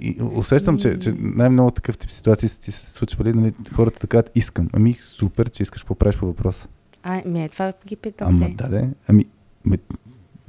и 0.00 0.16
усещам, 0.34 0.78
че, 0.78 0.98
че 0.98 1.14
най-много 1.18 1.70
такъв 1.70 1.98
тип 1.98 2.10
ситуации 2.10 2.48
ти 2.48 2.72
се 2.72 2.90
случвали, 2.90 3.32
нали, 3.32 3.52
хората 3.72 4.00
така 4.00 4.22
искам. 4.34 4.68
Ами, 4.72 4.98
супер, 5.06 5.50
че 5.50 5.62
искаш 5.62 5.82
какво 5.82 5.94
правиш 5.94 6.16
по 6.16 6.26
въпроса. 6.26 6.68
А, 7.02 7.22
ми 7.26 7.44
е 7.44 7.48
това 7.48 7.72
ги 7.86 7.96
питам. 7.96 8.28
Ама 8.28 8.54
да, 8.54 8.68
да. 8.68 8.88
Ами, 9.08 9.24
ме, 9.64 9.78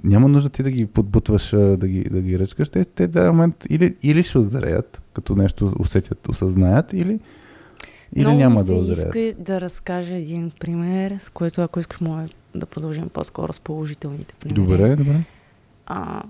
няма 0.04 0.28
нужда 0.28 0.50
ти 0.50 0.64
да 0.64 0.72
ги 0.72 0.86
подбутваш, 0.86 1.50
да 1.52 1.88
ги, 1.88 2.04
да 2.04 2.22
ги 2.22 2.40
ръчкаш. 2.40 2.70
Те, 2.70 2.86
те 2.86 3.08
в 3.08 3.10
даден 3.10 3.32
момент 3.32 3.66
или, 3.70 3.96
или 4.04 4.24
ще 4.24 4.38
озреят, 4.38 5.02
като 5.14 5.36
нещо 5.36 5.74
усетят, 5.80 6.28
осъзнаят, 6.28 6.94
или, 6.94 7.20
или 8.16 8.26
Много 8.26 8.40
няма 8.40 8.64
да 8.64 8.74
озреят. 8.74 9.16
иска 9.16 9.44
да 9.44 9.62
разкажа 9.62 10.16
един 10.16 10.52
пример, 10.60 11.18
с 11.18 11.30
който, 11.30 11.62
ако 11.62 11.80
искаш, 11.80 12.02
може 12.02 12.34
да 12.56 12.66
продължим 12.66 13.10
по-скоро 13.10 13.54
с 13.54 13.60
положителните 13.60 14.34
примери. 14.40 14.62
Добре, 14.62 14.96
добре. 14.96 15.24
А, 15.86 16.24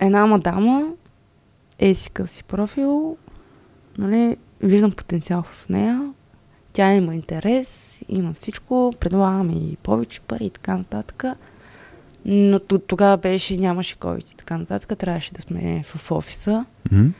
една 0.00 0.26
мадама 0.26 0.92
е 1.78 1.94
си 1.94 2.10
къв 2.10 2.30
си 2.30 2.44
профил, 2.44 3.16
нали, 3.98 4.36
виждам 4.60 4.90
потенциал 4.90 5.42
в 5.42 5.68
нея, 5.68 6.12
тя 6.72 6.94
има 6.94 7.14
интерес, 7.14 8.00
има 8.08 8.32
всичко, 8.32 8.92
предлагаме 9.00 9.52
и 9.52 9.76
повече 9.82 10.20
пари 10.20 10.44
и 10.44 10.50
така 10.50 10.76
нататък. 10.76 11.24
Но 12.24 12.58
тогава 12.60 13.16
беше, 13.16 13.56
нямаше 13.56 13.96
COVID 13.96 14.32
и 14.32 14.36
така 14.36 14.58
нататък, 14.58 14.98
трябваше 14.98 15.34
да 15.34 15.40
сме 15.40 15.82
в 15.86 16.10
офиса. 16.12 16.64
Mm-hmm. 16.88 17.10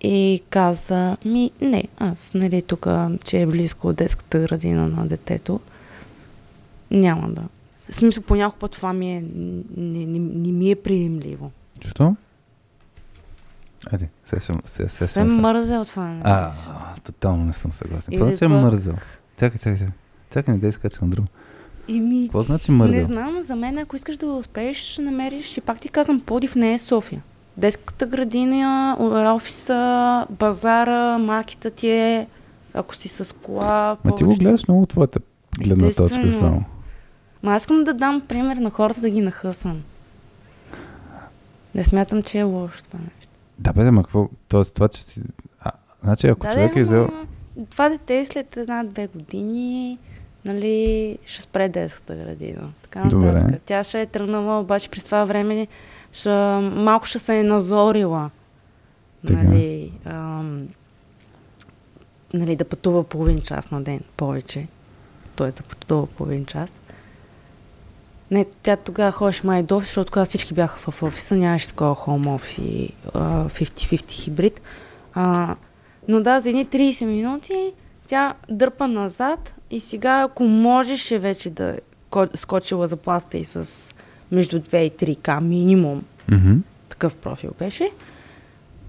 И 0.00 0.42
каза, 0.50 1.16
ми, 1.24 1.50
не, 1.60 1.84
аз, 1.98 2.34
нали, 2.34 2.62
тук, 2.62 2.86
че 3.24 3.40
е 3.40 3.46
близко 3.46 3.88
от 3.88 3.96
детската 3.96 4.38
градина 4.38 4.88
на 4.88 5.06
детето, 5.06 5.60
няма 6.90 7.28
да. 7.28 7.42
В 7.90 7.94
смисъл, 7.94 8.22
по 8.22 8.34
няколко 8.34 8.58
път 8.58 8.72
това 8.72 8.92
ми 8.92 9.16
е, 9.16 9.24
не, 9.76 10.06
не, 10.06 10.18
не 10.18 10.52
ми 10.52 10.70
е 10.70 10.76
приемливо. 10.76 11.50
Защо? 11.84 12.16
Айде, 13.92 14.08
сега 14.26 14.40
ще... 14.40 14.52
Сега, 14.64 14.88
сега. 14.88 15.20
Е 15.20 15.24
мързел 15.24 15.84
това. 15.84 16.20
А, 16.24 16.52
тотално 17.04 17.44
не 17.44 17.52
съм 17.52 17.72
съгласен. 17.72 18.18
Просто, 18.18 18.38
че 18.38 18.44
е 18.44 18.48
мързел. 18.48 18.94
Чакай, 19.38 19.58
чакай, 19.58 19.78
чакай. 19.78 19.94
Чакай, 20.32 20.54
не 20.54 20.60
дай 20.60 20.72
скача 20.72 20.98
на 21.02 21.10
друго. 21.10 21.28
ми, 21.88 22.26
Какво 22.26 22.42
значи 22.42 22.70
мързел? 22.70 22.96
Не 22.96 23.02
знам, 23.02 23.42
за 23.42 23.56
мен, 23.56 23.78
ако 23.78 23.96
искаш 23.96 24.16
да 24.16 24.26
успееш, 24.26 24.76
ще 24.76 25.02
намериш. 25.02 25.56
И 25.56 25.60
пак 25.60 25.80
ти 25.80 25.88
казвам, 25.88 26.20
Подив 26.20 26.54
не 26.54 26.72
е 26.72 26.78
София. 26.78 27.22
Детската 27.58 28.06
градина, 28.06 28.96
офиса, 29.34 30.26
базара, 30.30 31.18
маркета 31.18 31.70
ти 31.70 31.90
е, 31.90 32.26
ако 32.74 32.94
си 32.94 33.08
с 33.08 33.34
кола. 33.34 33.96
Ма 34.04 34.14
ти 34.14 34.24
го 34.24 34.34
гледаш 34.34 34.68
много 34.68 34.86
твоята 34.86 35.20
гледна 35.58 35.90
точка 35.90 36.32
само. 36.32 36.64
Ма 37.42 37.54
аз 37.54 37.62
искам 37.62 37.84
да 37.84 37.94
дам 37.94 38.20
пример 38.20 38.56
на 38.56 38.70
хората 38.70 39.00
да 39.00 39.10
ги 39.10 39.20
нахъсам. 39.20 39.82
Не 41.74 41.84
смятам, 41.84 42.22
че 42.22 42.38
е 42.38 42.42
лошо 42.42 42.84
това 42.84 42.98
нещо. 42.98 43.28
Да, 43.58 43.72
бе, 43.72 43.90
ма 43.90 44.02
какво? 44.02 44.28
Тоест, 44.48 44.74
това, 44.74 44.88
че 44.88 45.02
си... 45.02 45.20
А, 45.60 45.72
значи, 46.02 46.26
ако 46.26 46.46
да, 46.46 46.52
човек 46.52 46.76
е 46.76 46.82
взел... 46.82 47.08
Това 47.70 47.88
дете 47.88 48.26
след 48.26 48.56
една-две 48.56 49.06
години 49.06 49.98
нали, 50.44 51.18
ще 51.24 51.42
спре 51.42 51.68
детската 51.68 52.14
градина. 52.14 52.68
Така 52.82 53.08
Добре. 53.08 53.58
Тя 53.66 53.84
ще 53.84 54.00
е 54.00 54.06
тръгнала, 54.06 54.60
обаче 54.60 54.90
през 54.90 55.04
това 55.04 55.24
време 55.24 55.66
ще, 56.12 56.30
малко 56.60 57.06
ще 57.06 57.18
се 57.18 57.38
е 57.38 57.42
назорила. 57.42 58.30
Нали, 59.24 59.92
ам, 60.04 60.68
нали, 62.34 62.56
да 62.56 62.64
пътува 62.64 63.04
половин 63.04 63.40
час 63.40 63.70
на 63.70 63.82
ден 63.82 64.00
повече. 64.16 64.66
Т.е. 65.36 65.46
да 65.46 65.62
пътува 65.62 66.06
половин 66.06 66.46
час. 66.46 66.72
Не, 68.30 68.44
тя 68.62 68.76
тогава 68.76 69.12
ходеше 69.12 69.46
май 69.46 69.62
до 69.62 69.76
офис, 69.76 69.88
защото 69.88 70.08
тогава 70.08 70.26
всички 70.26 70.54
бяха 70.54 70.90
в 70.90 71.02
офиса, 71.02 71.36
нямаше 71.36 71.68
такова 71.68 71.94
хоум 71.94 72.26
офис 72.26 72.58
и 72.58 72.92
а, 73.14 73.48
50-50 73.48 74.10
хибрид. 74.10 74.60
А, 75.14 75.56
но 76.08 76.20
да, 76.20 76.40
за 76.40 76.48
едни 76.48 76.66
30 76.66 77.04
минути 77.04 77.72
тя 78.06 78.34
дърпа 78.48 78.88
назад 78.88 79.54
и 79.70 79.80
сега, 79.80 80.20
ако 80.20 80.44
можеше 80.44 81.18
вече 81.18 81.50
да 81.50 81.78
скочила 82.34 82.86
заплата 82.86 83.38
и 83.38 83.44
с 83.44 83.94
между 84.30 84.60
2 84.60 84.76
и 84.76 84.90
3к 84.90 85.40
минимум, 85.40 86.04
Mm-hmm. 86.30 86.58
такъв 86.88 87.16
профил 87.16 87.50
беше. 87.58 87.90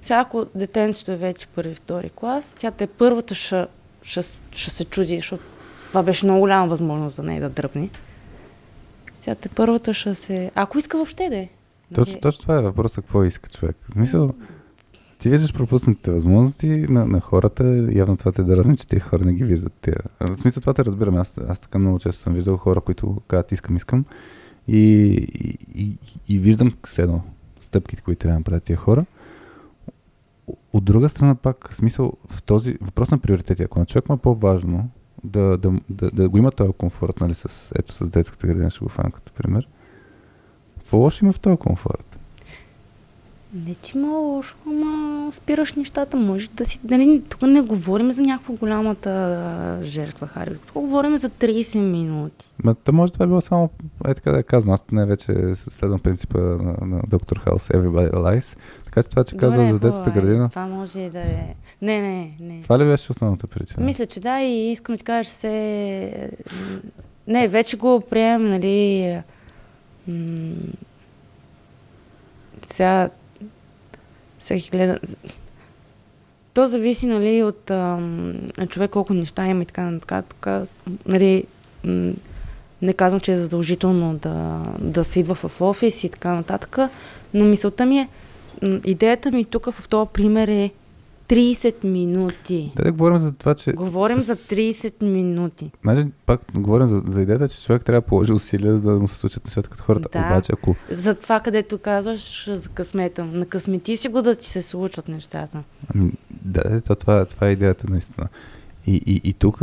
Сега, 0.02 0.20
ако 0.20 0.46
детенцето 0.56 1.12
е 1.12 1.16
вече 1.16 1.48
първи, 1.48 1.76
втори 1.76 2.10
клас, 2.16 2.56
тя 2.60 2.72
те 2.72 2.88
първата 2.88 3.36
ще, 3.36 3.68
ще, 4.02 4.22
ще 4.52 4.72
се 4.72 4.86
чуди, 4.86 5.16
защото 5.16 5.44
това 5.88 6.04
беше 6.04 6.26
много 6.26 6.40
голяма 6.40 6.68
възможност 6.68 7.16
за 7.16 7.24
нея 7.24 7.42
да 7.42 7.50
дръпне. 7.50 7.90
Сега 9.20 9.36
те 9.36 9.50
първата 9.50 9.94
ще 9.94 10.16
се... 10.16 10.52
Ако 10.56 10.78
иска 10.78 10.98
въобще 10.98 11.30
да 11.30 11.38
е. 11.38 11.50
Точно, 11.96 12.20
точно 12.20 12.42
това 12.42 12.58
е 12.58 12.62
въпросът, 12.62 13.06
какво 13.06 13.24
иска 13.24 13.50
човек. 13.50 13.78
В 13.90 13.92
Смисъл, 13.92 14.34
ти 15.18 15.30
виждаш 15.30 15.54
пропуснатите 15.54 16.12
възможности 16.12 16.68
на, 16.68 17.06
на 17.06 17.20
хората, 17.20 17.90
явно 17.92 18.18
това 18.18 18.32
те 18.32 18.44
дразни, 18.44 18.78
че 18.78 18.88
тези 18.88 19.00
хора 19.00 19.26
не 19.26 19.34
ги 19.34 19.44
виждат. 19.44 19.74
Тия. 19.82 19.98
В 20.20 20.36
смисъл 20.36 20.62
това 20.62 20.74
те 20.74 20.86
разбирам. 20.86 21.16
Аз, 21.16 21.38
аз 21.48 21.62
така 21.62 21.80
много 21.80 22.00
често 22.00 22.22
съм 22.22 22.34
виждал 22.34 22.58
хора, 22.58 22.82
които 22.82 23.22
казват 23.28 23.52
искам, 23.52 23.76
искам. 23.76 24.06
И, 24.72 24.80
и, 25.34 25.58
и, 25.76 25.98
и 26.30 26.40
виждам 26.40 26.74
с 26.86 27.00
едно 27.00 27.22
стъпките, 27.62 28.02
които 28.02 28.20
трябва 28.20 28.34
да 28.34 28.40
направят 28.40 28.64
тия 28.64 28.78
хора. 28.78 29.06
От 30.74 30.84
друга 30.84 31.10
страна 31.10 31.36
пак, 31.36 31.70
в 31.72 31.76
смисъл, 31.76 32.14
в 32.30 32.44
този 32.44 32.78
въпрос 32.82 33.12
на 33.12 33.20
приоритети, 33.20 33.64
ако 33.64 33.80
на 33.80 33.86
човек 33.86 34.10
му 34.10 34.16
е 34.16 34.20
по-важно 34.20 34.90
да, 35.24 35.58
да, 35.58 35.80
да, 35.90 36.12
да 36.12 36.30
го 36.30 36.38
има 36.38 36.52
този 36.52 36.74
комфорт, 36.74 37.22
нали, 37.22 37.34
с, 37.34 37.72
ето 37.80 37.94
с 37.94 38.10
детската 38.10 38.48
градина, 38.48 38.70
ще 38.70 38.80
го 38.80 38.90
фана 38.90 39.12
пример, 39.36 39.68
какво 40.76 40.98
лошо 40.98 41.26
има 41.26 41.32
в 41.32 41.40
този 41.40 41.58
комфорт? 41.58 42.09
Не, 43.54 43.76
че 43.76 43.98
има 43.98 44.10
лошо, 44.10 44.56
ама 44.68 45.32
спираш 45.32 45.74
нещата. 45.74 46.18
Може 46.18 46.50
да 46.50 46.66
си... 46.66 46.80
Нали, 46.84 47.24
тук 47.30 47.42
не 47.42 47.62
говорим 47.62 48.12
за 48.12 48.22
някаква 48.22 48.56
голямата 48.56 49.80
жертва, 49.82 50.28
Хари. 50.28 50.52
Тук 50.68 50.74
говорим 50.74 51.18
за 51.18 51.30
30 51.30 51.80
минути. 51.80 52.52
Ма, 52.64 52.76
то 52.76 52.94
може 52.94 53.14
това 53.14 53.24
е 53.24 53.28
било 53.28 53.42
само, 53.42 53.70
е 54.08 54.14
така 54.14 54.32
да 54.32 54.44
казвам, 54.44 54.74
аз 54.74 54.84
не 54.92 55.06
вече 55.06 55.34
следвам 55.56 56.00
принципа 56.00 56.40
на, 56.40 56.76
на 56.82 57.02
доктор 57.10 57.40
Хаус 57.40 57.68
Everybody 57.68 58.12
Lies, 58.12 58.58
така 58.86 59.04
че 59.04 59.10
това, 59.10 59.24
че 59.24 59.36
Добре, 59.36 59.72
за 59.74 59.80
детската 59.80 60.10
е. 60.10 60.14
градина, 60.14 60.50
Това 60.50 60.68
може 60.68 61.10
да 61.10 61.20
е... 61.20 61.56
Не, 61.82 62.02
не, 62.02 62.34
не. 62.40 62.62
това 62.64 62.80
ли 62.80 62.86
беше 62.86 63.12
основната 63.12 63.48
причина? 63.48 63.86
Мисля, 63.86 64.06
че 64.06 64.20
да, 64.20 64.42
и 64.42 64.72
искам 64.72 64.94
да 64.94 64.98
ти 64.98 65.04
кажа, 65.04 65.30
се... 65.30 66.32
Не, 67.28 67.48
вече 67.48 67.78
го 67.78 68.02
приемам, 68.10 68.50
нали... 68.50 69.18
М- 70.08 70.56
сега... 72.62 73.10
Всеки 74.40 74.70
гледа... 74.70 75.00
То 76.54 76.68
зависи, 76.68 77.06
нали, 77.06 77.44
от 77.44 77.72
ам, 77.72 78.36
човек 78.70 78.92
колко 78.92 79.14
неща 79.14 79.48
има 79.48 79.64
и 79.64 79.66
така, 79.66 80.00
така, 80.00 80.22
така 80.22 80.66
нали, 81.06 81.44
не 82.82 82.94
казвам, 82.94 83.20
че 83.20 83.32
е 83.32 83.38
задължително 83.38 84.16
да, 84.16 84.62
да 84.80 85.04
се 85.04 85.20
идва 85.20 85.36
в 85.36 85.62
офис 85.62 86.04
и 86.04 86.10
така 86.10 86.34
нататък, 86.34 86.78
но 87.34 87.46
мисълта 87.46 87.86
ми 87.86 87.98
е, 87.98 88.08
идеята 88.86 89.32
ми 89.32 89.46
тук 89.46 89.72
в 89.72 89.90
този 89.90 90.10
пример 90.14 90.48
е 90.48 90.72
30 91.30 91.84
минути. 91.84 92.72
Да, 92.76 92.84
да 92.84 92.92
говорим 92.92 93.18
за 93.18 93.32
това, 93.32 93.56
че... 93.56 93.72
Говорим 93.74 94.18
с- 94.18 94.26
за 94.26 94.36
30 94.36 95.04
минути. 95.04 95.72
Значи, 95.82 96.08
пак 96.26 96.42
говорим 96.54 96.88
за, 96.88 97.02
за 97.08 97.22
идеята, 97.22 97.50
че 97.50 97.64
човек 97.64 97.86
трябва 97.86 98.02
да 98.02 98.08
положи 98.08 98.34
усилия, 98.34 98.78
за 98.78 98.84
да 98.84 99.00
му 99.00 99.08
се 99.08 99.16
случат 99.16 99.46
нещата 99.46 99.70
като 99.70 99.84
хората. 99.84 100.10
Да. 100.12 100.20
Обаче, 100.20 100.52
ако 100.54 100.76
За 100.90 101.16
това, 101.16 101.40
където 101.40 101.78
казваш 101.78 102.50
за 102.50 102.70
късмета. 102.70 103.26
На 103.26 103.46
късмети 103.46 103.98
си 103.98 104.08
го 104.08 104.22
да 104.22 104.36
ти 104.36 104.50
се 104.50 104.62
случат 104.62 105.08
нещата. 105.08 105.64
Ами, 105.96 106.12
да, 106.42 106.82
то, 106.82 106.96
това, 106.96 107.26
това 107.26 107.48
е 107.48 107.52
идеята 107.52 107.88
наистина. 107.90 108.28
И, 108.88 108.96
и, 109.06 109.22
и 109.24 109.34
тук 109.34 109.60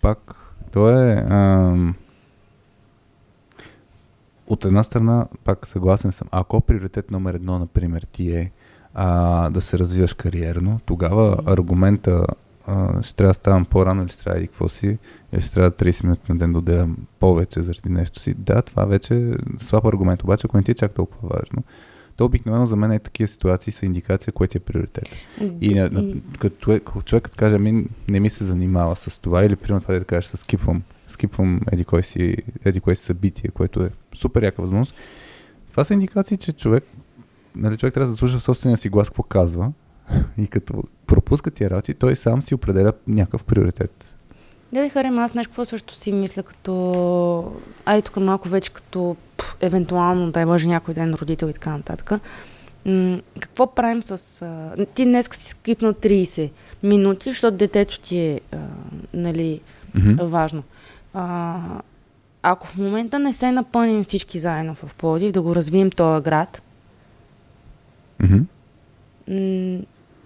пак 0.00 0.34
то 0.72 0.90
е 0.90 1.24
ам, 1.28 1.94
от 4.46 4.64
една 4.64 4.82
страна, 4.82 5.26
пак 5.44 5.66
съгласен 5.66 6.12
съм, 6.12 6.28
ако 6.30 6.60
приоритет 6.60 7.10
номер 7.10 7.34
едно, 7.34 7.58
например, 7.58 8.06
ти 8.12 8.30
е 8.32 8.50
а, 9.00 9.50
да 9.50 9.60
се 9.60 9.78
развиваш 9.78 10.14
кариерно, 10.14 10.80
тогава 10.86 11.36
аргумента 11.46 12.26
а, 12.66 13.02
ще 13.02 13.16
трябва 13.16 13.30
да 13.30 13.34
ставам 13.34 13.64
по-рано 13.64 14.02
или 14.02 14.08
ще 14.08 14.24
трябва 14.24 14.40
да 14.40 14.46
какво 14.46 14.68
си, 14.68 14.98
или 15.32 15.40
ще 15.40 15.54
трябва 15.54 15.70
30 15.70 16.04
минути 16.04 16.32
на 16.32 16.38
ден 16.38 16.52
да 16.52 16.58
отделям 16.58 16.96
повече 17.20 17.62
заради 17.62 17.88
нещо 17.88 18.20
си. 18.20 18.34
Да, 18.34 18.62
това 18.62 18.84
вече 18.84 19.14
е 19.14 19.32
слаб 19.56 19.84
аргумент, 19.84 20.22
обаче 20.22 20.46
ако 20.46 20.56
не 20.56 20.62
ти 20.62 20.70
е 20.70 20.74
чак 20.74 20.92
толкова 20.94 21.28
важно, 21.28 21.62
то 22.16 22.24
обикновено 22.24 22.66
за 22.66 22.76
мен 22.76 22.92
е 22.92 22.98
такива 22.98 23.28
ситуации 23.28 23.72
са 23.72 23.86
индикация, 23.86 24.32
което 24.32 24.58
е 24.58 24.60
приоритет. 24.60 25.08
И, 25.60 25.74
на, 25.74 25.90
на, 25.90 26.14
като 26.38 26.80
като 26.84 27.02
човекът 27.02 27.34
каже, 27.34 27.54
ами 27.54 27.86
не 28.08 28.20
ми 28.20 28.30
се 28.30 28.44
занимава 28.44 28.96
с 28.96 29.18
това, 29.18 29.44
или 29.44 29.56
примерно 29.56 29.80
това 29.80 29.94
да 29.94 30.04
кажеш, 30.04 30.30
скипвам, 30.30 30.82
скипвам 31.06 31.60
еди 31.72 31.84
кой 31.84 32.02
си, 32.02 32.36
еди 32.64 32.80
кой 32.80 32.96
си 32.96 33.04
събитие, 33.04 33.50
което 33.50 33.82
е 33.82 33.90
супер 34.14 34.42
яка 34.42 34.62
възможност. 34.62 34.94
Това 35.70 35.84
са 35.84 35.94
индикации, 35.94 36.36
че 36.36 36.52
човек, 36.52 36.84
нали, 37.56 37.76
човек 37.76 37.94
трябва 37.94 38.10
да 38.10 38.16
слуша 38.16 38.38
в 38.38 38.42
собствения 38.42 38.76
си 38.76 38.88
глас 38.88 39.08
какво 39.08 39.22
казва 39.22 39.72
и 40.38 40.46
като 40.46 40.84
пропуска 41.06 41.50
тия 41.50 41.70
работи, 41.70 41.94
той 41.94 42.16
сам 42.16 42.42
си 42.42 42.54
определя 42.54 42.92
някакъв 43.06 43.44
приоритет. 43.44 44.14
Да, 44.72 44.80
да 44.80 44.88
харем, 44.88 45.18
аз 45.18 45.34
нещо 45.34 45.50
какво 45.50 45.64
също 45.64 45.94
си 45.94 46.12
мисля 46.12 46.42
като... 46.42 47.52
Ай, 47.84 48.02
тук 48.02 48.16
малко 48.16 48.48
вече 48.48 48.72
като 48.72 49.16
пф, 49.36 49.56
евентуално, 49.60 50.30
дай 50.30 50.46
Боже, 50.46 50.68
някой 50.68 50.94
ден 50.94 51.14
родител 51.14 51.46
и 51.46 51.52
така 51.52 51.70
нататък. 51.70 52.12
М- 52.86 53.20
какво 53.40 53.74
правим 53.74 54.02
с... 54.02 54.42
А... 54.42 54.86
Ти 54.94 55.04
днес 55.04 55.28
си 55.32 55.50
скипнал 55.50 55.92
30 55.92 56.50
минути, 56.82 57.30
защото 57.30 57.56
детето 57.56 58.00
ти 58.00 58.18
е 58.18 58.40
а, 58.52 58.58
нали, 59.14 59.60
Mm-hmm. 59.96 60.24
важно. 60.24 60.62
А, 61.14 61.56
ако 62.42 62.66
в 62.66 62.76
момента 62.76 63.18
не 63.18 63.32
се 63.32 63.52
напълним 63.52 64.02
всички 64.02 64.38
заедно 64.38 64.74
в 64.74 64.94
Пловдив, 64.94 65.32
да 65.32 65.42
го 65.42 65.54
развием 65.54 65.90
този 65.90 66.22
град, 66.22 66.62
Mm-hmm. 68.22 69.84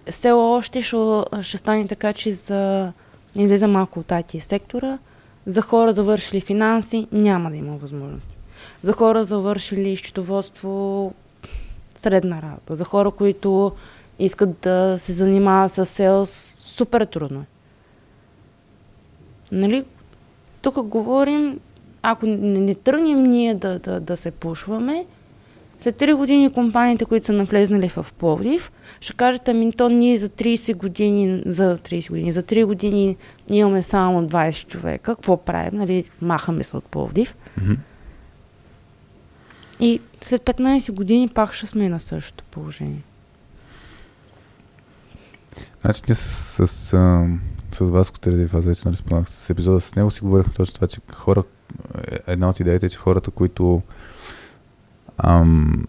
все 0.09 0.31
още 0.31 0.81
ще, 0.81 0.97
ще 1.41 1.57
стане 1.57 1.87
така, 1.87 2.13
че 2.13 2.31
за 2.31 2.91
излиза 3.35 3.67
малко 3.67 3.99
от 3.99 4.07
IT 4.07 4.39
сектора, 4.39 4.97
за 5.45 5.61
хора 5.61 5.93
завършили 5.93 6.41
финанси 6.41 7.07
няма 7.11 7.49
да 7.49 7.55
има 7.55 7.77
възможности. 7.77 8.37
За 8.83 8.93
хора 8.93 9.23
завършили 9.23 9.97
счетоводство 9.97 11.13
средна 11.95 12.41
работа. 12.41 12.75
За 12.75 12.83
хора, 12.83 13.11
които 13.11 13.71
искат 14.19 14.59
да 14.61 14.95
се 14.97 15.13
занимават 15.13 15.71
с 15.71 15.85
селс, 15.85 16.55
супер 16.59 17.05
трудно 17.05 17.39
е. 17.39 17.45
Нали? 19.51 19.85
Тук 20.61 20.81
говорим, 20.81 21.59
ако 22.01 22.25
не, 22.25 22.37
не 22.37 22.75
тръгнем 22.75 23.23
ние 23.23 23.55
да, 23.55 23.79
да, 23.79 23.99
да 23.99 24.17
се 24.17 24.31
пушваме, 24.31 25.05
след 25.83 25.99
3 25.99 26.15
години 26.15 26.53
компаниите, 26.53 27.05
които 27.05 27.25
са 27.25 27.33
навлезнали 27.33 27.89
в 27.89 28.05
Пловдив, 28.17 28.71
ще 29.01 29.13
кажат, 29.13 29.47
ами 29.47 29.73
то 29.73 29.89
ние 29.89 30.17
за 30.17 30.29
30 30.29 30.75
години, 30.75 31.43
за 31.45 31.77
30 31.77 32.09
години, 32.09 32.31
за 32.31 32.43
3 32.43 32.65
години 32.65 33.17
имаме 33.49 33.81
само 33.81 34.27
20 34.27 34.67
човека. 34.67 35.15
Какво 35.15 35.37
правим? 35.37 35.79
Нали, 35.79 36.03
махаме 36.21 36.63
се 36.63 36.77
от 36.77 36.83
Пловдив. 36.83 37.35
Mm-hmm. 37.59 37.77
И 39.79 40.01
след 40.21 40.41
15 40.41 40.91
години 40.91 41.27
пак 41.27 41.53
ще 41.53 41.65
сме 41.65 41.89
на 41.89 41.99
същото 41.99 42.43
положение. 42.51 43.03
Значи 45.81 46.01
ние 46.07 46.15
с, 46.15 46.21
с, 46.31 46.67
с, 46.67 46.97
с 47.71 47.79
Васко 47.79 48.19
Тередев, 48.19 48.53
аз 48.53 48.65
вече 48.65 48.81
нали 48.85 48.95
споменах 48.95 49.29
с 49.29 49.49
епизода 49.49 49.81
с 49.81 49.95
него, 49.95 50.11
си 50.11 50.21
говорихме 50.21 50.53
точно 50.53 50.75
това, 50.75 50.87
че 50.87 50.99
хора, 51.13 51.43
е- 52.11 52.31
една 52.31 52.49
от 52.49 52.59
идеите 52.59 52.85
е, 52.85 52.89
че 52.89 52.97
хората, 52.97 53.31
които 53.31 53.81
ам, 55.17 55.85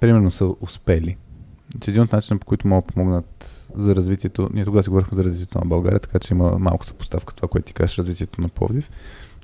примерно 0.00 0.30
са 0.30 0.54
успели, 0.60 1.16
че 1.80 1.90
един 1.90 2.02
от 2.02 2.12
начинът, 2.12 2.40
по 2.40 2.46
които 2.46 2.68
могат 2.68 2.86
да 2.86 2.92
помогнат 2.92 3.66
за 3.74 3.96
развитието, 3.96 4.50
ние 4.52 4.64
тогава 4.64 4.82
си 4.82 4.88
говорихме 4.88 5.16
за 5.16 5.24
развитието 5.24 5.58
на 5.58 5.64
България, 5.64 6.00
така 6.00 6.18
че 6.18 6.34
има 6.34 6.58
малко 6.58 6.86
съпоставка 6.86 7.32
с 7.32 7.34
това, 7.34 7.48
което 7.48 7.66
ти 7.66 7.74
кажеш, 7.74 7.98
развитието 7.98 8.40
на 8.40 8.48
Пловдив. 8.48 8.90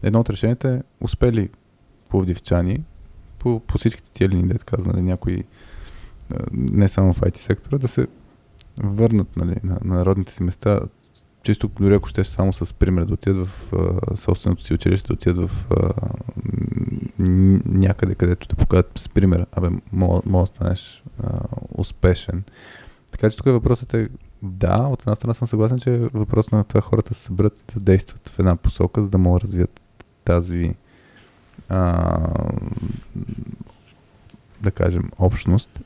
Едно 0.03 0.21
от 0.21 0.31
решенията 0.31 0.69
е 0.69 0.81
успели 1.01 1.49
пловдивчани 2.09 2.85
по, 3.39 3.61
по 3.61 3.79
всичките 3.79 4.11
тия 4.11 4.29
линии, 4.29 4.47
дете 4.47 4.65
каза, 4.65 4.89
нали, 4.89 5.03
някои 5.03 5.45
а, 6.35 6.37
не 6.53 6.89
само 6.89 7.13
в 7.13 7.21
IT 7.21 7.37
сектора, 7.37 7.79
да 7.79 7.89
се 7.89 8.07
върнат 8.77 9.37
нали, 9.37 9.57
на, 9.65 9.79
на 9.85 10.05
родните 10.05 10.33
си 10.33 10.43
места, 10.43 10.81
чисто 11.43 11.71
дори 11.81 11.95
ако 11.95 12.09
ще 12.09 12.25
само 12.25 12.53
с 12.53 12.75
пример 12.75 13.05
да 13.05 13.15
отидат 13.15 13.49
в 13.49 13.73
а, 13.73 14.17
собственото 14.17 14.63
си 14.63 14.75
училище, 14.75 15.07
да 15.07 15.13
отидат 15.13 15.51
в 15.51 15.67
а, 15.71 15.93
някъде, 17.67 18.15
където 18.15 18.49
те 18.49 18.57
покажат 18.57 18.91
с 18.97 19.09
пример. 19.09 19.47
Абе, 19.53 19.69
мога, 19.93 20.23
да 20.27 20.47
станеш 20.47 21.03
а, 21.23 21.41
успешен. 21.79 22.45
Така 23.13 23.31
че 23.31 23.37
тук 23.37 23.47
въпросът 23.47 23.95
е 23.95 24.09
да, 24.43 24.77
от 24.77 25.03
една 25.03 25.15
страна 25.15 25.35
съм 25.35 25.49
съгласен, 25.49 25.79
че 25.79 25.95
е 25.95 25.99
въпрос 25.99 26.51
на 26.51 26.65
това 26.65 26.81
хората 26.81 27.15
се 27.15 27.21
съберат 27.21 27.65
да 27.75 27.81
действат 27.81 28.29
в 28.29 28.39
една 28.39 28.57
посока, 28.57 29.03
за 29.03 29.09
да 29.09 29.19
могат 29.19 29.41
да 29.41 29.47
развият 29.47 29.81
тази 30.25 30.75
а, 31.69 32.19
да 34.61 34.71
кажем, 34.71 35.11
общност. 35.19 35.81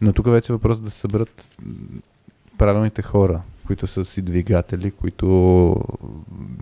Но 0.00 0.12
тук 0.12 0.26
вече 0.26 0.52
е 0.52 0.56
въпрос 0.56 0.80
да 0.80 0.90
се 0.90 0.98
съберат 0.98 1.56
правилните 2.58 3.02
хора, 3.02 3.42
които 3.70 3.86
са 3.86 4.04
си 4.04 4.22
двигатели, 4.22 4.90
които, 4.90 5.26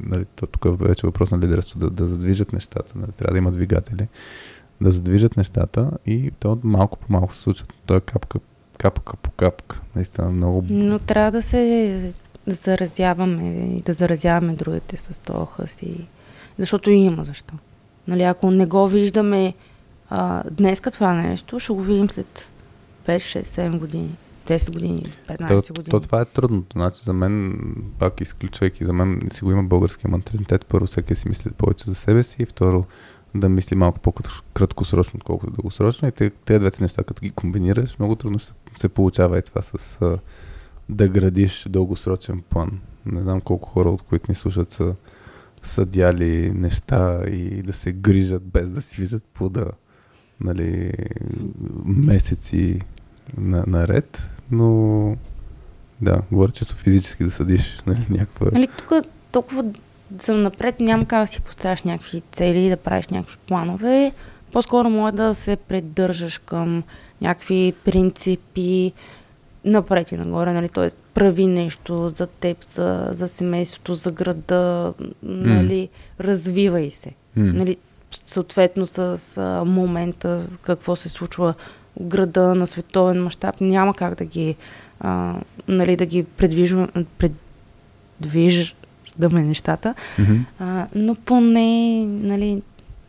нали, 0.01 0.25
то 0.37 0.47
тук 0.47 0.65
е 0.65 0.85
вече 0.85 1.07
въпрос 1.07 1.31
на 1.31 1.39
лидерство, 1.39 1.79
да, 1.79 1.91
да 1.91 2.07
задвижат 2.07 2.53
нещата, 2.53 2.93
нали, 2.97 3.13
трябва 3.13 3.33
да 3.33 3.39
има 3.39 3.51
двигатели, 3.51 4.09
да 4.81 4.91
задвижат 4.91 5.37
нещата 5.37 5.91
и 6.07 6.31
то 6.41 6.59
малко 6.63 6.99
по 6.99 7.13
малко 7.13 7.35
се 7.35 7.41
случва. 7.41 7.67
То 7.87 7.97
е 7.97 8.01
капка, 8.01 8.39
капка 8.79 9.17
по 9.17 9.31
капка. 9.31 9.81
Наистина 9.97 10.31
много... 10.31 10.65
Но 10.71 10.99
трябва 10.99 11.31
да 11.31 11.43
се 11.43 12.13
заразяваме 12.47 13.51
и 13.77 13.81
да 13.81 13.93
заразяваме 13.93 14.53
другите 14.53 14.97
с 14.97 15.21
този 15.21 15.73
си. 15.73 16.07
Защото 16.59 16.91
има 16.91 17.25
защо. 17.25 17.55
Нали, 18.09 18.23
ако 18.23 18.51
не 18.51 18.67
го 18.67 18.89
виждаме 18.89 19.55
а, 20.11 20.43
днеска 20.51 20.91
това 20.91 21.15
нещо, 21.15 21.59
ще 21.59 21.73
го 21.73 21.83
видим 21.83 22.11
след 22.11 22.51
5, 23.07 23.17
6, 23.17 23.43
7 23.43 23.79
години. 23.79 24.17
10 24.49 24.73
години, 24.73 25.03
15 25.29 25.49
то, 25.49 25.75
години. 25.75 25.91
То, 25.91 26.01
това 26.01 26.21
е 26.21 26.25
трудното. 26.25 26.79
Значи 26.79 27.05
за 27.05 27.13
мен, 27.13 27.59
пак 27.99 28.21
изключвайки, 28.21 28.85
за 28.85 28.93
мен 28.93 29.29
си 29.33 29.45
го 29.45 29.51
има 29.53 29.63
българския 29.63 30.11
менталитет. 30.11 30.67
Първо, 30.67 30.87
всеки 30.87 31.15
си 31.15 31.29
мисли 31.29 31.51
повече 31.51 31.85
за 31.85 31.95
себе 31.95 32.23
си 32.23 32.43
и 32.43 32.47
второ, 32.47 32.85
да 33.35 33.49
мисли 33.49 33.77
малко 33.77 33.99
по-краткосрочно, 34.01 35.17
отколкото 35.17 35.53
дългосрочно. 35.53 36.09
И 36.09 36.13
те, 36.13 36.31
тези 36.31 36.59
двете 36.59 36.83
неща, 36.83 37.05
като 37.05 37.21
ги 37.23 37.31
комбинираш, 37.31 37.99
много 37.99 38.17
трудно 38.17 38.39
се, 38.39 38.53
се 38.77 38.89
получава 38.89 39.39
и 39.39 39.43
това 39.43 39.63
с 39.63 39.99
а, 40.03 40.19
да 40.89 41.09
градиш 41.09 41.67
дългосрочен 41.69 42.43
план. 42.49 42.81
Не 43.07 43.23
знам 43.23 43.41
колко 43.41 43.69
хора, 43.69 43.91
от 43.91 44.03
които 44.03 44.27
ни 44.29 44.35
слушат, 44.35 44.71
са, 44.71 44.95
са 45.63 45.87
дяли 45.87 46.53
неща 46.55 47.23
и 47.27 47.63
да 47.63 47.73
се 47.73 47.93
грижат 47.93 48.43
без 48.43 48.71
да 48.71 48.83
си 48.83 49.01
виждат 49.01 49.25
плода 49.25 49.67
нали, 50.41 50.93
месеци 51.85 52.79
на, 53.37 53.65
наред, 53.67 54.31
но 54.51 55.17
да, 56.01 56.21
говоря 56.33 56.53
често 56.53 56.75
физически 56.75 57.25
да 57.25 57.31
съдиш 57.31 57.83
нали, 57.87 58.07
някаква... 58.11 58.47
Нали, 58.53 58.69
тук 58.79 58.93
толкова 59.33 59.65
за 60.19 60.35
напред 60.35 60.81
няма 60.81 61.05
как 61.05 61.21
да 61.21 61.27
си 61.27 61.41
поставяш 61.41 61.83
някакви 61.83 62.23
цели 62.33 62.69
да 62.69 62.77
правиш 62.77 63.09
някакви 63.09 63.37
планове. 63.47 64.13
По-скоро 64.53 64.91
може 64.91 65.17
да 65.17 65.35
се 65.35 65.57
придържаш 65.57 66.39
към 66.39 66.83
някакви 67.21 67.75
принципи 67.85 68.93
напред 69.65 70.13
и 70.13 70.17
нагоре, 70.17 70.53
нали? 70.53 70.69
т.е. 70.69 70.89
прави 71.15 71.47
нещо 71.47 72.13
за 72.17 72.27
теб, 72.27 72.69
за, 72.69 73.09
за 73.13 73.29
семейството, 73.29 73.95
за 73.95 74.11
града, 74.11 74.95
нали? 75.23 75.89
Mm. 75.89 76.25
развивай 76.25 76.91
се. 76.91 77.09
Mm. 77.09 77.53
Нали? 77.53 77.77
Съответно 78.27 78.87
с 78.87 79.19
а, 79.37 79.65
момента, 79.65 80.47
какво 80.63 80.97
се 80.97 81.09
случва 81.09 81.55
града 82.01 82.55
на 82.55 82.67
световен 82.67 83.23
мащаб, 83.23 83.61
няма 83.61 83.95
как 83.95 84.15
да 84.15 84.25
ги, 84.25 84.57
а, 85.01 85.35
нали, 85.69 85.97
да 85.97 86.07
ги 86.07 86.25
предвижваме, 86.25 86.89
предвиждаме 87.19 89.45
нещата, 89.45 89.95
mm-hmm. 90.17 90.41
а, 90.59 90.87
но 90.95 91.15
поне, 91.15 92.05
нали, 92.07 92.63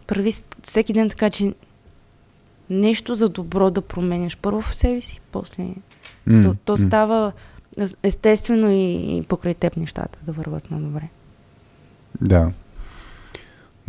прави 0.07 0.33
всеки 0.63 0.93
ден 0.93 1.09
така, 1.09 1.29
че 1.29 1.53
нещо 2.69 3.15
за 3.15 3.29
добро 3.29 3.69
да 3.69 3.81
променяш 3.81 4.37
първо 4.37 4.61
в 4.61 4.75
себе 4.75 5.01
си, 5.01 5.21
после 5.31 5.63
mm-hmm. 5.63 6.43
то, 6.43 6.55
то 6.65 6.77
става 6.77 7.31
естествено 8.03 8.71
и, 8.71 9.17
и 9.17 9.23
покрай 9.27 9.53
теб 9.53 9.77
нещата 9.77 10.19
да 10.23 10.31
върват 10.31 10.71
на 10.71 10.79
добре. 10.79 11.09
Да. 12.21 12.51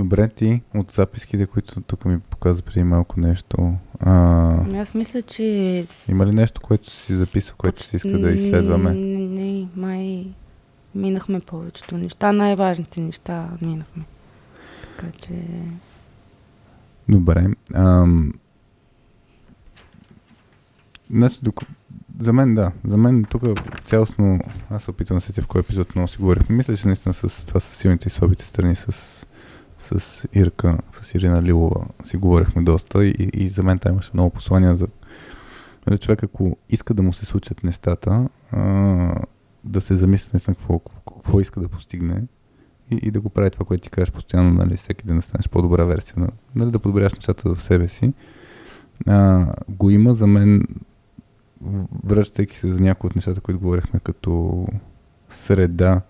Добре, 0.01 0.29
ти 0.29 0.63
от 0.75 0.93
записките, 0.93 1.47
които 1.47 1.81
тук 1.81 2.05
ми 2.05 2.21
показа 2.21 2.63
преди 2.63 2.85
малко 2.85 3.21
нещо. 3.21 3.75
А... 4.01 4.13
Ами 4.61 4.79
аз 4.79 4.95
мисля, 4.95 5.23
че... 5.23 5.87
Има 6.09 6.27
ли 6.27 6.33
нещо, 6.33 6.61
което 6.61 6.91
си 6.91 7.17
записал, 7.17 7.55
което 7.59 7.77
Поч... 7.77 7.85
си 7.85 7.97
иска 7.97 8.19
да 8.19 8.31
изследваме? 8.31 8.95
Не, 8.95 9.01
не, 9.01 9.27
не, 9.27 9.69
май 9.77 10.27
минахме 10.95 11.41
повечето 11.41 11.99
неща. 11.99 12.33
Най-важните 12.33 13.01
неща 13.01 13.49
минахме. 13.63 14.05
Така 14.97 15.13
че... 15.19 15.33
Добре. 17.09 17.47
Ам... 17.75 18.33
Значи, 21.11 21.39
док... 21.43 21.61
за 22.19 22.33
мен 22.33 22.55
да. 22.55 22.73
За 22.85 22.97
мен 22.97 23.25
тук 23.25 23.43
цялостно, 23.85 24.41
аз 24.71 24.83
се 24.83 24.91
опитвам 24.91 25.17
да 25.17 25.21
сетя 25.21 25.43
в 25.43 25.47
кой 25.47 25.61
епизод 25.61 25.95
много 25.95 26.09
си 26.09 26.19
говорихме. 26.19 26.57
Мисля, 26.57 26.77
че 26.77 26.87
наистина 26.87 27.15
с 27.15 27.47
това 27.47 27.61
са 27.61 27.75
силните 27.75 28.09
и 28.09 28.11
слабите 28.11 28.45
страни 28.45 28.77
с 28.77 29.27
с 29.81 30.28
Ирка, 30.32 30.78
с 31.01 31.15
Ирина 31.15 31.43
Лилова 31.43 31.86
си 32.02 32.16
говорихме 32.16 32.62
доста 32.62 33.05
и, 33.05 33.31
и 33.35 33.48
за 33.48 33.62
мен 33.62 33.78
там 33.78 33.93
имаше 33.93 34.11
много 34.15 34.31
послания 34.31 34.77
за 34.77 34.89
нали, 35.86 35.98
човек, 35.98 36.23
ако 36.23 36.57
иска 36.69 36.94
да 36.94 37.02
му 37.02 37.12
се 37.12 37.27
случат 37.27 37.65
нещата, 37.65 38.28
а, 38.52 39.15
да 39.65 39.81
се 39.81 39.94
замисли 39.94 40.31
наистина 40.32 40.55
какво, 40.55 40.78
какво 40.78 41.40
иска 41.40 41.61
да 41.61 41.69
постигне 41.69 42.23
и, 42.90 43.01
и 43.02 43.11
да 43.11 43.20
го 43.20 43.31
прави 43.31 43.51
това, 43.51 43.65
което 43.66 43.82
ти 43.82 43.90
кажеш 43.90 44.12
постоянно, 44.12 44.51
нали, 44.51 44.77
всеки 44.77 45.07
ден 45.07 45.16
да 45.16 45.23
станеш 45.23 45.48
по-добра 45.48 45.85
версия, 45.85 46.28
нали, 46.55 46.70
да 46.70 46.78
подобряш 46.78 47.15
нещата 47.15 47.55
в 47.55 47.62
себе 47.62 47.89
си. 47.89 48.12
А, 49.07 49.47
го 49.69 49.90
има 49.90 50.15
за 50.15 50.27
мен, 50.27 50.66
връщайки 52.05 52.57
се 52.57 52.69
за 52.69 52.82
някои 52.82 53.09
от 53.09 53.16
нещата, 53.16 53.40
които 53.40 53.61
говорихме 53.61 54.01
като 54.01 54.66
среда, 55.28 56.01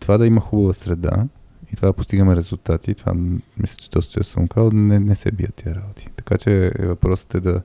това 0.00 0.18
да 0.18 0.26
има 0.26 0.40
хубава 0.40 0.72
среда, 0.72 1.28
и 1.72 1.76
това 1.76 1.88
да 1.88 1.92
постигаме 1.92 2.36
резултати. 2.36 2.94
Това 2.94 3.14
мисля, 3.58 3.76
че 3.76 3.90
доста 3.90 4.12
често 4.12 4.32
съм 4.32 4.48
казал, 4.48 4.70
не, 4.70 5.00
не 5.00 5.14
се 5.14 5.32
бият 5.32 5.54
тия 5.54 5.74
работи. 5.74 6.08
Така 6.16 6.38
че 6.38 6.72
въпросът 6.78 7.34
е 7.34 7.40
да, 7.40 7.62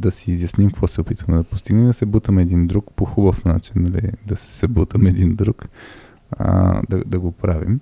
да 0.00 0.10
си 0.10 0.30
изясним 0.30 0.68
какво 0.68 0.86
се 0.86 1.00
опитваме 1.00 1.38
да 1.38 1.44
постигнем, 1.44 1.86
да 1.86 1.92
се 1.92 2.06
бутаме 2.06 2.42
един 2.42 2.66
друг 2.66 2.92
по 2.96 3.04
хубав 3.04 3.44
начин, 3.44 3.82
нали, 3.82 4.10
да 4.26 4.36
се 4.36 4.68
бутаме 4.68 5.08
един 5.08 5.34
друг, 5.34 5.68
а, 6.30 6.80
да, 6.90 7.04
да 7.04 7.20
го 7.20 7.32
правим. 7.32 7.80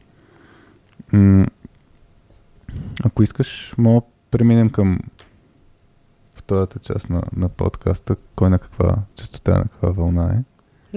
Ако 3.04 3.22
искаш, 3.22 3.74
мога 3.78 4.06
преминем 4.30 4.70
към 4.70 4.98
втората 6.34 6.78
част 6.78 7.10
на, 7.10 7.22
на 7.36 7.48
подкаста. 7.48 8.16
Кой 8.36 8.50
на 8.50 8.58
каква 8.58 8.96
частота, 9.14 9.58
на 9.58 9.64
каква 9.64 9.90
вълна 9.90 10.34
е? 10.34 10.44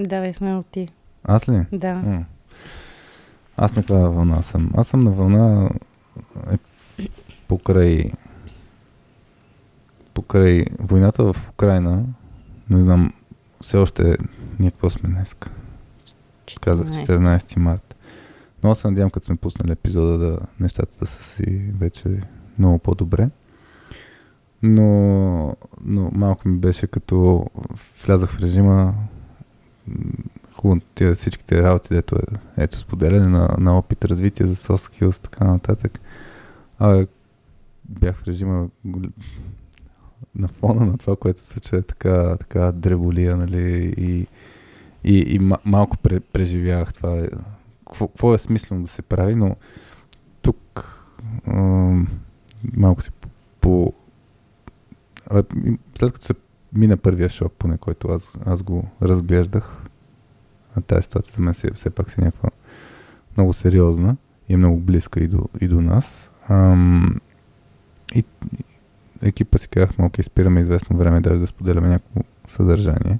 Давай, 0.02 0.34
сме 0.34 0.54
от 0.54 0.66
ти. 0.66 0.88
Аз 1.24 1.48
ли? 1.48 1.66
Да. 1.72 1.94
М- 1.94 2.24
аз 3.56 3.76
на 3.76 3.82
каква 3.82 4.08
вълна 4.08 4.42
съм? 4.42 4.70
Аз 4.76 4.88
съм 4.88 5.00
на 5.00 5.10
вълна 5.10 5.70
е, 6.50 6.58
покрай 7.48 8.10
покрай 10.14 10.64
войната 10.80 11.32
в 11.32 11.48
Украина, 11.48 12.04
не 12.70 12.80
знам, 12.80 13.12
все 13.60 13.76
още 13.76 14.16
ние 14.58 14.70
какво 14.70 14.90
сме 14.90 15.08
днес? 15.08 15.36
Казах 16.60 16.86
14 16.86 17.58
март. 17.58 17.96
Но 18.62 18.74
се 18.74 18.88
надявам, 18.88 19.10
като 19.10 19.26
сме 19.26 19.36
пуснали 19.36 19.72
епизода, 19.72 20.18
да 20.18 20.38
нещата 20.60 20.98
да 21.00 21.06
са 21.06 21.22
си 21.22 21.72
вече 21.78 22.20
много 22.58 22.78
по-добре. 22.78 23.28
Но, 24.62 25.56
но 25.84 26.10
малко 26.14 26.48
ми 26.48 26.58
беше 26.58 26.86
като 26.86 27.46
влязах 28.04 28.30
в 28.30 28.40
режима 28.40 28.94
хубаво 30.64 30.80
тия 30.94 31.14
всичките 31.14 31.62
работи, 31.62 31.94
дето 31.94 32.16
е, 32.16 32.20
ето 32.56 32.78
споделяне 32.78 33.26
на, 33.26 33.56
на 33.58 33.78
опит, 33.78 34.04
развитие 34.04 34.46
за 34.46 34.56
soft 34.56 34.92
skills, 34.92 35.22
така 35.22 35.44
нататък. 35.44 36.00
А, 36.78 37.06
бях 37.84 38.16
в 38.16 38.24
режима 38.24 38.68
на 40.34 40.48
фона 40.48 40.86
на 40.86 40.98
това, 40.98 41.16
което 41.16 41.40
се 41.40 41.46
случва 41.46 41.78
е 41.78 41.82
така, 41.82 42.36
така 42.36 42.72
дреболия, 42.72 43.36
нали, 43.36 43.94
и, 43.96 44.26
и, 45.04 45.18
и 45.34 45.40
малко 45.64 45.96
пре, 45.96 46.20
преживявах 46.20 46.92
това. 46.92 47.26
Какво 47.86 48.34
е 48.34 48.38
смислено 48.38 48.82
да 48.82 48.88
се 48.88 49.02
прави, 49.02 49.34
но 49.34 49.56
тук 50.42 50.90
а, 51.46 51.60
малко 52.76 53.02
си 53.02 53.10
по, 53.10 53.28
по 53.60 53.92
след 55.94 56.12
като 56.12 56.24
се 56.24 56.34
мина 56.72 56.96
първия 56.96 57.28
шок, 57.28 57.52
поне 57.58 57.78
който 57.78 58.08
аз, 58.08 58.38
аз 58.46 58.62
го 58.62 58.88
разглеждах, 59.02 59.83
тази 60.80 61.02
ситуация 61.02 61.34
за 61.34 61.42
мен 61.42 61.54
все 61.74 61.90
пак 61.90 62.10
си 62.10 62.20
някаква 62.20 62.50
много 63.36 63.52
сериозна 63.52 64.16
и 64.48 64.54
е 64.54 64.56
много 64.56 64.80
близка 64.80 65.20
и 65.20 65.28
до, 65.28 65.48
и 65.60 65.68
до 65.68 65.80
нас. 65.80 66.30
Ам, 66.48 67.20
и 68.14 68.24
екипа 69.22 69.58
си 69.58 69.68
казахме, 69.68 70.04
окей, 70.04 70.22
спираме 70.22 70.60
известно 70.60 70.96
време 70.96 71.20
даже 71.20 71.40
да 71.40 71.46
споделяме 71.46 71.88
някакво 71.88 72.20
съдържание. 72.46 73.18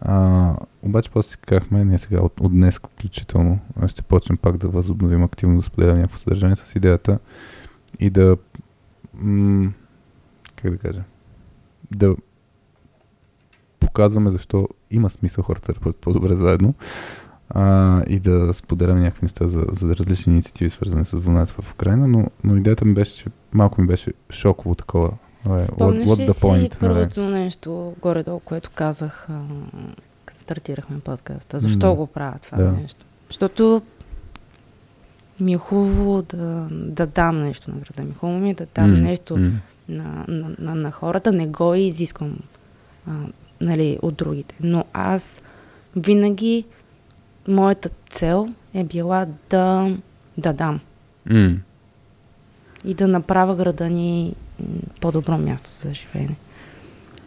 А, 0.00 0.54
обаче 0.82 1.10
после 1.10 1.30
си 1.30 1.38
казахме, 1.38 1.84
ние 1.84 1.98
сега 1.98 2.20
от, 2.20 2.40
от 2.40 2.52
днес 2.52 2.78
включително 2.78 3.58
ще 3.86 4.02
почнем 4.02 4.36
пак 4.36 4.56
да 4.56 4.68
възобновим 4.68 5.22
активно 5.22 5.56
да 5.56 5.62
споделяме 5.62 5.98
някакво 5.98 6.18
съдържание 6.18 6.56
с 6.56 6.76
идеята 6.76 7.18
и 8.00 8.10
да 8.10 8.36
м- 9.14 9.72
как 10.56 10.70
да 10.70 10.78
кажа 10.78 11.02
да 11.96 12.16
показваме 13.80 14.30
защо 14.30 14.68
има 14.90 15.10
смисъл 15.10 15.44
хората 15.44 15.72
да 15.72 15.80
бъдат 15.80 15.96
по-добре 15.96 16.36
заедно 16.36 16.74
а, 17.50 18.02
и 18.08 18.20
да 18.20 18.54
споделяме 18.54 19.00
някакви 19.00 19.24
неща 19.24 19.46
за, 19.46 19.64
за 19.72 19.96
различни 19.96 20.32
инициативи, 20.32 20.70
свързани 20.70 21.04
с 21.04 21.18
войната 21.18 21.62
в 21.62 21.72
Украина, 21.72 22.08
но, 22.08 22.24
но 22.44 22.56
идеята 22.56 22.84
ми 22.84 22.94
беше, 22.94 23.14
че 23.14 23.26
малко 23.52 23.80
ми 23.80 23.86
беше 23.86 24.12
шоково 24.30 24.74
такова. 24.74 25.12
Спомняш 25.64 26.18
ли 26.18 26.26
си 26.26 26.70
първото 26.80 27.22
нещо, 27.22 27.94
горе-долу, 28.02 28.40
което 28.40 28.70
казах, 28.74 29.26
а, 29.30 29.40
като 30.24 30.40
стартирахме 30.40 31.00
подкаста? 31.00 31.58
Защо 31.58 31.86
mm. 31.86 31.94
го 31.96 32.06
правя 32.06 32.38
това 32.42 32.58
да. 32.58 32.72
нещо? 32.72 33.06
Защото 33.28 33.82
ми 35.40 35.52
е 35.52 35.58
хубаво 35.58 36.22
да, 36.22 36.66
да 36.70 37.06
дам 37.06 37.42
нещо 37.42 37.70
на 37.70 37.76
града 37.76 38.08
ми. 38.08 38.14
Хубаво 38.14 38.38
ми 38.38 38.50
е 38.50 38.54
да 38.54 38.66
дам 38.74 38.90
mm. 38.90 39.00
нещо 39.00 39.36
mm. 39.36 39.52
На, 39.88 40.24
на, 40.28 40.54
на, 40.58 40.74
на 40.74 40.90
хората. 40.90 41.32
Не 41.32 41.46
го 41.46 41.74
изисквам 41.74 42.38
а, 43.06 43.12
нали, 43.60 43.98
от 44.02 44.14
другите. 44.14 44.54
Но 44.60 44.84
аз 44.92 45.42
винаги 45.96 46.64
моята 47.48 47.90
цел 48.10 48.48
е 48.74 48.84
била 48.84 49.26
да, 49.50 49.96
да 50.38 50.52
дам. 50.52 50.80
Mm. 51.28 51.58
И 52.84 52.94
да 52.94 53.08
направя 53.08 53.56
града 53.56 53.90
ни 53.90 54.34
по-добро 55.00 55.38
място 55.38 55.70
за 55.70 55.94
живеене. 55.94 56.36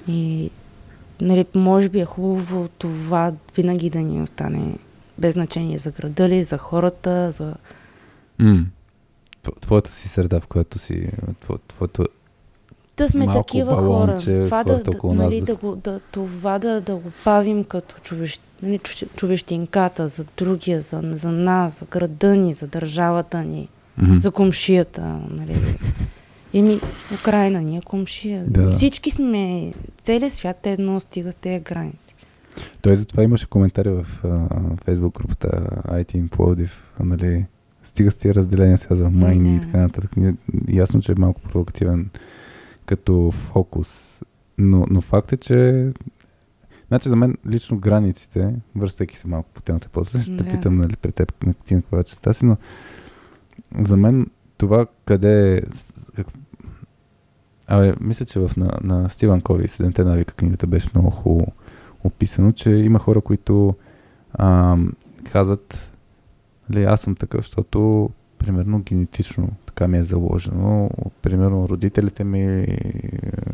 И 0.08 0.52
нали, 1.22 1.46
може 1.56 1.90
би 1.90 2.00
е 2.00 2.06
хубаво 2.06 2.70
това 2.78 3.34
винаги 3.56 3.90
да 3.90 4.00
ни 4.00 4.22
остане 4.22 4.76
без 5.18 5.34
значение 5.34 5.78
за 5.78 5.92
града 5.92 6.30
ли, 6.30 6.44
за 6.44 6.58
хората, 6.58 7.32
за... 7.32 7.56
Mm. 8.42 8.66
Твоята 9.62 9.92
си 9.92 10.08
среда, 10.08 10.40
в 10.40 10.48
която 10.48 10.80
си... 10.80 11.10
Твоето 11.68 12.06
да 13.00 13.10
сме 13.10 13.28
такива 13.28 13.76
балонче, 13.76 14.34
хора. 14.34 14.44
Това, 14.44 14.64
да, 14.64 14.84
да, 14.84 15.14
нали, 15.14 15.42
да, 15.42 15.56
го, 15.56 15.76
да, 15.76 16.00
това 16.12 16.60
да, 16.60 16.82
да 16.82 16.96
го 16.96 17.12
пазим 17.24 17.64
като 17.64 17.96
човещ, 18.04 18.42
нали, 18.64 18.80
човещинката 19.16 20.08
за 20.08 20.26
другия, 20.38 20.82
за, 20.82 21.02
за 21.04 21.32
нас, 21.32 21.80
за 21.80 21.86
града 21.86 22.36
ни, 22.36 22.54
за 22.54 22.68
държавата 22.68 23.44
ни, 23.44 23.70
mm-hmm. 24.02 24.18
за 24.18 24.32
комшията. 24.32 25.02
Нали. 25.30 25.78
Еми, 26.54 26.80
Украина 27.22 27.62
ни 27.62 27.78
е 27.78 27.82
комшия. 27.82 28.44
Да. 28.48 28.72
Всички 28.72 29.12
сме, 29.12 29.74
целият 30.04 30.34
свят 30.34 30.68
е 30.68 30.72
едно, 30.72 31.00
стига 31.00 31.32
с 31.32 31.36
тези 31.36 31.60
граници. 31.60 32.16
Той 32.82 32.96
затова 32.96 33.24
имаше 33.24 33.48
коментари 33.48 33.90
в 33.90 34.06
фейсбук 34.86 35.14
групата 35.14 35.48
IT 35.88 36.30
Плодив, 36.30 36.84
нали, 37.00 37.46
стига 37.84 38.12
с 38.12 38.18
тия 38.18 38.36
разделения 38.36 38.78
сега 38.78 38.96
за 38.96 39.10
майни 39.10 39.50
да. 39.50 39.56
и 39.56 39.60
така 39.60 39.78
нататък. 39.78 40.12
Ясно, 40.70 41.02
че 41.02 41.12
е 41.12 41.16
малко 41.18 41.42
провокативен 41.42 42.10
като 42.90 43.32
фокус. 43.32 44.24
Но, 44.58 44.86
но 44.90 45.02
факт 45.02 45.34
е, 45.34 45.38
че 45.38 45.92
Значи 46.88 47.10
за 47.10 47.16
мен 47.16 47.38
лично 47.48 47.80
границите, 47.80 48.56
връщайки 48.76 49.18
се 49.18 49.28
малко 49.28 49.50
по 49.54 49.62
темата, 49.62 49.90
после 49.92 50.22
ще 50.22 50.36
те 50.36 50.44
питам 50.44 50.78
нали, 50.78 50.96
при 50.96 51.12
теб 51.12 51.44
на 51.46 51.54
ти 51.54 51.76
на 51.76 51.82
каква 51.82 52.04
частта 52.04 52.34
си, 52.34 52.46
но 52.46 52.58
за 53.80 53.98
мен 53.98 54.28
това 54.58 54.86
къде 55.06 55.58
е... 55.58 55.62
Как... 56.16 56.28
Абе, 57.68 57.94
мисля, 58.02 58.26
че 58.26 58.40
в, 58.40 58.52
на, 58.58 58.72
на 58.84 59.10
Стиван 59.10 59.42
Кови, 59.42 59.68
Седемте 59.68 60.04
навика 60.04 60.34
книгата 60.34 60.68
беше 60.68 60.90
много 60.94 61.10
хубаво 61.10 61.48
описано, 62.04 62.52
че 62.52 62.70
има 62.70 63.00
хора, 63.00 63.22
които 63.22 63.76
а, 64.34 64.78
казват, 65.32 65.92
аз 66.76 67.02
съм 67.02 67.16
такъв, 67.16 67.42
защото 67.42 68.10
примерно 68.40 68.80
генетично 68.80 69.50
така 69.66 69.88
ми 69.88 69.98
е 69.98 70.04
заложено. 70.04 70.90
Примерно 71.22 71.70
родителите 71.70 72.24
ми, 72.24 72.68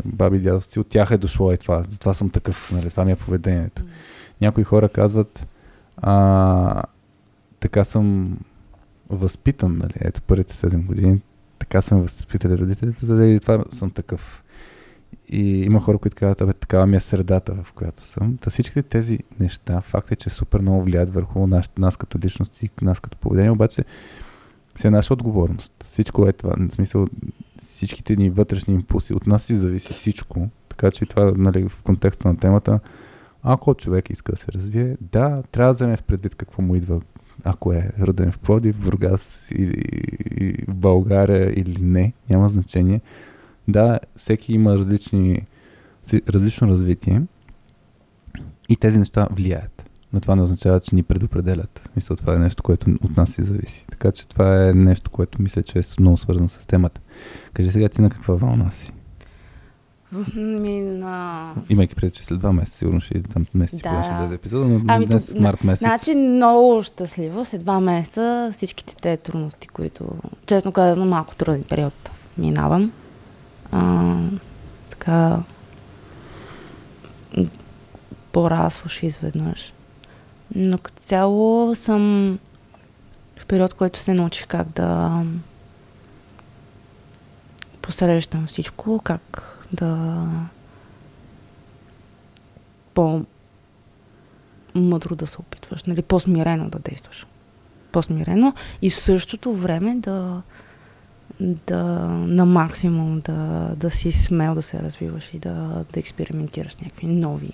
баби, 0.06 0.40
дядовци, 0.40 0.80
от 0.80 0.88
тях 0.88 1.12
е 1.12 1.18
дошло 1.18 1.54
и 1.54 1.58
това. 1.58 1.84
Затова 1.88 2.14
съм 2.14 2.30
такъв, 2.30 2.72
нали, 2.72 2.90
това 2.90 3.06
ми 3.06 3.12
е 3.12 3.16
поведението. 3.16 3.82
Mm. 3.82 3.86
Някои 4.42 4.64
хора 4.64 4.90
казват, 4.90 5.48
а, 5.98 6.84
така 7.60 7.84
съм 7.84 8.38
възпитан, 9.10 9.78
нали, 9.78 9.94
ето 9.96 10.22
първите 10.22 10.54
7 10.54 10.86
години, 10.86 11.22
така 11.60 11.82
съм 11.82 12.02
възпитали 12.02 12.58
родителите, 12.58 13.06
за 13.06 13.16
да 13.16 13.28
и 13.28 13.40
това 13.40 13.64
съм 13.70 13.92
такъв. 13.92 14.44
И 15.30 15.64
има 15.64 15.82
хора, 15.82 15.98
които 15.98 16.16
казват, 16.16 16.42
абе, 16.42 16.54
такава 16.54 16.86
ми 16.86 16.96
е 16.96 17.00
средата, 17.00 17.56
в 17.64 17.74
която 17.74 18.04
съм. 18.04 18.38
Та 18.38 18.50
всичките 18.50 18.82
тези 18.82 19.20
неща, 19.40 19.82
факт 19.82 20.12
е, 20.12 20.16
че 20.16 20.30
супер 20.30 20.60
много 20.60 20.84
влияят 20.84 21.14
върху 21.14 21.48
нас, 21.48 21.70
нас 21.78 21.98
като 21.98 22.20
личности, 22.20 22.70
нас 22.82 23.00
като 23.00 23.18
поведение, 23.18 23.52
обаче 23.52 23.84
си 24.78 24.88
е 24.88 24.92
наша 24.92 25.14
отговорност. 25.14 25.74
Всичко 25.82 26.28
е 26.28 26.34
това. 26.34 26.56
В 26.70 26.74
смисъл, 26.74 27.08
всичките 27.60 28.16
ни 28.16 28.30
вътрешни 28.30 28.74
импулси, 28.74 29.14
от 29.14 29.28
нас 29.28 29.44
си 29.44 29.56
зависи 29.56 29.94
всичко. 29.94 30.50
Така 30.70 30.92
че 30.92 31.06
това, 31.06 31.34
нали, 31.38 31.70
в 31.70 31.84
контекста 31.84 32.28
на 32.28 32.38
темата, 32.38 32.80
ако 33.44 33.76
човек 33.76 34.10
иска 34.10 34.32
да 34.32 34.38
се 34.38 34.52
развие, 34.52 34.98
да, 35.02 35.44
трябва 35.52 35.70
да 35.70 35.76
вземе 35.76 35.98
в 35.98 36.04
предвид 36.04 36.36
какво 36.36 36.62
му 36.62 36.76
идва, 36.76 37.02
ако 37.44 37.74
е 37.74 37.92
роден 38.02 38.32
в 38.32 38.40
Плодив, 38.40 38.76
в 38.76 38.86
Бургас 38.86 39.52
и, 39.52 39.62
и, 39.62 40.46
и 40.46 40.66
в 40.68 40.78
България 40.78 41.54
или 41.60 41.82
не, 41.82 42.14
няма 42.30 42.50
значение. 42.50 43.02
Да, 43.68 44.00
всеки 44.16 44.54
има 44.54 44.76
различни, 44.76 45.48
различно 46.30 46.68
развитие 46.68 47.22
и 48.70 48.76
тези 48.76 49.00
неща 49.00 49.28
влияят 49.32 49.85
но 50.16 50.22
това 50.22 50.36
не 50.36 50.42
означава, 50.42 50.80
че 50.80 50.96
ни 50.96 51.04
предопределят. 51.04 51.90
Мисля, 51.96 52.16
това 52.16 52.36
е 52.36 52.40
нещо, 52.40 52.64
което 52.64 52.92
от 53.04 53.18
нас 53.18 53.30
си 53.30 53.44
зависи. 53.44 53.86
Така 53.92 54.12
че 54.12 54.28
това 54.28 54.68
е 54.70 54.74
нещо, 54.74 55.12
което 55.12 55.42
мисля, 55.42 55.64
че 55.64 55.80
е 55.80 55.82
много 56.00 56.18
свързано 56.18 56.50
с 56.50 56.68
темата. 56.68 57.02
Кажи 57.54 57.72
сега 57.72 57.90
ти 57.90 58.02
на 58.02 58.10
каква 58.10 58.36
вълна 58.36 58.72
си? 58.72 58.92
Ми 60.36 60.82
на... 60.82 61.54
Имайки 61.70 61.96
преди, 61.96 62.12
че 62.12 62.26
след 62.26 62.40
два 62.40 62.54
месеца, 62.54 62.78
сигурно 62.78 63.00
ще 63.00 63.24
там 63.24 63.46
месец, 63.54 63.82
да. 63.82 64.04
ще 64.04 64.14
излезе 64.14 64.36
епизода, 64.36 64.66
но 64.66 64.82
ами, 64.88 65.06
днес 65.06 65.34
в 65.34 65.40
март 65.40 65.64
месец. 65.64 65.80
Значи 65.80 66.16
много 66.16 66.84
щастливо, 66.84 67.46
след 67.46 67.62
два 67.62 67.80
месеца 67.80 68.50
всичките 68.54 68.96
те 68.96 69.18
трудности, 69.18 69.68
които, 69.68 70.06
честно 70.46 70.72
казано, 70.72 71.06
малко 71.06 71.36
труден 71.36 71.64
период 71.64 72.12
минавам. 72.38 72.92
А, 73.72 74.16
така 74.90 75.40
порасваш 78.32 79.04
изведнъж. 79.04 79.74
Но 80.56 80.78
като 80.78 81.02
цяло 81.02 81.76
съм 81.76 82.40
в 83.40 83.46
период, 83.46 83.74
който 83.74 84.00
се 84.00 84.14
научих 84.14 84.48
как 84.48 84.70
да 84.70 85.22
посрещам 87.82 88.48
всичко, 88.48 89.02
как 89.04 89.42
да 89.74 90.18
по-мъдро 92.94 93.26
да 95.16 95.28
се 95.28 95.38
опитваш, 95.40 95.84
нали, 95.84 96.02
по-смирено 96.02 96.70
да 96.70 96.80
действаш. 96.80 97.28
По-смирено 97.92 98.54
и 98.82 98.90
в 98.90 98.96
същото 98.96 99.54
време 99.54 99.96
да, 99.96 100.42
да 101.40 101.84
на 102.10 102.46
максимум 102.46 103.20
да, 103.20 103.72
да 103.76 103.90
си 103.90 104.12
смел 104.12 104.56
да 104.56 104.62
се 104.62 104.80
развиваш 104.80 105.34
и 105.34 105.40
да, 105.40 105.86
да 105.94 106.00
експериментираш 106.00 106.76
някакви 106.76 107.08
нови 107.08 107.52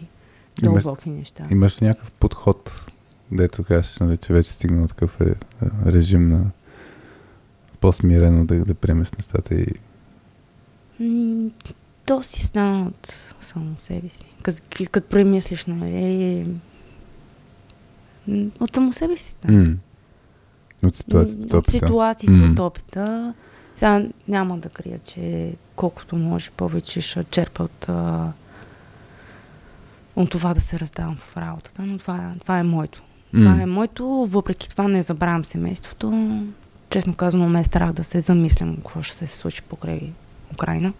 дълбоки 0.62 1.10
неща. 1.10 1.44
Имаш 1.52 1.80
някакъв 1.80 2.12
подход, 2.12 2.86
дето 3.32 3.64
кажеш, 3.64 3.98
нали, 4.00 4.18
че 4.18 4.34
вече 4.34 4.54
стигнал 4.54 4.88
такъв 4.88 5.22
е, 5.22 5.24
е, 5.26 5.36
режим 5.86 6.30
на 6.30 6.52
по-смирено 7.80 8.46
да, 8.46 8.66
да 8.66 8.74
приемеш 8.74 9.12
нещата 9.12 9.56
и... 9.56 9.68
то 12.06 12.24
си 12.24 12.46
стана 12.46 12.88
от 12.88 13.34
само 13.42 13.78
себе 13.78 14.10
си. 14.10 14.30
Като 14.92 15.10
премислиш, 15.10 15.66
нали, 15.66 16.48
от 18.60 18.76
само 18.76 18.94
себе 18.94 19.18
си 19.18 19.30
стана. 19.30 19.66
Mm. 19.66 19.78
От 20.84 20.96
ситуацията, 20.96 21.58
от, 21.58 21.68
от 21.68 21.72
ситуациите, 21.72 22.34
mm. 22.34 22.52
от 22.52 22.60
опита. 22.60 23.34
Сега 23.76 24.06
няма 24.28 24.58
да 24.58 24.70
крия, 24.70 25.00
че 25.06 25.54
колкото 25.76 26.16
може 26.16 26.50
повече 26.50 27.02
ще 27.02 27.24
черпа 27.24 27.64
от 27.64 27.88
от 30.16 30.30
това 30.30 30.54
да 30.54 30.62
се 30.62 30.80
раздавам 30.80 31.16
в 31.16 31.38
работата, 31.38 31.82
но 31.82 31.98
това, 31.98 32.34
това 32.42 32.60
е 32.60 32.64
моето. 32.64 33.04
Това 33.34 33.52
mm. 33.52 33.64
е 33.64 33.66
моето, 33.66 34.28
въпреки 34.32 34.70
това 34.70 34.88
не 34.88 35.04
забравям 35.04 35.46
семейството. 35.46 36.42
Честно 36.90 37.14
казано, 37.14 37.50
ме 37.50 37.60
е 37.60 37.64
страх 37.64 37.94
да 37.94 38.04
се 38.04 38.22
замислям 38.22 38.76
какво 38.76 39.02
ще 39.02 39.16
се 39.16 39.28
случи 39.28 39.62
покрай 39.62 40.12
Украина. 40.54 40.94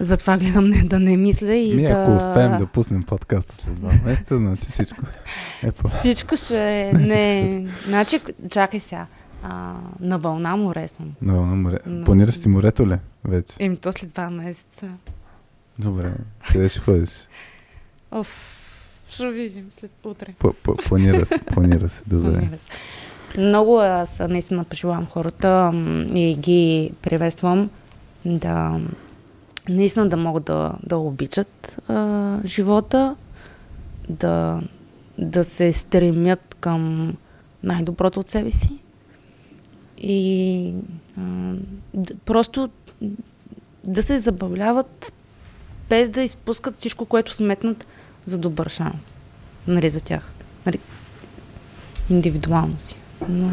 Затова 0.00 0.38
гледам 0.38 0.68
не, 0.68 0.82
да 0.82 1.00
не 1.00 1.16
мисля 1.16 1.54
и 1.54 1.74
Ние, 1.74 1.88
да... 1.88 2.02
ако 2.02 2.16
успеем 2.16 2.58
да 2.58 2.66
пуснем 2.66 3.02
подкаста 3.02 3.54
след 3.54 3.74
два 3.74 3.92
месеца, 4.04 4.36
значи 4.36 4.66
всичко 4.66 5.00
е 5.62 5.72
по... 5.72 5.88
Всичко 5.88 6.36
ще 6.36 6.80
е... 6.80 6.92
Не, 6.94 7.66
значи, 7.86 8.20
чакай 8.50 8.80
сега. 8.80 9.06
А, 9.42 9.74
на 10.00 10.18
вълна 10.18 10.56
море 10.56 10.88
съм. 10.88 11.12
На 11.22 11.34
вълна 11.34 11.54
море. 11.54 11.78
Но... 11.86 12.04
Планираш 12.04 12.34
си 12.34 12.48
морето 12.48 12.88
ли 12.88 12.96
вече? 13.24 13.54
Еми, 13.58 13.76
то 13.76 13.92
след 13.92 14.12
два 14.12 14.30
месеца. 14.30 14.90
Добре. 15.78 16.12
Къде 16.52 16.68
ще 16.68 16.80
ходиш? 16.80 17.10
Оф, 18.12 18.60
ще 19.10 19.30
видим 19.30 19.66
след 19.70 19.90
утре. 20.04 20.34
Планира 20.88 21.26
се, 21.26 21.38
планира 21.38 21.88
се, 21.88 22.02
добре. 22.06 22.30
Планира 22.30 22.58
се. 22.58 23.40
Много 23.40 23.78
аз 23.78 24.18
наистина 24.18 24.64
пожелавам 24.64 25.06
хората 25.06 25.70
и 26.14 26.36
ги 26.38 26.92
приветствам 27.02 27.70
да 28.24 28.80
наистина 29.68 30.08
да 30.08 30.16
могат 30.16 30.44
да, 30.44 30.72
да 30.86 30.96
обичат 30.96 31.76
а, 31.88 32.38
живота, 32.44 33.16
да, 34.08 34.60
да 35.18 35.44
се 35.44 35.72
стремят 35.72 36.56
към 36.60 37.14
най-доброто 37.62 38.20
от 38.20 38.30
себе 38.30 38.52
си 38.52 38.70
и 39.98 40.74
а, 41.18 41.54
просто 42.24 42.70
да 43.84 44.02
се 44.02 44.18
забавляват 44.18 45.12
без 45.88 46.10
да 46.10 46.22
изпускат 46.22 46.76
всичко, 46.76 47.06
което 47.06 47.34
сметнат 47.34 47.86
за 48.30 48.38
добър 48.38 48.68
шанс. 48.68 49.14
Нали, 49.66 49.90
за 49.90 50.00
тях. 50.00 50.32
Нали, 50.66 50.78
индивидуално 52.10 52.78
си. 52.78 52.96
Но 53.28 53.50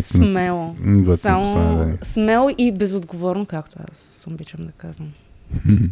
смело. 0.00 0.74
Само 1.16 1.54
да. 1.54 1.98
смело 2.02 2.50
и 2.58 2.72
безотговорно, 2.72 3.46
както 3.46 3.78
аз 3.90 4.26
обичам 4.30 4.66
да 4.66 4.72
казвам. 4.72 5.12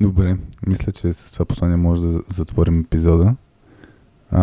Добре, 0.00 0.36
мисля, 0.66 0.92
че 0.92 1.12
с 1.12 1.32
това 1.32 1.44
послание 1.44 1.76
може 1.76 2.02
да 2.02 2.20
затворим 2.28 2.80
епизода. 2.80 3.34
А, 4.30 4.42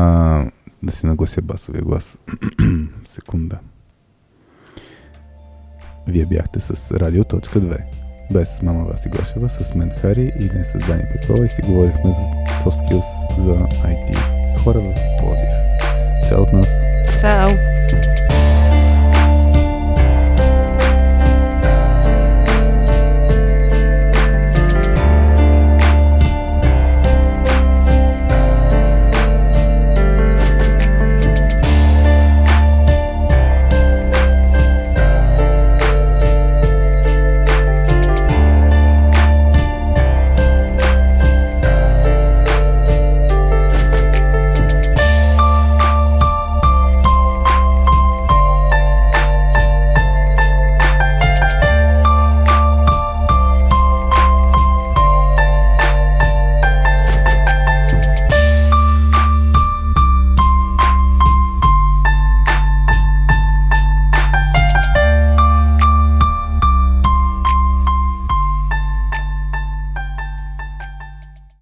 да 0.84 0.92
си 0.92 1.06
наглася 1.06 1.42
басовия 1.42 1.84
глас. 1.84 2.18
Секунда. 3.08 3.60
Вие 6.08 6.26
бяхте 6.26 6.60
с 6.60 6.92
Радио.2. 6.92 8.05
Без 8.32 8.62
мама 8.62 8.84
Васи 8.84 9.10
Гошева, 9.10 9.50
с 9.50 9.76
мен 9.76 9.92
Хари 10.02 10.34
и 10.40 10.50
днес 10.50 10.72
с 10.72 10.88
Дани 10.88 11.04
Петрова 11.14 11.46
и 11.46 11.48
си 11.48 11.62
говорихме 11.62 12.12
за 12.12 12.30
soft 12.64 12.84
skills 12.84 13.40
за 13.40 13.52
IT 13.52 14.18
хора 14.64 14.80
в 14.80 14.94
Плодив. 15.20 15.50
Чао 16.30 16.42
от 16.42 16.54
нас! 16.54 16.68
Чао! 17.22 17.50